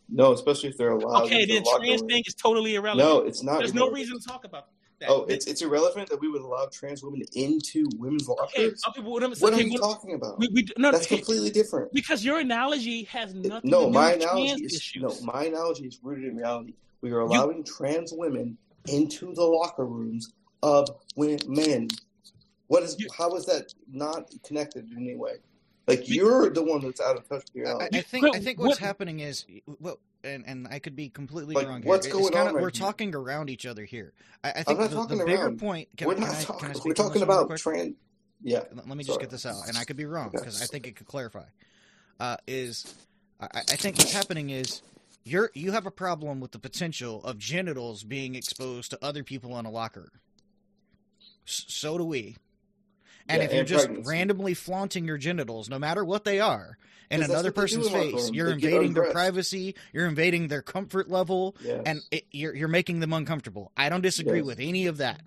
No, 0.09 0.33
especially 0.33 0.71
if 0.71 0.77
they're 0.77 0.91
allowed. 0.91 1.23
Okay, 1.27 1.45
then 1.47 1.63
trans 1.77 2.03
thing 2.03 2.23
is 2.27 2.35
totally 2.35 2.75
irrelevant. 2.75 3.09
No, 3.09 3.21
it's 3.21 3.45
not. 3.45 3.59
There's 3.59 3.75
no 3.75 3.91
reason 3.93 4.19
to 4.19 4.27
talk 4.27 4.45
about 4.45 4.67
that. 4.99 5.09
Oh, 5.09 5.25
it's 5.29 5.47
it's 5.47 5.63
irrelevant 5.63 6.11
that 6.11 6.21
we 6.21 6.29
would 6.29 6.43
allow 6.43 6.67
trans 6.73 7.05
women 7.05 7.23
into 7.35 7.87
women's 7.97 8.29
okay. 8.29 8.41
lockers. 8.65 8.83
okay, 8.89 9.03
but 9.03 9.09
what 9.11 9.23
I'm 9.23 9.33
What 9.35 9.55
are 9.55 9.63
you 9.63 9.71
what- 9.75 9.83
talking 9.83 10.15
about? 10.15 10.41
We, 10.41 10.49
we, 10.53 10.67
no, 10.77 10.91
That's 10.91 11.07
okay, 11.07 11.19
completely 11.19 11.51
different. 11.51 11.93
because 11.93 12.25
your 12.25 12.41
analogy 12.41 13.05
has 13.05 13.35
nothing 13.35 13.71
No, 13.71 13.83
to 13.83 13.87
do 13.87 13.93
my 13.93 14.15
with 14.15 14.23
analogy 14.23 14.47
trans 14.49 14.63
is 14.63 14.75
issues. 14.81 15.03
no. 15.23 15.33
My 15.33 15.45
analogy 15.45 15.87
is 15.87 16.01
rooted 16.03 16.25
in 16.25 16.37
reality. 16.37 16.75
We 17.03 17.11
are 17.11 17.21
allowing 17.21 17.65
trans 17.65 18.13
women 18.13 18.57
into 18.89 19.35
the 19.35 19.43
locker 19.45 19.85
rooms 19.85 20.33
of 20.63 20.89
men. 21.17 21.89
What 22.69 22.83
is? 22.85 22.97
You- 22.99 23.09
How 23.17 23.35
is 23.37 23.45
that 23.47 23.75
not 23.91 24.31
connected 24.45 24.91
in 24.91 24.97
any 24.97 25.17
way? 25.17 25.35
Like 25.89 26.09
you're 26.09 26.49
the 26.51 26.63
one 26.63 26.81
that's 26.81 27.01
out 27.01 27.17
of 27.17 27.29
touch 27.29 27.45
with 27.55 27.67
I, 27.67 27.71
reality. 27.71 27.99
I 27.99 28.03
think 28.03 28.23
But 28.25 28.37
I 28.37 28.39
think 28.41 28.59
what's 28.61 28.81
what- 28.81 28.87
happening 28.87 29.19
is 29.21 29.45
well, 29.81 29.99
and 30.23 30.45
and 30.47 30.69
I 30.71 30.79
could 30.79 30.95
be 30.95 31.09
completely 31.09 31.57
Like, 31.57 31.67
wrong. 31.67 31.83
what's 31.83 32.07
here. 32.07 32.13
going 32.13 32.27
it's 32.27 32.31
kinda, 32.37 32.49
on 32.51 32.55
right 32.55 32.63
We're 32.63 32.71
here? 32.71 32.81
talking 32.81 33.15
around 33.17 33.51
each 33.51 33.67
other 33.67 33.85
here. 33.85 34.13
I, 34.45 34.49
I 34.49 34.53
I'm 34.59 34.65
think 34.65 34.79
not 34.79 34.91
the, 34.91 34.97
talking 34.97 35.19
the 35.19 35.25
bigger 35.25 35.43
around. 35.47 35.59
point. 35.59 35.89
Can, 35.97 36.07
we're 36.07 36.15
can 36.15 36.23
not 36.25 36.37
I, 36.37 36.43
talking. 36.45 36.69
Can 36.71 36.77
I 36.79 36.83
we're 36.85 36.95
talking 36.95 37.23
about 37.23 37.47
quick? 37.49 37.59
trans. 37.59 37.95
Yeah. 38.45 38.63
Let 38.73 38.87
let 38.89 38.97
me 38.97 39.03
just 39.05 39.19
get 39.21 39.31
this 39.31 39.45
out, 39.45 39.57
and 39.69 39.77
I 39.77 39.83
could 39.85 39.97
be 39.97 40.05
wrong 40.05 40.29
Okay. 40.29 40.39
because 40.39 40.63
I 40.63 40.67
think 40.67 40.87
it 40.87 40.95
could 40.95 41.09
clarify. 41.09 41.45
Uh, 42.21 42.37
is 42.47 42.95
I, 43.41 43.49
I 43.57 43.63
think 43.63 43.99
what's 43.99 44.13
happening 44.13 44.51
is 44.51 44.83
you're 45.25 45.51
you 45.55 45.73
have 45.73 45.87
a 45.87 45.91
problem 45.91 46.41
with 46.41 46.53
the 46.53 46.59
potential 46.59 47.23
of 47.25 47.39
genitals 47.39 48.03
being 48.05 48.35
exposed 48.35 48.91
to 48.91 48.99
other 49.05 49.23
people 49.25 49.59
in 49.59 49.67
a 49.67 49.71
locker. 49.71 50.11
S- 51.47 51.65
so 51.69 51.99
do 51.99 52.05
we. 52.05 52.37
And 53.29 53.39
Yeah, 53.41 53.47
if 53.47 53.51
you're 53.53 53.61
and 53.61 53.69
just 53.69 53.85
pregnancy. 53.87 54.11
randomly 54.11 54.55
flaunting 54.55 55.05
your 55.07 55.19
genitals, 55.19 55.69
no 55.69 55.79
matter 55.79 56.05
what 56.05 56.25
they 56.25 56.41
are, 56.41 56.77
in 57.11 57.23
another 57.23 57.35
what 57.35 57.43
they 57.43 57.49
do 57.49 57.53
person's 57.53 57.89
face, 57.91 58.31
you're 58.33 58.49
They 58.49 58.55
invading 58.55 58.95
their 58.95 59.13
privacy, 59.13 59.75
you're 59.93 60.07
invading 60.07 60.49
their 60.49 60.63
comfort 60.63 61.09
level, 61.09 61.55
Yeah. 61.63 61.83
and 61.87 62.01
it, 62.11 62.25
you're 62.33 62.55
you're 62.55 62.69
making 62.69 62.99
them 63.01 63.13
uncomfortable. 63.13 63.71
I 63.77 63.89
don't 63.91 64.01
disagree 64.01 64.39
Yes. 64.39 64.47
with 64.47 64.59
any 64.61 64.87
of 64.87 64.97
that. 64.99 65.21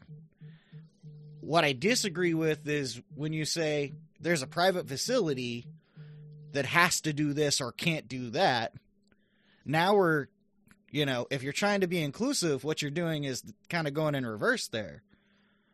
What 1.41 1.63
I 1.63 1.73
disagree 1.73 2.33
with 2.33 2.67
is 2.67 2.99
when 3.13 3.31
you 3.33 3.45
say 3.45 3.93
there's 4.19 4.41
a 4.41 4.47
private 4.47 4.87
facility 4.87 5.65
that 6.53 6.65
has 6.65 7.01
to 7.01 7.13
do 7.13 7.33
this 7.33 7.61
or 7.61 7.71
can't 7.71 8.07
do 8.07 8.31
that. 8.31 8.73
Now 9.65 9.95
we're, 9.95 10.27
you 10.91 11.05
know, 11.05 11.27
if 11.29 11.43
you're 11.43 11.53
trying 11.53 11.81
to 11.81 11.87
be 11.87 12.01
inclusive, 12.01 12.63
what 12.63 12.81
you're 12.81 12.91
doing 12.91 13.23
is 13.23 13.43
kind 13.69 13.87
of 13.87 13.93
going 13.93 14.15
in 14.15 14.25
reverse 14.25 14.67
there. 14.67 15.01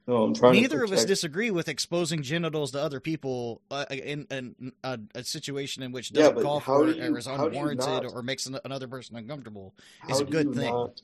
no, 0.08 0.24
I'm 0.24 0.34
trying. 0.34 0.54
Neither 0.54 0.84
of 0.84 0.92
us 0.92 1.06
disagree 1.06 1.52
with 1.52 1.68
exposing 1.68 2.22
genitals 2.24 2.72
to 2.72 2.82
other 2.82 3.00
people 3.00 3.62
uh, 3.70 3.86
in, 3.90 4.26
in 4.32 4.72
a, 4.84 5.00
a 5.16 5.24
situation 5.24 5.84
in 5.84 5.92
which 5.92 6.12
Yeah, 6.12 6.22
doesn't 6.22 6.36
but 6.36 6.44
call 6.44 6.60
for 6.62 6.88
it 6.88 7.00
or 7.00 7.18
is 7.18 7.26
how 7.26 7.38
do 7.38 7.44
you 7.44 7.48
unwarranted 7.50 8.04
not- 8.04 8.14
or 8.14 8.24
makes 8.24 8.48
another 8.48 8.88
person 8.88 9.16
uncomfortable. 9.18 9.74
Is 10.10 10.20
a 10.22 10.26
good 10.26 10.54
thing. 10.56 10.72
Not, 10.74 11.02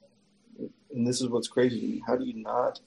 and 0.94 1.06
this 1.06 1.22
is 1.22 1.28
what's 1.28 1.48
crazy 1.48 1.80
to 1.82 1.86
me. 1.88 2.02
How 2.08 2.16
do 2.16 2.24
you 2.26 2.42
not 2.42 2.80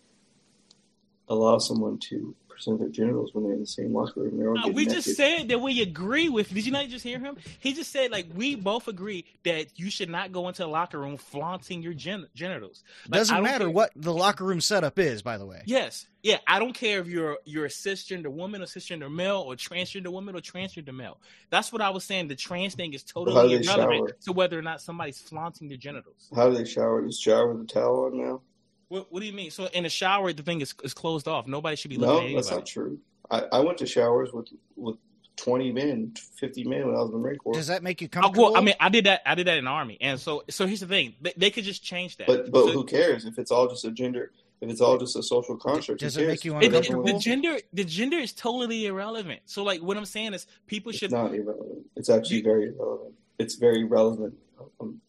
allow 1.31 1.57
someone 1.59 1.99
to 1.99 2.35
present 2.49 2.79
their 2.79 2.91
genitals 2.91 3.31
when 3.33 3.45
they're 3.45 3.55
in 3.55 3.61
the 3.61 3.67
same 3.67 3.95
locker 3.95 4.21
room? 4.21 4.55
No, 4.55 4.69
we 4.69 4.85
just 4.85 5.07
naked? 5.07 5.17
said 5.17 5.49
that 5.49 5.61
we 5.63 5.81
agree 5.81 6.29
with. 6.29 6.53
Did 6.53 6.67
you 6.67 6.73
not 6.73 6.89
just 6.89 7.03
hear 7.03 7.19
him? 7.19 7.39
He 7.61 7.73
just 7.73 7.91
said 7.91 8.11
like 8.11 8.27
we 8.35 8.55
both 8.55 8.87
agree 8.89 9.25
that 9.45 9.69
you 9.79 9.91
should 9.91 10.11
not 10.11 10.33
go 10.33 10.47
into 10.49 10.67
a 10.67 10.69
locker 10.69 10.99
room 10.99 11.17
flaunting 11.17 11.81
your 11.83 11.95
gen- 11.95 12.27
genitals. 12.35 12.83
Like, 13.09 13.15
I 13.15 13.19
Doesn't 13.21 13.43
matter 13.43 13.65
care- 13.65 13.71
what 13.71 13.93
the 13.97 14.13
locker 14.13 14.45
room 14.45 14.61
setup 14.61 14.99
is, 14.99 15.23
by 15.23 15.39
the 15.39 15.47
way. 15.47 15.63
Yes, 15.65 16.07
yeah. 16.23 16.37
I 16.47 16.59
don't 16.59 16.75
care 16.75 17.01
if 17.01 17.07
you're 17.07 17.39
you're 17.47 17.65
a 17.65 17.71
cisgender 17.71 18.29
woman 18.29 18.61
or 18.61 18.67
cisgender 18.67 19.11
male 19.11 19.39
or 19.39 19.55
transgender 19.55 20.09
woman 20.09 20.37
or 20.37 20.41
transgender 20.41 20.95
male. 20.95 21.19
That's 21.49 21.73
what 21.73 21.81
I 21.81 21.89
was 21.89 22.05
saying. 22.05 22.29
The 22.29 22.37
trans 22.37 22.75
thing 22.75 22.93
is 22.93 23.03
totally 23.05 23.55
irrelevant 23.55 23.65
shower? 24.11 24.17
to 24.25 24.33
whether 24.33 24.59
or 24.59 24.63
not 24.63 24.83
somebody's 24.83 25.19
flaunting 25.19 25.69
their 25.69 25.79
genitals. 25.79 26.29
How 26.35 26.51
do 26.51 26.57
they 26.57 26.67
shower? 26.67 27.01
Does 27.01 27.19
shower 27.19 27.55
with 27.55 27.63
a 27.65 27.67
towel 27.73 28.05
on 28.13 28.19
now? 28.19 28.43
What, 28.91 29.11
what 29.11 29.21
do 29.21 29.27
you 29.27 29.33
mean? 29.33 29.51
So 29.51 29.67
in 29.67 29.85
the 29.85 29.89
shower, 29.89 30.33
the 30.33 30.43
thing 30.43 30.61
is, 30.61 30.75
is 30.85 30.93
closed 30.95 31.29
off. 31.29 31.47
Nobody 31.47 31.77
should 31.77 31.91
be 31.91 31.97
No, 31.97 32.15
looking 32.15 32.31
at 32.31 32.35
that's 32.37 32.51
not 32.51 32.67
true. 32.67 32.99
I, 33.31 33.45
I 33.53 33.61
went 33.61 33.79
to 33.79 33.87
showers 33.87 34.33
with 34.33 34.49
with 34.77 34.97
twenty 35.37 35.71
men, 35.73 36.13
fifty 36.37 36.65
men 36.65 36.87
when 36.89 36.97
I 36.97 36.99
was 36.99 37.11
in 37.11 37.13
the 37.13 37.19
Marine 37.19 37.39
Corps. 37.39 37.55
Does 37.55 37.69
that 37.69 37.83
make 37.85 38.01
you 38.01 38.09
Oh, 38.09 38.21
comfortable? 38.21 38.45
well, 38.53 38.57
I 38.57 38.61
mean, 38.61 38.75
I 38.81 38.89
did 38.89 39.07
that. 39.07 39.23
I 39.25 39.37
did 39.37 39.47
that 39.47 39.57
in 39.59 39.65
the 39.65 39.71
army, 39.71 39.97
and 40.01 40.19
so 40.19 40.43
so 40.51 40.67
here's 40.67 40.81
the 40.81 40.87
thing: 40.89 41.15
they, 41.23 41.33
they 41.37 41.51
could 41.51 41.63
just 41.65 41.85
change 41.85 42.17
that. 42.17 42.27
but 42.27 42.51
but 42.51 42.65
So- 42.67 42.73
who 42.73 42.85
cares 42.85 43.25
if 43.25 43.39
it's 43.39 43.53
all 43.53 43.69
just 43.69 43.85
a 43.85 43.93
gender? 43.93 44.33
If 44.61 44.69
it's 44.69 44.83
all 44.83 44.99
just 44.99 45.17
a 45.17 45.23
social 45.23 45.57
construct, 45.57 46.01
does 46.03 46.19
it 46.19 46.27
make 46.27 46.45
you 46.45 46.55
It- 46.59 46.65
it- 46.65 46.67
uncomfortable? 46.67 47.05
the 47.05 47.19
gender, 47.19 47.59
the 47.73 47.85
gender 47.85 48.19
is 48.19 48.33
totally 48.35 48.85
irrelevant. 48.87 49.41
So, 49.47 49.63
like, 49.63 49.81
what 49.81 49.97
I'm 49.97 50.05
saying 50.05 50.35
is, 50.35 50.47
people 50.67 50.91
It's 50.91 50.99
should. 50.99 51.13
not 51.13 51.33
irrelevant. 51.33 51.87
It's 51.97 52.11
actually 52.11 52.43
very 52.43 52.67
irrelevant. 52.69 53.15
It's 53.39 53.55
very 53.55 53.85
relevant, 53.85 54.35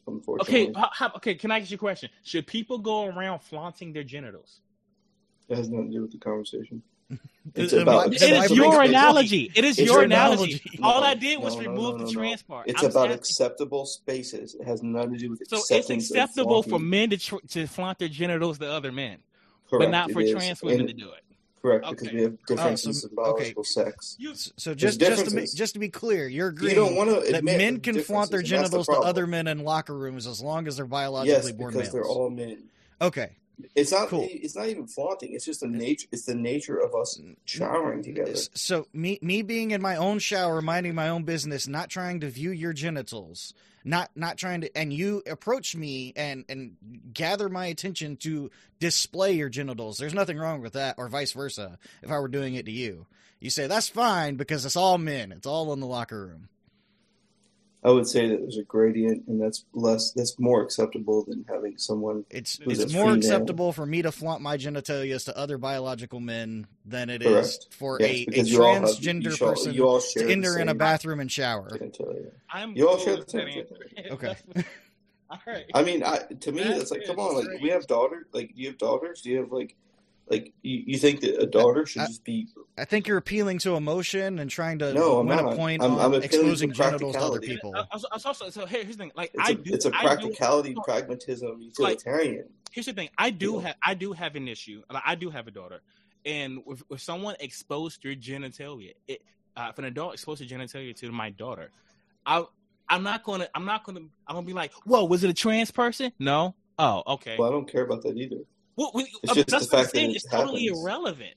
unfortunately. 0.07 0.67
Okay, 0.67 0.73
how, 0.79 0.89
how, 0.93 1.11
okay. 1.17 1.35
Can 1.35 1.51
I 1.51 1.59
ask 1.59 1.71
you 1.71 1.75
a 1.75 1.77
question? 1.77 2.09
Should 2.23 2.47
people 2.47 2.77
go 2.79 3.05
around 3.05 3.39
flaunting 3.39 3.93
their 3.93 4.03
genitals? 4.03 4.61
It 5.49 5.57
has 5.57 5.69
nothing 5.69 5.87
to 5.91 5.93
do 5.97 6.01
with 6.03 6.11
the 6.11 6.17
conversation. 6.17 6.81
It's 7.55 7.71
Then 7.73 7.81
about 7.81 8.07
why- 8.09 8.13
It 8.13 8.19
then 8.19 8.37
why 8.37 8.43
is 8.45 8.47
bring 8.49 8.61
your 8.71 8.81
analogy. 8.83 9.51
It 9.55 9.65
is 9.65 9.77
your 9.77 9.87
your 9.87 10.03
analogy. 10.03 10.61
analogy. 10.63 10.79
All 10.83 11.01
No, 11.01 11.07
I 11.07 11.15
did 11.15 11.39
was 11.39 11.55
no, 11.55 11.61
no, 11.63 11.69
remove 11.71 11.99
no, 11.99 12.05
the 12.05 12.11
trans 12.13 12.43
part. 12.43 12.69
It's 12.69 12.81
I'm 12.83 12.91
about 12.91 13.07
asking- 13.07 13.15
acceptable 13.17 13.85
spaces. 13.87 14.55
It 14.55 14.65
has 14.65 14.83
nothing 14.83 15.13
to 15.13 15.17
do 15.17 15.29
with 15.31 15.41
So 15.47 15.57
it's 15.75 15.89
acceptable 15.89 16.61
for 16.63 16.77
men 16.79 17.09
to 17.09 17.17
tr- 17.17 17.35
to 17.49 17.65
flaunt 17.67 17.97
their 17.99 18.07
genitals 18.09 18.59
to 18.59 18.71
other 18.71 18.91
men, 18.91 19.17
Correct, 19.69 19.81
but 19.85 19.89
not 19.89 20.11
it 20.11 20.13
for 20.13 20.21
is. 20.21 20.31
trans 20.31 20.61
women 20.61 20.81
And- 20.81 20.89
to 20.89 20.93
do 20.93 21.09
it. 21.11 21.23
Correct, 21.61 21.85
because 21.89 22.11
we 22.11 22.23
have 22.23 22.45
differences 22.47 23.01
so- 23.01 23.07
in 23.09 23.15
biological 23.15 23.63
sex. 23.63 24.15
You, 24.19 24.33
So 24.35 24.73
just 24.73 24.99
just 24.99 25.25
to, 25.25 25.35
be, 25.35 25.45
just 25.45 25.73
to 25.73 25.79
be 25.79 25.89
clear, 25.89 26.27
you're 26.27 26.47
You 26.47 26.55
agreeing 26.55 26.75
don't 26.75 26.95
want 26.95 27.25
to 27.25 27.31
that 27.33 27.43
men 27.43 27.79
can 27.79 28.01
flaunt 28.01 28.31
their 28.31 28.39
that's 28.39 28.49
the 28.49 28.55
genitals 28.55 28.87
to 28.87 28.93
other 28.93 29.27
men 29.27 29.47
in 29.47 29.63
locker 29.63 29.93
rooms 29.95 30.25
as 30.25 30.41
long 30.41 30.67
as 30.67 30.77
they're 30.77 30.85
biologically 30.87 31.33
Yes, 31.33 31.51
born 31.51 31.71
because 31.73 31.83
males. 31.85 31.93
they're 31.93 32.05
all 32.11 32.29
men. 32.29 32.63
okay. 33.01 33.31
It's 33.75 33.91
not. 33.91 34.07
Cool. 34.07 34.27
It's 34.31 34.55
not 34.55 34.69
even 34.69 34.87
flaunting. 34.87 35.33
It's 35.33 35.45
just 35.45 35.59
the 35.59 35.67
nature. 35.67 36.07
It's 36.11 36.25
the 36.25 36.33
nature 36.33 36.77
of 36.77 36.95
us 36.95 37.21
showering 37.45 38.01
together. 38.01 38.33
So 38.55 38.87
me 38.91 39.19
me 39.21 39.43
being 39.43 39.69
in 39.69 39.83
my 39.83 39.97
own 39.97 40.17
shower, 40.17 40.63
minding 40.63 40.95
my 40.95 41.09
own 41.09 41.25
business, 41.25 41.67
not 41.67 41.89
trying 41.89 42.21
to 42.21 42.29
view 42.29 42.49
your 42.49 42.73
genitals, 42.73 43.53
not 43.83 44.11
not 44.15 44.37
trying 44.37 44.61
to, 44.61 44.77
and 44.77 44.93
you 44.93 45.23
approach 45.27 45.75
me 45.75 46.13
and 46.15 46.45
and 46.49 46.75
gather 47.13 47.49
my 47.49 47.67
attention 47.67 48.17
to 48.17 48.51
display 48.79 49.33
your 49.33 49.49
genitals. 49.49 49.97
There's 49.97 50.13
nothing 50.13 50.37
wrong 50.37 50.61
with 50.61 50.73
that, 50.73 50.95
or 50.97 51.07
vice 51.07 51.33
versa. 51.33 51.77
If 52.01 52.11
I 52.11 52.19
were 52.19 52.27
doing 52.27 52.55
it 52.55 52.65
to 52.65 52.71
you, 52.71 53.07
you 53.39 53.49
say 53.49 53.67
that's 53.67 53.89
fine 53.89 54.35
because 54.35 54.65
it's 54.65 54.75
all 54.75 54.97
men. 54.97 55.31
It's 55.31 55.47
all 55.47 55.73
in 55.73 55.79
the 55.79 55.87
locker 55.87 56.27
room. 56.27 56.49
I 57.83 57.89
would 57.89 58.07
say 58.07 58.27
that 58.27 58.39
there's 58.39 58.57
a 58.57 58.63
gradient, 58.63 59.23
and 59.27 59.41
that's 59.41 59.65
less. 59.73 60.11
That's 60.11 60.37
more 60.37 60.61
acceptable 60.61 61.23
than 61.27 61.45
having 61.49 61.77
someone. 61.79 62.25
It's 62.29 62.59
Who's 62.63 62.79
it's 62.79 62.93
a 62.93 62.95
more 62.95 63.05
female. 63.07 63.17
acceptable 63.17 63.73
for 63.73 63.85
me 63.87 64.03
to 64.03 64.11
flaunt 64.11 64.41
my 64.43 64.55
genitalia 64.57 65.23
to 65.25 65.35
other 65.35 65.57
biological 65.57 66.19
men 66.19 66.67
than 66.85 67.09
it 67.09 67.23
is 67.23 67.57
Correct. 67.57 67.67
for 67.73 67.97
Yes, 67.99 68.09
a, 68.09 68.13
a 68.13 68.25
because 68.25 68.51
you 68.51 68.63
all 68.63 68.73
have- 68.75 68.83
transgender 68.83 69.23
you 69.23 69.31
shall- 69.31 69.49
person 69.49 69.73
you 69.73 69.87
all 69.87 69.99
to 69.99 70.07
share 70.07 70.27
the 70.27 70.31
enter 70.31 70.59
in 70.59 70.69
a 70.69 70.75
bathroom 70.75 71.19
and 71.19 71.31
shower. 71.31 71.69
genitalia. 71.71 72.29
I'm 72.51 72.75
You 72.77 72.87
all 72.87 72.99
share 72.99 73.15
the 73.17 73.27
same 73.27 73.45
that 73.47 73.57
answer. 73.57 74.13
Okay. 74.13 74.35
All 75.31 75.39
right. 75.47 75.63
I 75.73 75.81
mean, 75.81 76.03
I 76.03 76.17
to 76.41 76.51
me, 76.51 76.61
That 76.61 76.77
it's 76.81 76.91
like, 76.91 77.05
come 77.07 77.17
on, 77.17 77.35
like 77.35 77.61
we 77.61 77.69
have 77.69 77.87
daughters. 77.87 78.25
Like, 78.33 78.53
do 78.53 78.61
you 78.61 78.67
have 78.67 78.77
daughters? 78.77 79.21
Do 79.21 79.29
you 79.29 79.37
have 79.37 79.49
like, 79.51 79.77
like 80.31 80.53
you, 80.63 80.83
you 80.87 80.97
think 80.97 81.21
that 81.21 81.41
a 81.41 81.45
daughter 81.45 81.85
should 81.85 82.01
I- 82.03 82.07
just 82.07 82.23
be? 82.23 82.47
I 82.77 82.85
think 82.85 83.07
you're 83.07 83.17
appealing 83.17 83.59
to 83.59 83.75
emotion 83.75 84.39
and 84.39 84.49
trying 84.49 84.79
to 84.79 84.93
No, 84.93 85.19
I'm 85.19 85.27
win 85.27 85.39
a 85.39 85.55
point 85.55 85.81
I'm- 85.83 85.93
on 85.95 85.99
I'm 85.99 86.13
exposing 86.23 86.71
genitals 86.71 87.15
to 87.15 87.21
other 87.21 87.39
people. 87.41 87.73
I, 87.75 87.81
I 87.81 87.85
was- 87.93 88.05
I 88.11 88.17
also 88.29 88.49
so 88.49 88.65
here, 88.65 88.83
here's 88.83 88.97
the 88.97 89.03
thing. 89.03 89.11
Like 89.15 89.31
It's 89.33 89.47
I 89.49 89.51
a, 89.51 89.55
do, 89.55 89.73
it's 89.73 89.85
a 89.85 89.89
I 89.89 90.01
do- 90.01 90.07
practicality, 90.07 90.75
pragmatism, 90.83 91.61
utilitarian. 91.61 92.45
here's 92.71 92.85
the 92.87 92.93
thing. 92.93 93.09
I 93.17 93.29
do 93.29 93.55
Yeah. 93.55 93.61
have 93.67 93.75
I 93.85 93.93
do 93.93 94.13
have 94.13 94.35
an 94.35 94.47
issue. 94.47 94.81
Like, 94.89 95.03
I 95.05 95.15
do 95.15 95.29
have 95.29 95.47
a 95.47 95.51
daughter, 95.51 95.81
and 96.25 96.61
if, 96.67 96.81
if 96.89 97.01
someone 97.01 97.35
exposed 97.39 98.03
your 98.03 98.15
genitalia, 98.15 98.93
it, 99.07 99.21
uh, 99.57 99.67
if 99.71 99.77
an 99.79 99.85
adult 99.85 100.13
exposed 100.13 100.41
their 100.41 100.47
genitalia 100.57 100.95
to 100.95 101.11
my 101.11 101.29
daughter, 101.29 101.69
I 102.25 102.45
I'm 102.89 103.03
not 103.03 103.23
gonna 103.23 103.47
I'm 103.53 103.65
not 103.65 103.83
gonna 103.83 104.01
I'm 104.27 104.35
gonna 104.35 104.45
be 104.47 104.53
like, 104.53 104.71
whoa, 104.85 105.03
was 105.05 105.23
it 105.23 105.29
a 105.29 105.33
trans 105.33 105.71
person? 105.71 106.11
No. 106.19 106.55
Oh, 106.79 107.03
okay. 107.15 107.35
Well, 107.37 107.47
I 107.49 107.51
don't 107.51 107.69
care 107.71 107.83
about 107.83 108.01
that 108.03 108.17
either. 108.17 108.37
Well, 108.75 108.91
we, 108.93 109.03
It's 109.23 109.33
just 109.33 109.47
that's 109.49 109.67
the 109.67 109.75
what 109.77 109.79
I'm 109.79 109.83
fact 109.85 109.93
that 109.93 110.09
It's 110.11 110.23
totally 110.25 110.65
happens. 110.65 110.81
irrelevant 110.83 111.33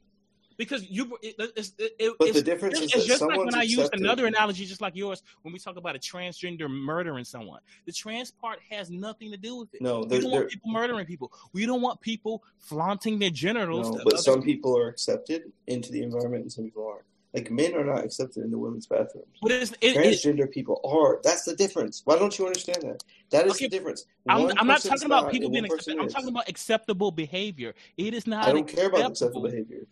because 0.57 0.89
you. 0.89 1.19
It, 1.23 1.35
it's, 1.57 1.73
it, 1.79 2.15
But 2.19 2.29
it's, 2.29 2.39
the 2.39 2.45
difference 2.45 2.81
it's, 2.81 2.95
is 2.95 3.01
it's 3.01 3.07
just 3.07 3.23
like 3.23 3.39
when 3.39 3.55
I 3.55 3.63
used 3.63 3.81
accepted. 3.81 4.01
another 4.01 4.27
analogy, 4.27 4.65
just 4.67 4.81
like 4.81 4.95
yours, 4.95 5.23
when 5.43 5.53
we 5.53 5.59
talk 5.59 5.77
about 5.77 5.97
a 5.97 5.99
transgender 5.99 6.69
murdering 6.71 7.25
someone. 7.25 7.61
The 7.87 7.93
trans 7.93 8.31
part 8.31 8.61
has 8.71 8.91
nothing 8.91 9.31
to 9.33 9.37
do 9.37 9.57
with 9.57 9.75
it. 9.75 9.83
No, 9.83 10.01
we 10.03 10.21
don't 10.21 10.31
want 10.31 10.49
people 10.51 10.71
murdering 10.71 11.07
people. 11.07 11.33
We 11.53 11.67
don't 11.67 11.83
want 11.83 12.01
people 12.01 12.43
flaunting 12.59 13.19
their 13.19 13.31
genitals. 13.31 13.91
no, 13.91 13.99
to 13.99 14.05
but 14.05 14.19
some 14.21 14.43
people 14.43 14.79
are 14.79 14.89
accepted 14.89 15.51
into 15.67 15.91
the 15.91 16.03
environment, 16.03 16.43
and 16.43 16.53
some 16.53 16.65
people 16.65 16.87
aren't. 16.87 17.05
Like 17.35 17.51
men 17.51 17.75
are 17.75 17.85
not 17.85 18.05
accepted 18.05 18.45
in 18.45 18.53
the 18.53 18.59
women's 18.59 18.87
bathrooms. 18.87 19.27
But 19.43 19.51
it's, 19.51 19.73
it, 19.81 19.97
it, 19.97 19.97
Transgender 19.97 20.49
people 20.49 20.81
are. 20.85 21.21
That's 21.25 21.43
the 21.43 21.57
difference. 21.57 22.03
Why 22.05 22.17
don't 22.17 22.39
you 22.39 22.47
understand 22.47 22.83
that? 22.83 23.03
That 23.31 23.47
is 23.47 23.55
Okay, 23.55 23.67
the 23.67 23.71
difference. 23.71 24.07
I'm, 24.29 24.53
I'm 24.57 24.69
not 24.69 24.83
talking 24.83 25.07
about 25.07 25.33
people 25.33 25.51
being 25.51 25.65
one 25.65 25.73
accepted. 25.73 26.01
I'm 26.01 26.09
talking 26.09 26.29
about 26.29 26.49
acceptable 26.49 27.11
behavior. 27.11 27.75
It 27.97 28.15
is 28.15 28.29
not. 28.29 28.47
I 28.47 28.53
don't 28.53 28.69
care 28.69 28.87
about 28.87 29.11
acceptable. 29.11 29.47
acceptable 29.47 29.65
behavior. 29.65 29.87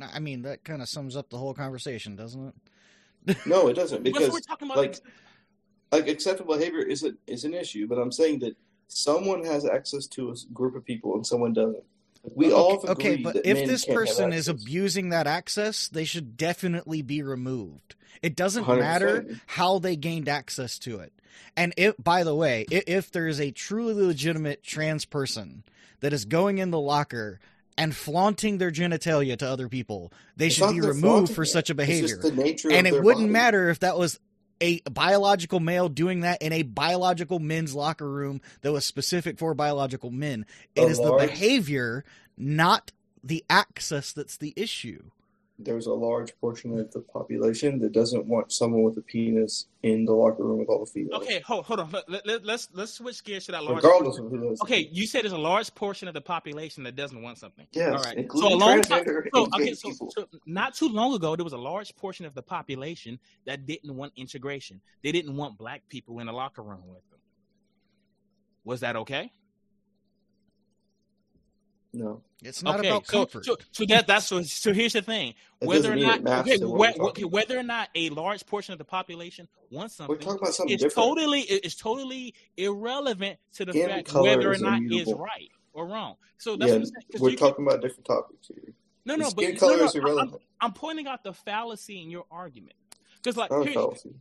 I 0.00 0.20
mean, 0.20 0.42
that 0.42 0.62
kind 0.62 0.82
of 0.82 0.88
sums 0.88 1.16
up 1.16 1.30
the 1.30 1.36
whole 1.36 1.52
conversation, 1.52 2.14
doesn't 2.14 2.48
it? 2.48 2.54
No, 3.46 3.68
it 3.68 3.74
doesn't 3.74 4.02
because 4.02 4.30
we're 4.30 4.40
talking 4.40 4.68
about. 4.70 4.78
like 4.78 5.00
like 5.90 6.08
acceptable 6.08 6.56
behavior 6.56 6.82
is 6.82 7.04
a, 7.04 7.14
is 7.26 7.44
an 7.44 7.54
issue. 7.54 7.86
But 7.88 7.98
I'm 7.98 8.12
saying 8.12 8.40
that 8.40 8.54
someone 8.88 9.44
has 9.44 9.64
access 9.64 10.06
to 10.08 10.30
a 10.30 10.34
group 10.52 10.76
of 10.76 10.84
people 10.84 11.14
and 11.14 11.26
someone 11.26 11.52
doesn't. 11.52 11.82
We 12.34 12.52
all 12.52 12.80
have 12.80 12.90
okay, 12.90 13.16
but 13.16 13.36
if 13.44 13.66
this 13.66 13.84
person 13.84 14.32
is 14.32 14.48
abusing 14.48 15.10
that 15.10 15.26
access, 15.26 15.88
they 15.88 16.04
should 16.04 16.36
definitely 16.36 17.02
be 17.02 17.22
removed. 17.22 17.94
It 18.22 18.34
doesn't 18.36 18.64
100%. 18.64 18.78
matter 18.78 19.26
how 19.46 19.78
they 19.78 19.96
gained 19.96 20.28
access 20.28 20.78
to 20.80 21.00
it. 21.00 21.12
And 21.56 21.74
if, 21.76 21.94
by 22.02 22.24
the 22.24 22.34
way, 22.34 22.64
if, 22.70 22.84
if 22.86 23.10
there 23.12 23.26
is 23.26 23.40
a 23.40 23.50
truly 23.50 23.94
legitimate 24.06 24.62
trans 24.62 25.04
person 25.04 25.64
that 26.00 26.12
is 26.12 26.24
going 26.24 26.58
in 26.58 26.70
the 26.70 26.80
locker 26.80 27.40
and 27.76 27.94
flaunting 27.94 28.58
their 28.58 28.70
genitalia 28.70 29.36
to 29.38 29.46
other 29.48 29.68
people, 29.68 30.12
they 30.36 30.46
It's 30.46 30.54
should 30.54 30.72
be 30.72 30.80
removed 30.80 31.34
for 31.34 31.42
it. 31.42 31.46
such 31.46 31.70
a 31.70 31.74
behavior. 31.74 32.08
just 32.16 32.22
the 32.22 32.32
nature 32.32 32.70
and 32.72 32.86
it 32.86 32.92
wouldn't 33.02 33.26
body. 33.26 33.32
matter 33.32 33.68
if 33.68 33.80
that 33.80 33.98
was 33.98 34.18
a 34.60 34.80
biological 34.82 35.60
male 35.60 35.88
doing 35.88 36.20
that 36.20 36.40
in 36.42 36.52
a 36.52 36.62
biological 36.62 37.38
men's 37.38 37.74
locker 37.74 38.08
room 38.08 38.40
that 38.62 38.72
was 38.72 38.84
specific 38.84 39.38
for 39.38 39.54
biological 39.54 40.10
men. 40.10 40.46
It 40.74 40.82
A 40.82 40.86
is 40.86 40.98
the 40.98 41.12
behavior, 41.12 42.04
not 42.36 42.92
the 43.22 43.44
access, 43.48 44.12
that's 44.12 44.36
the 44.36 44.52
issue. 44.56 45.02
There's 45.58 45.86
a 45.86 45.92
large 45.92 46.36
portion 46.40 46.76
of 46.80 46.90
the 46.90 47.00
population 47.00 47.78
that 47.78 47.92
doesn't 47.92 48.26
want 48.26 48.50
someone 48.50 48.82
with 48.82 48.96
a 48.98 49.02
penis 49.02 49.66
in 49.84 50.04
the 50.04 50.12
locker 50.12 50.42
room 50.42 50.58
with 50.58 50.68
all 50.68 50.80
the 50.80 50.90
females. 50.90 51.22
Okay, 51.22 51.38
hold, 51.40 51.64
hold 51.64 51.78
on. 51.78 51.90
Let, 51.92 52.08
let, 52.08 52.26
let- 52.26 52.44
let's 52.44 52.68
let's 52.72 52.94
switch 52.94 53.22
gears 53.22 53.46
to 53.46 53.52
that 53.52 53.62
large. 53.62 53.76
Regardless 53.76 54.18
of 54.18 54.30
who. 54.30 54.56
Okay, 54.64 54.88
you 54.90 55.06
said 55.06 55.22
there's 55.22 55.32
a 55.32 55.38
large 55.38 55.72
portion 55.76 56.08
of 56.08 56.14
the 56.14 56.20
population 56.20 56.82
that 56.84 56.96
doesn't 56.96 57.22
want 57.22 57.38
something. 57.38 57.66
Yes, 57.72 57.92
All 57.92 58.02
right. 58.02 58.26
So 58.32 58.48
a 58.48 58.56
long 58.56 58.82
time. 58.82 59.04
So, 59.32 59.48
okay, 59.54 59.74
so, 59.74 59.92
so 60.10 60.26
not 60.44 60.74
too 60.74 60.88
long 60.88 61.14
ago, 61.14 61.36
there 61.36 61.44
was 61.44 61.52
a 61.52 61.58
large 61.58 61.94
portion 61.94 62.26
of 62.26 62.34
the 62.34 62.42
population 62.42 63.20
that 63.46 63.64
didn't 63.64 63.94
want 63.94 64.12
integration. 64.16 64.80
They 65.04 65.12
didn't 65.12 65.36
want 65.36 65.56
black 65.56 65.82
people 65.88 66.18
in 66.18 66.26
the 66.26 66.32
locker 66.32 66.62
room 66.62 66.80
with 66.84 67.08
them. 67.10 67.20
Was 68.64 68.80
that 68.80 68.96
okay? 68.96 69.30
No, 71.96 72.22
It's 72.42 72.62
not 72.62 72.80
okay, 72.80 72.88
about 72.88 73.06
so, 73.06 73.18
comfort. 73.18 73.44
so 73.44 73.56
so 73.70 73.84
that 73.86 74.06
that's 74.08 74.26
so, 74.26 74.42
so 74.42 74.72
here's 74.72 74.94
the 74.94 75.02
thing. 75.02 75.34
That 75.60 75.66
Whether 75.68 75.92
or 75.92 75.96
not 75.96 76.26
okay, 76.26 76.56
to 76.58 76.68
what 76.68 76.96
whe- 76.96 77.08
okay, 77.10 77.24
whether 77.24 77.56
or 77.58 77.62
not 77.62 77.88
a 77.94 78.10
large 78.10 78.44
portion 78.46 78.72
of 78.72 78.78
the 78.78 78.84
population 78.84 79.46
wants 79.70 79.94
something, 79.94 80.08
we're 80.16 80.20
something, 80.20 80.26
talking 80.26 80.42
about 80.42 80.54
something 80.54 80.74
it's 80.74 80.82
different. 80.82 81.08
totally 81.08 81.40
it's 81.42 81.76
totally 81.76 82.34
irrelevant 82.56 83.38
to 83.54 83.64
the 83.64 83.72
Skin 83.72 83.88
fact 83.88 84.12
whether 84.12 84.50
or 84.50 84.54
is 84.54 84.60
not 84.60 84.82
is 84.82 85.12
right 85.14 85.50
or 85.72 85.86
wrong. 85.86 86.16
So 86.38 86.56
that's 86.56 86.68
yeah, 86.68 86.74
what 86.74 86.80
I'm 86.80 86.86
saying. 86.86 86.94
'cause 87.12 87.20
we're 87.20 87.30
you- 87.30 87.36
talking 87.36 87.64
about 87.66 87.80
different 87.80 88.06
topics 88.06 88.48
here. 88.48 88.74
no, 89.04 89.14
no, 89.16 89.28
skin 89.28 89.52
but 89.52 89.60
color 89.60 89.72
no, 89.74 89.78
no, 89.78 89.84
is 89.84 89.94
I'm- 89.94 90.02
irrelevant. 90.04 90.42
I'm 90.60 90.72
pointing 90.72 91.06
out 91.06 91.22
the 91.22 91.32
fallacy 91.32 92.02
in 92.02 92.10
your 92.10 92.24
argument 92.30 92.74
because, 93.16 93.36
like, 93.36 93.50
Not 93.52 93.64
here- 93.66 93.74
fallacy. 93.74 94.14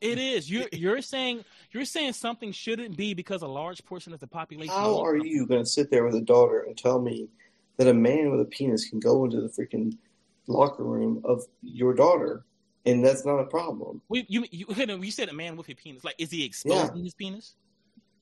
It 0.00 0.18
is. 0.18 0.50
You're 0.50 0.68
you're 0.72 1.02
saying 1.02 1.44
you're 1.72 1.84
saying 1.84 2.12
something 2.14 2.52
shouldn't 2.52 2.96
be 2.96 3.14
because 3.14 3.42
a 3.42 3.48
large 3.48 3.84
portion 3.84 4.12
of 4.12 4.20
the 4.20 4.26
population. 4.26 4.74
How 4.74 5.04
are 5.04 5.16
you 5.16 5.46
going 5.46 5.62
to 5.62 5.68
sit 5.68 5.90
there 5.90 6.04
with 6.04 6.14
a 6.14 6.20
daughter 6.20 6.60
and 6.60 6.76
tell 6.76 7.00
me 7.00 7.28
that 7.76 7.88
a 7.88 7.94
man 7.94 8.30
with 8.30 8.40
a 8.40 8.44
penis 8.44 8.88
can 8.88 9.00
go 9.00 9.24
into 9.24 9.40
the 9.40 9.48
freaking 9.48 9.96
locker 10.46 10.84
room 10.84 11.20
of 11.24 11.44
your 11.62 11.94
daughter, 11.94 12.44
and 12.84 13.04
that's 13.04 13.24
not 13.24 13.38
a 13.38 13.46
problem? 13.46 14.00
We, 14.08 14.26
you, 14.28 14.44
you 14.50 14.66
you 14.76 15.10
said 15.10 15.28
a 15.28 15.34
man 15.34 15.56
with 15.56 15.68
a 15.68 15.74
penis. 15.74 16.04
Like, 16.04 16.16
is 16.18 16.30
he 16.30 16.44
exposing 16.44 17.04
his 17.04 17.14
penis? 17.14 17.54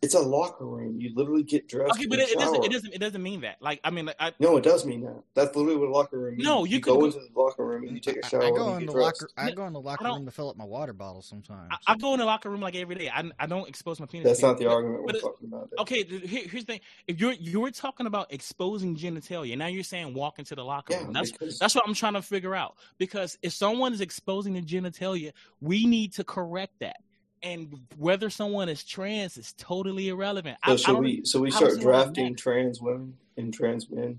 It's 0.04 0.14
a 0.14 0.20
locker 0.20 0.66
room. 0.66 1.00
You 1.00 1.12
literally 1.14 1.42
get 1.42 1.66
dressed. 1.66 1.94
Okay, 1.96 2.06
but 2.06 2.18
it, 2.18 2.28
it 2.28 2.38
doesn't. 2.38 2.62
It 2.62 2.70
doesn't. 2.70 2.92
It 2.94 2.98
doesn't 2.98 3.22
mean 3.22 3.40
that. 3.40 3.56
Like, 3.60 3.80
I 3.82 3.90
mean, 3.90 4.04
like, 4.04 4.16
I, 4.20 4.32
No, 4.38 4.56
it 4.58 4.62
does 4.62 4.84
mean 4.84 5.00
that. 5.02 5.22
That's 5.34 5.56
literally 5.56 5.78
what 5.78 5.88
a 5.88 5.92
locker 5.92 6.18
room 6.18 6.36
means. 6.36 6.46
No, 6.46 6.64
you 6.64 6.74
you 6.74 6.80
could 6.80 6.90
go 6.92 6.98
go- 6.98 7.06
into 7.06 7.20
the 7.20 7.28
locker 7.34 7.64
room 7.66 7.84
and 7.84 7.94
you 7.94 8.00
take 8.00 8.18
a 8.18 8.22
shower 8.28 8.44
I, 8.44 8.50
go 8.50 8.76
in 8.76 8.84
the 8.84 8.92
dressed. 8.92 9.22
locker. 9.22 9.30
I 9.38 9.50
go 9.52 9.66
in 9.66 9.72
the 9.72 9.80
locker 9.80 10.04
room 10.04 10.26
to 10.26 10.30
fill 10.30 10.50
up 10.50 10.56
my 10.58 10.64
water 10.64 10.92
bottle 10.92 11.22
sometimes. 11.22 11.70
I, 11.86 11.92
I 11.92 11.96
go 11.96 12.12
in 12.12 12.20
the 12.20 12.26
locker 12.26 12.50
room 12.50 12.60
like 12.60 12.76
every 12.76 12.96
day. 12.96 13.08
I, 13.08 13.24
I 13.38 13.46
don't 13.46 13.66
expose 13.68 13.98
my 13.98 14.06
penis. 14.06 14.26
That's 14.26 14.42
not 14.42 14.58
the 14.58 14.64
anything. 14.64 14.76
argument 14.76 15.02
we're 15.04 15.12
but 15.12 15.20
talking 15.20 15.48
about. 15.48 15.70
there. 15.70 15.78
Okay, 15.80 16.04
here, 16.04 16.46
here's 16.48 16.64
the 16.64 16.74
thing. 16.74 16.80
If 17.06 17.18
you're 17.20 17.32
you're 17.32 17.70
talking 17.70 18.06
about 18.06 18.30
exposing 18.32 18.94
genitalia, 18.96 19.56
now 19.56 19.66
you're 19.68 19.82
saying 19.84 20.12
walk 20.12 20.38
into 20.38 20.54
the 20.54 20.64
locker 20.64 20.92
Yeah, 20.92 21.04
room. 21.04 21.12
That's 21.14 21.32
because 21.32 21.58
that's 21.58 21.74
what 21.74 21.84
I'm 21.86 21.94
trying 21.94 22.14
to 22.14 22.22
figure 22.22 22.54
out. 22.54 22.74
Because 22.98 23.38
if 23.42 23.52
someone 23.54 23.94
is 23.94 24.02
exposing 24.02 24.52
the 24.52 24.62
genitalia, 24.62 25.32
we 25.60 25.86
need 25.86 26.12
to 26.14 26.24
correct 26.24 26.74
that. 26.80 26.96
And 27.44 27.78
whether 27.98 28.30
someone 28.30 28.68
is 28.70 28.82
trans 28.84 29.36
is 29.36 29.52
totally 29.58 30.08
irrelevant. 30.08 30.56
So 30.66 30.72
I 30.72 30.76
should 30.76 30.86
don't- 30.92 31.04
we? 31.04 31.24
So 31.24 31.40
we 31.40 31.50
start 31.50 31.72
see 31.72 31.76
why 31.76 31.80
it 31.80 31.82
drafting 31.84 32.34
trans 32.36 32.80
women 32.80 33.16
and 33.36 33.52
trans 33.52 33.90
men. 33.90 34.18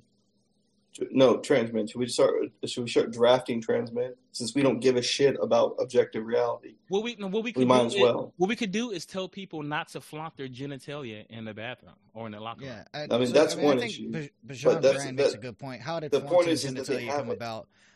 No, 1.11 1.38
trans 1.38 1.73
men. 1.73 1.88
Should 1.88 1.97
we 1.99 2.07
start? 2.07 2.36
Should 2.65 2.84
we 2.84 2.89
start 2.89 3.11
drafting 3.11 3.59
trans 3.61 3.91
men 3.91 4.13
since 4.32 4.55
we 4.55 4.61
don't 4.61 4.80
give 4.80 4.95
a 4.95 5.01
shit 5.01 5.36
about 5.41 5.76
objective 5.80 6.26
reality? 6.26 6.76
What 6.88 7.03
we 7.03 7.15
no, 7.15 7.28
what 7.28 7.43
we 7.43 7.51
could 7.51 7.59
We 7.61 7.65
might 7.65 7.80
do 7.82 7.86
as 7.88 7.95
is- 7.95 8.01
well. 8.01 8.34
what 8.38 8.47
we 8.47 8.55
could 8.55 8.71
do 8.71 8.91
is 8.91 9.05
tell 9.05 9.28
people 9.28 9.61
not 9.63 9.89
to 9.89 9.99
flaunt 10.01 10.38
their 10.38 10.47
genitalia 10.47 11.26
in 11.30 11.43
the 11.45 11.53
bathroom 11.53 11.95
or 12.13 12.28
in 12.28 12.32
the 12.32 12.39
locker 12.39 12.61
room. 12.61 12.69
Yeah, 12.93 13.07
I 13.11 13.17
mean, 13.17 13.34
that's 13.34 13.55
one 13.55 13.78
I 13.80 13.82
think 13.82 13.91
issue. 13.91 14.11
Ba- 14.11 14.30
But 14.43 14.82
that's- 14.84 14.93
Brand 15.03 15.17
makes 15.17 15.32
that- 15.32 15.38
a 15.39 15.41
good 15.41 15.57
point. 15.57 15.82
How 15.82 15.99
did 15.99 16.11
the 16.11 16.21
point 16.21 16.47
is- 16.47 16.63
is 16.63 16.73
that 16.76 16.86
they 16.86 16.99
genitalia 17.03 17.07
have 17.07 17.17
come 17.21 17.32
it. 17.32 17.39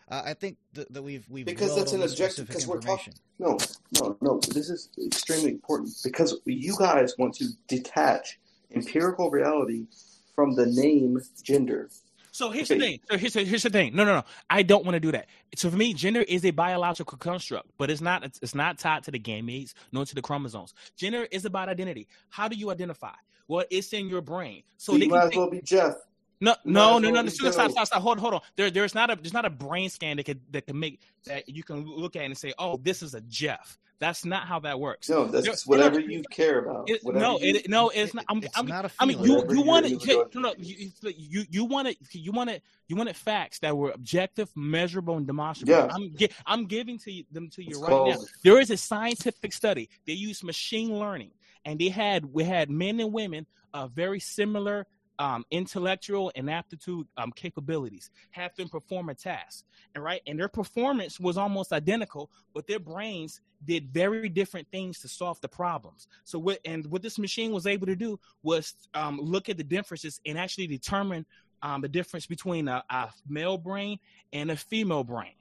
About? 0.09 0.25
Uh, 0.25 0.29
I 0.29 0.33
think 0.33 0.57
that, 0.73 0.91
that 0.93 1.01
we've 1.01 1.25
we've 1.29 1.45
Because 1.45 1.75
that's 1.75 1.93
an 1.93 2.01
objective- 2.01 2.47
because 2.47 2.67
we're 2.67 2.77
information. 2.77 3.13
No, 3.37 3.57
no, 3.99 4.17
no. 4.21 4.39
This 4.39 4.69
is 4.69 4.89
extremely 5.05 5.51
important 5.51 5.91
because 6.03 6.35
you 6.45 6.75
guys 6.77 7.13
want 7.17 7.35
to 7.35 7.45
detach 7.67 8.39
empirical 8.73 9.31
reality 9.31 9.87
from 10.35 10.55
the 10.55 10.65
name 10.65 11.19
gender. 11.43 11.89
So 12.31 12.51
here's 12.51 12.69
the 12.69 12.79
thing. 12.79 12.99
So 13.09 13.17
here's 13.17 13.33
here's 13.33 13.63
the 13.63 13.69
thing. 13.69 13.95
No, 13.95 14.05
no, 14.05 14.13
no. 14.13 14.23
I 14.49 14.61
don't 14.61 14.85
want 14.85 14.95
to 14.95 14.99
do 14.99 15.11
that. 15.11 15.27
So 15.55 15.69
for 15.69 15.75
me, 15.75 15.93
gender 15.93 16.21
is 16.21 16.45
a 16.45 16.51
biological 16.51 17.17
construct, 17.17 17.67
but 17.77 17.89
it's 17.89 18.01
not. 18.01 18.23
It's, 18.23 18.39
it's 18.41 18.55
not 18.55 18.77
tied 18.77 19.03
to 19.05 19.11
the 19.11 19.19
gametes 19.19 19.73
nor 19.91 20.05
to 20.05 20.15
the 20.15 20.21
chromosomes. 20.21 20.73
Gender 20.95 21.27
is 21.31 21.45
about 21.45 21.69
identity. 21.69 22.07
How 22.29 22.47
do 22.47 22.55
you 22.55 22.69
identify? 22.69 23.13
Well, 23.47 23.65
it's 23.71 23.91
in 23.93 24.07
your 24.07 24.21
brain. 24.21 24.61
So 24.77 24.93
So 24.93 24.97
you 24.99 25.09
might 25.09 25.25
as 25.25 25.35
well 25.35 25.49
be 25.49 25.61
Jeff. 25.61 25.95
No, 26.41 26.55
no, 26.65 26.99
no, 26.99 27.09
no, 27.09 27.21
no. 27.21 27.29
Stop, 27.29 27.53
stop, 27.53 27.71
stop, 27.71 27.87
stop. 27.87 28.01
Hold, 28.01 28.19
hold 28.19 28.33
on. 28.35 28.41
There, 28.55 28.71
there's 28.71 28.95
not 28.95 29.09
a, 29.11 29.15
there's 29.15 29.33
not 29.33 29.45
a 29.45 29.49
brain 29.49 29.89
scan 29.89 30.17
that 30.17 30.23
could 30.25 30.39
that 30.51 30.65
can 30.67 30.79
make 30.79 31.01
that 31.25 31.47
you 31.49 31.63
can 31.63 31.85
look 31.85 32.15
at 32.15 32.23
and 32.23 32.37
say, 32.37 32.53
oh, 32.57 32.77
this 32.77 33.01
is 33.03 33.13
a 33.13 33.21
Jeff. 33.21 33.77
That's 33.99 34.23
not 34.23 34.47
how 34.47 34.61
that 34.61 34.79
works. 34.79 35.09
No, 35.09 35.25
that's 35.25 35.45
no, 35.45 35.53
whatever 35.75 35.99
you 35.99 36.23
care 36.31 36.59
about. 36.59 36.89
It, 36.89 37.01
no, 37.03 37.37
you- 37.37 37.55
it, 37.55 37.67
no, 37.69 37.89
it's 37.89 38.13
not. 38.13 38.23
I'm, 38.29 38.37
It's 38.41 38.57
I'm, 38.57 38.65
not 38.65 38.85
a 38.85 38.91
I 38.97 39.05
mean, 39.05 39.17
feeling. 39.21 39.41
you 39.49 39.49
you 39.49 39.55
your 39.57 39.65
wanted 39.65 39.91
individual- 39.91 40.29
no, 40.35 40.53
you 40.57 40.89
you- 41.01 41.13
you 41.17 41.45
you 41.51 41.65
wanted 41.65 41.97
you 42.13 42.31
wanted 42.31 42.61
you 42.87 42.95
wanted 42.95 43.17
facts 43.17 43.59
that 43.59 43.75
were 43.75 43.91
objective, 43.91 44.49
measurable, 44.55 45.17
and 45.17 45.27
demonstrable. 45.27 45.73
Yeah. 45.73 45.89
I'm 45.91 46.15
gi- 46.15 46.29
I'm 46.45 46.65
giving 46.65 46.97
to 46.99 47.11
you, 47.11 47.25
them 47.29 47.49
to 47.49 47.61
you 47.61 47.71
It's 47.71 47.79
right 47.79 47.89
now. 48.15 48.17
There 48.41 48.61
is 48.61 48.71
a 48.71 48.77
scientific 48.77 49.51
study. 49.51 49.89
They 50.07 50.13
used 50.13 50.45
machine 50.45 50.97
learning, 50.97 51.31
and 51.65 51.77
they 51.77 51.89
had 51.89 52.23
we 52.23 52.45
had 52.45 52.69
men 52.69 53.01
and 53.01 53.11
women 53.11 53.47
of 53.73 53.91
very 53.91 54.21
similar 54.21 54.87
um, 55.19 55.45
intellectual 55.51 56.31
and 56.35 56.49
aptitude 56.49 57.05
um, 57.17 57.31
capabilities. 57.31 58.09
Have 58.31 58.55
them 58.55 58.69
perform 58.69 59.09
a 59.09 59.13
task, 59.15 59.65
and 59.93 60.03
right, 60.03 60.21
and 60.25 60.39
their 60.39 60.47
performance 60.47 61.19
was 61.19 61.37
almost 61.37 61.71
identical, 61.71 62.31
but 62.53 62.65
their 62.65 62.79
brains 62.79 63.41
did 63.65 63.89
very 63.93 64.29
different 64.29 64.67
things 64.71 64.99
to 64.99 65.07
solve 65.07 65.39
the 65.41 65.49
problems. 65.49 66.07
So 66.23 66.39
what 66.39 66.59
and 66.65 66.85
what 66.87 67.01
this 67.01 67.19
machine 67.19 67.51
was 67.51 67.67
able 67.67 67.87
to 67.87 67.95
do 67.95 68.19
was 68.41 68.73
um, 68.93 69.19
look 69.21 69.49
at 69.49 69.57
the 69.57 69.63
differences 69.63 70.19
and 70.25 70.37
actually 70.37 70.67
determine 70.67 71.25
um, 71.61 71.81
the 71.81 71.89
difference 71.89 72.25
between 72.25 72.67
a, 72.67 72.83
a 72.89 73.09
male 73.27 73.57
brain 73.57 73.99
and 74.31 74.49
a 74.51 74.55
female 74.55 75.03
brain. 75.03 75.33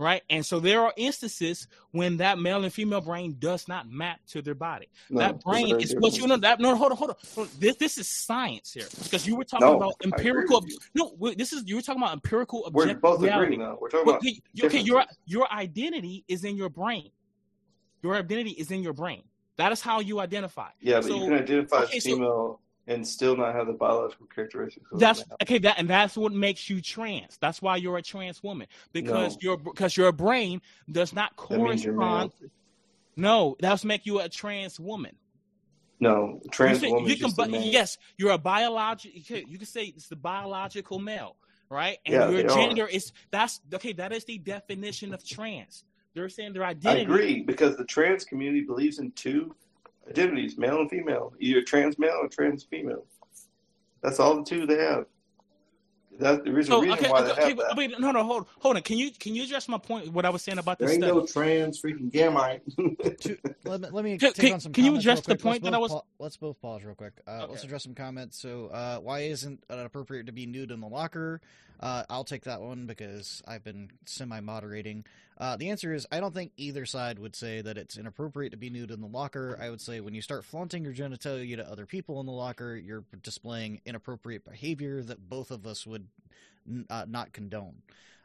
Right. 0.00 0.22
And 0.30 0.46
so 0.46 0.60
there 0.60 0.80
are 0.80 0.94
instances 0.96 1.68
when 1.90 2.16
that 2.16 2.38
male 2.38 2.64
and 2.64 2.72
female 2.72 3.02
brain 3.02 3.36
does 3.38 3.68
not 3.68 3.86
map 3.86 4.18
to 4.28 4.40
their 4.40 4.54
body. 4.54 4.88
No, 5.10 5.18
that 5.20 5.42
brain 5.42 5.78
is 5.78 5.94
what 5.98 6.16
you 6.16 6.26
know. 6.26 6.38
That 6.38 6.58
no, 6.58 6.74
hold 6.74 6.92
on, 6.92 6.96
hold 6.96 7.10
on. 7.36 7.48
This 7.58 7.76
this 7.76 7.98
is 7.98 8.08
science 8.08 8.72
here 8.72 8.86
because 9.04 9.26
you 9.26 9.36
were 9.36 9.44
talking 9.44 9.66
No, 9.66 9.76
about 9.76 9.92
empirical. 10.02 10.64
No, 10.94 11.14
this 11.36 11.52
is 11.52 11.64
you 11.66 11.76
were 11.76 11.82
talking 11.82 12.00
about 12.02 12.14
empirical 12.14 12.62
We're 12.72 12.84
objective 12.84 13.02
both 13.02 13.20
reality. 13.20 13.44
agreeing 13.44 13.60
now. 13.60 13.76
We're 13.78 13.90
talking 13.90 14.06
Well, 14.06 14.16
about 14.16 14.26
okay, 14.26 14.40
okay, 14.64 14.78
your 14.80 15.04
your 15.26 15.52
identity 15.52 16.24
is 16.28 16.44
in 16.44 16.56
your 16.56 16.70
brain. 16.70 17.10
Your 18.02 18.14
identity 18.16 18.52
is 18.52 18.70
in 18.70 18.82
your 18.82 18.94
brain. 18.94 19.22
That 19.58 19.70
is 19.72 19.82
how 19.82 20.00
you 20.00 20.18
identify. 20.20 20.70
yeah, 20.80 20.94
but 21.00 21.04
so- 21.04 21.16
you 21.16 21.24
can 21.24 21.34
identify 21.34 21.76
okay, 21.82 21.98
as 21.98 22.04
so- 22.04 22.10
female 22.14 22.60
and 22.86 23.06
still 23.06 23.36
not 23.36 23.54
have 23.54 23.66
the 23.66 23.72
biological 23.72 24.26
characteristics. 24.26 24.86
of 24.92 24.98
That's 24.98 25.22
okay. 25.42 25.58
That 25.58 25.78
and 25.78 25.88
that's 25.88 26.16
what 26.16 26.32
makes 26.32 26.68
you 26.68 26.80
trans. 26.80 27.36
That's 27.40 27.60
why 27.62 27.76
you're 27.76 27.96
a 27.98 28.02
trans 28.02 28.42
woman 28.42 28.66
because 28.92 29.34
No. 29.34 29.38
your 29.42 29.56
because 29.58 29.96
your 29.96 30.12
brain 30.12 30.60
does 30.90 31.12
not 31.12 31.30
That 31.30 31.36
correspond. 31.36 32.32
No, 33.16 33.56
that's 33.60 33.84
make 33.84 34.06
you 34.06 34.20
a 34.20 34.28
trans 34.28 34.80
woman. 34.80 35.14
no 36.00 36.40
trans 36.50 36.80
you, 36.82 36.88
say- 36.88 36.92
woman. 36.92 37.08
you 37.08 37.16
can, 37.16 37.22
just 37.26 37.34
a 37.38 37.42
but 37.42 37.50
man. 37.50 37.62
yes, 37.62 37.98
you're 38.16 38.30
a 38.32 38.38
biological. 38.38 39.16
You 39.18 39.24
can, 39.24 39.48
you 39.50 39.58
can 39.58 39.66
say 39.66 39.84
it's 39.84 40.08
the 40.08 40.16
biological 40.16 40.98
male, 40.98 41.36
right? 41.68 41.98
And 42.06 42.14
Yeah, 42.14 42.30
your 42.30 42.42
they 42.42 42.48
are. 42.48 42.54
gender 42.56 42.86
is 42.86 43.12
that's 43.30 43.60
okay. 43.74 43.92
That 43.92 44.12
is 44.12 44.24
the 44.24 44.38
definition 44.38 45.12
of 45.12 45.24
trans. 45.26 45.84
They're 46.14 46.28
saying 46.28 46.54
their 46.54 46.64
identity. 46.64 47.00
I 47.02 47.04
agree 47.04 47.42
because 47.42 47.76
the 47.76 47.84
trans 47.84 48.24
community 48.24 48.62
believes 48.62 48.98
in 48.98 49.12
two 49.12 49.54
identities, 50.08 50.56
male 50.58 50.80
and 50.80 50.90
female, 50.90 51.32
either 51.38 51.62
trans 51.62 51.98
male 51.98 52.18
or 52.20 52.28
trans 52.28 52.64
female. 52.64 53.04
That's 54.02 54.18
all 54.20 54.36
the 54.36 54.44
two 54.44 54.66
they 54.66 54.78
have. 54.78 55.06
That's 56.18 56.42
the 56.44 56.52
reason, 56.52 56.72
So 56.72 56.82
reason 56.82 56.98
okay, 56.98 57.10
why 57.10 57.20
okay, 57.20 57.28
they 57.28 57.34
have 57.34 57.44
okay, 57.44 57.52
that. 57.68 57.76
wait, 57.76 57.98
no, 57.98 58.10
no, 58.10 58.22
hold, 58.24 58.46
hold 58.58 58.76
on. 58.76 58.82
Can 58.82 58.98
you 58.98 59.10
can 59.10 59.34
you 59.34 59.44
address 59.44 59.68
my 59.68 59.78
point? 59.78 60.12
What 60.12 60.26
I 60.26 60.30
was 60.30 60.42
saying 60.42 60.58
about 60.58 60.78
There 60.78 60.88
this 60.88 60.96
ain't 60.96 61.04
study? 61.04 61.18
no 61.18 61.24
trans 61.24 61.80
freaking 61.80 62.10
gamete. 62.12 62.60
To- 63.20 63.38
let 63.64 63.80
me, 63.80 63.88
let 63.90 64.04
me 64.04 64.18
Can- 64.18 64.32
take 64.34 64.44
can- 64.46 64.52
on 64.54 64.60
some 64.60 64.72
can 64.72 64.84
you 64.84 64.96
address 64.96 65.20
the 65.22 65.36
point 65.36 65.62
let's 65.62 65.70
that 65.72 65.74
I 65.74 65.78
was- 65.78 65.92
pa- 65.92 66.02
let's 66.18 66.36
both 66.36 66.60
pause 66.60 66.84
real 66.84 66.94
quick. 66.94 67.14
Uh, 67.26 67.46
Let's 67.48 67.64
address 67.64 67.84
some 67.84 67.94
comments. 67.94 68.38
So, 68.38 68.66
uh, 68.66 68.98
why 68.98 69.20
isn't 69.20 69.62
it 69.70 69.86
appropriate 69.86 70.26
to 70.26 70.32
be 70.32 70.44
nude 70.46 70.70
in 70.72 70.80
the 70.80 70.88
locker? 70.88 71.40
Uh, 71.80 72.04
I'll 72.10 72.24
take 72.24 72.44
that 72.44 72.60
one 72.60 72.86
because 72.86 73.42
I've 73.48 73.64
been 73.64 73.90
semi-moderating. 74.04 75.04
Uh, 75.38 75.56
the 75.56 75.70
answer 75.70 75.94
is 75.94 76.06
I 76.12 76.20
don't 76.20 76.34
think 76.34 76.52
either 76.58 76.84
side 76.84 77.18
would 77.18 77.34
say 77.34 77.62
that 77.62 77.78
it's 77.78 77.96
inappropriate 77.96 78.52
to 78.52 78.58
be 78.58 78.68
nude 78.68 78.90
in 78.90 79.00
the 79.00 79.06
locker. 79.06 79.58
I 79.60 79.70
would 79.70 79.80
say 79.80 80.00
when 80.00 80.14
you 80.14 80.20
start 80.20 80.44
flaunting 80.44 80.84
your 80.84 80.92
genitalia 80.92 81.56
to 81.56 81.70
other 81.70 81.86
people 81.86 82.20
in 82.20 82.26
the 82.26 82.32
locker, 82.32 82.76
you're 82.76 83.04
displaying 83.22 83.80
inappropriate 83.86 84.44
behavior 84.44 85.02
that 85.02 85.30
both 85.30 85.50
of 85.50 85.66
us 85.66 85.86
would 85.86 86.08
n- 86.68 86.84
uh, 86.90 87.06
not 87.08 87.32
condone. 87.32 87.76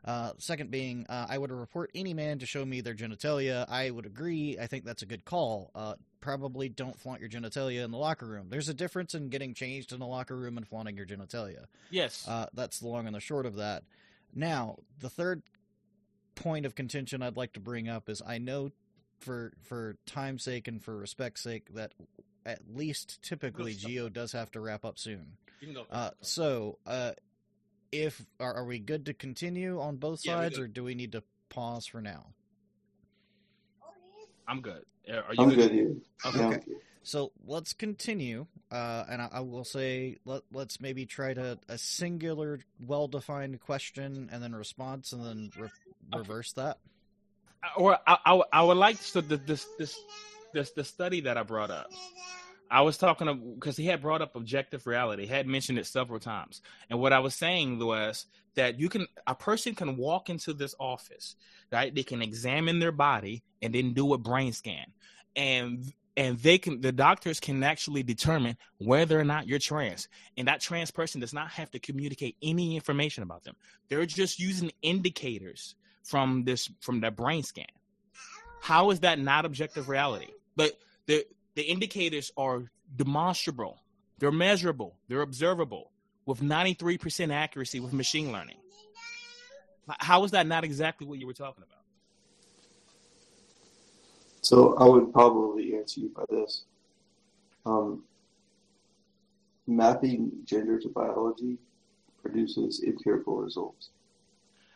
Uh, 0.05 0.31
second 0.37 0.69
being, 0.69 1.05
uh, 1.09 1.25
I 1.27 1.37
would 1.37 1.51
report 1.51 1.89
any 1.95 2.13
man 2.13 2.37
to 2.39 2.45
show 2.45 2.63
me 2.63 2.81
their 2.81 2.93
genitalia. 2.93 3.65
I 3.67 3.89
would 3.89 4.05
agree. 4.05 4.57
I 4.61 4.67
think 4.67 4.85
that's 4.85 5.01
a 5.01 5.07
good 5.07 5.25
call. 5.25 5.71
Uh, 5.73 5.95
probably 6.21 6.69
don't 6.69 6.99
flaunt 6.99 7.21
your 7.21 7.29
genitalia 7.29 7.83
in 7.83 7.89
the 7.89 7.97
locker 7.97 8.27
room. 8.27 8.47
There's 8.49 8.69
a 8.69 8.73
difference 8.73 9.15
in 9.15 9.29
getting 9.29 9.55
changed 9.55 9.91
in 9.91 9.99
the 9.99 10.05
locker 10.05 10.35
room 10.35 10.57
and 10.57 10.67
flaunting 10.67 10.95
your 10.95 11.07
genitalia. 11.07 11.65
Yes. 11.89 12.27
Uh, 12.27 12.45
that's 12.53 12.79
the 12.79 12.87
long 12.87 13.07
and 13.07 13.15
the 13.15 13.19
short 13.19 13.47
of 13.47 13.55
that. 13.55 13.83
Now, 14.33 14.77
the 14.99 15.09
third 15.09 15.41
point 16.35 16.65
of 16.65 16.75
contention 16.75 17.23
I'd 17.23 17.37
like 17.37 17.53
to 17.53 17.59
bring 17.59 17.89
up 17.89 18.07
is 18.09 18.21
I 18.25 18.37
know 18.37 18.71
for 19.21 19.53
for 19.63 19.95
time's 20.05 20.43
sake 20.43 20.67
and 20.67 20.83
for 20.83 20.95
respect's 20.97 21.41
sake 21.41 21.73
that 21.73 21.93
at 22.45 22.59
least 22.71 23.21
typically 23.23 23.73
Geo 23.73 24.09
does 24.09 24.33
have 24.33 24.51
to 24.51 24.59
wrap 24.59 24.85
up 24.85 24.99
soon. 24.99 25.37
you 25.61 25.67
can 25.67 25.75
go. 25.75 25.85
Uh, 25.89 26.11
so, 26.21 26.77
uh, 26.85 27.13
if 28.01 28.25
are, 28.39 28.53
are 28.53 28.65
we 28.65 28.79
good 28.79 29.05
to 29.07 29.13
continue 29.13 29.79
on 29.79 29.97
both 29.97 30.21
Yeah, 30.23 30.35
sides, 30.35 30.57
good. 30.57 30.63
or 30.63 30.67
do 30.67 30.83
we 30.83 30.95
need 30.95 31.11
to 31.13 31.23
pause 31.49 31.85
for 31.85 32.01
now? 32.01 32.27
I'm 34.47 34.61
good. 34.61 34.83
Uh, 35.09 35.21
Are 35.27 35.33
you 35.33 35.43
I'm 35.43 35.55
good 35.55 35.71
here. 35.71 35.95
Okay. 36.25 36.37
Yeah. 36.39 36.47
Okay. 36.47 36.59
So 37.03 37.31
let's 37.45 37.73
continue, 37.73 38.47
uh, 38.71 39.05
and 39.09 39.21
I, 39.21 39.29
I 39.33 39.39
will 39.41 39.63
say 39.63 40.17
let 40.25 40.41
let's 40.51 40.81
maybe 40.81 41.05
try 41.05 41.33
to 41.35 41.59
a 41.69 41.77
singular, 41.77 42.59
well-defined 42.85 43.59
question 43.61 44.29
and 44.31 44.41
then 44.41 44.55
response, 44.55 45.11
and 45.11 45.23
then 45.23 45.51
re- 45.57 45.65
Okay. 45.65 46.17
reverse 46.17 46.53
that. 46.53 46.77
or 47.77 47.97
I, 48.07 48.17
I, 48.25 48.41
I 48.53 48.63
would 48.63 48.77
like 48.77 48.99
to 49.13 49.21
the 49.21 49.37
this 49.37 49.65
this 49.77 49.99
this 50.53 50.71
the 50.71 50.83
study 50.83 51.21
that 51.21 51.37
I 51.37 51.43
brought 51.43 51.69
up. 51.71 51.91
I 52.75 52.81
was 52.81 52.97
talking 52.97 53.55
because 53.55 53.77
he 53.77 53.85
had 53.85 54.01
brought 54.01 54.21
up 54.21 54.35
objective 54.35 54.85
reality. 54.85 55.25
He 55.25 55.33
had 55.33 55.47
mentioned 55.47 55.79
it 55.79 55.85
several 55.85 56.19
times, 56.19 56.61
and 56.89 56.99
what 56.99 57.13
I 57.13 57.19
was 57.19 57.33
saying 57.33 57.79
was 57.79 58.25
that 58.55 58.77
you 58.77 58.89
can 58.89 59.07
a 59.25 59.33
person 59.33 59.73
can 59.75 59.95
walk 59.95 60.29
into 60.29 60.51
this 60.51 60.75
office, 60.77 61.37
right? 61.71 61.95
They 61.95 62.03
can 62.03 62.21
examine 62.21 62.79
their 62.79 62.91
body 62.91 63.43
and 63.61 63.73
then 63.73 63.93
do 63.93 64.13
a 64.13 64.17
brain 64.17 64.51
scan, 64.51 64.87
and 65.37 65.85
and 66.17 66.37
they 66.39 66.57
can 66.57 66.81
the 66.81 66.91
doctors 66.91 67.39
can 67.39 67.63
actually 67.63 68.03
determine 68.03 68.57
whether 68.79 69.17
or 69.17 69.23
not 69.23 69.47
you're 69.47 69.57
trans, 69.57 70.09
and 70.35 70.49
that 70.49 70.59
trans 70.59 70.91
person 70.91 71.21
does 71.21 71.33
not 71.33 71.51
have 71.51 71.71
to 71.71 71.79
communicate 71.79 72.35
any 72.41 72.75
information 72.75 73.23
about 73.23 73.45
them. 73.45 73.55
They're 73.87 74.05
just 74.05 74.37
using 74.37 74.69
indicators 74.81 75.75
from 76.03 76.43
this 76.43 76.69
from 76.81 76.99
that 76.99 77.15
brain 77.15 77.43
scan. 77.43 77.67
How 78.59 78.89
is 78.91 78.99
that 78.99 79.17
not 79.17 79.45
objective 79.45 79.87
reality? 79.87 80.27
But 80.57 80.73
the 81.05 81.25
the 81.55 81.63
indicators 81.63 82.31
are 82.37 82.63
demonstrable, 82.95 83.81
they're 84.19 84.31
measurable, 84.31 84.95
they're 85.07 85.21
observable 85.21 85.91
with 86.25 86.41
93% 86.41 87.33
accuracy 87.33 87.79
with 87.79 87.93
machine 87.93 88.31
learning. 88.31 88.57
How 89.99 90.23
is 90.23 90.31
that 90.31 90.47
not 90.47 90.63
exactly 90.63 91.05
what 91.05 91.19
you 91.19 91.27
were 91.27 91.33
talking 91.33 91.63
about? 91.63 91.83
So 94.41 94.75
I 94.77 94.85
would 94.85 95.11
probably 95.11 95.75
answer 95.75 96.01
you 96.01 96.09
by 96.09 96.23
this. 96.29 96.65
Um, 97.65 98.03
mapping 99.67 100.31
gender 100.45 100.79
to 100.79 100.89
biology 100.89 101.57
produces 102.21 102.83
empirical 102.85 103.37
results. 103.37 103.89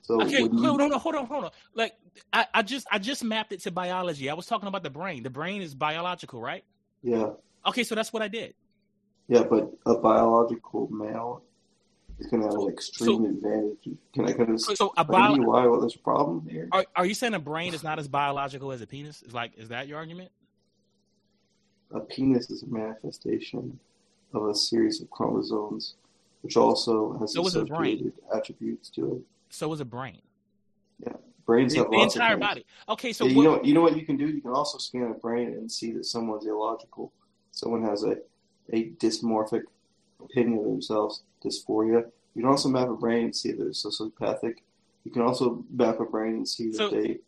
So 0.02 0.22
Okay, 0.22 0.42
you- 0.42 0.50
hold 0.60 0.82
on, 0.82 0.92
hold 0.92 1.16
on, 1.16 1.26
hold 1.26 1.46
on. 1.46 1.52
Like 1.76 1.94
I, 2.34 2.46
I 2.54 2.62
just 2.62 2.88
I 2.92 3.00
just 3.00 3.24
mapped 3.24 3.52
it 3.52 3.62
to 3.62 3.72
biology. 3.72 4.30
I 4.30 4.34
was 4.34 4.46
talking 4.46 4.68
about 4.68 4.84
the 4.84 4.90
brain. 4.90 5.24
The 5.24 5.30
brain 5.30 5.62
is 5.62 5.76
biological, 5.76 6.42
right? 6.42 6.64
yeah, 7.04 7.30
Okay, 7.66 7.84
so 7.84 7.96
that's 7.96 8.12
what 8.12 8.22
I 8.22 8.28
did. 8.28 8.54
yeah, 9.28 9.44
but 9.44 9.72
a 9.86 9.96
biological 9.96 10.88
male 10.92 11.44
is 12.20 12.28
going 12.28 12.42
to 12.42 12.48
have 12.50 12.58
an 12.58 12.68
extreme 12.70 13.26
advantage. 13.26 13.90
Can 14.14 14.26
I 14.26 14.34
kind 14.34 14.50
of 14.52 14.62
So, 14.62 14.74
so 14.74 14.94
a 14.98 15.04
bio, 15.04 15.36
you 15.36 15.44
why 15.44 15.66
a 15.66 15.98
problem 16.00 16.48
here? 16.50 16.68
are, 16.72 16.86
are 16.96 17.06
you 17.06 17.14
saying 17.14 17.34
a 17.34 17.40
brain 17.40 17.74
is 17.74 17.84
not 17.84 18.00
as 18.00 18.08
biological 18.08 18.72
as 18.72 18.82
a 18.82 18.88
penis? 18.88 19.22
Is 19.24 19.34
like 19.34 19.58
is 19.58 19.70
that 19.70 19.88
your 19.88 19.98
argument? 19.98 20.32
A 21.92 22.00
penis 22.00 22.50
is 22.50 22.64
a 22.64 22.68
manifestation 22.68 23.80
of 24.34 24.48
a 24.48 24.56
series 24.56 25.02
of 25.02 25.10
chromosomes, 25.10 25.96
which 26.42 26.56
also 26.56 27.18
has 27.20 27.34
So 27.34 27.42
associated 27.48 28.14
attributes 28.34 28.90
to 28.92 29.16
it. 29.16 29.22
So 29.50 29.72
is 29.74 29.80
a 29.82 29.86
brain. 29.86 30.22
Yeah, 31.00 31.14
brains 31.46 31.74
The, 31.74 31.80
have 31.80 31.92
the 31.92 32.00
entire 32.02 32.38
body. 32.38 32.66
Okay, 32.88 33.12
so 33.14 33.26
Yeah, 33.26 33.32
you 33.32 33.38
what, 33.38 33.44
know 33.44 33.52
what 33.52 33.66
you 33.66 33.74
know 33.74 33.82
what 33.82 33.98
you 33.98 34.06
can 34.06 34.18
do? 34.18 34.28
You 34.28 34.42
can 34.42 34.52
also 34.52 34.78
scan 34.78 35.04
a 35.04 35.14
brain 35.20 35.50
and 35.50 35.72
see 35.72 35.92
that 35.94 36.06
someone's 36.06 36.46
illogical. 36.46 37.12
Someone 37.52 37.84
has 37.84 38.04
a, 38.04 38.18
a 38.74 38.90
dysmorphic 38.92 39.64
opinion 40.24 40.60
of 40.60 40.66
themselves, 40.66 41.24
dysphoria. 41.44 42.06
You 42.36 42.44
can 42.44 42.46
also 42.52 42.70
map 42.70 42.88
a 42.90 42.94
brain 42.96 43.26
and 43.26 43.36
see 43.36 43.52
that 43.52 43.58
they're 43.58 43.70
sociopathic. 43.70 44.56
You 45.04 45.12
can 45.12 45.24
also 45.24 45.64
map 45.72 46.00
a 46.00 46.06
brain 46.06 46.36
and 46.36 46.48
see 46.48 46.68
that 46.72 46.78
So- 46.78 46.90
they. 46.90 47.20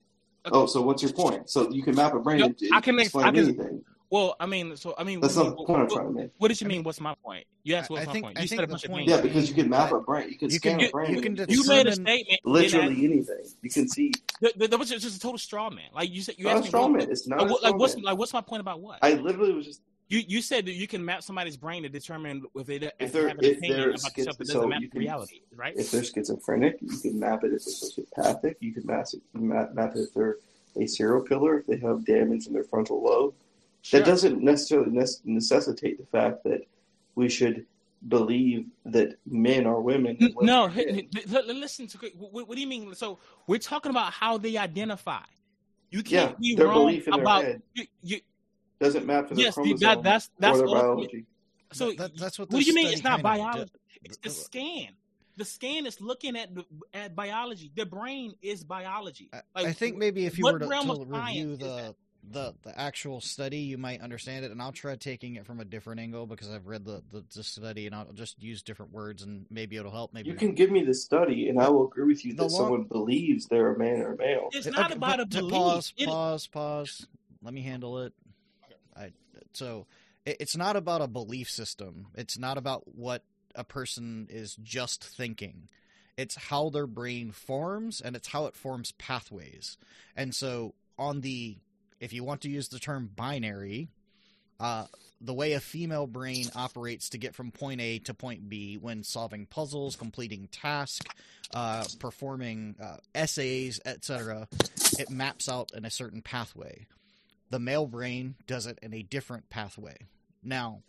Oh, 0.46 0.66
so 0.66 0.82
what's 0.82 1.04
your 1.04 1.14
point? 1.14 1.52
So 1.52 1.70
you 1.70 1.84
can 1.84 1.96
map 1.96 2.16
a 2.16 2.20
brain 2.20 2.40
No, 2.40 2.46
and 2.48 2.56
I 2.74 2.82
can 2.82 3.00
explain 3.00 3.26
I 3.28 3.32
can- 3.32 3.44
anything. 3.46 3.84
Well, 4.12 4.36
I 4.39 4.45
mean, 4.45 4.76
so 4.76 4.93
I 4.97 5.03
mean, 5.05 5.22
That's 5.22 5.36
what, 5.38 5.45
not 5.47 5.55
the 5.55 5.64
what, 5.64 5.80
I'm 5.82 5.89
trying 5.89 6.07
to 6.07 6.12
make. 6.14 6.32
what 6.38 6.49
did 6.49 6.59
you 6.59 6.66
I 6.66 6.68
mean? 6.68 6.78
mean- 6.80 6.84
What's 6.84 6.99
my 6.99 7.16
point? 7.24 7.45
You 7.64 7.76
asked 7.76 7.89
I- 7.89 7.93
what's 7.93 8.03
I 8.03 8.05
my 8.07 8.14
think- 8.14 8.26
point. 8.26 8.38
You 8.38 8.47
think 8.47 8.59
said 8.59 8.64
a 8.66 8.68
bunch 8.68 8.84
of 8.84 8.91
point 8.91 9.07
things. 9.09 9.18
Yeah, 9.18 9.22
because 9.24 9.49
you 9.49 9.55
can 9.55 9.70
map 9.70 9.93
I- 9.93 9.97
a 9.97 9.99
brain. 10.01 10.30
You 10.30 10.38
can 10.38 10.49
you 10.49 10.55
scan 10.57 10.80
can- 10.80 10.88
a 10.89 10.91
brain. 10.91 11.16
you 11.16 11.22
can 11.22 11.36
you 11.38 11.45
You 11.49 11.68
made 11.68 11.88
a 11.88 11.93
statement. 11.93 12.28
then 12.28 12.38
literally 12.53 13.05
anything. 13.05 13.45
You 13.62 13.70
can 13.70 13.88
see. 13.88 14.12
That, 14.41 14.59
that, 14.59 14.70
that 14.72 14.78
was 14.80 14.89
just 14.89 15.16
a 15.16 15.20
total 15.20 15.38
straw 15.38 15.70
man. 15.70 15.86
Like 15.93 16.12
you 16.12 16.22
said, 16.22 16.36
you 16.38 16.45
Not 16.45 16.55
asked 16.57 16.64
me. 16.64 16.68
straw 16.68 16.82
what- 16.88 16.91
man. 16.99 17.09
It's 17.09 17.26
not 17.28 17.39
like, 17.39 17.49
a 17.51 17.53
straw 17.55 17.70
like 17.70 17.80
what's 17.80 17.95
man. 17.95 18.03
like 18.03 18.18
what's 18.18 18.34
my 18.34 18.41
point 18.41 18.59
about 18.62 18.82
what? 18.82 18.99
I 19.01 19.14
literally 19.14 19.53
was 19.53 19.66
just 19.66 19.82
you 20.09 20.20
you 20.28 20.41
said 20.41 20.66
that 20.66 20.74
you 20.74 20.88
can 20.88 21.05
map 21.05 21.24
somebody's 21.24 21.55
brain 21.55 21.84
to 21.84 21.89
determine 21.89 22.43
if 22.55 22.68
they 22.68 22.76
if 22.76 22.84
If 22.84 22.97
they 22.99 23.07
they're- 23.20 23.28
have 23.30 23.38
an 23.38 23.45
if 23.45 23.57
opinion 23.59 23.80
they're 23.80 23.89
about 23.91 23.99
stuff 24.01 24.14
that 24.38 24.38
doesn't 24.39 24.45
so 24.62 24.68
map 24.68 24.82
you 24.82 24.89
can- 24.89 24.99
reality, 24.99 25.39
right? 25.55 25.74
if 25.78 25.89
they're 25.91 26.03
schizophrenic, 26.03 26.80
you 26.82 26.97
can 26.97 27.18
map 27.18 27.45
it 27.45 27.53
if 27.53 27.64
they're 27.64 28.03
sociopathic. 28.34 28.55
You 28.59 28.74
can 28.74 28.86
map 28.86 29.05
it, 29.14 29.22
map, 29.34 29.74
map 29.74 29.95
it 29.95 29.99
if 30.01 30.14
they're 30.14 30.36
a 30.78 30.86
serial 30.86 31.22
killer, 31.22 31.59
if 31.59 31.68
they 31.68 31.78
have 31.78 32.03
damage 32.05 32.47
in 32.47 32.53
their 32.53 32.64
frontal 32.66 33.01
lobe. 33.01 33.34
Sure. 33.82 34.00
That 34.00 34.06
doesn't 34.06 34.44
necessarily 34.44 34.92
necessitate 35.26 35.98
the 36.00 36.06
fact 36.06 36.44
that 36.44 36.62
we 37.16 37.30
should 37.30 37.66
believe 38.08 38.66
that 38.86 39.16
men 39.26 39.66
are 39.66 39.80
women. 39.82 40.18
and 40.20 40.30
N- 40.30 40.34
women 40.36 40.46
No, 40.48 40.64
are 40.64 40.70
h- 40.70 40.86
men. 40.88 41.10
h- 41.18 41.34
l- 41.34 41.50
l- 41.50 41.56
listen 41.56 41.88
to 41.88 41.98
what, 42.18 42.48
what 42.48 42.56
do 42.56 42.62
you 42.62 42.68
mean? 42.68 42.94
So 42.96 43.20
we're 43.48 43.60
talking 43.60 43.90
about 43.90 44.14
how 44.14 44.38
they 44.38 44.58
identify. 44.58 45.22
You 45.90 46.04
can't 46.04 46.40
be 46.40 46.56
their 46.56 46.68
wrong 46.68 46.86
belief 46.88 47.08
in 47.08 47.12
their 47.14 47.22
about 47.22 47.44
head. 47.44 47.62
you, 47.74 47.86
you. 48.04 48.20
doesn't 48.80 49.06
map 49.06 49.28
to 49.30 49.36
their 49.36 49.46
Yes, 49.46 49.56
the- 49.56 49.62
chromosome 49.62 49.80
that, 49.88 50.04
that's 50.04 50.30
that's 50.40 50.60
or 50.60 50.68
their 50.68 50.76
ultimate- 50.78 50.96
biology. 51.12 51.26
So 51.74 51.88
That- 51.90 51.98
that- 51.98 52.18
that's 52.18 52.40
what 52.40 52.50
What 52.52 52.60
do 52.60 52.66
you 52.66 52.74
mean? 52.76 52.88
It's 52.88 53.04
not 53.04 53.22
biology. 53.22 53.72
It's 54.04 54.18
the 54.18 54.30
scan. 54.30 54.90
The 55.38 55.46
scan 55.46 55.86
is 55.86 56.00
looking 56.02 56.36
at 56.38 56.50
at 56.94 57.16
biology. 57.16 57.72
The 57.76 57.86
brain 57.86 58.34
is 58.42 58.64
biology. 58.64 59.30
I- 59.34 59.42
Like, 59.56 59.68
I 59.68 59.74
think 59.74 59.98
maybe 59.98 60.26
if 60.26 60.38
you 60.38 60.46
were 60.46 60.60
to, 60.60 60.66
to 60.66 60.66
of 60.66 60.72
science 61.10 61.10
review 61.10 61.52
is 61.54 61.58
the, 61.60 61.66
that? 61.66 61.96
The 62.30 62.54
the 62.64 62.78
actual 62.80 63.20
study, 63.22 63.58
you 63.58 63.78
might 63.78 64.02
understand 64.02 64.46
it. 64.46 64.52
And 64.52 64.62
I'll 64.62 64.72
try 64.72 64.96
taking 64.96 65.36
it 65.36 65.46
from 65.46 65.60
a 65.60 65.66
different 65.66 66.00
angle 66.00 66.26
because 66.28 66.50
I've 66.50 66.68
read 66.68 66.86
the, 66.86 67.02
the, 67.12 67.24
the 67.34 67.44
study, 67.44 67.88
and 67.88 67.96
I'll 67.96 68.12
just 68.14 68.42
use 68.42 68.62
different 68.62 68.92
words, 68.94 69.24
and 69.24 69.46
maybe 69.50 69.78
it'll 69.78 69.92
help. 69.92 70.14
Maybe 70.14 70.30
You 70.30 70.36
can 70.36 70.54
give 70.54 70.72
me 70.72 70.84
the 70.84 70.94
study, 70.94 71.50
and 71.50 71.60
I 71.60 71.70
will 71.70 71.88
agree 71.88 72.06
with 72.06 72.24
you 72.26 72.34
The 72.34 72.44
that 72.44 72.52
long- 72.52 72.62
someone 72.62 72.84
believes 72.84 73.48
they're 73.48 73.74
a 73.74 73.78
man 73.78 74.02
or 74.02 74.14
a 74.14 74.18
male. 74.18 74.50
It's 74.54 74.68
Okay, 74.68 74.76
not 74.80 74.92
about 74.92 75.20
a 75.20 75.26
belief. 75.26 75.52
Pause, 75.52 75.94
It- 75.98 76.08
pause, 76.08 76.48
pause. 76.48 77.08
Let 77.44 77.54
me 77.54 77.62
handle 77.62 78.00
it. 78.00 78.14
I 78.96 79.12
so 79.54 79.88
it, 80.26 80.38
it's 80.40 80.56
not 80.56 80.76
about 80.76 81.02
a 81.02 81.08
belief 81.08 81.50
system. 81.50 82.08
It's 82.16 82.38
not 82.38 82.58
about 82.58 82.96
what 82.96 83.24
a 83.56 83.64
person 83.64 84.28
is 84.30 84.56
just 84.62 85.04
thinking. 85.04 85.70
It's 86.18 86.36
how 86.36 86.70
their 86.70 86.88
brain 86.88 87.32
forms, 87.32 88.00
and 88.02 88.16
it's 88.16 88.28
how 88.28 88.46
it 88.46 88.56
forms 88.56 88.92
pathways. 88.94 89.78
And 90.16 90.36
so, 90.36 90.76
on 91.00 91.22
the 91.22 91.58
if 92.02 92.12
you 92.12 92.24
want 92.26 92.41
to 92.41 92.49
use 92.49 92.68
the 92.68 92.80
term 92.80 93.10
binary, 93.16 93.88
uh, 94.60 94.86
the 95.22 95.34
way 95.34 95.54
a 95.54 95.60
female 95.60 96.08
brain 96.08 96.47
operates 96.56 97.10
to 97.10 97.20
get 97.20 97.36
from 97.36 97.52
point 97.52 97.80
A 97.80 97.99
to 97.99 98.14
point 98.14 98.49
B 98.49 98.76
when 98.76 99.04
solving 99.04 99.45
puzzles, 99.45 99.95
completing 99.95 100.49
tasks, 100.52 101.06
uh, 101.54 101.86
performing 101.99 102.76
uh, 102.82 102.97
essays, 103.14 103.80
etc., 103.86 104.47
it 104.97 105.10
maps 105.12 105.47
out 105.47 105.72
in 105.74 105.86
a 105.86 105.91
certain 105.91 106.22
pathway. 106.24 106.88
The 107.52 107.60
male 107.60 107.86
brain 107.86 108.36
does 108.47 108.66
it 108.66 108.80
in 108.82 108.93
a 108.93 109.04
different 109.04 109.49
pathway. 109.49 109.97
Now, 110.43 110.82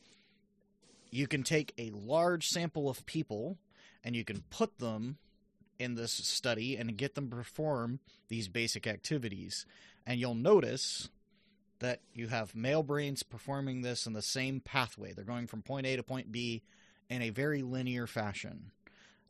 you 1.11 1.27
can 1.27 1.43
take 1.43 1.75
a 1.77 1.91
large 1.91 2.49
sample 2.49 2.89
of 2.89 3.05
people 3.05 3.59
and 4.03 4.17
you 4.17 4.25
can 4.25 4.43
put 4.49 4.79
them 4.79 5.19
in 5.83 5.95
this 5.95 6.13
study 6.13 6.77
and 6.77 6.97
get 6.97 7.15
them 7.15 7.29
to 7.31 7.37
perform 7.37 8.01
these 8.29 8.49
basic 8.49 8.87
activities. 8.87 9.67
And 10.07 10.19
you'll 10.19 10.35
notice 10.35 11.09
that 11.81 12.01
you 12.15 12.29
have 12.29 12.55
male 12.55 12.83
brains 12.83 13.23
performing 13.23 13.83
this 13.83 14.07
in 14.07 14.13
the 14.13 14.23
same 14.23 14.61
pathway. 14.61 15.13
They're 15.13 15.25
going 15.25 15.47
from 15.47 15.63
point 15.63 15.87
A 15.87 15.97
to 15.97 16.03
point 16.03 16.31
B 16.31 16.63
in 17.11 17.23
a 17.23 17.31
very 17.31 17.63
linear 17.63 18.07
fashion. 18.07 18.71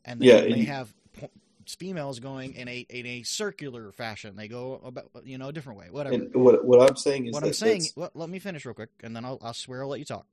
And 0.05 0.19
then 0.21 0.27
Yeah, 0.27 0.41
they 0.41 0.51
and- 0.51 0.67
have 0.67 0.93
po- 1.19 1.31
females 1.67 2.19
going 2.19 2.53
in 2.55 2.67
a 2.67 2.85
in 2.89 3.05
a 3.05 3.23
circular 3.23 3.91
fashion. 3.91 4.35
They 4.35 4.47
go 4.49 4.81
about 4.83 5.09
you 5.25 5.37
know 5.37 5.47
a 5.47 5.53
different 5.53 5.79
way. 5.79 5.87
Whatever. 5.89 6.15
And 6.15 6.35
what 6.35 6.63
what 6.65 6.89
I'm 6.89 6.95
saying 6.97 7.27
is 7.27 7.33
what 7.33 7.43
I'm 7.43 7.53
saying, 7.53 7.83
well, 7.95 8.11
let 8.13 8.29
me 8.29 8.39
finish 8.39 8.65
real 8.65 8.73
quick, 8.75 8.89
and 9.01 9.15
then 9.15 9.23
I'll, 9.25 9.39
I'll 9.41 9.53
swear 9.53 9.81
I'll 9.83 9.89
let 9.89 9.99
you 9.99 10.05
talk. 10.05 10.27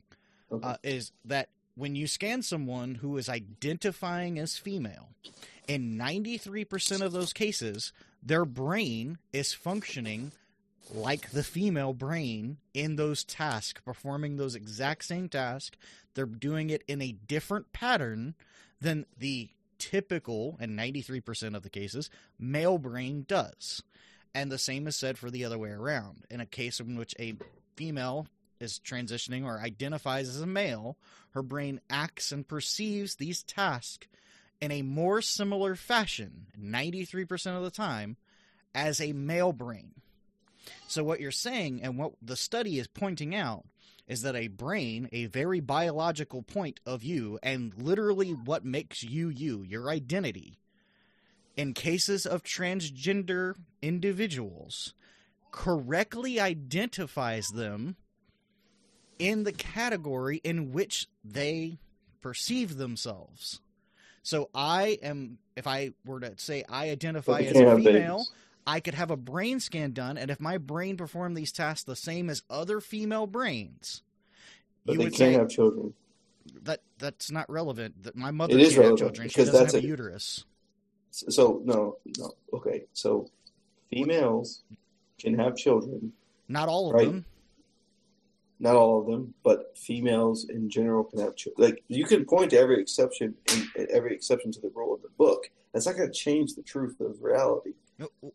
Okay. 0.52 0.66
Uh, 0.66 0.76
is 0.82 1.12
that 1.24 1.48
when 1.76 1.94
you 1.94 2.06
scan 2.08 2.42
someone 2.42 2.96
who 2.96 3.16
is 3.16 3.28
identifying 3.28 4.38
as 4.40 4.56
female, 4.58 5.10
in 5.70 5.96
93% 5.96 7.00
of 7.00 7.12
those 7.12 7.32
cases, 7.32 7.92
their 8.20 8.44
brain 8.44 9.18
is 9.32 9.52
functioning 9.52 10.32
like 10.92 11.30
the 11.30 11.44
female 11.44 11.92
brain 11.92 12.56
in 12.74 12.96
those 12.96 13.22
tasks, 13.22 13.80
performing 13.84 14.36
those 14.36 14.56
exact 14.56 15.04
same 15.04 15.28
tasks. 15.28 15.78
They're 16.14 16.26
doing 16.26 16.70
it 16.70 16.82
in 16.88 17.00
a 17.00 17.12
different 17.12 17.72
pattern 17.72 18.34
than 18.80 19.06
the 19.16 19.48
typical, 19.78 20.56
and 20.58 20.76
93% 20.76 21.54
of 21.54 21.62
the 21.62 21.70
cases, 21.70 22.10
male 22.36 22.76
brain 22.76 23.24
does. 23.28 23.84
And 24.34 24.50
the 24.50 24.58
same 24.58 24.88
is 24.88 24.96
said 24.96 25.18
for 25.18 25.30
the 25.30 25.44
other 25.44 25.56
way 25.56 25.70
around. 25.70 26.24
In 26.30 26.40
a 26.40 26.46
case 26.46 26.80
in 26.80 26.98
which 26.98 27.14
a 27.20 27.36
female 27.76 28.26
is 28.58 28.80
transitioning 28.84 29.44
or 29.44 29.60
identifies 29.60 30.28
as 30.28 30.40
a 30.40 30.46
male, 30.48 30.96
her 31.30 31.44
brain 31.44 31.80
acts 31.88 32.32
and 32.32 32.48
perceives 32.48 33.14
these 33.14 33.44
tasks 33.44 34.08
in 34.60 34.70
a 34.70 34.82
more 34.82 35.22
similar 35.22 35.74
fashion, 35.74 36.46
93% 36.60 37.56
of 37.56 37.62
the 37.62 37.70
time, 37.70 38.16
as 38.74 39.00
a 39.00 39.12
male 39.12 39.52
brain. 39.52 39.92
So, 40.86 41.02
what 41.02 41.20
you're 41.20 41.30
saying 41.30 41.82
and 41.82 41.98
what 41.98 42.12
the 42.20 42.36
study 42.36 42.78
is 42.78 42.86
pointing 42.86 43.34
out 43.34 43.64
is 44.06 44.22
that 44.22 44.36
a 44.36 44.48
brain, 44.48 45.08
a 45.12 45.26
very 45.26 45.60
biological 45.60 46.42
point 46.42 46.80
of 46.84 47.04
you, 47.04 47.38
and 47.42 47.72
literally 47.76 48.32
what 48.32 48.64
makes 48.64 49.02
you 49.02 49.28
you, 49.28 49.62
your 49.62 49.88
identity, 49.88 50.58
in 51.56 51.72
cases 51.74 52.26
of 52.26 52.42
transgender 52.42 53.54
individuals, 53.80 54.94
correctly 55.52 56.40
identifies 56.40 57.48
them 57.48 57.96
in 59.18 59.44
the 59.44 59.52
category 59.52 60.40
in 60.42 60.72
which 60.72 61.06
they 61.24 61.78
perceive 62.20 62.76
themselves. 62.76 63.60
So 64.22 64.50
I 64.54 64.98
am, 65.02 65.38
if 65.56 65.66
I 65.66 65.92
were 66.04 66.20
to 66.20 66.34
say 66.36 66.64
I 66.68 66.90
identify 66.90 67.40
as 67.40 67.56
a 67.56 67.76
female, 67.76 68.16
babies. 68.18 68.30
I 68.66 68.80
could 68.80 68.94
have 68.94 69.10
a 69.10 69.16
brain 69.16 69.58
scan 69.60 69.92
done, 69.92 70.18
and 70.18 70.30
if 70.30 70.38
my 70.40 70.58
brain 70.58 70.96
performed 70.96 71.36
these 71.36 71.52
tasks 71.52 71.84
the 71.84 71.96
same 71.96 72.28
as 72.28 72.42
other 72.50 72.80
female 72.80 73.26
brains, 73.26 74.02
But 74.84 74.92
you 74.92 74.98
they 74.98 75.04
would 75.06 75.14
can't 75.14 75.32
say 75.32 75.38
have 75.38 75.48
children. 75.48 75.94
that 76.62 76.80
that's 76.98 77.30
not 77.30 77.48
relevant. 77.50 78.02
That 78.02 78.14
my 78.16 78.30
mother 78.30 78.54
It 78.54 78.60
is 78.60 78.76
relevant, 78.76 78.98
children; 78.98 79.28
she 79.28 79.34
because 79.34 79.46
doesn't 79.46 79.64
that's 79.64 79.74
have 79.74 79.82
a 79.82 79.86
a- 79.86 79.88
uterus. 79.88 80.44
So 81.10 81.60
no, 81.64 81.96
no. 82.18 82.32
Okay, 82.52 82.84
so 82.92 83.28
females 83.90 84.62
can 85.18 85.34
have 85.38 85.56
children. 85.56 86.12
Not 86.48 86.68
all 86.68 86.88
of 86.88 86.94
Right. 86.94 87.06
them. 87.06 87.24
Not 88.62 88.76
all 88.76 89.00
of 89.00 89.06
them, 89.06 89.32
but 89.42 89.76
females 89.76 90.46
in 90.50 90.68
general 90.68 91.04
can 91.04 91.18
have 91.20 91.34
children. 91.34 91.70
Like 91.70 91.82
you 91.88 92.04
can 92.04 92.26
point 92.26 92.50
to 92.50 92.58
every 92.58 92.80
exception, 92.80 93.34
in, 93.74 93.86
every 93.90 94.14
exception 94.14 94.52
to 94.52 94.60
the 94.60 94.70
rule 94.74 94.94
of 94.94 95.00
the 95.00 95.08
book. 95.16 95.50
That's 95.72 95.86
not 95.86 95.96
going 95.96 96.12
to 96.12 96.14
change 96.14 96.54
the 96.54 96.62
truth 96.62 97.00
of 97.00 97.16
reality. 97.22 97.70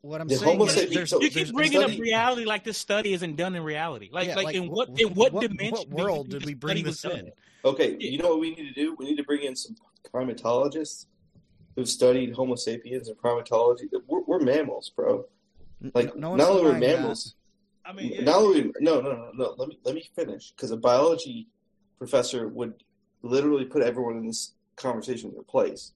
What 0.01 0.21
I'm 0.21 0.27
The 0.27 0.35
saying 0.35 0.61
is 0.61 0.89
there's, 0.93 1.09
so- 1.11 1.21
You 1.21 1.29
keep 1.29 1.53
bringing 1.53 1.81
up 1.83 1.89
reality 1.99 2.45
like 2.45 2.63
this 2.63 2.77
study 2.77 3.13
isn't 3.13 3.35
done 3.35 3.55
in 3.55 3.63
reality. 3.63 4.09
Like, 4.11 4.27
Yeah, 4.27 4.35
like, 4.35 4.45
like, 4.45 4.55
in 4.55 4.69
what 4.69 4.89
in 4.99 5.13
what, 5.13 5.31
what- 5.33 5.41
dimension? 5.41 5.71
what 5.71 5.89
world 5.89 6.29
did 6.29 6.45
we 6.45 6.53
bring 6.55 6.77
study 6.77 6.83
was 6.87 7.01
this 7.01 7.11
done? 7.11 7.19
in? 7.27 7.31
Okay, 7.63 7.95
you 7.99 8.17
know 8.17 8.29
what 8.29 8.39
we 8.39 8.51
need 8.55 8.67
to 8.67 8.73
do? 8.73 8.95
We 8.97 9.05
need 9.05 9.17
to 9.17 9.23
bring 9.23 9.43
in 9.43 9.55
some 9.55 9.75
primatologists 10.13 11.05
who've 11.75 11.89
studied 11.89 12.33
Homo 12.33 12.55
sapiens 12.55 13.09
and 13.09 13.17
primatology. 13.17 13.89
We're, 14.07 14.21
we're 14.21 14.39
mammals, 14.39 14.91
bro. 14.95 15.25
Like 15.93 16.15
no 16.15 16.31
one's 16.31 16.39
not 16.41 16.49
only 16.51 16.63
we're 16.63 16.77
mammals. 16.79 17.23
that. 17.25 17.33
Mammals, 17.85 17.89
I 17.89 17.93
mean, 18.09 18.11
yeah. 18.13 18.23
not 18.23 18.35
only 18.37 18.71
no, 18.79 19.01
no, 19.01 19.11
no, 19.13 19.31
no. 19.33 19.55
Let 19.57 19.69
me 19.69 19.79
let 19.83 19.95
me 19.95 20.09
finish 20.15 20.51
because 20.51 20.71
a 20.71 20.77
biology 20.77 21.47
professor 21.97 22.47
would 22.47 22.73
literally 23.21 23.65
put 23.65 23.81
everyone 23.81 24.17
in 24.17 24.27
this 24.27 24.53
conversation 24.75 25.29
in 25.29 25.35
their 25.35 25.43
place. 25.43 25.93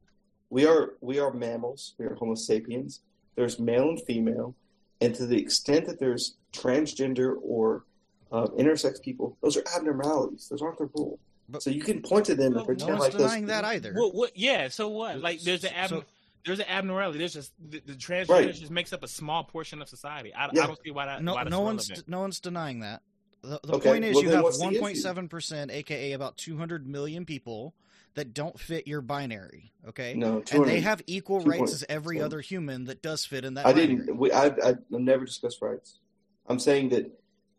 We 0.49 0.65
are 0.65 0.93
we 1.01 1.19
are 1.19 1.33
mammals. 1.33 1.93
We 1.97 2.05
are 2.05 2.15
Homo 2.15 2.35
sapiens. 2.35 3.01
There's 3.35 3.59
male 3.59 3.89
and 3.89 4.01
female, 4.01 4.55
and 5.01 5.13
to 5.15 5.25
the 5.25 5.37
extent 5.37 5.85
that 5.87 5.99
there's 5.99 6.35
transgender 6.53 7.35
or 7.41 7.83
uh, 8.31 8.47
intersex 8.57 9.01
people, 9.01 9.37
those 9.41 9.55
are 9.57 9.63
abnormalities. 9.75 10.47
Those 10.49 10.61
aren't 10.61 10.77
the 10.77 10.89
rule. 10.95 11.19
But- 11.47 11.63
so 11.63 11.69
you 11.71 11.81
can 11.81 12.01
point 12.01 12.25
to 12.25 12.35
them 12.35 12.53
No 12.53 12.59
and 12.59 12.65
pretend 12.67 12.89
No 12.89 12.97
one's 12.97 13.01
like 13.05 13.11
those. 13.13 13.21
denying 13.31 13.45
that 13.47 13.63
either. 13.65 13.93
What, 13.93 14.13
what? 14.13 14.37
Yeah. 14.37 14.67
So 14.67 14.89
what? 14.89 15.19
Like, 15.19 15.41
there's 15.41 15.63
an 15.63 15.71
So- 15.71 15.75
ab- 15.75 15.89
so- 15.89 16.03
there's 16.45 16.59
an 16.59 16.65
abnormality. 16.67 17.19
There's 17.19 17.33
just 17.33 17.51
the, 17.59 17.81
the 17.85 17.93
transgender 17.93 18.29
Right. 18.29 18.53
just 18.53 18.71
makes 18.71 18.93
up 18.93 19.03
a 19.03 19.07
small 19.07 19.43
portion 19.43 19.81
of 19.81 19.89
society. 19.89 20.33
I, 20.33 20.49
Yeah. 20.53 20.63
I 20.63 20.67
don't 20.67 20.79
see 20.83 20.91
why 20.91 21.05
that. 21.07 21.23
No, 21.23 21.35
why 21.35 21.43
no 21.43 21.61
one's 21.61 21.89
relevant. 21.89 22.09
no 22.09 22.19
one's 22.21 22.39
denying 22.39 22.79
that. 22.81 23.01
The, 23.41 23.59
the 23.63 23.75
Okay, 23.75 23.89
point 23.91 24.05
is, 24.05 24.15
well, 24.15 24.23
you 24.23 24.29
have 24.31 24.43
what's 24.43 24.59
the 24.59 24.67
issue? 24.69 24.81
1.7 24.81 25.29
percent, 25.29 25.71
aka 25.71 26.11
about 26.13 26.37
200 26.37 26.87
million 26.87 27.25
people 27.25 27.73
that 28.15 28.33
don't 28.33 28.59
fit 28.59 28.87
your 28.87 29.01
binary. 29.01 29.71
Okay, 29.89 30.13
No, 30.13 30.43
and 30.51 30.65
they 30.65 30.81
have 30.81 31.01
equal 31.07 31.39
rights 31.41 31.57
point 31.59 31.69
as 31.71 31.85
every 31.87 32.17
seven. 32.17 32.25
other 32.25 32.41
human 32.41 32.85
that 32.85 33.01
does 33.01 33.25
fit 33.25 33.45
in 33.45 33.53
that. 33.53 33.65
I 33.65 33.71
binary. 33.73 33.95
didn't. 33.95 34.17
We, 34.17 34.31
I, 34.31 34.47
I, 34.47 34.51
I've 34.69 34.79
never 34.89 35.25
discussed 35.25 35.61
rights. 35.61 35.99
I'm 36.47 36.59
saying 36.59 36.89
that. 36.89 37.11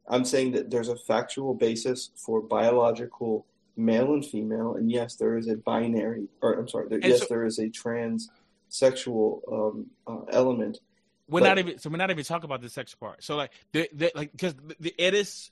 I'm 0.09 0.25
saying 0.25 0.53
that 0.53 0.71
there's 0.71 0.89
a 0.89 0.97
factual 0.97 1.55
basis 1.55 2.11
for 2.17 2.41
biological 2.41 3.47
male 3.77 4.13
and 4.13 4.27
female, 4.27 4.75
and 4.75 4.91
yes, 4.91 5.15
there 5.15 5.39
is 5.39 5.47
a 5.49 5.55
binary, 5.57 6.27
or 6.43 6.55
I'm 6.55 6.69
sorry, 6.69 6.89
there, 6.89 6.99
yes, 7.01 7.21
so- 7.21 7.27
there 7.29 7.45
is 7.45 7.59
a 7.61 7.71
transsexual 8.71 9.41
um, 9.53 9.87
uh, 10.07 10.23
element. 10.31 10.79
We're 11.29 11.41
But- 11.41 11.47
not 11.49 11.59
even 11.59 11.79
so 11.79 11.91
we're 11.91 11.97
not 11.97 12.11
even 12.11 12.25
talking 12.25 12.45
about 12.47 12.61
the 12.61 12.69
sex 12.69 12.95
part. 12.95 13.23
So 13.23 13.37
like 13.37 13.53
the, 13.73 13.89
the 13.95 14.13
like 14.15 14.33
because 14.33 14.55
the, 14.55 14.77
the 14.81 14.95
it 14.99 15.15
is 15.15 15.51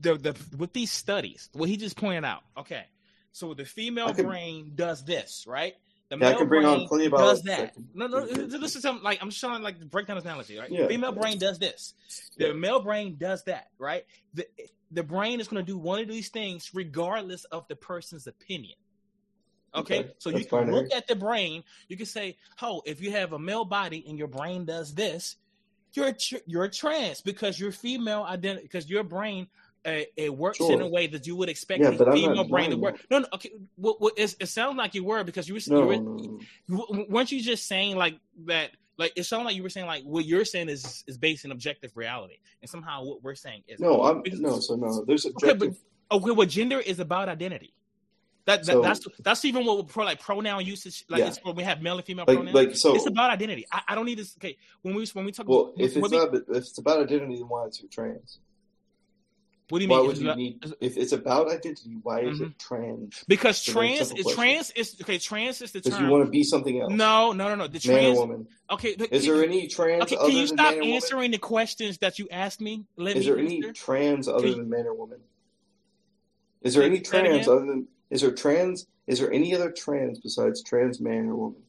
the 0.00 0.14
the 0.16 0.36
with 0.56 0.72
these 0.72 0.90
studies, 0.92 1.48
what 1.52 1.68
he 1.68 1.76
just 1.76 1.96
pointed 1.96 2.24
out. 2.24 2.42
Okay, 2.56 2.84
so 3.32 3.54
the 3.54 3.64
female 3.64 4.06
I 4.08 4.12
could- 4.12 4.26
brain 4.26 4.72
does 4.74 5.04
this, 5.04 5.44
right? 5.46 5.74
The 6.10 6.18
Yeah, 6.18 6.26
I 6.26 6.30
male 6.30 6.38
could 6.38 6.48
bring 6.50 6.66
on 6.66 6.76
brain 6.78 6.88
plenty 6.88 7.06
of 7.06 7.12
does 7.12 7.42
that. 7.44 7.74
No, 7.94 8.06
no, 8.06 8.26
this 8.26 8.76
is 8.76 8.82
something 8.82 9.02
like 9.02 9.20
I'm 9.22 9.30
just 9.30 9.40
trying 9.40 9.58
to 9.58 9.64
like 9.64 9.80
break 9.90 10.06
down 10.06 10.16
this 10.16 10.24
analogy, 10.24 10.58
right? 10.58 10.70
Yeah. 10.70 10.82
The 10.82 10.88
female 10.88 11.12
brain 11.12 11.38
does 11.38 11.58
this. 11.58 11.94
The 12.36 12.48
Yeah. 12.48 12.52
male 12.52 12.80
brain 12.80 13.16
does 13.18 13.42
that, 13.44 13.68
right? 13.78 14.04
The 14.34 14.46
the 14.90 15.02
brain 15.02 15.40
is 15.40 15.48
going 15.48 15.64
to 15.64 15.66
do 15.72 15.76
one 15.78 16.00
of 16.00 16.08
these 16.08 16.28
things 16.28 16.70
regardless 16.74 17.44
of 17.44 17.66
the 17.68 17.76
person's 17.76 18.26
opinion. 18.26 18.76
Okay, 19.74 20.00
Okay, 20.00 20.10
so 20.18 20.30
you 20.30 20.44
can 20.44 20.70
look 20.70 20.92
at 20.94 21.06
the 21.08 21.16
brain. 21.16 21.64
You 21.88 21.96
can 21.96 22.06
say, 22.06 22.36
"Oh, 22.62 22.82
if 22.86 23.00
you 23.00 23.10
have 23.10 23.32
a 23.32 23.38
male 23.38 23.64
body 23.64 24.04
and 24.08 24.16
your 24.16 24.28
brain 24.28 24.64
does 24.64 24.94
this, 24.94 25.36
you're 25.94 26.08
a 26.08 26.12
tr- 26.12 26.36
you're 26.46 26.68
trans 26.68 27.20
because 27.20 27.58
your 27.58 27.72
female 27.72 28.22
identity 28.22 28.62
because 28.62 28.88
your 28.88 29.02
brain 29.02 29.48
uh, 29.86 30.00
it 30.16 30.34
works 30.34 30.60
in 30.60 30.80
a 30.80 30.88
way 30.88 31.06
that 31.08 31.26
you 31.26 31.36
would 31.36 31.48
expect 31.48 31.82
Yeah, 31.82 31.90
the 31.90 31.98
but 31.98 32.08
I'm 32.08 32.14
not 32.14 32.28
female 32.28 32.48
brain 32.48 32.70
to 32.70 32.76
work." 32.76 33.00
No, 33.10 33.18
no, 33.20 33.26
okay. 33.34 33.50
Well, 33.76 33.96
well, 34.00 34.12
it 34.16 34.48
sounds 34.48 34.76
like 34.76 34.94
you 34.94 35.04
were 35.04 35.24
because 35.24 35.48
you 35.48 35.54
were, 35.54 35.60
no, 35.66 35.80
you 35.80 35.86
were 35.86 36.44
no, 36.68 37.06
weren't 37.08 37.32
you 37.32 37.42
just 37.42 37.66
saying 37.66 37.96
like 37.96 38.18
that? 38.46 38.70
Like 38.96 39.12
it 39.16 39.24
sounded 39.24 39.46
like 39.46 39.56
you 39.56 39.64
were 39.64 39.70
saying 39.70 39.86
like 39.86 40.04
what 40.04 40.24
you're 40.24 40.44
saying 40.44 40.68
is 40.68 41.02
is 41.08 41.18
based 41.18 41.44
in 41.44 41.50
objective 41.50 41.90
reality, 41.96 42.36
and 42.62 42.70
somehow 42.70 43.04
what 43.04 43.22
we're 43.24 43.34
saying 43.34 43.64
is 43.66 43.80
No, 43.80 44.02
I'm 44.04 44.22
no. 44.40 44.60
So 44.60 44.76
no, 44.76 45.04
there's 45.04 45.26
Okay, 45.26 45.50
objective. 45.50 45.76
but 46.08 46.16
okay, 46.16 46.30
well, 46.30 46.46
gender 46.46 46.78
is 46.78 47.00
about 47.00 47.28
identity. 47.28 47.74
That, 48.46 48.64
that 48.66 48.66
So- 48.66 48.82
that's 48.82 49.06
that's 49.20 49.44
even 49.46 49.64
what 49.64 49.78
we're 49.78 49.84
pro 49.84 50.04
like 50.04 50.20
pronoun 50.20 50.66
usage 50.66 51.04
like 51.08 51.20
Yeah. 51.20 51.28
it's 51.28 51.38
when 51.42 51.54
we 51.54 51.62
have 51.62 51.80
male 51.80 51.96
and 51.96 52.04
female 52.04 52.26
like, 52.28 52.36
pronouns. 52.36 52.54
like 52.54 52.76
so. 52.76 52.94
it's 52.94 53.06
about 53.06 53.30
identity. 53.30 53.64
I, 53.72 53.82
I 53.88 53.94
don't 53.94 54.04
need 54.04 54.18
this. 54.18 54.36
Okay, 54.36 54.56
when 54.82 54.94
we 54.94 55.06
when 55.14 55.24
we 55.24 55.32
talk 55.32 55.48
well, 55.48 55.60
about 55.72 55.74
if 55.80 55.96
it's 55.96 56.10
we- 56.10 56.16
not, 56.18 56.34
if 56.34 56.42
it's 56.48 56.78
about 56.78 57.00
identity, 57.00 57.36
then 57.36 57.48
why 57.48 57.64
is 57.66 57.80
it 57.82 57.90
trans? 57.90 58.40
what 59.70 59.78
do 59.78 59.86
you 59.86 59.90
Why 59.90 59.96
mean? 59.98 60.06
would 60.08 60.18
you 60.18 60.34
need? 60.34 60.62
If 60.78 60.98
it's 60.98 61.12
about 61.12 61.48
identity, 61.50 61.96
why 62.02 62.20
is 62.20 62.38
Mhm. 62.38 62.48
it 62.50 62.58
trans? 62.58 63.24
because 63.26 63.56
It's 63.60 63.68
a 63.68 63.72
very 63.72 63.86
trans 63.88 64.00
is 64.00 64.12
question. 64.22 64.34
trans 64.34 64.70
is 64.72 64.96
okay. 65.00 65.18
Trans 65.18 65.62
is 65.62 65.72
the 65.72 65.80
term. 65.80 66.04
you 66.04 66.10
want 66.10 66.24
to 66.26 66.30
be 66.30 66.44
something 66.44 66.80
else, 66.82 66.92
no, 66.92 67.32
no, 67.32 67.48
no, 67.48 67.54
no. 67.54 67.66
The 67.66 67.80
man 67.88 67.96
trans. 68.02 68.18
or 68.18 68.26
woman. 68.26 68.46
Okay, 68.70 68.94
the- 68.94 69.12
Is 69.14 69.24
there 69.24 69.42
any 69.42 69.66
trans 69.68 70.02
okay? 70.02 70.16
other 70.16 70.28
Can 70.28 70.36
you 70.36 70.46
stop 70.48 70.58
man 70.58 70.80
woman? 70.80 70.88
answering 70.94 71.30
the 71.30 71.38
questions 71.38 71.96
that 71.98 72.18
you 72.18 72.28
asked 72.30 72.60
me? 72.60 72.84
Let 72.98 73.16
Is 73.16 73.24
me 73.24 73.30
there 73.32 73.38
any 73.38 73.72
trans 73.72 74.28
other 74.28 74.50
than 74.50 74.68
man 74.68 74.84
or 74.86 74.92
woman? 74.94 75.20
Is 76.60 76.74
there 76.74 76.82
any 76.84 77.00
trans 77.00 77.48
other 77.48 77.64
than? 77.64 77.88
Is 78.14 78.20
there 78.20 78.30
trans? 78.30 78.86
Is 79.08 79.18
there 79.18 79.32
any 79.32 79.56
other 79.56 79.72
trans 79.72 80.20
besides 80.20 80.62
trans 80.62 81.00
man 81.00 81.28
or 81.28 81.34
woman? 81.34 81.62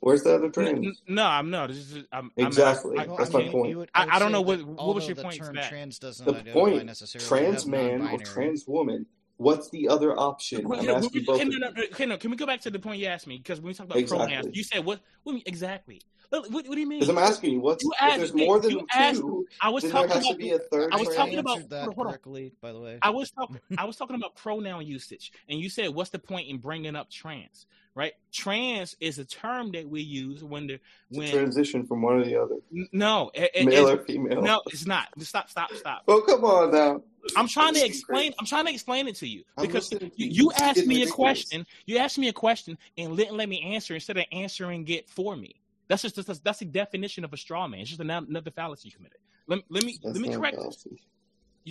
Where's 0.00 0.22
the 0.24 0.34
other 0.34 0.46
N- 0.46 0.52
trans? 0.52 0.86
n- 0.86 0.94
No, 1.06 1.22
I'm 1.24 1.50
no. 1.50 1.68
This 1.68 1.76
is 1.76 2.04
I'm, 2.10 2.32
Exactly. 2.36 2.98
I'm, 2.98 3.12
I, 3.12 3.16
That's 3.16 3.32
I 3.32 3.42
my 3.44 3.48
point. 3.48 3.78
would- 3.78 3.90
I- 3.94 4.16
I 4.16 4.18
don't 4.18 4.32
know 4.32 4.40
what- 4.40 4.64
what 4.64 4.96
was 4.96 5.06
your 5.06 5.14
the 5.14 5.22
point 5.22 5.36
term 5.36 5.54
trans 5.54 6.00
doesn't 6.00 6.26
The 6.26 6.50
point, 6.52 6.84
necessarily 6.84 7.28
trans 7.28 7.64
man 7.64 8.02
or 8.02 8.18
trans 8.18 8.66
woman. 8.66 9.06
What's 9.38 9.70
the 9.70 9.88
other 9.88 10.18
option? 10.18 10.68
Wait, 10.68 10.80
I'm 10.80 10.86
no, 10.86 10.96
asking 10.96 11.10
we- 11.14 11.20
both. 11.24 11.36
okay, 11.40 11.44
no, 11.48 11.58
no, 11.58 11.82
you. 11.98 12.06
no, 12.06 12.16
Can 12.18 12.30
we 12.30 12.36
go 12.36 12.44
back 12.44 12.60
to 12.62 12.70
the 12.70 12.78
point 12.78 13.00
you 13.00 13.06
asked 13.06 13.26
me? 13.28 13.38
Because 13.38 13.60
when 13.60 13.68
we 13.68 13.74
talk 13.74 13.86
about 13.86 13.98
Exactly. 13.98 14.26
pronouns, 14.26 14.56
you 14.56 14.64
said 14.64 14.84
what? 14.84 15.00
what 15.22 15.34
you 15.34 15.42
exactly. 15.46 16.00
What, 16.30 16.50
what 16.50 16.64
do 16.66 16.78
you 16.80 16.86
mean? 16.86 16.98
Because 17.00 17.08
I'm 17.16 17.22
asking 17.22 17.52
you, 17.54 17.60
what's 17.60 17.82
You 17.82 17.90
if 17.92 18.02
asked 18.02 18.18
there's 18.18 18.34
more 18.34 18.60
than 18.60 18.72
you 18.72 18.86
asked- 18.92 19.20
two? 19.20 19.46
I 19.62 19.70
was 19.70 19.82
Then 19.84 19.92
there 19.92 20.02
talking 20.02 20.14
has 20.16 20.24
to 20.24 20.30
about. 20.32 20.38
be 20.38 20.50
a 20.50 20.58
third. 20.58 20.92
I 20.92 20.96
was 20.98 21.14
talking 21.16 21.38
about- 21.38 21.68
that 21.70 21.84
hold 21.84 21.88
on, 21.88 21.94
hold 21.94 22.06
on. 22.08 22.12
correctly, 22.12 22.52
by 22.60 22.72
the 22.72 22.80
way. 22.80 22.98
I 23.00 23.10
was 23.10 23.30
talking. 23.30 23.58
I 23.78 23.84
was 23.84 23.96
talking 23.96 24.16
about 24.16 24.34
pronoun 24.36 24.84
usage, 24.84 25.32
and 25.48 25.58
you 25.58 25.70
said, 25.70 25.88
"What's 25.94 26.10
the 26.10 26.18
point 26.18 26.48
in 26.48 26.58
bringing 26.58 26.96
up 26.96 27.08
trans?" 27.10 27.64
Right? 27.98 28.12
Trans 28.32 28.94
is 29.00 29.18
a 29.18 29.24
term 29.24 29.72
that 29.72 29.88
we 29.88 30.02
use 30.02 30.44
when 30.44 30.68
the 30.68 30.78
when 31.10 31.32
transition 31.32 31.84
from 31.84 32.02
one 32.02 32.20
or 32.20 32.24
the 32.24 32.40
other, 32.40 32.54
no, 32.92 33.32
it, 33.34 33.66
male 33.66 33.88
or 33.88 33.98
female. 33.98 34.40
no, 34.40 34.62
it's 34.66 34.86
not. 34.86 35.08
Stop, 35.18 35.50
stop, 35.50 35.74
stop. 35.74 36.04
Oh, 36.06 36.20
come 36.20 36.44
on 36.44 36.70
now. 36.70 37.02
I'm 37.36 37.48
trying 37.48 37.74
to 37.74 37.84
explain. 37.84 38.34
I'm 38.38 38.46
trying 38.46 38.66
to 38.66 38.72
explain 38.72 39.08
it 39.08 39.16
to 39.16 39.26
you 39.26 39.42
because 39.60 39.90
you, 39.90 39.98
you. 40.14 40.26
you 40.28 40.48
This 40.50 40.58
is 40.58 40.62
asked 40.62 40.86
me 40.86 41.02
a 41.02 41.08
question. 41.08 41.66
You 41.86 41.98
asked 41.98 42.18
me 42.18 42.28
a 42.28 42.32
question 42.32 42.78
and 42.96 43.16
didn't 43.16 43.36
let 43.36 43.48
me 43.48 43.62
answer 43.74 43.94
instead 43.94 44.16
of 44.16 44.26
answering 44.30 44.86
it 44.86 45.10
for 45.10 45.34
me. 45.34 45.56
That's 45.88 46.02
just 46.02 46.24
that's, 46.24 46.38
that's 46.38 46.60
the 46.60 46.66
definition 46.66 47.24
of 47.24 47.32
a 47.32 47.36
straw 47.36 47.66
man. 47.66 47.80
It's 47.80 47.88
just 47.88 48.00
another, 48.00 48.26
another 48.30 48.52
fallacy 48.52 48.90
you 48.90 48.92
committed. 48.92 49.18
Let, 49.48 49.58
let 49.70 49.82
me 49.82 49.98
That's 50.04 50.16
let 50.16 50.28
me 50.28 50.32
correct. 50.32 50.56
fallacy. 50.56 51.00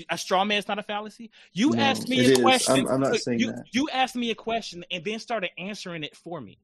A 0.10 0.18
straw 0.18 0.44
man 0.46 0.58
is 0.58 0.68
not 0.68 0.80
a 0.80 0.84
fallacy. 0.84 1.32
You 1.54 1.72
No, 1.72 1.82
asked 1.82 2.08
me 2.10 2.20
a 2.20 2.32
is. 2.32 2.40
question. 2.40 2.86
I'm- 2.86 2.88
I'm 2.88 3.02
not 3.02 3.16
saying 3.18 3.40
you, 3.40 3.52
that. 3.52 3.66
You 3.72 3.90
asked 3.90 4.16
me 4.16 4.32
a 4.32 4.36
question 4.36 4.84
and 4.92 5.04
then 5.04 5.20
started 5.20 5.52
answering 5.58 6.04
it 6.04 6.16
for 6.16 6.42
me. 6.42 6.58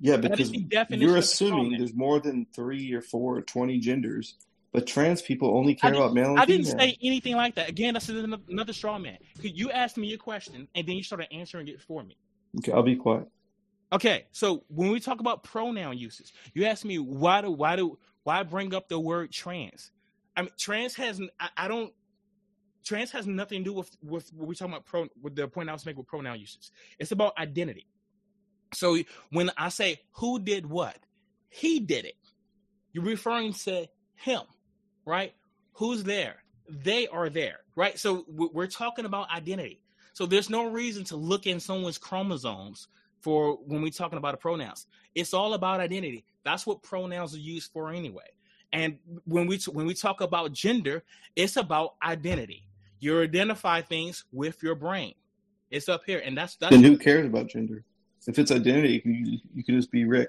Yeah, 0.00 0.16
because 0.16 0.52
you're 0.52 1.10
of 1.16 1.18
a 1.18 1.22
straw 1.22 1.48
assuming 1.48 1.78
there's 1.78 1.94
more 1.94 2.20
than 2.20 2.46
three 2.54 2.92
or 2.92 3.02
four 3.02 3.36
or 3.36 3.42
twenty 3.42 3.78
genders, 3.78 4.36
but 4.72 4.86
trans 4.86 5.20
people 5.20 5.56
only 5.56 5.74
care 5.74 5.92
about 5.92 6.14
male 6.14 6.30
and 6.30 6.38
I 6.40 6.46
didn't 6.46 6.66
female. 6.66 6.78
say 6.78 6.96
anything 7.02 7.34
like 7.34 7.56
that. 7.56 7.68
Again, 7.68 7.94
that's 7.94 8.08
another 8.08 8.42
another 8.48 8.72
straw 8.72 8.98
man. 8.98 9.18
You 9.42 9.70
asked 9.70 9.96
me 9.96 10.12
a 10.14 10.18
question 10.18 10.68
and 10.74 10.86
then 10.86 10.96
you 10.96 11.02
started 11.02 11.32
answering 11.32 11.68
it 11.68 11.80
for 11.82 12.02
me. 12.04 12.16
Okay, 12.58 12.72
I'll 12.72 12.82
be 12.82 12.96
quiet. 12.96 13.26
Okay, 13.92 14.26
so 14.30 14.64
when 14.68 14.90
we 14.90 15.00
talk 15.00 15.18
about 15.18 15.42
pronoun 15.42 15.98
usage, 15.98 16.32
you 16.54 16.64
asked 16.66 16.84
me 16.84 16.98
why 16.98 17.40
do 17.40 17.50
why 17.50 17.74
do 17.74 17.98
why 18.22 18.42
bring 18.44 18.72
up 18.74 18.88
the 18.88 18.98
word 19.00 19.32
trans? 19.32 19.90
I 20.36 20.42
mean, 20.42 20.52
trans 20.58 20.94
has 20.94 21.20
I 21.56 21.66
don't 21.66 21.92
trans 22.84 23.10
has 23.12 23.26
nothing 23.26 23.60
to 23.60 23.70
do 23.70 23.72
with 23.72 23.96
with 24.02 24.32
what 24.32 24.48
we're 24.48 24.54
talking 24.54 24.74
about 24.74 24.86
pro 24.86 25.06
with 25.22 25.34
the 25.36 25.48
point 25.48 25.68
I 25.68 25.72
was 25.72 25.86
making 25.86 25.98
with 25.98 26.08
pronoun 26.08 26.40
usage. 26.40 26.70
It's 26.98 27.12
about 27.12 27.38
identity. 27.38 27.86
So 28.74 28.98
when 29.30 29.50
I 29.56 29.68
say 29.68 30.00
who 30.12 30.38
did 30.38 30.66
what, 30.66 30.96
he 31.48 31.80
did 31.80 32.04
it. 32.04 32.14
You're 32.92 33.04
referring 33.04 33.52
to 33.54 33.88
him, 34.14 34.42
right? 35.04 35.34
Who's 35.74 36.04
there? 36.04 36.42
They 36.68 37.08
are 37.08 37.28
there, 37.28 37.60
right? 37.74 37.98
So 37.98 38.24
we- 38.28 38.50
we're 38.52 38.66
talking 38.66 39.04
about 39.04 39.30
identity. 39.30 39.82
So 40.12 40.26
there's 40.26 40.50
no 40.50 40.68
reason 40.68 41.04
to 41.04 41.16
look 41.16 41.46
in 41.46 41.60
someone's 41.60 41.98
chromosomes 41.98 42.88
for 43.20 43.56
when 43.56 43.82
we're 43.82 43.90
talking 43.90 44.18
about 44.18 44.32
the 44.32 44.38
pronouns. 44.38 44.86
It's 45.14 45.34
all 45.34 45.54
about 45.54 45.80
identity. 45.80 46.24
That's 46.44 46.66
what 46.66 46.82
pronouns 46.82 47.34
are 47.34 47.38
used 47.38 47.70
for 47.72 47.90
anyway. 47.90 48.28
And 48.72 48.98
when 49.24 49.46
we 49.46 49.58
when 49.68 49.86
we 49.86 49.94
talk 49.94 50.20
about 50.20 50.52
gender, 50.52 51.02
it's 51.34 51.56
about 51.56 51.94
identity. 52.02 52.66
You 53.00 53.20
identify 53.22 53.80
things 53.80 54.24
with 54.30 54.62
your 54.62 54.74
brain. 54.74 55.14
It's 55.70 55.88
up 55.88 56.02
here, 56.04 56.20
and 56.24 56.36
that's 56.36 56.56
that's 56.56 56.70
Then 56.70 56.84
who 56.84 56.98
cares 56.98 57.26
about 57.26 57.48
gender? 57.48 57.82
If 58.26 58.38
it's 58.38 58.50
identity, 58.52 58.92
you 58.94 59.00
can, 59.00 59.40
you 59.54 59.64
can 59.64 59.76
just 59.76 59.90
be 59.90 60.04
Rick 60.04 60.28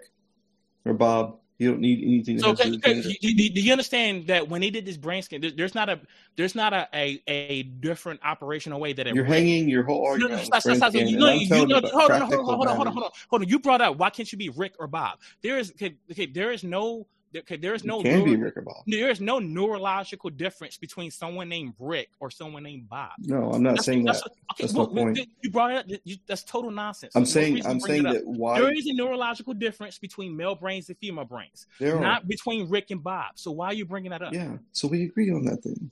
or 0.86 0.94
Bob. 0.94 1.38
You 1.58 1.70
don't 1.70 1.82
need 1.82 2.00
anything 2.04 2.40
So 2.40 2.52
okay, 2.52 2.66
do 2.66 2.72
with 2.72 2.80
okay, 2.80 2.94
gender. 3.02 3.10
do, 3.22 3.34
do- 3.36 3.50
do 3.50 3.62
you 3.62 3.72
understand 3.72 4.28
that 4.28 4.48
when 4.48 4.62
they 4.62 4.70
did 4.70 4.86
this 4.86 4.98
brain 4.98 5.22
scan, 5.22 5.42
there- 5.42 5.52
there's 5.52 5.76
not 5.76 5.90
a 5.90 6.00
there's 6.38 6.56
not 6.56 6.74
a 6.74 6.88
a, 6.94 7.22
a 7.28 7.64
different 7.64 8.20
operational 8.24 8.80
way 8.80 8.94
that 8.94 9.06
it 9.06 9.14
You're 9.14 9.26
hanging 9.26 9.68
your 9.68 9.84
whole 9.84 10.04
No, 10.04 10.12
argument 10.12 10.32
no, 10.32 10.38
on 10.38 10.46
stop, 10.46 10.62
stop, 10.62 10.78
stop. 10.78 10.94
You 10.94 11.18
know, 11.18 11.34
you 11.34 11.50
know, 11.50 11.58
you 11.58 11.78
about 11.78 11.92
hold 11.92 12.12
on, 12.12 12.22
hold 12.22 12.40
on, 12.40 12.46
hold 12.46 12.50
on, 12.50 12.56
hold 12.56 12.68
on, 12.68 12.76
hold 12.76 12.88
on, 13.06 13.12
hold 13.30 13.42
on. 13.44 13.48
You 13.50 13.60
brought 13.60 13.82
up 13.82 13.98
why 13.98 14.10
can't 14.10 14.32
you 14.32 14.38
be 14.38 14.50
Rick 14.50 14.74
or 14.80 14.88
Bob? 14.88 15.20
There 15.44 15.60
is 15.60 15.72
okay, 15.72 15.98
okay 16.12 16.26
there 16.26 16.52
is 16.52 16.64
no 16.64 17.08
okay, 17.36 17.56
there 17.58 17.74
is 17.74 17.84
no 17.84 17.98
You 18.00 18.04
can 18.04 18.24
be 18.26 18.36
Rick 18.36 18.58
or 18.58 18.62
Bob. 18.62 18.84
there 18.88 19.10
is 19.10 19.22
no 19.22 19.40
neurological 19.40 20.30
difference 20.30 20.78
between 20.78 21.12
someone 21.12 21.50
named 21.50 21.74
Rick 21.80 22.10
or 22.20 22.30
someone 22.32 22.64
named 22.64 22.90
Bob. 22.90 23.12
No, 23.20 23.52
I'm 23.52 23.64
not 23.64 23.76
That's, 23.76 23.86
saying 23.86 24.04
that's 24.06 24.22
that. 24.22 24.32
okay, 24.54 24.64
That's 24.64 24.74
well, 24.74 24.90
my 24.92 25.02
point. 25.04 25.20
You 25.42 25.50
brought 25.52 25.72
it 25.72 25.78
up. 25.78 26.02
You, 26.04 26.18
that's 26.28 26.44
total 26.44 26.72
nonsense. 26.72 27.16
I'm 27.16 27.24
There's 27.24 27.36
no 27.36 27.42
saying 27.42 27.66
I'm 27.66 27.80
saying 27.80 28.04
that 28.04 28.26
why 28.26 28.60
There 28.60 28.72
is 28.74 28.86
a 28.88 28.94
neurological 28.94 29.54
difference 29.54 29.98
between 29.98 30.36
male 30.36 30.56
brains 30.56 30.90
and 30.90 30.98
female 30.98 31.26
brains, 31.26 31.68
there 31.80 31.98
are. 31.98 32.02
not 32.02 32.28
between 32.28 32.70
Rick 32.70 32.92
and 32.92 33.04
Bob. 33.04 33.32
So 33.36 33.52
why 33.52 33.68
are 33.68 33.74
you 33.74 33.86
bringing 33.86 34.12
that 34.12 34.22
up? 34.22 34.34
Yeah, 34.34 34.58
so 34.72 34.88
we 34.88 35.04
agree 35.04 35.32
on 35.32 35.46
that 35.46 35.64
thing. 35.64 35.92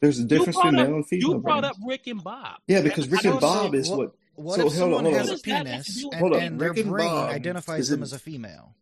There's 0.00 0.18
a 0.18 0.24
difference 0.24 0.56
brought 0.56 0.64
between 0.70 0.80
up- 0.80 0.86
male 0.88 0.96
and 0.96 1.06
female. 1.06 1.28
You 1.34 1.38
brought 1.40 1.60
brains. 1.62 1.76
up 1.76 1.82
Rick 1.86 2.06
and 2.06 2.24
Bob. 2.24 2.56
Yeah, 2.66 2.80
because 2.80 3.08
Rick 3.08 3.24
and 3.24 3.38
Bob 3.40 3.72
say- 3.72 3.78
is 3.78 3.90
what- 3.90 3.98
what. 3.98 4.14
What 4.36 4.56
So, 4.56 4.66
if 4.68 4.72
hold 4.72 4.72
on, 4.72 4.78
someone 4.78 5.04
hold 5.04 5.16
has 5.16 5.28
on. 5.28 5.28
a 5.28 5.32
What 5.32 5.42
does 5.42 5.42
that 5.42 5.50
have 5.52 5.66
to 5.66 5.70
penis 5.70 5.86
do 6.00 6.06
with- 6.06 6.12
and, 6.14 6.20
Hold 6.20 6.32
on, 6.34 6.42
and 6.42 6.60
their 6.60 6.68
Rick 6.70 6.78
and 6.78 6.90
brain 6.90 7.06
Bob 7.08 7.30
identifies 7.30 7.88
them 7.90 8.02
as 8.02 8.12
a 8.14 8.18
female? 8.18 8.74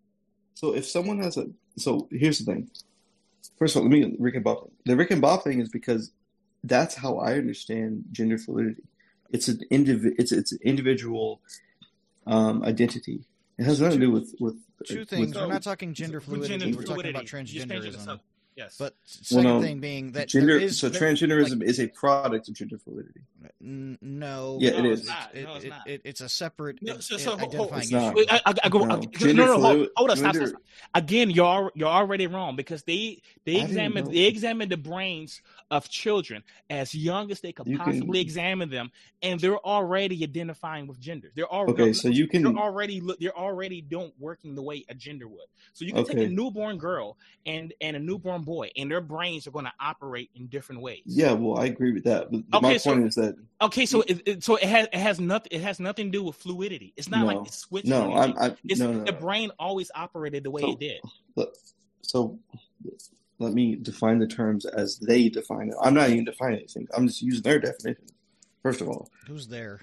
So 0.59 0.75
if 0.75 0.85
someone 0.89 1.21
has 1.23 1.37
a, 1.37 1.47
so 1.77 2.09
here's 2.11 2.41
the 2.41 2.53
thing. 2.53 2.69
First 3.61 3.77
of 3.77 3.83
all, 3.83 3.89
let 3.89 3.93
me 3.97 4.17
Rick 4.19 4.35
and 4.35 4.43
Bob. 4.43 4.69
The 4.87 4.97
Rick 4.97 5.13
and 5.13 5.23
Bob 5.23 5.45
thing 5.45 5.61
is 5.61 5.69
because 5.69 6.11
that's 6.65 6.97
how 6.97 7.19
I 7.19 7.35
understand 7.35 8.07
gender 8.11 8.39
fluidity. 8.39 8.83
It's 9.31 9.47
an 9.47 9.61
indiv- 9.71 10.17
It's 10.19 10.33
it's 10.33 10.51
an 10.51 10.59
individual 10.65 11.41
um, 12.27 12.65
identity. 12.65 13.23
It 13.57 13.67
has 13.67 13.81
nothing 13.81 14.01
to 14.01 14.07
do 14.07 14.11
with 14.11 14.35
with 14.41 14.57
Two 14.85 14.99
with- 15.01 15.11
things. 15.11 15.33
So, 15.33 15.47
We're 15.47 15.53
not 15.53 15.63
talking 15.63 15.95
gender 15.95 16.19
With 16.19 16.25
fluidity. 16.27 16.59
gender 16.59 16.77
We're 16.77 16.83
talking 16.87 17.11
about 17.11 17.29
fluidity. 17.29 17.53
You 17.55 17.61
just 17.61 17.69
changed 17.71 17.87
it 17.87 17.93
to 17.93 17.99
transgenderism. 17.99 18.21
Some- 18.59 18.65
Yes. 18.65 18.77
But 18.79 18.95
Well, 19.31 19.45
no, 19.45 19.63
thing 19.63 19.79
being 19.81 20.13
that 20.13 20.29
gender. 20.29 20.55
there 20.59 20.59
is 20.59 20.79
so 20.81 20.91
transgenderism 20.91 21.61
like, 21.61 21.69
is 21.69 21.79
a 21.81 21.87
product 21.89 22.49
of 22.49 22.55
gender 22.55 22.79
fluidity. 22.79 23.21
n- 23.63 23.99
no, 24.03 24.59
Yeah, 24.61 24.81
No, 24.81 24.91
is. 24.91 25.01
it's 25.01 25.09
not. 25.09 25.35
It- 25.35 25.45
No, 25.45 25.55
it's 25.57 25.65
not. 25.67 25.89
it- 25.89 26.01
it's 26.05 26.21
a 26.21 26.29
separate 26.29 26.83
No, 26.83 26.95
i- 26.95 26.99
so- 26.99 27.15
i- 27.15 27.19
so, 27.19 27.37
hold- 27.37 27.55
hold- 27.55 27.73
identifying 27.73 28.17
issue. 28.19 28.27
I, 28.31 28.41
I, 28.47 28.55
I 28.65 28.69
go. 28.69 28.85
No. 28.85 28.97
I- 28.97 29.01
Gender 29.07 29.35
no, 29.35 29.47
no, 29.47 29.61
hold, 29.61 29.89
hold 29.97 30.11
on, 30.11 30.17
stop, 30.17 30.35
stop, 30.35 30.49
stop. 30.49 30.63
Again, 30.95 31.31
you're 31.31 31.73
you're 31.75 31.89
already 31.89 32.27
wrong 32.27 32.57
because 32.57 32.83
they 32.85 33.23
they 33.45 33.61
I 33.61 33.65
examine 33.65 34.11
they 34.11 34.25
examine 34.25 34.69
the 34.69 34.77
brains 34.77 35.41
of 35.71 35.89
children 35.89 36.43
as 36.71 36.95
young 36.95 37.31
as 37.31 37.41
they 37.41 37.53
could 37.53 37.67
You 37.67 37.77
can- 37.79 37.85
possibly 37.87 38.21
examine 38.21 38.71
them, 38.71 38.91
and 39.23 39.39
they're 39.41 39.59
already 39.59 40.23
identifying 40.25 40.87
with 40.87 41.01
gender. 41.01 41.31
They're 41.35 41.53
already 41.53 41.83
Okay, 41.83 41.93
so 41.93 42.09
you 42.09 42.27
can. 42.27 42.43
they're 42.43 42.53
already 42.57 43.01
look 43.01 43.19
they're 43.21 43.37
already 43.37 43.81
don't 43.83 44.15
working 44.19 44.55
the 44.55 44.63
way 44.63 44.85
a 44.89 44.95
gender 44.95 45.27
would. 45.29 45.47
So 45.75 45.85
you 45.85 45.93
can 45.93 46.05
take 46.05 46.19
a 46.19 46.29
newborn 46.29 46.79
girl 46.79 47.17
and 47.47 47.73
and 47.81 47.97
a 47.97 48.01
newborn 48.01 48.43
boy, 48.49 48.71
and 48.77 48.91
their 48.91 49.03
brains 49.03 49.47
are 49.47 49.51
going 49.51 49.67
to 49.67 49.73
operate 49.79 50.31
in 50.35 50.47
different 50.47 50.81
ways. 50.81 51.03
Yeah, 51.05 51.33
well, 51.33 51.59
I 51.59 51.67
agree 51.67 51.93
with 51.93 52.05
that. 52.05 52.31
But 52.31 52.41
Okay, 52.55 52.67
my 52.73 52.77
so- 52.79 52.93
point 52.95 53.07
is 53.07 53.15
that 53.17 53.37
Okay, 53.61 53.85
so 53.85 54.01
it, 54.03 54.23
it, 54.27 54.43
so 54.45 54.57
it 54.57 54.63
has 54.65 54.87
it 54.93 54.99
has 54.99 55.21
nothing 55.21 55.49
it 55.53 55.61
has 55.61 55.79
nothing 55.79 56.07
to 56.07 56.11
do 56.19 56.25
with 56.25 56.37
fluidity. 56.37 56.95
It's 56.97 57.11
not 57.11 57.21
No. 57.21 57.27
like 57.27 57.47
it's 57.47 57.59
switching. 57.59 57.91
no. 57.91 58.15
I'm. 58.15 58.35
I, 58.39 58.57
It's 58.65 58.81
no, 58.81 58.93
no, 58.93 59.05
the 59.05 59.13
brain 59.13 59.51
always 59.59 59.91
operated 59.95 60.45
the 60.45 60.51
way 60.51 60.63
So- 60.63 60.73
it 60.73 60.81
did. 60.81 61.01
Look, 61.37 61.55
so 62.03 62.39
let 63.39 63.53
me 63.53 63.77
define 63.77 64.19
the 64.19 64.27
terms 64.27 64.65
as 64.65 64.99
they 64.99 65.29
define 65.29 65.69
it. 65.69 65.75
I'm 65.83 65.95
not 65.95 66.09
even 66.09 66.25
defining 66.25 66.59
anything. 66.61 66.89
I'm 66.97 67.07
just 67.07 67.21
using 67.23 67.43
their 67.43 67.59
definition. 67.61 68.07
First 68.63 68.81
of 68.81 68.89
all, 68.89 69.11
Who's 69.27 69.47
there? 69.47 69.83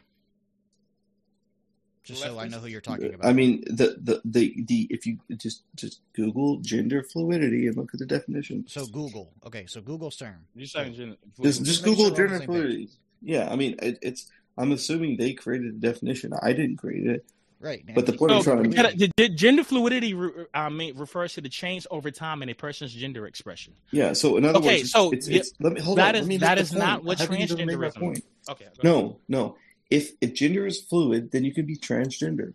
Just 2.05 2.21
so 2.21 2.37
I 2.39 2.47
know 2.47 2.59
who 2.59 2.67
you're 2.67 2.81
talking 2.81 3.13
about. 3.15 3.25
I 3.27 3.33
mean 3.33 3.63
the, 3.65 3.97
the 3.99 4.21
the 4.25 4.53
the 4.67 4.87
if 4.91 5.07
you 5.07 5.17
just 5.37 5.63
just 5.75 6.01
Google 6.13 6.57
gender 6.57 7.01
fluidity 7.01 7.65
and 7.67 7.75
look 7.75 7.93
at 7.93 7.99
the 7.99 8.05
definition. 8.05 8.63
So 8.67 8.85
Google. 8.85 9.33
Okay, 9.45 9.65
so 9.65 9.81
Google's 9.81 10.15
term. 10.15 10.45
You're 10.55 10.67
saying 10.67 10.93
gender- 10.93 11.17
Just 11.41 11.65
just 11.65 11.83
Google 11.83 12.13
sure 12.15 12.27
we're 12.27 12.27
on 12.27 12.31
the 12.31 12.37
gender 12.37 12.37
same 12.39 12.47
fluidity. 12.47 12.89
Yeah, 13.23 13.51
I 13.51 13.55
mean 13.55 13.75
it, 13.81 13.97
it's. 14.03 14.31
I'm 14.57 14.71
assuming 14.71 15.17
they 15.17 15.33
created 15.33 15.81
the 15.81 15.87
definition. 15.87 16.31
I 16.41 16.53
didn't 16.53 16.77
create 16.77 17.07
it. 17.07 17.25
Right. 17.59 17.83
But 17.95 18.05
the 18.05 18.13
point 18.13 18.31
So, 18.31 18.37
I'm 18.37 18.43
trying 18.43 18.63
to 18.69 18.75
Can 18.75 18.85
I- 18.85 18.91
the- 18.93 19.11
the 19.17 19.29
gender 19.29 19.63
fluidity 19.63 20.13
re- 20.13 20.43
uh, 20.53 20.57
I 20.57 20.69
mean, 20.69 20.95
refers 20.95 21.33
to 21.33 21.41
the 21.41 21.49
change 21.49 21.87
over 21.89 22.11
time 22.11 22.43
in 22.43 22.49
a 22.49 22.53
person's 22.53 22.93
gender 22.93 23.25
expression. 23.25 23.73
Yeah. 23.91 24.13
So 24.13 24.37
in 24.37 24.45
other 24.45 24.59
Okay, 24.59 24.77
words, 24.81 24.91
so 24.91 25.09
it's, 25.11 25.27
yeah, 25.27 25.39
it's, 25.39 25.53
let 25.59 25.73
me 25.73 25.81
hold 25.81 25.97
that 25.97 26.09
on. 26.09 26.15
is- 26.15 26.21
let 26.21 26.27
me 26.29 26.37
that 26.37 26.57
make 26.59 26.73
not 26.73 26.95
point. 26.97 27.05
what 27.05 27.19
I 27.19 27.23
haven't 27.23 27.41
even 27.41 27.65
made 27.65 27.77
my 27.79 27.87
transgenderism- 27.89 28.21
Okay. 28.49 28.65
go 28.65 28.69
ahead. 28.71 28.83
No, 28.83 29.17
no. 29.27 29.57
If 29.95 30.11
if 30.19 30.33
gender 30.33 30.65
is 30.65 30.81
fluid, 30.81 31.31
then 31.31 31.45
you 31.45 31.53
can 31.53 31.65
be 31.65 31.77
transgender. 31.77 32.53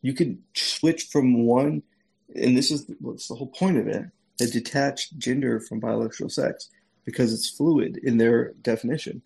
You 0.00 0.14
can 0.14 0.42
switch 0.54 1.02
from 1.12 1.46
one, 1.46 1.82
and 2.34 2.56
this 2.56 2.70
is 2.70 2.90
what's 3.00 3.28
the 3.28 3.34
whole 3.34 3.48
point 3.62 3.76
of 3.76 3.86
it: 3.86 4.06
a 4.40 4.46
detached 4.46 5.18
gender 5.18 5.60
from 5.60 5.78
biological 5.78 6.30
sex 6.30 6.70
because 7.04 7.34
it's 7.34 7.50
fluid 7.50 7.98
in 8.02 8.16
their 8.16 8.52
definition. 8.62 9.20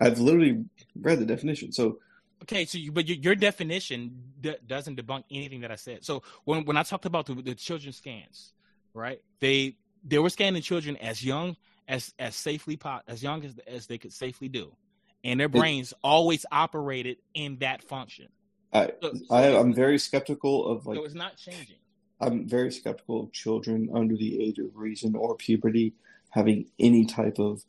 I've 0.00 0.18
literally 0.18 0.64
read 0.94 1.18
the 1.20 1.24
definition. 1.24 1.72
So 1.72 1.98
Okay, 2.42 2.64
so 2.64 2.76
you, 2.76 2.90
but 2.90 3.06
your, 3.08 3.18
your 3.18 3.34
definition 3.36 4.20
d- 4.40 4.56
doesn't 4.66 5.00
debunk 5.00 5.22
anything 5.30 5.60
that 5.60 5.70
I 5.70 5.76
said. 5.76 6.04
So 6.04 6.22
when 6.44 6.64
when 6.64 6.76
I 6.76 6.82
talked 6.82 7.06
about 7.06 7.24
the, 7.26 7.34
the 7.34 7.54
children 7.54 7.92
scans, 7.92 8.52
right? 8.92 9.20
They 9.40 9.76
they 10.04 10.18
were 10.18 10.30
scanning 10.30 10.60
children 10.60 10.96
as 10.98 11.24
young 11.24 11.56
as 11.88 12.12
as 12.18 12.34
safely 12.34 12.78
as 13.06 13.22
young 13.22 13.44
as 13.44 13.54
as 13.66 13.86
they 13.86 13.96
could 13.96 14.12
safely 14.12 14.48
do, 14.48 14.76
and 15.24 15.40
their 15.40 15.48
brains 15.48 15.94
always 16.02 16.44
operated 16.50 17.18
in 17.34 17.58
that 17.58 17.82
function. 17.82 18.28
I, 18.72 18.92
So, 19.02 19.12
I 19.30 19.56
I'm 19.56 19.74
very 19.74 19.98
skeptical 19.98 20.66
of 20.66 20.86
like 20.86 20.96
so 20.96 21.04
it's 21.04 21.14
not 21.14 21.36
changing. 21.36 21.76
I'm 22.20 22.46
very 22.46 22.70
skeptical 22.70 23.24
of 23.24 23.32
children 23.32 23.90
under 23.92 24.16
the 24.16 24.42
age 24.42 24.58
of 24.58 24.76
reason 24.76 25.16
or 25.16 25.34
puberty 25.36 25.94
having 26.30 26.66
any 26.78 27.04
type 27.04 27.38
of 27.38 27.64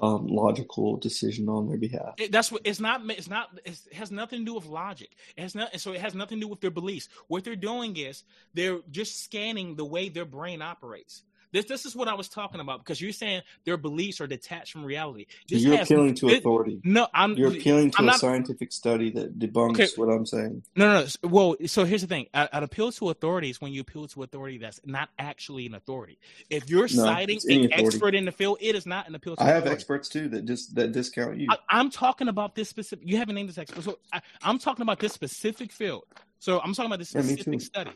um, 0.00 0.28
logical 0.28 0.96
decision 0.96 1.48
on 1.48 1.68
their 1.68 1.76
behalf. 1.76 2.14
It, 2.18 2.30
that's 2.30 2.52
what 2.52 2.62
it's 2.64 2.80
not. 2.80 3.02
It's 3.10 3.28
not. 3.28 3.48
It's, 3.64 3.86
it 3.86 3.94
has 3.94 4.10
nothing 4.10 4.40
to 4.40 4.44
do 4.44 4.54
with 4.54 4.66
logic. 4.66 5.10
It 5.36 5.42
has 5.42 5.54
not. 5.54 5.78
So 5.80 5.92
it 5.92 6.00
has 6.00 6.14
nothing 6.14 6.38
to 6.38 6.46
do 6.46 6.48
with 6.48 6.60
their 6.60 6.70
beliefs. 6.70 7.08
What 7.26 7.44
they're 7.44 7.56
doing 7.56 7.96
is 7.96 8.22
they're 8.54 8.78
just 8.90 9.24
scanning 9.24 9.74
the 9.74 9.84
way 9.84 10.08
their 10.08 10.24
brain 10.24 10.62
operates. 10.62 11.22
This 11.52 11.64
this 11.64 11.86
is 11.86 11.96
what 11.96 12.08
I 12.08 12.14
was 12.14 12.28
talking 12.28 12.60
about 12.60 12.80
because 12.80 13.00
you're 13.00 13.12
saying 13.12 13.42
their 13.64 13.76
beliefs 13.76 14.20
are 14.20 14.26
detached 14.26 14.72
from 14.72 14.84
reality. 14.84 15.26
This 15.48 15.62
You're 15.62 15.76
has- 15.78 15.90
appealing 15.90 16.14
to 16.16 16.28
it- 16.28 16.38
authority. 16.38 16.80
No, 16.84 17.08
I'm. 17.14 17.34
You're 17.34 17.50
appealing 17.52 17.90
to 17.92 17.98
I'm 17.98 18.04
a 18.04 18.06
not- 18.12 18.20
scientific 18.20 18.72
study 18.72 19.10
that 19.12 19.38
debunks 19.38 19.70
Okay. 19.80 19.86
what 19.96 20.06
I'm 20.12 20.26
saying. 20.26 20.62
No, 20.76 20.92
no, 20.92 21.00
no. 21.22 21.28
Well, 21.28 21.56
so 21.66 21.84
here's 21.84 22.02
the 22.02 22.06
thing. 22.06 22.26
An 22.34 22.62
appeal 22.62 22.92
to 22.92 23.10
authority 23.10 23.50
is 23.50 23.60
when 23.60 23.72
you 23.72 23.80
appeal 23.80 24.06
to 24.08 24.22
authority 24.22 24.58
that's 24.58 24.80
not 24.84 25.08
actually 25.18 25.66
an 25.66 25.74
authority. 25.74 26.18
If 26.50 26.68
you're 26.68 26.82
No, 26.82 26.88
citing 26.88 27.38
an 27.48 27.64
authority. 27.64 27.72
expert 27.86 28.14
in 28.14 28.24
the 28.26 28.32
field, 28.32 28.58
it 28.60 28.74
is 28.74 28.84
not 28.86 29.08
an 29.08 29.14
appeal 29.14 29.36
to 29.36 29.42
I 29.42 29.46
have 29.46 29.56
authority. 29.58 29.72
experts 29.74 30.08
too 30.08 30.28
that 30.28 30.44
just 30.44 30.74
that 30.74 30.92
discount 30.92 31.38
you. 31.38 31.48
I, 31.50 31.56
I'm 31.70 31.90
talking 31.90 32.28
about 32.28 32.54
this 32.54 32.68
specific. 32.68 33.08
You 33.08 33.16
haven't 33.16 33.34
named 33.36 33.48
this 33.48 33.58
expert. 33.58 33.82
So 33.84 33.98
I, 34.12 34.20
I'm 34.42 34.58
talking 34.58 34.82
about 34.82 34.98
this 35.00 35.12
specific 35.12 35.72
field. 35.72 36.04
So 36.40 36.60
I'm 36.60 36.72
talking 36.74 36.86
about 36.86 36.98
this 37.00 37.08
specific 37.08 37.44
too. 37.44 37.58
study. 37.60 37.90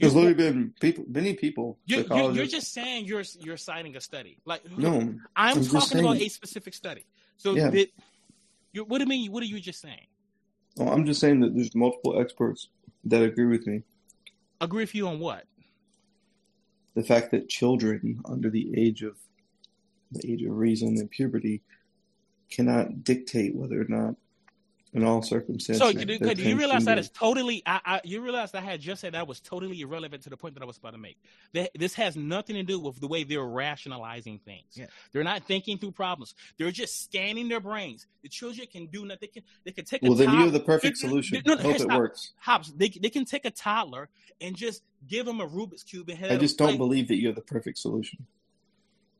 There's 0.00 0.14
literally 0.14 0.34
been 0.34 0.74
people, 0.80 1.04
many 1.08 1.34
people, 1.34 1.78
You're, 1.84 2.04
you're, 2.04 2.32
you're 2.32 2.46
just 2.46 2.72
saying 2.72 3.06
you're 3.06 3.24
you're 3.40 3.56
citing 3.56 3.96
a 3.96 4.00
study. 4.00 4.38
Like 4.44 4.62
no, 4.70 4.98
I'm, 4.98 5.18
I'm 5.36 5.64
talking 5.64 6.00
about 6.00 6.16
a 6.16 6.28
specific 6.28 6.74
study. 6.74 7.04
So 7.36 7.54
Yeah. 7.54 7.70
did, 7.70 7.88
you 8.72 8.84
what 8.84 8.98
do 8.98 9.04
you 9.04 9.08
mean? 9.08 9.32
What 9.32 9.42
are 9.42 9.46
you 9.46 9.58
just 9.58 9.80
saying? 9.80 10.06
I'm 10.80 11.04
just 11.04 11.20
saying 11.20 11.40
that 11.40 11.54
there's 11.54 11.74
multiple 11.74 12.20
experts 12.20 12.68
that 13.04 13.22
agree 13.22 13.46
with 13.46 13.66
me. 13.66 13.82
Agree 14.60 14.82
with 14.82 14.94
you 14.94 15.08
on 15.08 15.18
what? 15.18 15.44
The 16.94 17.02
fact 17.02 17.32
that 17.32 17.48
children 17.48 18.20
under 18.24 18.50
the 18.50 18.72
age 18.76 19.02
of 19.02 19.16
the 20.12 20.32
age 20.32 20.42
of 20.42 20.56
reason 20.56 20.96
and 20.96 21.10
puberty 21.10 21.62
cannot 22.50 23.04
dictate 23.04 23.54
whether 23.54 23.80
or 23.80 23.86
not, 23.88 24.14
in 24.94 25.04
all 25.04 25.20
circumstances, 25.22 25.78
So 25.82 25.88
you, 25.88 26.04
do, 26.04 26.18
do 26.34 26.42
you 26.42 26.56
realize 26.56 26.84
that 26.86 26.98
transgender. 26.98 27.12
totally? 27.14 27.62
I, 27.66 27.80
I 27.84 28.00
you 28.04 28.20
realize 28.22 28.54
I 28.54 28.60
had 28.60 28.80
just 28.80 29.00
said 29.00 29.14
that 29.14 29.26
was 29.26 29.38
totally 29.40 29.80
irrelevant 29.80 30.22
to 30.24 30.30
the 30.30 30.36
point 30.36 30.54
that 30.54 30.62
I 30.62 30.66
was 30.66 30.78
about 30.78 30.92
to 30.92 30.98
make. 30.98 31.18
That 31.52 31.70
this 31.78 31.94
has 31.94 32.16
nothing 32.16 32.56
to 32.56 32.62
do 32.62 32.78
with 32.80 32.98
the 33.00 33.06
way 33.06 33.24
they're 33.24 33.44
rationalizing 33.44 34.38
things. 34.44 34.64
Yeah. 34.74 34.86
They're 35.12 35.24
not 35.24 35.44
thinking 35.44 35.78
through 35.78 35.92
problems. 35.92 36.34
They're 36.58 36.70
just 36.70 37.04
scanning 37.04 37.48
their 37.48 37.60
brains. 37.60 38.06
The 38.22 38.28
children 38.28 38.66
can 38.72 38.86
do 38.86 39.04
nothing. 39.04 39.18
They 39.20 39.26
can 39.28 39.42
they 39.64 39.72
can 39.72 39.84
take 39.84 40.02
a 40.02 40.06
Well, 40.06 40.14
then 40.14 40.30
you 40.30 40.36
top- 40.36 40.44
have 40.44 40.52
the 40.52 40.60
perfect 40.60 40.98
No, 41.02 41.08
no, 41.08 41.10
solution. 41.10 41.42
no, 41.46 41.54
no, 41.54 41.62
Hope 41.62 41.74
it 41.76 41.80
stop. 41.82 41.98
works. 41.98 42.32
Hops. 42.38 42.72
they 42.76 42.88
they 42.88 43.10
can 43.10 43.24
take 43.24 43.44
a 43.44 43.50
toddler 43.50 44.08
and 44.40 44.56
just 44.56 44.82
give 45.06 45.26
them 45.26 45.40
a 45.40 45.46
Rubik's 45.46 45.82
cube 45.82 46.08
and 46.08 46.18
have 46.18 46.30
I 46.32 46.36
just 46.36 46.56
don't 46.58 46.68
play. 46.68 46.76
believe 46.78 47.08
that 47.08 47.16
you 47.16 47.26
have 47.26 47.36
the 47.36 47.42
perfect 47.42 47.78
solution. 47.78 48.26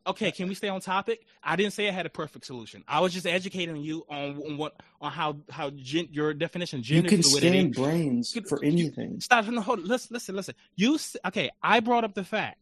Okay, 0.09 0.32
can 0.32 0.48
we 0.48 0.55
stay 0.55 0.68
on 0.68 0.80
topic? 0.80 1.26
I 1.43 1.55
didn't 1.56 1.74
say 1.74 1.86
I 1.89 1.93
had 1.93 2.06
a 2.06 2.10
perfect 2.10 2.47
solution. 2.47 2.82
I 2.89 3.01
was 3.01 3.12
just 3.12 3.26
educating 3.26 3.76
you 3.76 4.05
on, 4.09 4.36
on 4.43 4.56
what 4.56 4.74
on 5.01 5.12
how 5.12 5.36
how 5.51 5.70
gen, 5.70 6.09
your 6.10 6.32
definition 6.35 6.78
You 6.78 6.85
gender 7.02 7.09
can 7.10 7.22
fluidity. 7.22 7.72
scan 7.72 7.82
brains 7.85 8.32
Could- 8.32 8.48
for 8.48 8.64
you- 8.64 8.70
anything. 8.72 9.20
Stop. 9.20 9.47
No, 9.47 9.60
hold. 9.60 9.80
Listen, 9.80 10.14
listen, 10.14 10.35
listen. 10.35 10.55
You 10.76 10.98
okay? 11.26 11.51
I 11.62 11.80
brought 11.80 12.05
up 12.05 12.14
the 12.14 12.24
fact 12.24 12.59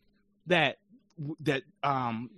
that 0.47 0.79
that 1.41 1.63
um 1.83 2.31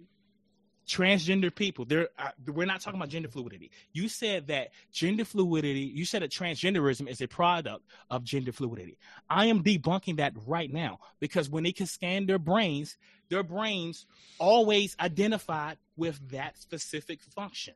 transgender 0.89 1.55
people 1.55 1.85
they're 1.85 2.09
uh, 2.19 2.31
we're 2.55 2.67
not 2.67 2.81
talking 2.81 2.99
about 2.99 3.11
gender 3.11 3.29
fluidity 3.29 3.71
you 3.93 4.09
said 4.09 4.47
that 4.47 4.71
gender 4.91 5.25
fluidity 5.25 5.81
you 5.81 6.05
said 6.07 6.23
that 6.23 6.31
transgenderism 6.31 7.07
is 7.09 7.21
a 7.21 7.29
product 7.29 7.85
of 8.11 8.25
gender 8.25 8.53
fluidity 8.53 8.97
i 9.29 9.45
am 9.45 9.63
debunking 9.63 10.17
that 10.17 10.33
right 10.47 10.73
now 10.73 10.99
because 11.21 11.51
when 11.51 11.63
they 11.63 11.73
can 11.73 11.85
scan 11.87 12.25
their 12.25 12.39
brains 12.39 12.97
their 13.29 13.43
brains 13.43 14.07
always 14.39 14.97
identified 14.99 15.77
with 15.99 16.19
that 16.31 16.57
specific 16.57 17.21
function 17.35 17.75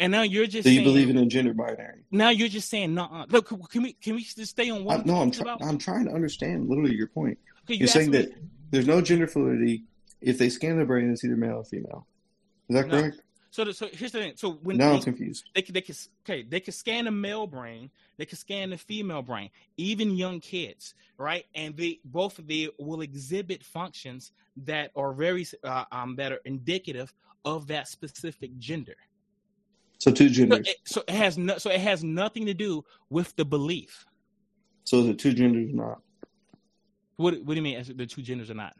and 0.00 0.10
now 0.10 0.22
you're 0.22 0.46
just 0.48 0.64
So 0.64 0.70
you 0.70 0.78
saying, 0.78 0.88
believe 0.88 1.08
in 1.08 1.16
a 1.18 1.26
gender 1.26 1.54
binary? 1.54 2.02
now 2.10 2.30
you're 2.30 2.48
just 2.48 2.68
saying 2.68 2.94
no 2.94 3.26
look 3.28 3.46
can 3.70 3.82
we 3.82 3.92
can 3.92 4.16
we 4.16 4.24
just 4.24 4.46
stay 4.50 4.70
on 4.70 4.78
I, 4.80 4.82
one 4.82 5.02
no, 5.06 5.14
I'm 5.14 5.18
point 5.30 5.34
trying. 5.34 5.48
about- 5.54 5.62
I'm 5.68 5.78
trying 5.78 6.04
to 6.06 6.10
understand 6.12 6.68
literally 6.68 6.96
your 6.96 7.06
point. 7.06 7.38
Okay, 7.64 7.74
you 7.74 7.80
You're 7.80 7.88
saying 7.88 8.10
me- 8.10 8.18
that 8.18 8.32
there's 8.72 8.88
no 8.88 9.00
gender 9.00 9.28
fluidity 9.28 9.84
if 10.22 10.38
they 10.38 10.48
scan 10.48 10.78
the 10.78 10.84
brain. 10.84 11.10
It's 11.10 11.24
either 11.24 11.36
male 11.36 11.56
or 11.56 11.64
female. 11.64 12.06
Is 12.68 12.76
that 12.76 12.88
No. 12.88 13.00
correct? 13.00 13.22
So, 13.50 13.64
the, 13.64 13.74
so 13.74 13.86
here's 13.92 14.12
the 14.12 14.18
thing. 14.18 14.32
So 14.36 14.52
when 14.62 14.78
now 14.78 14.90
they, 14.90 14.96
I'm 14.96 15.02
confused. 15.02 15.44
they 15.54 15.60
can, 15.60 15.74
they 15.74 15.82
can, 15.82 15.94
okay, 16.24 16.42
they 16.42 16.58
can 16.58 16.72
scan 16.72 17.04
the 17.04 17.10
male 17.10 17.46
brain, 17.46 17.90
they 18.16 18.24
can 18.24 18.38
scan 18.38 18.70
the 18.70 18.78
female 18.78 19.20
brain, 19.20 19.50
even 19.76 20.16
young 20.16 20.40
kids, 20.40 20.94
right? 21.18 21.44
And 21.54 21.76
they 21.76 22.00
both 22.02 22.38
of 22.38 22.46
they 22.46 22.70
will 22.78 23.02
exhibit 23.02 23.62
functions 23.62 24.32
that 24.64 24.90
are 24.96 25.12
very, 25.12 25.46
uh, 25.64 25.84
um, 25.92 26.16
that 26.16 26.32
are 26.32 26.40
indicative 26.46 27.12
of 27.44 27.66
that 27.66 27.88
specific 27.88 28.56
gender. 28.58 28.96
So 29.98 30.10
two 30.10 30.28
So 30.28 30.34
genders. 30.34 30.68
it, 30.68 30.76
so 30.84 31.02
it 31.06 31.14
has 31.14 31.36
no, 31.36 31.58
so 31.58 31.70
it 31.70 31.80
has 31.80 32.02
nothing 32.02 32.46
to 32.46 32.54
do 32.54 32.82
with 33.10 33.36
the 33.36 33.44
belief. 33.44 34.06
So 34.84 35.02
the 35.02 35.12
two 35.12 35.34
genders 35.34 35.70
or 35.70 35.76
not? 35.76 36.00
What, 37.16 37.34
what 37.44 37.48
do 37.48 37.54
you 37.56 37.62
mean? 37.62 37.76
As 37.76 37.88
the 37.88 38.06
two 38.06 38.22
genders 38.22 38.50
are 38.50 38.54
not? 38.54 38.74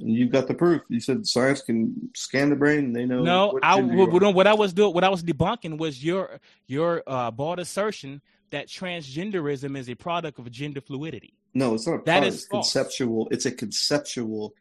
And 0.00 0.12
you've 0.12 0.32
got 0.32 0.48
the 0.48 0.54
proof. 0.54 0.82
You 0.88 1.00
said 1.00 1.26
science 1.26 1.62
can 1.62 2.10
scan 2.14 2.50
the 2.50 2.56
brain 2.56 2.86
and 2.86 2.96
they 2.96 3.06
know. 3.06 3.22
No, 3.22 3.46
what 3.48 3.64
I 3.64 3.80
what, 3.80 4.46
I 4.46 4.54
was 4.54 4.72
doing, 4.72 4.92
what 4.92 5.04
I 5.04 5.08
was 5.08 5.22
debunking 5.22 5.78
was 5.78 6.02
your 6.04 6.40
your 6.66 7.02
uh, 7.06 7.30
bald 7.30 7.60
assertion 7.60 8.20
that 8.50 8.68
transgenderism 8.68 9.76
is 9.76 9.88
a 9.88 9.94
product 9.94 10.38
of 10.38 10.50
gender 10.50 10.80
fluidity. 10.80 11.34
No, 11.54 11.74
it's 11.74 11.86
not 11.86 11.94
a 11.94 11.98
That 11.98 12.04
product. 12.04 12.26
is 12.28 12.34
It's 12.34 12.46
conceptual. 12.46 13.28
It's 13.30 13.46
a 13.46 13.52
conceptual 13.52 14.54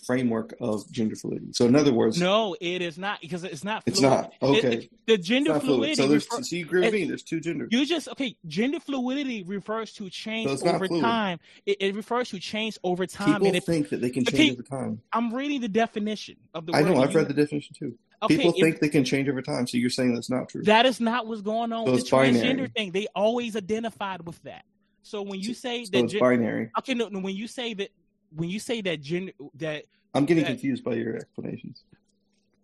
framework 0.00 0.54
of 0.60 0.90
gender 0.90 1.16
fluidity. 1.16 1.52
So 1.52 1.66
in 1.66 1.76
other 1.76 1.92
words, 1.92 2.20
No, 2.20 2.56
it 2.60 2.82
is 2.82 2.98
not 2.98 3.20
because 3.20 3.44
it's 3.44 3.64
not. 3.64 3.82
It's 3.86 4.00
not. 4.00 4.32
Okay. 4.42 4.58
It- 4.58 4.74
it- 4.84 4.90
the 5.06 5.18
gender 5.18 5.50
fluid. 5.60 5.64
fluidity. 5.64 5.94
So 5.96 6.08
there's 6.08 6.24
refer- 6.30 6.42
so 6.42 6.56
you 6.56 6.64
agree 6.64 6.80
with 6.80 6.88
it- 6.88 6.92
me. 6.94 7.04
There's 7.04 7.22
two 7.22 7.40
genders. 7.40 7.68
you 7.72 7.84
just 7.86 8.08
okay. 8.08 8.36
Gender 8.46 8.80
fluidity 8.80 9.42
refers 9.42 9.92
to 9.94 10.08
change 10.10 10.50
So 10.58 10.66
over 10.68 10.86
fluid. 10.86 11.02
time. 11.02 11.38
It, 11.66 11.76
it 11.80 11.94
refers 11.94 12.30
to 12.30 12.38
change 12.38 12.78
over 12.84 13.06
time. 13.06 13.40
People 13.40 13.48
and 13.54 13.64
think 13.64 13.88
that 13.90 14.00
they 14.00 14.10
can 14.10 14.22
Okay, 14.26 14.36
change 14.36 14.52
over 14.54 14.62
time. 14.62 15.00
I'm 15.12 15.32
reading 15.34 15.60
the 15.60 15.68
definition 15.68 16.36
of 16.54 16.66
the 16.66 16.74
I 16.74 16.82
know. 16.82 16.96
I've 17.02 17.14
read 17.14 17.28
the 17.28 17.34
definition 17.34 17.74
too. 17.78 17.98
Okay, 18.22 18.36
People 18.38 18.52
think 18.52 18.80
they 18.80 18.88
can 18.88 19.04
change 19.04 19.28
over 19.28 19.42
time. 19.42 19.66
So 19.66 19.76
you're 19.76 19.90
saying 19.90 20.14
that's 20.14 20.30
not 20.30 20.48
true. 20.48 20.62
That 20.62 20.86
is 20.86 20.98
not 21.00 21.26
what's 21.26 21.42
going 21.42 21.72
on 21.72 21.84
So 21.86 21.92
with 21.92 22.04
the 22.08 22.10
transgender 22.16 22.40
binary. 22.42 22.68
thing. 22.68 22.90
They 22.92 23.06
always 23.14 23.54
identified 23.56 24.24
with 24.26 24.42
that. 24.44 24.64
So 25.02 25.20
when 25.20 25.40
you 25.40 25.52
say 25.52 25.84
so 25.84 25.90
that, 25.92 26.04
it's 26.04 26.14
binary. 26.14 26.70
okay, 26.78 26.94
no, 26.94 27.08
no, 27.08 27.18
when 27.20 27.36
you 27.36 27.46
say 27.46 27.74
that, 27.74 27.90
when 28.34 28.48
you 28.50 28.58
say 28.60 28.80
that 28.82 29.00
gender, 29.00 29.32
that 29.54 29.84
I'm 30.14 30.24
getting 30.26 30.44
that- 30.44 30.50
confused 30.50 30.84
by 30.84 30.94
your 30.94 31.16
explanations. 31.16 31.84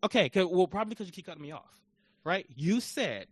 okay, 0.04 0.30
well, 0.34 0.66
probably 0.66 0.90
because 0.90 1.06
you 1.06 1.12
keep 1.12 1.26
cutting 1.26 1.42
me 1.42 1.52
off, 1.52 1.80
right? 2.24 2.46
You 2.56 2.80
said 2.80 3.26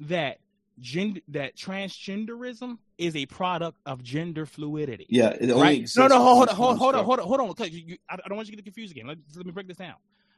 that 0.00 0.38
gender, 0.80 1.20
that 1.28 1.56
transgenderism 1.56 2.78
is 2.98 3.16
a 3.16 3.26
product 3.26 3.78
of 3.86 4.02
gender 4.02 4.46
fluidity. 4.46 5.06
Yeah, 5.08 5.30
it 5.30 5.50
only 5.50 5.62
right? 5.62 5.90
No, 5.96 6.06
no, 6.06 6.18
hold, 6.22 6.40
within 6.42 6.56
hold, 6.56 6.78
hold, 6.78 6.94
hold 6.94 6.94
on, 6.94 7.04
hold 7.04 7.20
on, 7.20 7.26
hold 7.26 7.40
on. 7.40 7.54
'cause 7.54 7.70
you- 7.70 7.98
I, 8.08 8.14
I 8.14 8.28
don't 8.28 8.36
want 8.36 8.48
you 8.48 8.52
to 8.52 8.56
get 8.56 8.64
confused 8.64 8.92
again. 8.92 9.06
Let, 9.06 9.18
let 9.36 9.46
me 9.46 9.52
break 9.52 9.66
this 9.68 9.76
down. 9.76 9.94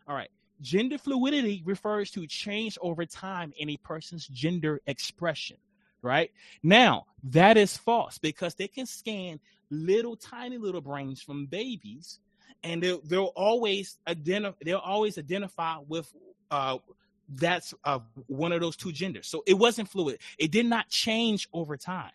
All 0.08 0.14
right. 0.14 0.30
Gender 0.62 0.98
fluidity 0.98 1.62
refers 1.64 2.10
to 2.12 2.26
change 2.26 2.76
over 2.82 3.06
time 3.06 3.52
in 3.56 3.70
a 3.70 3.76
person's 3.78 4.26
gender 4.26 4.80
expression. 4.86 5.56
Right 6.02 6.30
now, 6.62 7.04
that 7.24 7.56
is 7.58 7.76
false 7.76 8.16
because 8.18 8.54
they 8.54 8.68
can 8.68 8.86
scan 8.86 9.38
little 9.70 10.16
tiny 10.16 10.58
little 10.58 10.80
brains 10.80 11.22
from 11.22 11.46
babies, 11.46 12.18
and 12.62 12.82
they'll, 12.82 13.00
they'll 13.04 13.32
always 13.36 13.98
identify. 14.06 14.56
They'll 14.64 14.78
always 14.78 15.18
identify 15.18 15.76
with 15.88 16.12
uh, 16.50 16.78
that's 17.34 17.72
uh, 17.84 18.00
one 18.26 18.52
of 18.52 18.60
those 18.60 18.76
two 18.76 18.92
genders. 18.92 19.28
So 19.28 19.42
it 19.46 19.54
wasn't 19.54 19.88
fluid. 19.88 20.18
It 20.38 20.50
did 20.50 20.66
not 20.66 20.88
change 20.88 21.48
over 21.52 21.76
time. 21.76 22.10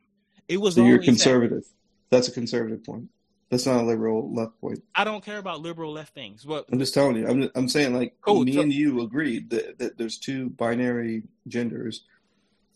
It 0.47 0.57
was 0.57 0.75
So 0.75 0.81
you're 0.81 0.93
always 0.95 1.05
that. 1.05 1.11
conservative. 1.11 1.63
That's 2.11 2.27
a 2.27 2.31
conservative 2.31 2.83
point. 2.83 3.05
That's 3.49 3.65
not 3.65 3.81
a 3.81 3.83
liberal 3.85 4.33
left 4.33 4.59
point. 4.59 4.83
I 4.95 5.03
don't 5.03 5.23
care 5.23 5.37
about 5.37 5.61
liberal 5.61 5.93
left 5.93 6.13
things. 6.13 6.43
But 6.43 6.65
I'm 6.71 6.79
just 6.79 6.93
telling 6.93 7.15
you. 7.15 7.27
I'm 7.27 7.49
I'm 7.55 7.69
saying 7.69 7.93
like 7.93 8.15
Cool, 8.21 8.43
me 8.43 8.53
so- 8.53 8.61
and 8.61 8.73
you 8.73 9.01
agreed 9.01 9.49
that, 9.51 9.79
that 9.79 9.97
there's 9.97 10.17
two 10.17 10.49
binary 10.49 11.23
genders 11.47 12.03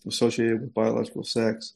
associated 0.08 0.62
with 0.62 0.74
biological 0.74 1.24
sex, 1.24 1.74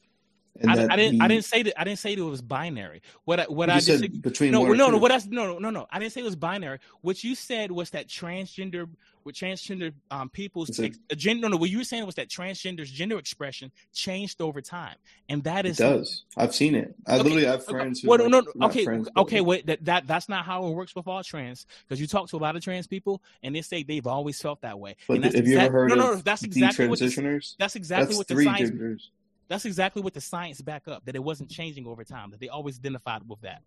I, 0.62 0.72
I 0.72 0.96
didn't. 0.96 1.18
the- 1.18 1.24
I 1.24 1.28
didn't 1.28 1.44
say 1.44 1.62
that. 1.64 1.80
I 1.80 1.84
didn't 1.84 1.98
say 1.98 2.14
that 2.14 2.22
it 2.22 2.24
was 2.24 2.42
binary. 2.42 3.02
What 3.24 3.40
I, 3.40 3.44
what 3.44 3.70
I 3.70 3.80
said 3.80 4.22
between 4.22 4.52
no 4.52 4.64
no 4.72 4.90
no 4.90 4.98
what 4.98 5.10
I, 5.10 5.20
no 5.28 5.46
no 5.46 5.58
no 5.58 5.70
no 5.70 5.86
I 5.90 5.98
didn't 5.98 6.12
say 6.12 6.20
it 6.20 6.24
was 6.24 6.36
binary. 6.36 6.78
What 7.00 7.24
you 7.24 7.34
said 7.34 7.72
was 7.72 7.90
that 7.90 8.06
transgender 8.06 8.88
with 9.24 9.34
transgender 9.34 9.92
um 10.12 10.28
people's 10.28 10.78
ex, 10.78 10.98
uh, 11.10 11.14
gender. 11.16 11.42
No 11.42 11.48
no 11.48 11.56
what 11.56 11.70
you 11.70 11.78
were 11.78 11.84
saying 11.84 12.06
was 12.06 12.14
that 12.16 12.28
transgender's 12.28 12.90
gender 12.90 13.18
expression 13.18 13.72
changed 13.92 14.40
over 14.40 14.60
time, 14.60 14.94
and 15.28 15.42
that 15.42 15.66
is 15.66 15.80
It 15.80 15.82
does. 15.82 16.24
I've 16.36 16.54
seen 16.54 16.76
it. 16.76 16.94
I 17.06 17.14
Okay, 17.14 17.22
literally 17.24 17.46
have 17.46 17.64
friends 17.64 18.02
who 18.02 18.08
well, 18.10 18.22
are 18.22 18.28
no, 18.28 18.42
no, 18.54 18.66
okay, 18.68 18.84
friends, 18.84 19.08
okay. 19.16 19.40
Wait, 19.40 19.66
that, 19.66 19.84
that 19.86 20.06
that's 20.06 20.28
not 20.28 20.44
how 20.44 20.66
it 20.66 20.70
works 20.70 20.94
with 20.94 21.08
all 21.08 21.24
trans. 21.24 21.66
Because 21.88 22.00
you 22.00 22.06
talk 22.06 22.28
to 22.30 22.36
a 22.36 22.38
lot 22.38 22.54
of 22.54 22.62
trans 22.62 22.86
people, 22.86 23.22
and 23.42 23.56
they 23.56 23.62
say 23.62 23.82
they've 23.82 24.06
always 24.06 24.40
felt 24.40 24.60
that 24.60 24.78
way. 24.78 24.94
But 25.08 25.14
and 25.14 25.24
that's 25.24 25.34
have 25.34 25.48
you 25.48 25.58
ever 25.58 25.80
heard 25.80 25.88
no, 25.88 25.96
no, 25.96 26.10
of 26.12 26.16
no, 26.18 26.22
that's 26.22 26.44
exactly 26.44 26.86
what 26.86 27.00
the, 27.00 27.54
that's 27.58 27.74
exactly 27.74 28.06
That's 28.06 28.18
what 28.18 28.28
the 28.28 28.34
three 28.34 28.44
science 28.44 28.70
genders. 28.70 29.10
That's 29.54 29.66
exactly 29.66 30.02
what 30.02 30.14
the 30.14 30.20
science 30.20 30.60
back 30.60 30.88
up 30.88 31.04
that 31.04 31.14
it 31.14 31.22
wasn't 31.22 31.48
changing 31.48 31.86
over 31.86 32.02
time. 32.02 32.32
That 32.32 32.40
they 32.40 32.48
always 32.48 32.76
identified 32.76 33.22
with 33.28 33.40
that. 33.42 33.62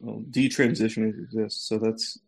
Well, 0.00 0.24
detransitioners 0.28 1.16
exist, 1.22 1.68
so 1.68 1.78
that's 1.78 2.18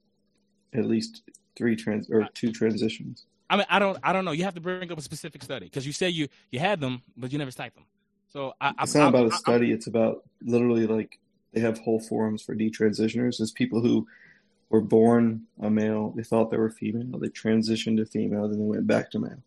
at 0.72 0.84
least 0.84 1.22
three 1.56 1.74
trans 1.74 2.08
or 2.08 2.28
two 2.32 2.52
transitions. 2.52 3.24
I 3.50 3.56
mean, 3.56 3.66
I 3.68 3.80
don't, 3.80 3.98
I 4.04 4.12
don't 4.12 4.24
know. 4.24 4.30
You 4.30 4.44
have 4.44 4.54
to 4.54 4.60
bring 4.60 4.92
up 4.92 4.98
a 4.98 5.02
specific 5.02 5.42
study 5.42 5.66
because 5.66 5.84
you 5.84 5.92
said 5.92 6.12
you 6.12 6.28
you 6.52 6.60
had 6.60 6.80
them, 6.80 7.02
but 7.16 7.32
you 7.32 7.38
never 7.38 7.50
cited 7.50 7.74
them. 7.74 7.86
So 8.28 8.54
I, 8.60 8.72
It's 8.80 8.94
I'm, 8.94 9.02
not 9.02 9.08
about 9.08 9.22
I'm- 9.24 9.32
a 9.32 9.36
study. 9.36 9.72
It's 9.72 9.88
about 9.88 10.22
literally 10.42 10.86
like 10.86 11.18
they 11.54 11.60
have 11.62 11.78
whole 11.78 11.98
forums 11.98 12.40
for 12.40 12.54
detransitioners. 12.54 13.40
It's 13.40 13.50
people 13.50 13.80
who 13.80 14.06
were 14.70 14.80
born 14.80 15.42
a 15.60 15.70
male, 15.70 16.12
they 16.14 16.22
thought 16.22 16.52
they 16.52 16.56
were 16.56 16.70
female, 16.70 17.18
they 17.18 17.28
transitioned 17.30 17.96
to 17.96 18.06
female, 18.06 18.48
then 18.48 18.58
they 18.60 18.64
went 18.64 18.86
back 18.86 19.10
to 19.10 19.18
male. 19.18 19.42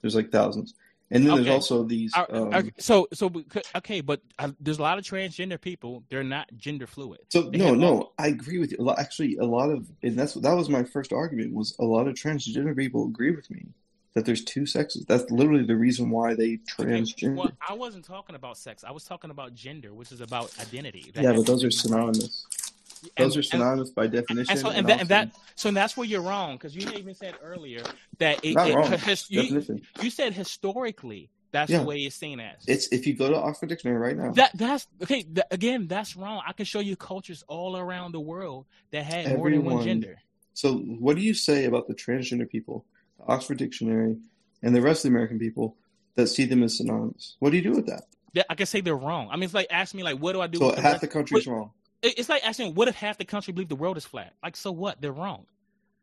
There's 0.00 0.14
like 0.14 0.30
thousands, 0.32 0.74
and 1.10 1.24
then 1.24 1.32
Okay. 1.32 1.42
there's 1.44 1.54
also 1.54 1.84
these. 1.84 2.12
I- 2.14 2.24
Um, 2.24 2.50
I- 2.54 2.72
so 2.78 3.06
so 3.12 3.30
okay, 3.76 4.00
but 4.00 4.20
uh, 4.38 4.50
there's 4.60 4.78
a 4.78 4.82
lot 4.82 4.98
of 4.98 5.04
transgender 5.04 5.60
people. 5.60 6.02
They're 6.08 6.24
not 6.24 6.48
gender 6.56 6.86
fluid. 6.86 7.20
so 7.28 7.42
they 7.50 7.58
no, 7.58 7.74
no, 7.74 7.88
all- 7.94 8.14
I 8.18 8.28
agree 8.28 8.58
with 8.58 8.72
you. 8.72 8.78
A 8.80 8.82
lot, 8.82 8.98
actually, 8.98 9.36
a 9.36 9.44
lot 9.44 9.70
of, 9.70 9.86
and 10.02 10.16
that's 10.18 10.34
that 10.34 10.54
was 10.54 10.68
my 10.68 10.84
first 10.84 11.12
argument 11.12 11.54
was 11.54 11.76
a 11.78 11.84
lot 11.84 12.08
of 12.08 12.14
transgender 12.14 12.76
people 12.76 13.06
agree 13.06 13.30
with 13.34 13.50
me 13.50 13.66
that 14.14 14.24
there's 14.24 14.42
two 14.44 14.64
sexes. 14.66 15.04
That's 15.04 15.30
literally 15.30 15.64
the 15.64 15.76
reason 15.76 16.08
why 16.10 16.34
they 16.34 16.58
Okay, 16.80 16.84
transgender. 17.02 17.36
well, 17.36 17.50
I 17.68 17.74
wasn't 17.74 18.04
talking 18.04 18.34
about 18.34 18.56
sex. 18.56 18.82
I 18.82 18.90
was 18.90 19.04
talking 19.04 19.30
about 19.30 19.54
gender, 19.54 19.92
which 19.94 20.10
is 20.10 20.20
about 20.20 20.50
identity. 20.58 21.10
That 21.14 21.22
yeah, 21.22 21.32
but 21.34 21.44
those 21.46 21.62
are 21.62 21.68
do- 21.68 21.76
synonymous. 22.96 23.12
and- 23.16 23.24
Those 23.26 23.36
are 23.36 23.38
and- 23.40 23.46
synonymous 23.46 23.90
by 23.90 24.06
definition. 24.06 24.50
And 24.52 24.60
so, 24.60 24.68
and, 24.68 24.78
and 24.78 24.88
that, 24.88 25.00
and 25.00 25.08
that, 25.10 25.30
so 25.54 25.70
that's 25.70 25.96
where 25.96 26.06
you're 26.06 26.22
wrong 26.22 26.56
because 26.56 26.74
you 26.74 26.88
even 26.90 27.14
said 27.14 27.34
earlier 27.42 27.82
that 28.18 28.44
it, 28.44 28.54
Not 28.54 28.68
it- 28.70 28.74
wrong. 28.74 28.92
his- 28.92 29.30
you, 29.30 29.62
you 30.02 30.10
said 30.10 30.32
historically 30.34 31.30
that's 31.52 31.70
Yeah. 31.70 31.78
the 31.78 31.84
way 31.84 31.98
it's 32.00 32.16
seen 32.16 32.40
as. 32.40 32.56
It's 32.66 32.88
if 32.88 33.06
you 33.06 33.14
go 33.14 33.30
to 33.30 33.36
Oxford 33.36 33.68
Dictionary 33.70 33.98
right 33.98 34.16
now. 34.16 34.32
that 34.32 34.50
that's 34.54 34.86
okay. 35.02 35.22
th- 35.22 35.46
again, 35.50 35.86
that's 35.86 36.16
wrong. 36.16 36.42
I 36.46 36.52
can 36.52 36.66
show 36.66 36.80
you 36.80 36.96
cultures 36.96 37.44
all 37.48 37.76
around 37.78 38.12
the 38.12 38.20
world 38.20 38.66
that 38.90 39.04
had 39.04 39.36
more 39.38 39.50
than 39.50 39.64
one 39.64 39.82
gender. 39.84 40.18
So, 40.54 40.74
what 40.76 41.16
do 41.16 41.22
you 41.22 41.34
say 41.34 41.64
about 41.66 41.86
the 41.86 41.94
transgender 41.94 42.48
people, 42.48 42.84
the 43.18 43.24
Oxford 43.32 43.58
Dictionary, 43.58 44.16
and 44.62 44.74
the 44.74 44.82
rest 44.82 45.04
of 45.04 45.10
the 45.10 45.14
American 45.16 45.38
people 45.38 45.76
that 46.16 46.26
see 46.28 46.44
them 46.46 46.62
as 46.62 46.76
synonymous? 46.78 47.36
What 47.38 47.50
do 47.50 47.56
you 47.56 47.62
do 47.62 47.72
with 47.72 47.86
that? 47.86 48.02
I 48.50 48.54
can 48.54 48.66
say 48.66 48.80
they're 48.82 48.94
wrong. 48.96 49.28
I 49.30 49.36
mean, 49.36 49.44
it's 49.44 49.54
like 49.54 49.68
ask 49.70 49.94
me 49.94 50.02
like, 50.02 50.18
what 50.18 50.32
do 50.32 50.40
I 50.42 50.46
do? 50.48 50.58
So, 50.58 50.66
with 50.66 50.76
the 50.76 50.82
half 50.82 50.92
rest- 50.94 51.00
the 51.02 51.08
country's 51.08 51.46
wrong. 51.46 51.70
It- 52.02 52.18
It's 52.18 52.28
like 52.28 52.46
asking, 52.46 52.74
what 52.74 52.88
if 52.88 52.94
half 52.94 53.18
the 53.18 53.24
country 53.24 53.52
believe 53.52 53.68
the 53.68 53.76
world 53.76 53.96
is 53.96 54.04
flat? 54.04 54.32
Like, 54.42 54.56
so 54.56 54.72
what? 54.72 55.00
They're 55.00 55.12
wrong. 55.12 55.46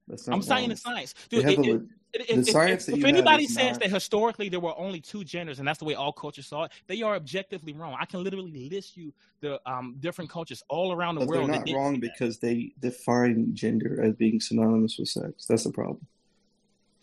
That's 0.08 0.28
not 0.28 0.36
I'm 0.36 0.42
citing 0.42 0.70
the 0.70 0.76
science, 0.76 1.14
dude. 1.30 1.46
it- 1.46 1.58
a 1.60 1.74
it- 2.14 2.36
The 2.36 2.44
science 2.52 2.88
if, 2.88 2.94
that 2.96 3.00
if 3.00 3.06
anybody 3.06 3.48
says 3.48 3.72
not- 3.72 3.80
that 3.82 3.90
historically 3.90 4.50
there 4.50 4.60
were 4.60 4.78
only 4.78 5.00
two 5.02 5.24
genders 5.24 5.58
and 5.60 5.68
that's 5.68 5.80
the 5.80 5.86
way 5.86 5.96
all 5.96 6.12
cultures 6.12 6.46
saw 6.46 6.64
it, 6.66 6.72
they 6.88 7.02
are 7.02 7.16
objectively 7.16 7.74
wrong. 7.74 7.96
I 8.00 8.06
can 8.06 8.22
literally 8.24 8.70
list 8.70 8.96
you 8.98 9.14
the 9.40 9.60
um, 9.66 9.96
different 10.00 10.30
cultures 10.30 10.62
all 10.70 10.92
around 10.92 11.16
the 11.16 11.22
But 11.22 11.32
they're 11.32 11.42
world. 11.48 11.52
not 11.66 11.70
wrong 11.74 12.00
because 12.00 12.38
they 12.38 12.74
define 12.80 13.56
gender 13.56 14.00
as 14.04 14.14
being 14.16 14.40
synonymous 14.42 15.00
with 15.00 15.08
sex. 15.10 15.46
That's 15.48 15.64
the 15.64 15.72
problem. 15.72 16.06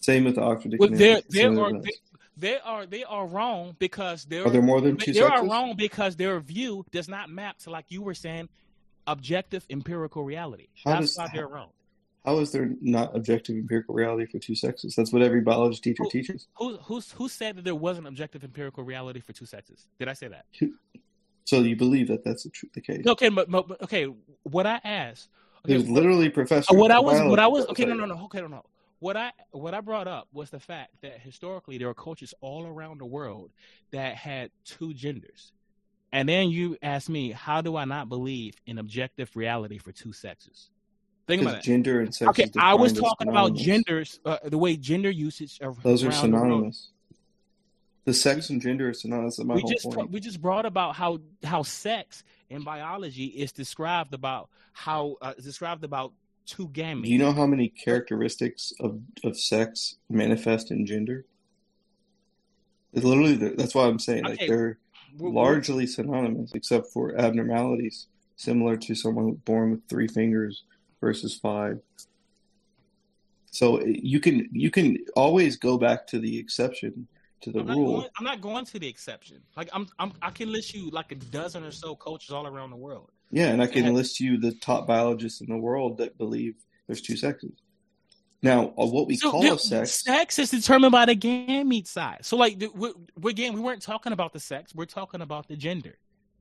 Same 0.00 0.24
with 0.24 0.36
the 0.36 0.42
Oxford 0.42 0.70
Dictionary. 0.72 0.96
they're, 0.98 1.22
they 2.36 2.58
are 2.58 2.86
they, 2.86 3.04
are 3.04 3.26
wrong 3.26 3.74
because 3.78 4.24
they're 4.24 4.46
Are 4.46 4.50
there 4.50 4.62
more 4.62 4.80
than 4.80 4.96
two 4.96 5.12
they 5.12 5.20
are 5.20 5.44
wrong 5.46 5.74
because 5.76 6.16
their 6.16 6.38
view 6.40 6.86
does 6.90 7.08
not 7.08 7.28
map 7.30 7.58
to 7.60 7.70
like 7.70 7.86
you 7.88 8.02
were 8.02 8.14
saying 8.14 8.48
objective 9.06 9.66
empirical 9.70 10.24
reality. 10.24 10.68
How 10.84 10.92
That's 11.00 11.14
does- 11.14 11.18
why 11.18 11.28
they're 11.32 11.48
wrong. 11.48 11.70
How 12.24 12.38
is 12.40 12.52
there 12.52 12.74
not 12.82 13.16
objective 13.16 13.56
empirical 13.56 13.94
reality 13.94 14.26
for 14.30 14.38
two 14.38 14.54
sexes? 14.54 14.94
That's 14.94 15.10
what 15.10 15.22
every 15.22 15.40
biology 15.40 15.80
teacher 15.80 16.02
Who- 16.02 16.10
teaches. 16.10 16.48
Who 16.56 16.76
who's 16.78 17.10
who 17.12 17.28
said 17.30 17.56
that 17.56 17.64
there 17.64 17.74
wasn't 17.74 18.06
objective 18.06 18.44
empirical 18.44 18.84
reality 18.84 19.20
for 19.20 19.32
two 19.32 19.46
sexes? 19.46 19.88
Did 19.98 20.08
I 20.08 20.12
say 20.12 20.28
that? 20.28 20.44
So 21.44 21.60
you 21.62 21.76
believe 21.76 22.08
that 22.08 22.22
that's 22.22 22.44
the, 22.44 22.50
tr- 22.50 22.66
the 22.74 22.80
case? 22.82 23.06
Okay, 23.06 23.28
but, 23.30 23.50
but 23.50 23.82
okay, 23.82 24.04
what 24.42 24.66
I 24.66 24.80
asked. 24.84 25.30
Okay, 25.64 25.74
There's 25.76 25.88
literally 25.88 26.28
professors. 26.28 26.68
Uh, 26.70 26.78
what 26.78 26.90
I 26.90 27.00
was, 27.00 27.20
what 27.22 27.38
I 27.38 27.46
was, 27.46 27.66
okay, 27.68 27.84
no, 27.86 27.94
no, 27.94 28.04
no, 28.04 28.24
okay, 28.26 28.40
no, 28.40 28.46
no. 28.46 28.64
What 29.00 29.16
I, 29.16 29.32
what 29.50 29.74
I 29.74 29.80
brought 29.80 30.06
up 30.06 30.28
was 30.32 30.50
the 30.50 30.60
fact 30.60 30.90
that 31.00 31.20
historically 31.20 31.78
there 31.78 31.88
are 31.88 31.94
cultures 31.94 32.34
all 32.42 32.66
around 32.66 33.00
the 33.00 33.06
world 33.06 33.50
that 33.92 34.14
had 34.14 34.50
two 34.64 34.92
genders, 34.94 35.52
and 36.12 36.28
then 36.28 36.50
you 36.50 36.76
ask 36.82 37.08
me, 37.08 37.32
how 37.32 37.60
do 37.60 37.76
I 37.76 37.84
not 37.84 38.08
believe 38.08 38.54
in 38.66 38.78
objective 38.78 39.30
reality 39.34 39.78
for 39.78 39.92
two 39.92 40.12
sexes? 40.12 40.70
Think 41.26 41.42
about 41.42 41.62
gender 41.62 42.00
and 42.00 42.12
sex. 42.12 42.28
Okay, 42.30 42.50
I 42.58 42.74
was 42.74 42.92
talking 42.92 43.28
about 43.28 43.54
genders, 43.54 44.18
uh, 44.24 44.38
the 44.42 44.58
way 44.58 44.76
gender 44.76 45.10
usage. 45.10 45.60
Of, 45.60 45.80
Those 45.82 46.02
are 46.02 46.08
the 46.08 46.14
synonymous. 46.14 46.90
The 48.04 48.14
sex 48.14 48.50
and 48.50 48.60
gender 48.60 48.90
is 48.90 49.02
synonymous. 49.02 49.38
My 49.38 49.54
we 49.54 49.60
whole 49.60 49.70
just 49.70 49.84
point. 49.84 50.10
we 50.10 50.18
just 50.18 50.40
brought 50.40 50.66
about 50.66 50.96
how 50.96 51.20
how 51.44 51.62
sex 51.62 52.24
in 52.48 52.64
biology 52.64 53.26
is 53.26 53.52
described 53.52 54.12
about 54.12 54.48
how 54.72 55.16
uh, 55.22 55.34
described 55.34 55.84
about 55.84 56.12
two 56.46 56.68
gametes. 56.68 57.04
Do 57.04 57.10
you 57.10 57.18
know 57.18 57.32
how 57.32 57.46
many 57.46 57.68
characteristics 57.68 58.72
of, 58.80 59.00
of 59.22 59.38
sex 59.38 59.96
manifest 60.08 60.72
in 60.72 60.84
gender? 60.84 61.26
It's 62.92 63.04
literally 63.04 63.36
the, 63.36 63.50
that's 63.50 63.74
why 63.74 63.86
I'm 63.86 64.00
saying 64.00 64.24
like 64.24 64.40
they're 64.40 64.78
largely 65.18 65.86
synonymous, 65.86 66.52
except 66.54 66.86
for 66.92 67.16
abnormalities, 67.16 68.06
similar 68.36 68.76
to 68.76 68.94
someone 68.94 69.32
born 69.44 69.72
with 69.72 69.88
three 69.88 70.08
fingers 70.08 70.64
versus 71.00 71.38
five. 71.38 71.80
So 73.50 73.80
uh, 73.80 73.84
you 73.86 74.20
can 74.20 74.48
you 74.52 74.70
can 74.70 74.98
always 75.16 75.56
go 75.56 75.76
back 75.78 76.06
to 76.08 76.18
the 76.18 76.38
exception 76.38 77.08
to 77.42 77.50
the 77.50 77.60
I'm 77.60 77.68
rule. 77.68 77.96
going, 77.98 78.08
I'm 78.18 78.24
not 78.24 78.40
going 78.40 78.64
to 78.66 78.78
the 78.78 78.86
exception. 78.88 79.38
Like 79.56 79.70
I'm, 79.72 79.88
I'm, 79.98 80.12
I 80.22 80.30
can 80.30 80.52
list 80.52 80.74
you 80.74 80.90
like 80.90 81.10
a 81.10 81.16
dozen 81.16 81.64
or 81.64 81.70
so 81.72 81.96
coaches 81.96 82.30
all 82.30 82.46
around 82.46 82.70
the 82.70 82.76
world. 82.76 83.10
Yeah, 83.30 83.46
and 83.48 83.62
I 83.62 83.66
can 83.66 83.84
Yeah. 83.86 83.90
list 83.92 84.20
you 84.20 84.38
the 84.38 84.52
top 84.52 84.86
biologists 84.86 85.40
in 85.40 85.46
the 85.48 85.56
world 85.56 85.98
that 85.98 86.18
believe 86.18 86.54
there's 86.86 87.00
two 87.00 87.16
sexes. 87.16 87.52
Now, 88.42 88.68
uh, 88.78 88.86
what 88.86 89.06
we 89.06 89.16
So, 89.16 89.30
call 89.30 89.42
the- 89.42 89.54
a 89.54 89.58
sex, 89.58 90.02
sex 90.02 90.38
is 90.38 90.50
determined 90.50 90.92
by 90.92 91.04
the 91.04 91.14
gamete 91.14 91.86
size. 91.86 92.20
So, 92.26 92.36
like, 92.36 92.58
the, 92.58 92.68
we, 92.74 92.92
we, 93.20 93.30
again, 93.32 93.52
we 93.52 93.60
weren't 93.60 93.82
talking 93.82 94.12
about 94.12 94.32
the 94.32 94.40
sex; 94.40 94.74
we're 94.74 94.86
talking 94.86 95.20
about 95.20 95.48
the 95.48 95.56
gender. 95.56 95.96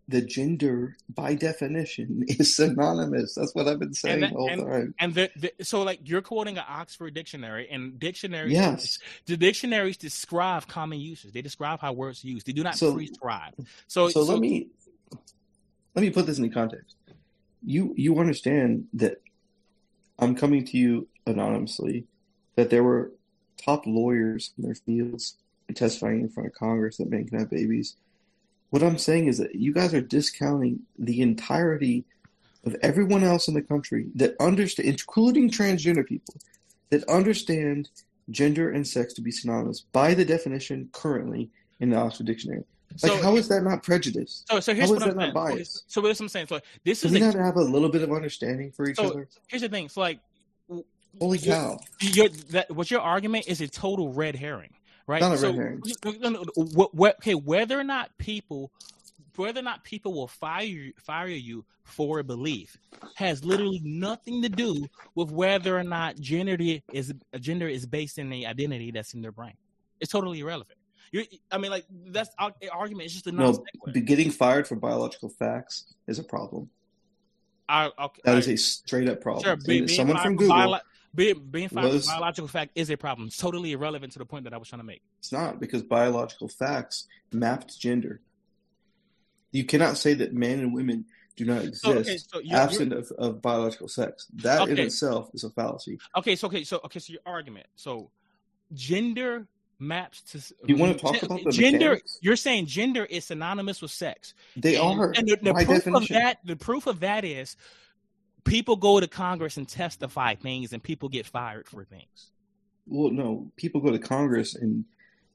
the 0.07 0.21
gender 0.21 0.95
by 1.13 1.35
definition 1.35 2.23
is 2.27 2.55
synonymous. 2.55 3.35
That's 3.35 3.53
what 3.53 3.67
I've 3.67 3.77
been 3.79 3.93
saying 3.93 4.21
that- 4.21 4.31
the 4.31 4.37
whole 4.37 4.49
and- 4.49 4.61
time. 4.61 4.95
And 4.97 5.13
the, 5.13 5.29
the 5.35 5.51
so, 5.63 5.83
like, 5.83 5.99
you're 6.05 6.21
quoting 6.23 6.57
an 6.57 6.63
Oxford 6.67 7.13
dictionary, 7.13 7.67
and 7.69 7.99
dictionaries, 7.99 8.53
Yes. 8.53 8.97
the 9.25 9.35
dictionaries 9.37 9.97
describe 9.97 10.67
common 10.67 10.99
uses. 10.99 11.31
They 11.33 11.41
describe 11.43 11.79
how 11.81 11.91
words 11.93 12.23
are 12.23 12.27
used. 12.27 12.47
They 12.47 12.53
do 12.53 12.63
not 12.63 12.75
So- 12.77 12.95
prescribe. 12.95 13.53
So, 13.87 14.07
so 14.09 14.23
let 14.23 14.39
me 14.39 14.67
let 15.95 16.01
me 16.01 16.11
put 16.11 16.25
this 16.27 16.37
into 16.39 16.49
context. 16.53 16.95
You 17.61 17.93
you 17.97 18.17
understand 18.19 18.87
that 18.93 19.21
I'm 20.17 20.33
coming 20.33 20.63
to 20.65 20.77
you 20.77 21.07
anonymously 21.29 22.05
that 22.55 22.69
there 22.69 22.83
were 22.83 23.11
top 23.57 23.85
lawyers 23.85 24.51
in 24.57 24.63
their 24.63 24.75
fields 24.75 25.35
testifying 25.75 26.21
in 26.21 26.29
front 26.29 26.47
of 26.47 26.55
Congress 26.55 26.97
that 26.97 27.09
men 27.09 27.27
can 27.27 27.39
have 27.39 27.49
babies. 27.49 27.95
What 28.71 28.83
I'm 28.83 28.97
saying 28.97 29.27
is 29.27 29.37
that 29.37 29.55
you 29.55 29.73
guys 29.73 29.93
are 29.93 30.01
discounting 30.01 30.81
the 30.97 31.21
entirety 31.21 32.05
of 32.65 32.75
everyone 32.81 33.23
else 33.23 33.47
in 33.47 33.53
the 33.53 33.61
country 33.61 34.07
that 34.15 34.35
understand, 34.39 34.89
including 34.89 35.49
transgender 35.49 36.05
people, 36.05 36.35
that 36.89 37.03
understand 37.09 37.89
gender 38.29 38.71
and 38.71 38.87
sex 38.87 39.13
to 39.13 39.21
be 39.21 39.31
synonymous 39.31 39.81
by 39.91 40.13
the 40.13 40.25
definition 40.25 40.89
currently 40.91 41.49
in 41.79 41.89
the 41.91 41.95
Oxford 41.97 42.25
Dictionary. 42.27 42.63
Like, 43.03 43.11
so, 43.11 43.21
how 43.21 43.35
is 43.35 43.47
that 43.49 43.63
not 43.63 43.83
prejudice? 43.83 44.43
so, 44.49 44.59
so 44.59 44.73
here's 44.73 44.87
how 44.89 44.93
what 44.95 45.01
is 45.03 45.07
I'm 45.07 45.17
that 45.17 45.21
saying. 45.21 45.33
not 45.33 45.49
So, 45.49 45.55
bias? 45.55 45.83
so 45.87 46.01
what 46.01 46.19
I'm 46.19 46.27
saying. 46.29 46.47
So, 46.47 46.59
this 46.83 47.05
is 47.05 47.11
we 47.11 47.21
a, 47.21 47.31
to 47.31 47.43
have 47.43 47.55
a 47.55 47.61
little 47.61 47.89
bit 47.89 48.01
of 48.01 48.11
understanding 48.11 48.71
for 48.71 48.89
each 48.89 48.95
So- 48.97 49.05
other? 49.09 49.27
here's 49.47 49.61
the 49.61 49.69
thing. 49.69 49.89
So, 49.89 50.01
like, 50.01 50.19
Holy 51.19 51.39
cow! 51.39 51.79
your 52.01 52.29
that 52.51 52.71
what 52.71 52.91
your 52.91 53.01
argument 53.01 53.47
is 53.47 53.61
a 53.61 53.67
total 53.67 54.13
red 54.13 54.35
herring, 54.35 54.73
right? 55.07 55.21
Not 55.21 55.33
a 55.33 55.37
so, 55.37 55.47
red 55.47 55.55
herring. 55.55 55.81
no, 56.21 56.29
no, 56.29 56.43
what, 56.55 56.93
what, 56.93 57.15
okay, 57.17 57.35
whether 57.35 57.79
or 57.79 57.83
not 57.83 58.15
people, 58.17 58.71
whether 59.35 59.59
or 59.59 59.63
not 59.63 59.83
people 59.83 60.13
will 60.13 60.27
fire 60.27 60.63
you, 60.63 60.93
fire 60.97 61.27
you 61.27 61.65
for 61.83 62.19
a 62.19 62.23
belief, 62.23 62.77
has 63.15 63.43
literally 63.43 63.81
nothing 63.83 64.41
to 64.43 64.49
do 64.49 64.85
with 65.15 65.31
whether 65.31 65.77
or 65.77 65.83
not 65.83 66.17
gender 66.19 66.55
is 66.93 67.13
gender 67.39 67.67
is 67.67 67.85
based 67.85 68.17
in 68.19 68.29
the 68.29 68.45
identity 68.45 68.91
that's 68.91 69.13
in 69.13 69.21
their 69.21 69.31
brain. 69.31 69.53
It's 69.99 70.11
totally 70.11 70.39
irrelevant. 70.39 70.77
You're, 71.11 71.23
I 71.51 71.57
mean, 71.57 71.71
like 71.71 71.85
that's 71.89 72.29
uh, 72.37 72.51
our 72.71 72.79
argument. 72.79 73.05
It's 73.05 73.13
just 73.15 73.27
a 73.27 73.31
No, 73.31 73.65
be- 73.91 74.01
getting 74.01 74.29
fired 74.29 74.67
for 74.67 74.75
biological 74.75 75.29
facts 75.29 75.85
is 76.07 76.19
a 76.19 76.23
problem. 76.23 76.69
I, 77.67 77.87
okay, 77.99 78.21
That 78.23 78.35
I- 78.35 78.37
is 78.39 78.47
a 78.47 78.55
straight 78.55 79.09
up 79.09 79.19
problem. 79.19 79.43
Sure, 79.43 79.55
be- 79.57 79.87
someone 79.87 80.17
from 80.19 80.35
Google, 80.35 80.55
biolo- 80.55 80.81
being, 81.13 81.39
being 81.49 81.69
was- 81.71 82.07
biological 82.07 82.47
fact 82.47 82.71
is 82.75 82.89
a 82.89 82.97
problem. 82.97 83.27
It's 83.27 83.37
totally 83.37 83.71
irrelevant 83.71 84.13
to 84.13 84.19
the 84.19 84.25
point 84.25 84.43
that 84.43 84.53
I 84.53 84.57
was 84.57 84.67
trying 84.67 84.81
to 84.81 84.85
make. 84.85 85.01
it's 85.19 85.31
not 85.31 85.59
because 85.59 85.83
biological 85.83 86.47
facts 86.47 87.07
mapped 87.31 87.79
gender. 87.79 88.21
You 89.51 89.65
cannot 89.65 89.97
say 89.97 90.13
that 90.15 90.33
men 90.33 90.59
and 90.59 90.73
women 90.73 91.05
do 91.35 91.45
not 91.45 91.63
exist 91.63 91.81
So, 91.81 91.93
okay, 91.93 92.17
so 92.17 92.39
you're, 92.39 92.57
absent 92.57 92.93
of, 92.93 93.11
of 93.17 93.41
biological 93.41 93.87
sex. 93.87 94.27
That 94.35 94.69
in 94.69 94.77
itself 94.77 95.29
is 95.33 95.43
a 95.43 95.49
fallacy. 95.49 95.97
Okay, 96.17 96.35
so 96.35 96.47
okay, 96.47 96.63
so 96.63 96.81
okay, 96.85 96.99
so 96.99 97.13
your 97.13 97.21
argument. 97.25 97.67
So 97.75 98.11
gender 98.73 99.47
maps 99.79 100.21
to 100.21 100.53
You 100.67 100.75
wanna 100.75 100.95
talk 100.95 101.23
about 101.23 101.43
the 101.43 101.51
gender. 101.51 101.77
mechanics? 101.77 102.19
You're 102.21 102.35
saying 102.35 102.67
gender 102.67 103.05
is 103.05 103.25
synonymous 103.25 103.81
with 103.81 103.91
sex. 103.91 104.33
They 104.57 104.75
and, 104.75 104.99
are 104.99 105.13
and 105.15 105.27
the, 105.27 105.37
the 105.41 105.53
proof 105.53 105.67
definition. 105.67 105.95
of 105.95 106.07
that. 106.09 106.39
The 106.43 106.55
proof 106.55 106.85
of 106.87 106.99
that 106.99 107.23
is 107.25 107.55
people 108.49 108.75
go 108.75 108.99
to 108.99 109.07
Congress 109.07 109.57
and 109.57 109.67
testify 109.67 110.35
things, 110.35 110.73
and 110.73 110.81
people 110.83 111.07
get 111.09 111.25
fired 111.25 111.67
for 111.67 111.83
things. 111.85 112.31
Well, 112.87 113.11
no, 113.11 113.51
people 113.55 113.81
go 113.81 113.91
to 113.91 113.99
Congress 113.99 114.55
and 114.55 114.85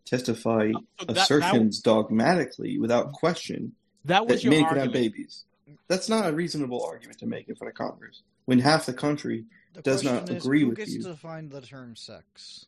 testify 0.04 0.72
So 0.72 0.82
that- 1.06 1.14
that- 1.14 1.16
assertions 1.22 1.80
dogmatically 1.80 2.78
without 2.78 3.12
question 3.12 3.74
That 4.04 4.26
was 4.26 4.38
that 4.42 4.44
your 4.44 4.50
men 4.50 4.60
can 4.60 4.78
argument. 4.78 4.86
have 4.94 5.12
babies. 5.12 5.44
That's 5.88 6.08
not 6.08 6.28
a 6.28 6.32
reasonable 6.34 6.84
argument 6.84 7.18
to 7.20 7.26
make 7.26 7.48
in 7.48 7.54
front 7.54 7.70
of 7.70 7.76
Congress 7.76 8.22
when 8.44 8.58
half 8.58 8.84
the 8.86 8.92
country 8.92 9.44
The 9.72 9.82
does 9.82 10.02
not 10.04 10.18
question 10.20 10.36
is, 10.36 10.44
agree 10.44 10.60
who 10.60 10.68
with 10.68 10.76
gets 10.78 10.92
you. 10.92 11.02
to 11.02 11.08
define 11.10 11.48
the 11.48 11.60
term 11.62 11.96
sex? 11.96 12.66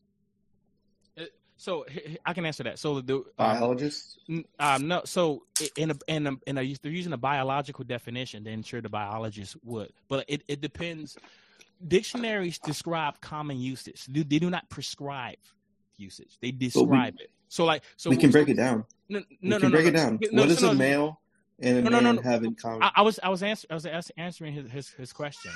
So 1.57 1.87
I 2.25 2.33
can 2.35 2.45
answer 2.45 2.65
that. 2.65 2.79
So 2.79 3.01
the 3.01 3.25
biologists. 3.37 4.19
N- 4.29 4.45
Um, 4.59 4.89
no, 4.89 5.03
so 5.05 5.45
in 5.77 5.91
a 5.91 5.97
in 6.09 6.27
a, 6.27 6.33
in 6.47 6.59
a 6.59 6.75
they're 6.83 6.93
using 6.93 7.13
a 7.13 7.17
biological 7.19 7.85
definition, 7.85 8.45
then 8.45 8.63
sure 8.63 8.81
the 8.81 8.89
biologist 8.89 9.57
would, 9.65 9.93
but 10.09 10.25
it, 10.29 10.43
it 10.49 10.61
depends. 10.61 11.17
Dictionaries 11.87 12.59
describe 12.59 13.21
common 13.21 13.59
usage. 13.59 14.07
They, 14.07 14.23
they 14.23 14.39
do 14.39 14.51
not 14.51 14.69
prescribe 14.69 15.37
usage. 15.97 16.39
They 16.41 16.51
describe 16.51 17.15
it. 17.21 17.31
So 17.49 17.65
like 17.65 17.83
so 17.97 18.11
we 18.11 18.17
can 18.17 18.31
break 18.31 18.49
it 18.49 18.57
down. 18.57 18.85
No, 19.09 19.21
We 19.43 19.51
no, 19.51 19.59
can 19.59 19.71
no, 19.71 19.71
break 19.71 19.85
no, 19.85 19.89
it 19.91 19.93
down. 19.93 20.19
no, 20.33 20.43
what 20.43 20.49
does 20.49 20.63
no, 20.63 20.71
a 20.71 20.75
male 20.75 21.21
and 21.61 21.79
a 21.79 21.83
No, 21.83 21.91
no, 21.91 22.01
man 22.01 22.17
no, 22.17 22.23
no. 22.23 22.31
have 22.31 22.45
in 22.45 22.55
common? 22.55 22.83
I, 22.83 22.91
I 22.97 23.03
was 23.03 23.21
I 23.23 23.29
was 23.29 23.43
answer, 23.43 23.67
I 23.71 23.75
was 23.75 23.87
answering 24.17 24.53
his, 24.53 24.71
his 24.71 24.89
his 24.91 25.13
question. 25.13 25.53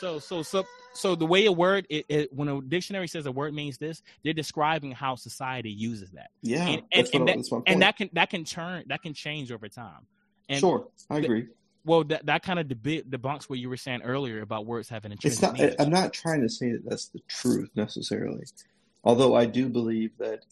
So 0.00 0.18
so 0.18 0.42
so 0.42 0.64
so 0.92 1.14
the 1.14 1.26
way 1.26 1.46
a 1.46 1.52
word 1.52 1.86
it, 1.90 2.04
it 2.08 2.32
when 2.32 2.48
a 2.48 2.60
dictionary 2.60 3.08
says 3.08 3.26
a 3.26 3.32
word 3.32 3.54
means 3.54 3.78
this, 3.78 4.02
they're 4.24 4.32
describing 4.32 4.92
how 4.92 5.14
society 5.14 5.70
uses 5.70 6.10
that, 6.12 6.30
yeah, 6.42 6.68
and- 6.68 6.82
and 6.92 7.08
I- 7.08 7.24
that- 7.26 7.62
and 7.66 7.82
that 7.82 7.96
can 7.96 8.10
that 8.12 8.30
can 8.30 8.44
turn 8.44 8.84
that 8.88 9.02
can 9.02 9.14
change 9.14 9.52
over 9.52 9.68
time. 9.68 10.06
And 10.48 10.60
sure, 10.60 10.88
I 11.10 11.18
agree. 11.18 11.46
Well, 11.84 12.04
that 12.04 12.26
that 12.26 12.42
kind 12.42 12.58
of 12.58 12.68
debate 12.68 13.10
debunks 13.10 13.44
what 13.44 13.58
you 13.58 13.68
were 13.68 13.76
saying 13.76 14.02
earlier 14.02 14.40
about 14.42 14.66
words 14.66 14.88
having 14.88 15.12
It's 15.12 15.24
intrinsic 15.24 15.42
not. 15.42 15.52
meaning. 15.54 15.76
I'm 15.78 15.90
not 15.90 16.12
trying 16.12 16.42
to 16.42 16.48
say 16.48 16.72
that 16.72 16.84
that's 16.84 17.08
the 17.08 17.20
truth 17.28 17.70
necessarily, 17.74 18.44
although 19.04 19.34
I 19.34 19.46
do 19.46 19.68
believe 19.68 20.10
that. 20.18 20.44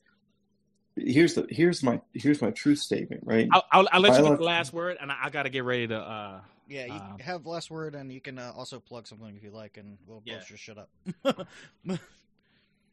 Here's 0.96 1.34
the 1.34 1.44
here's 1.50 1.82
my 1.82 2.00
here's 2.12 2.40
my 2.40 2.52
truth 2.52 2.78
statement, 2.78 3.22
right? 3.24 3.48
I'll, 3.52 3.64
I'll, 3.72 3.88
I'll 3.90 4.00
let 4.00 4.16
you 4.16 4.22
get 4.22 4.38
the 4.38 4.44
last 4.44 4.72
word, 4.72 4.96
and 5.00 5.10
I, 5.10 5.24
I 5.24 5.30
got 5.30 5.42
to 5.42 5.50
get 5.50 5.64
ready 5.64 5.88
to. 5.88 5.98
uh 5.98 6.40
Yeah, 6.66 6.86
you 6.86 6.92
Uh, 6.94 7.16
have 7.20 7.42
the 7.42 7.50
last 7.50 7.70
word, 7.70 7.94
and 7.94 8.12
you 8.12 8.20
can 8.20 8.38
uh, 8.38 8.52
also 8.56 8.80
plug 8.80 9.06
something 9.06 9.36
if 9.36 9.42
you 9.42 9.50
like, 9.50 9.76
and 9.76 9.98
we'll 10.06 10.22
Yeah. 10.24 10.38
both 10.38 10.48
just 10.48 10.62
shut 10.62 10.78
up. 10.78 10.90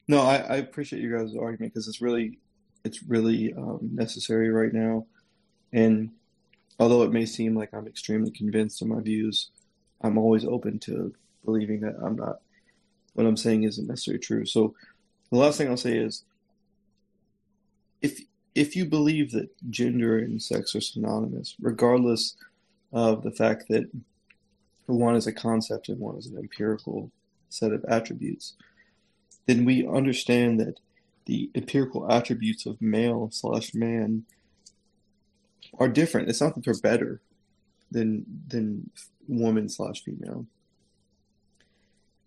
No, 0.07 0.21
I, 0.21 0.37
I 0.37 0.55
appreciate 0.57 1.01
you 1.01 1.15
guys' 1.15 1.35
argument 1.35 1.73
because 1.73 1.87
it's 1.87 2.01
really 2.01 2.39
it's 2.83 3.03
really 3.03 3.53
um, 3.53 3.79
necessary 3.93 4.49
right 4.49 4.73
now. 4.73 5.05
And 5.71 6.09
although 6.79 7.03
it 7.03 7.11
may 7.11 7.25
seem 7.25 7.55
like 7.55 7.73
I'm 7.73 7.87
extremely 7.87 8.31
convinced 8.31 8.81
of 8.81 8.87
my 8.89 8.99
views, 8.99 9.51
I'm 10.01 10.17
always 10.17 10.43
open 10.43 10.79
to 10.79 11.13
believing 11.45 11.81
that 11.81 11.95
I'm 12.03 12.15
not 12.15 12.37
what 13.13 13.25
I'm 13.25 13.37
saying 13.37 13.63
isn't 13.63 13.87
necessarily 13.87 14.19
true. 14.19 14.45
So 14.45 14.73
the 15.31 15.37
last 15.37 15.57
thing 15.57 15.69
I'll 15.69 15.77
say 15.77 15.97
is 15.97 16.25
if 18.01 18.19
if 18.53 18.75
you 18.75 18.85
believe 18.85 19.31
that 19.31 19.49
gender 19.69 20.17
and 20.17 20.41
sex 20.41 20.75
are 20.75 20.81
synonymous, 20.81 21.55
regardless 21.61 22.35
of 22.91 23.23
the 23.23 23.31
fact 23.31 23.65
that 23.69 23.89
one 24.85 25.15
is 25.15 25.27
a 25.27 25.33
concept 25.33 25.89
and 25.89 25.99
one 25.99 26.17
is 26.17 26.27
an 26.27 26.37
empirical 26.37 27.11
set 27.49 27.71
of 27.71 27.85
attributes, 27.85 28.53
then 29.47 29.65
we 29.65 29.87
understand 29.87 30.59
that 30.59 30.79
the 31.25 31.49
empirical 31.55 32.11
attributes 32.11 32.65
of 32.65 32.81
male 32.81 33.29
slash 33.31 33.73
man 33.73 34.25
are 35.79 35.87
different. 35.87 36.29
It's 36.29 36.41
not 36.41 36.55
that 36.55 36.65
they're 36.65 36.73
better 36.81 37.21
than 37.91 38.25
than 38.47 38.89
woman 39.27 39.69
slash 39.69 40.03
female. 40.03 40.45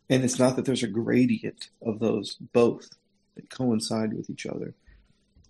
And 0.09 0.23
it's 0.23 0.39
not 0.39 0.57
that 0.57 0.65
there's 0.65 0.83
a 0.83 0.89
gradient 0.89 1.69
of 1.83 1.99
those 1.99 2.37
both 2.53 2.91
that 3.35 3.51
coincide 3.51 4.13
with 4.13 4.31
each 4.31 4.47
other. 4.47 4.75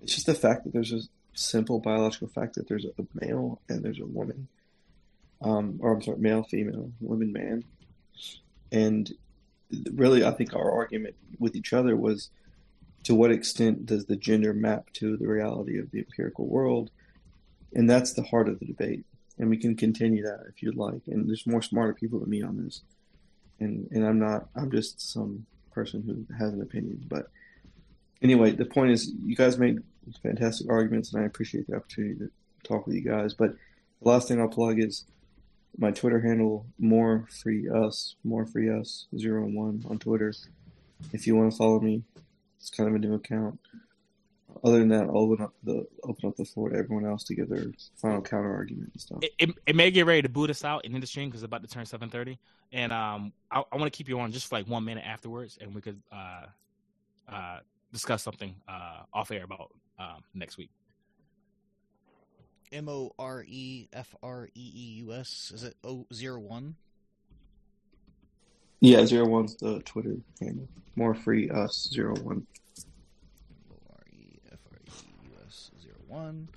It's 0.01 0.15
just 0.15 0.27
the 0.27 0.35
fact 0.35 0.65
that 0.65 0.73
there's 0.73 0.93
a 0.93 1.01
simple 1.35 1.81
biological 1.81 2.29
fact 2.29 2.55
that 2.55 2.69
there's 2.69 2.85
a 2.85 2.93
male 3.15 3.61
and 3.69 3.83
there's 3.83 4.01
a 4.01 4.07
woman. 4.07 4.49
Um, 5.43 5.79
or 5.81 5.93
I'm 5.93 6.03
sorry, 6.03 6.19
male, 6.19 6.43
female, 6.45 6.91
woman, 7.01 7.33
man. 7.33 7.65
And 8.73 9.13
really, 9.93 10.25
I 10.25 10.31
think 10.31 10.55
our 10.55 10.71
argument 10.71 11.17
with 11.39 11.57
each 11.57 11.73
other 11.73 11.97
was 11.97 12.31
to 13.05 13.15
what 13.15 13.31
extent 13.31 13.87
does 13.87 14.07
the 14.07 14.17
gender 14.17 14.53
map 14.53 14.91
to 14.95 15.17
the 15.17 15.27
reality 15.27 15.79
of 15.79 15.91
the 15.91 15.99
empirical 15.99 16.47
world? 16.47 16.91
And 17.75 17.89
that's 17.89 18.13
the 18.13 18.23
heart 18.23 18.49
of 18.49 18.59
the 18.59 18.67
debate. 18.67 19.05
And 19.39 19.51
we 19.51 19.57
can 19.57 19.77
continue 19.77 20.23
that 20.23 20.45
if 20.49 20.63
you'd 20.63 20.77
like. 20.77 21.03
And 21.07 21.29
there's 21.29 21.47
more 21.47 21.63
smarter 21.63 21.93
people 21.93 22.21
than 22.21 22.31
me 22.31 22.43
on 22.43 22.63
this. 22.65 22.83
And 23.61 23.89
and 23.91 24.05
I'm 24.05 24.19
not 24.19 24.49
I'm 24.55 24.71
just 24.71 25.01
some 25.13 25.47
person 25.73 26.03
who 26.03 26.35
has 26.37 26.53
an 26.53 26.63
opinion. 26.63 27.05
But 27.09 27.27
anyway, 28.23 28.53
the 28.53 28.65
point 28.65 28.93
is 28.93 29.13
you 29.23 29.37
guys 29.37 29.59
made 29.59 29.83
fantastic 30.23 30.69
arguments 30.71 31.13
and 31.13 31.23
I 31.23 31.27
appreciate 31.27 31.67
the 31.67 31.77
opportunity 31.77 32.19
to 32.21 32.31
talk 32.63 32.87
with 32.87 32.97
you 32.97 33.03
guys. 33.03 33.35
But 33.35 33.55
the 34.03 34.09
last 34.09 34.29
thing 34.29 34.41
I'll 34.41 34.49
plug 34.49 34.79
is 34.79 35.05
my 35.79 35.91
Twitter 35.91 36.21
handle, 36.21 36.67
more 36.79 37.27
free 37.43 37.69
us, 37.69 38.17
more 38.25 38.47
free 38.47 38.71
us, 38.71 39.07
zero 39.17 39.45
one 39.47 39.85
on 39.89 39.99
Twitter. 39.99 40.33
If 41.13 41.27
you 41.27 41.37
want 41.37 41.51
to 41.53 41.57
follow 41.57 41.81
me, 41.81 42.03
it's 42.59 42.71
kind 42.71 42.89
of 42.89 42.95
a 42.95 42.99
new 42.99 43.15
account. 43.15 43.59
other 44.63 44.79
than 44.79 44.89
that, 44.89 45.05
I'll 45.05 45.19
open 45.19 45.45
up 45.45 45.55
the 45.63 45.87
open 46.05 46.29
up 46.29 46.37
the 46.37 46.45
floor 46.45 46.71
to 46.71 46.77
everyone 46.77 47.07
else 47.07 47.25
to 47.25 47.35
give 47.35 47.49
their 47.49 47.67
final 47.97 48.23
counter 48.23 48.55
argument 48.55 48.91
and 48.93 49.01
stuff. 49.01 49.19
It, 49.23 49.33
it, 49.39 49.51
it 49.67 49.77
may 49.77 49.91
get 49.91 50.07
ready 50.07 50.23
to 50.23 50.29
boot 50.29 50.51
us 50.51 50.65
out 50.65 50.85
in 50.85 50.99
the 50.99 51.07
stream 51.07 51.29
because 51.29 51.43
it's 51.43 51.47
about 51.47 51.63
to 51.63 51.69
turn 51.69 51.87
seven 51.87 52.09
thirty, 52.09 52.39
and 52.73 52.93
um, 52.93 53.33
I, 53.51 53.63
I 53.73 53.77
want 53.77 53.93
to 53.93 53.97
keep 53.97 54.09
you 54.09 54.21
on 54.21 54.33
just 54.33 54.49
for 54.49 54.57
like 54.57 54.67
one 54.67 54.85
minute 54.85 55.05
afterwards, 55.07 55.59
and 55.61 55.75
we 55.75 55.81
could 55.81 56.01
uh, 56.13 56.47
uh, 57.29 57.59
discuss 57.93 58.23
something 58.23 58.55
uh, 58.69 59.01
off 59.13 59.31
air 59.31 59.45
about 59.45 59.71
um, 59.99 60.23
next 60.35 60.57
week. 60.57 60.71
M 62.75 62.89
O 62.89 63.13
R 63.19 63.45
E 63.47 63.89
F 63.93 64.15
R 64.23 64.49
E 64.55 64.73
E 64.75 64.95
U 65.05 65.13
S. 65.13 65.53
Is 65.55 65.63
it 65.63 65.77
O 65.85 66.07
zero 66.13 66.41
one? 66.41 66.75
Yeah, 68.81 69.07
zero 69.07 69.27
one's 69.27 69.55
the 69.57 69.81
Twitter 69.81 70.17
handle. 70.41 70.69
More 70.97 71.15
free 71.15 71.49
us 71.49 71.89
zero 71.91 72.15
one. 72.17 72.47
O 73.71 73.77
R 73.91 74.03
E 74.13 74.41
F 74.53 74.59
R 74.71 74.79
E 74.85 74.91
E 74.91 75.29
U 75.29 75.31
S 75.47 75.71
zero 75.81 75.97
one. 76.09 76.49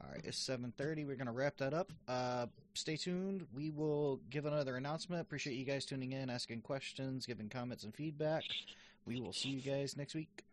All 0.00 0.10
right, 0.10 0.22
it's 0.24 0.38
seven 0.38 0.72
thirty. 0.78 1.04
We're 1.04 1.16
gonna 1.16 1.32
wrap 1.32 1.56
that 1.58 1.74
up. 1.74 1.90
Uh, 2.06 2.46
stay 2.74 2.96
tuned. 2.96 3.46
We 3.52 3.70
will 3.70 4.20
give 4.30 4.46
another 4.46 4.76
announcement. 4.76 5.22
Appreciate 5.22 5.56
you 5.56 5.64
guys 5.64 5.84
tuning 5.84 6.12
in, 6.12 6.30
asking 6.30 6.60
questions, 6.60 7.26
giving 7.26 7.48
comments 7.48 7.84
and 7.84 7.94
feedback. 7.94 8.44
We 9.06 9.20
will 9.20 9.32
see 9.32 9.50
you 9.50 9.60
guys 9.60 9.96
next 9.96 10.14
week. 10.14 10.43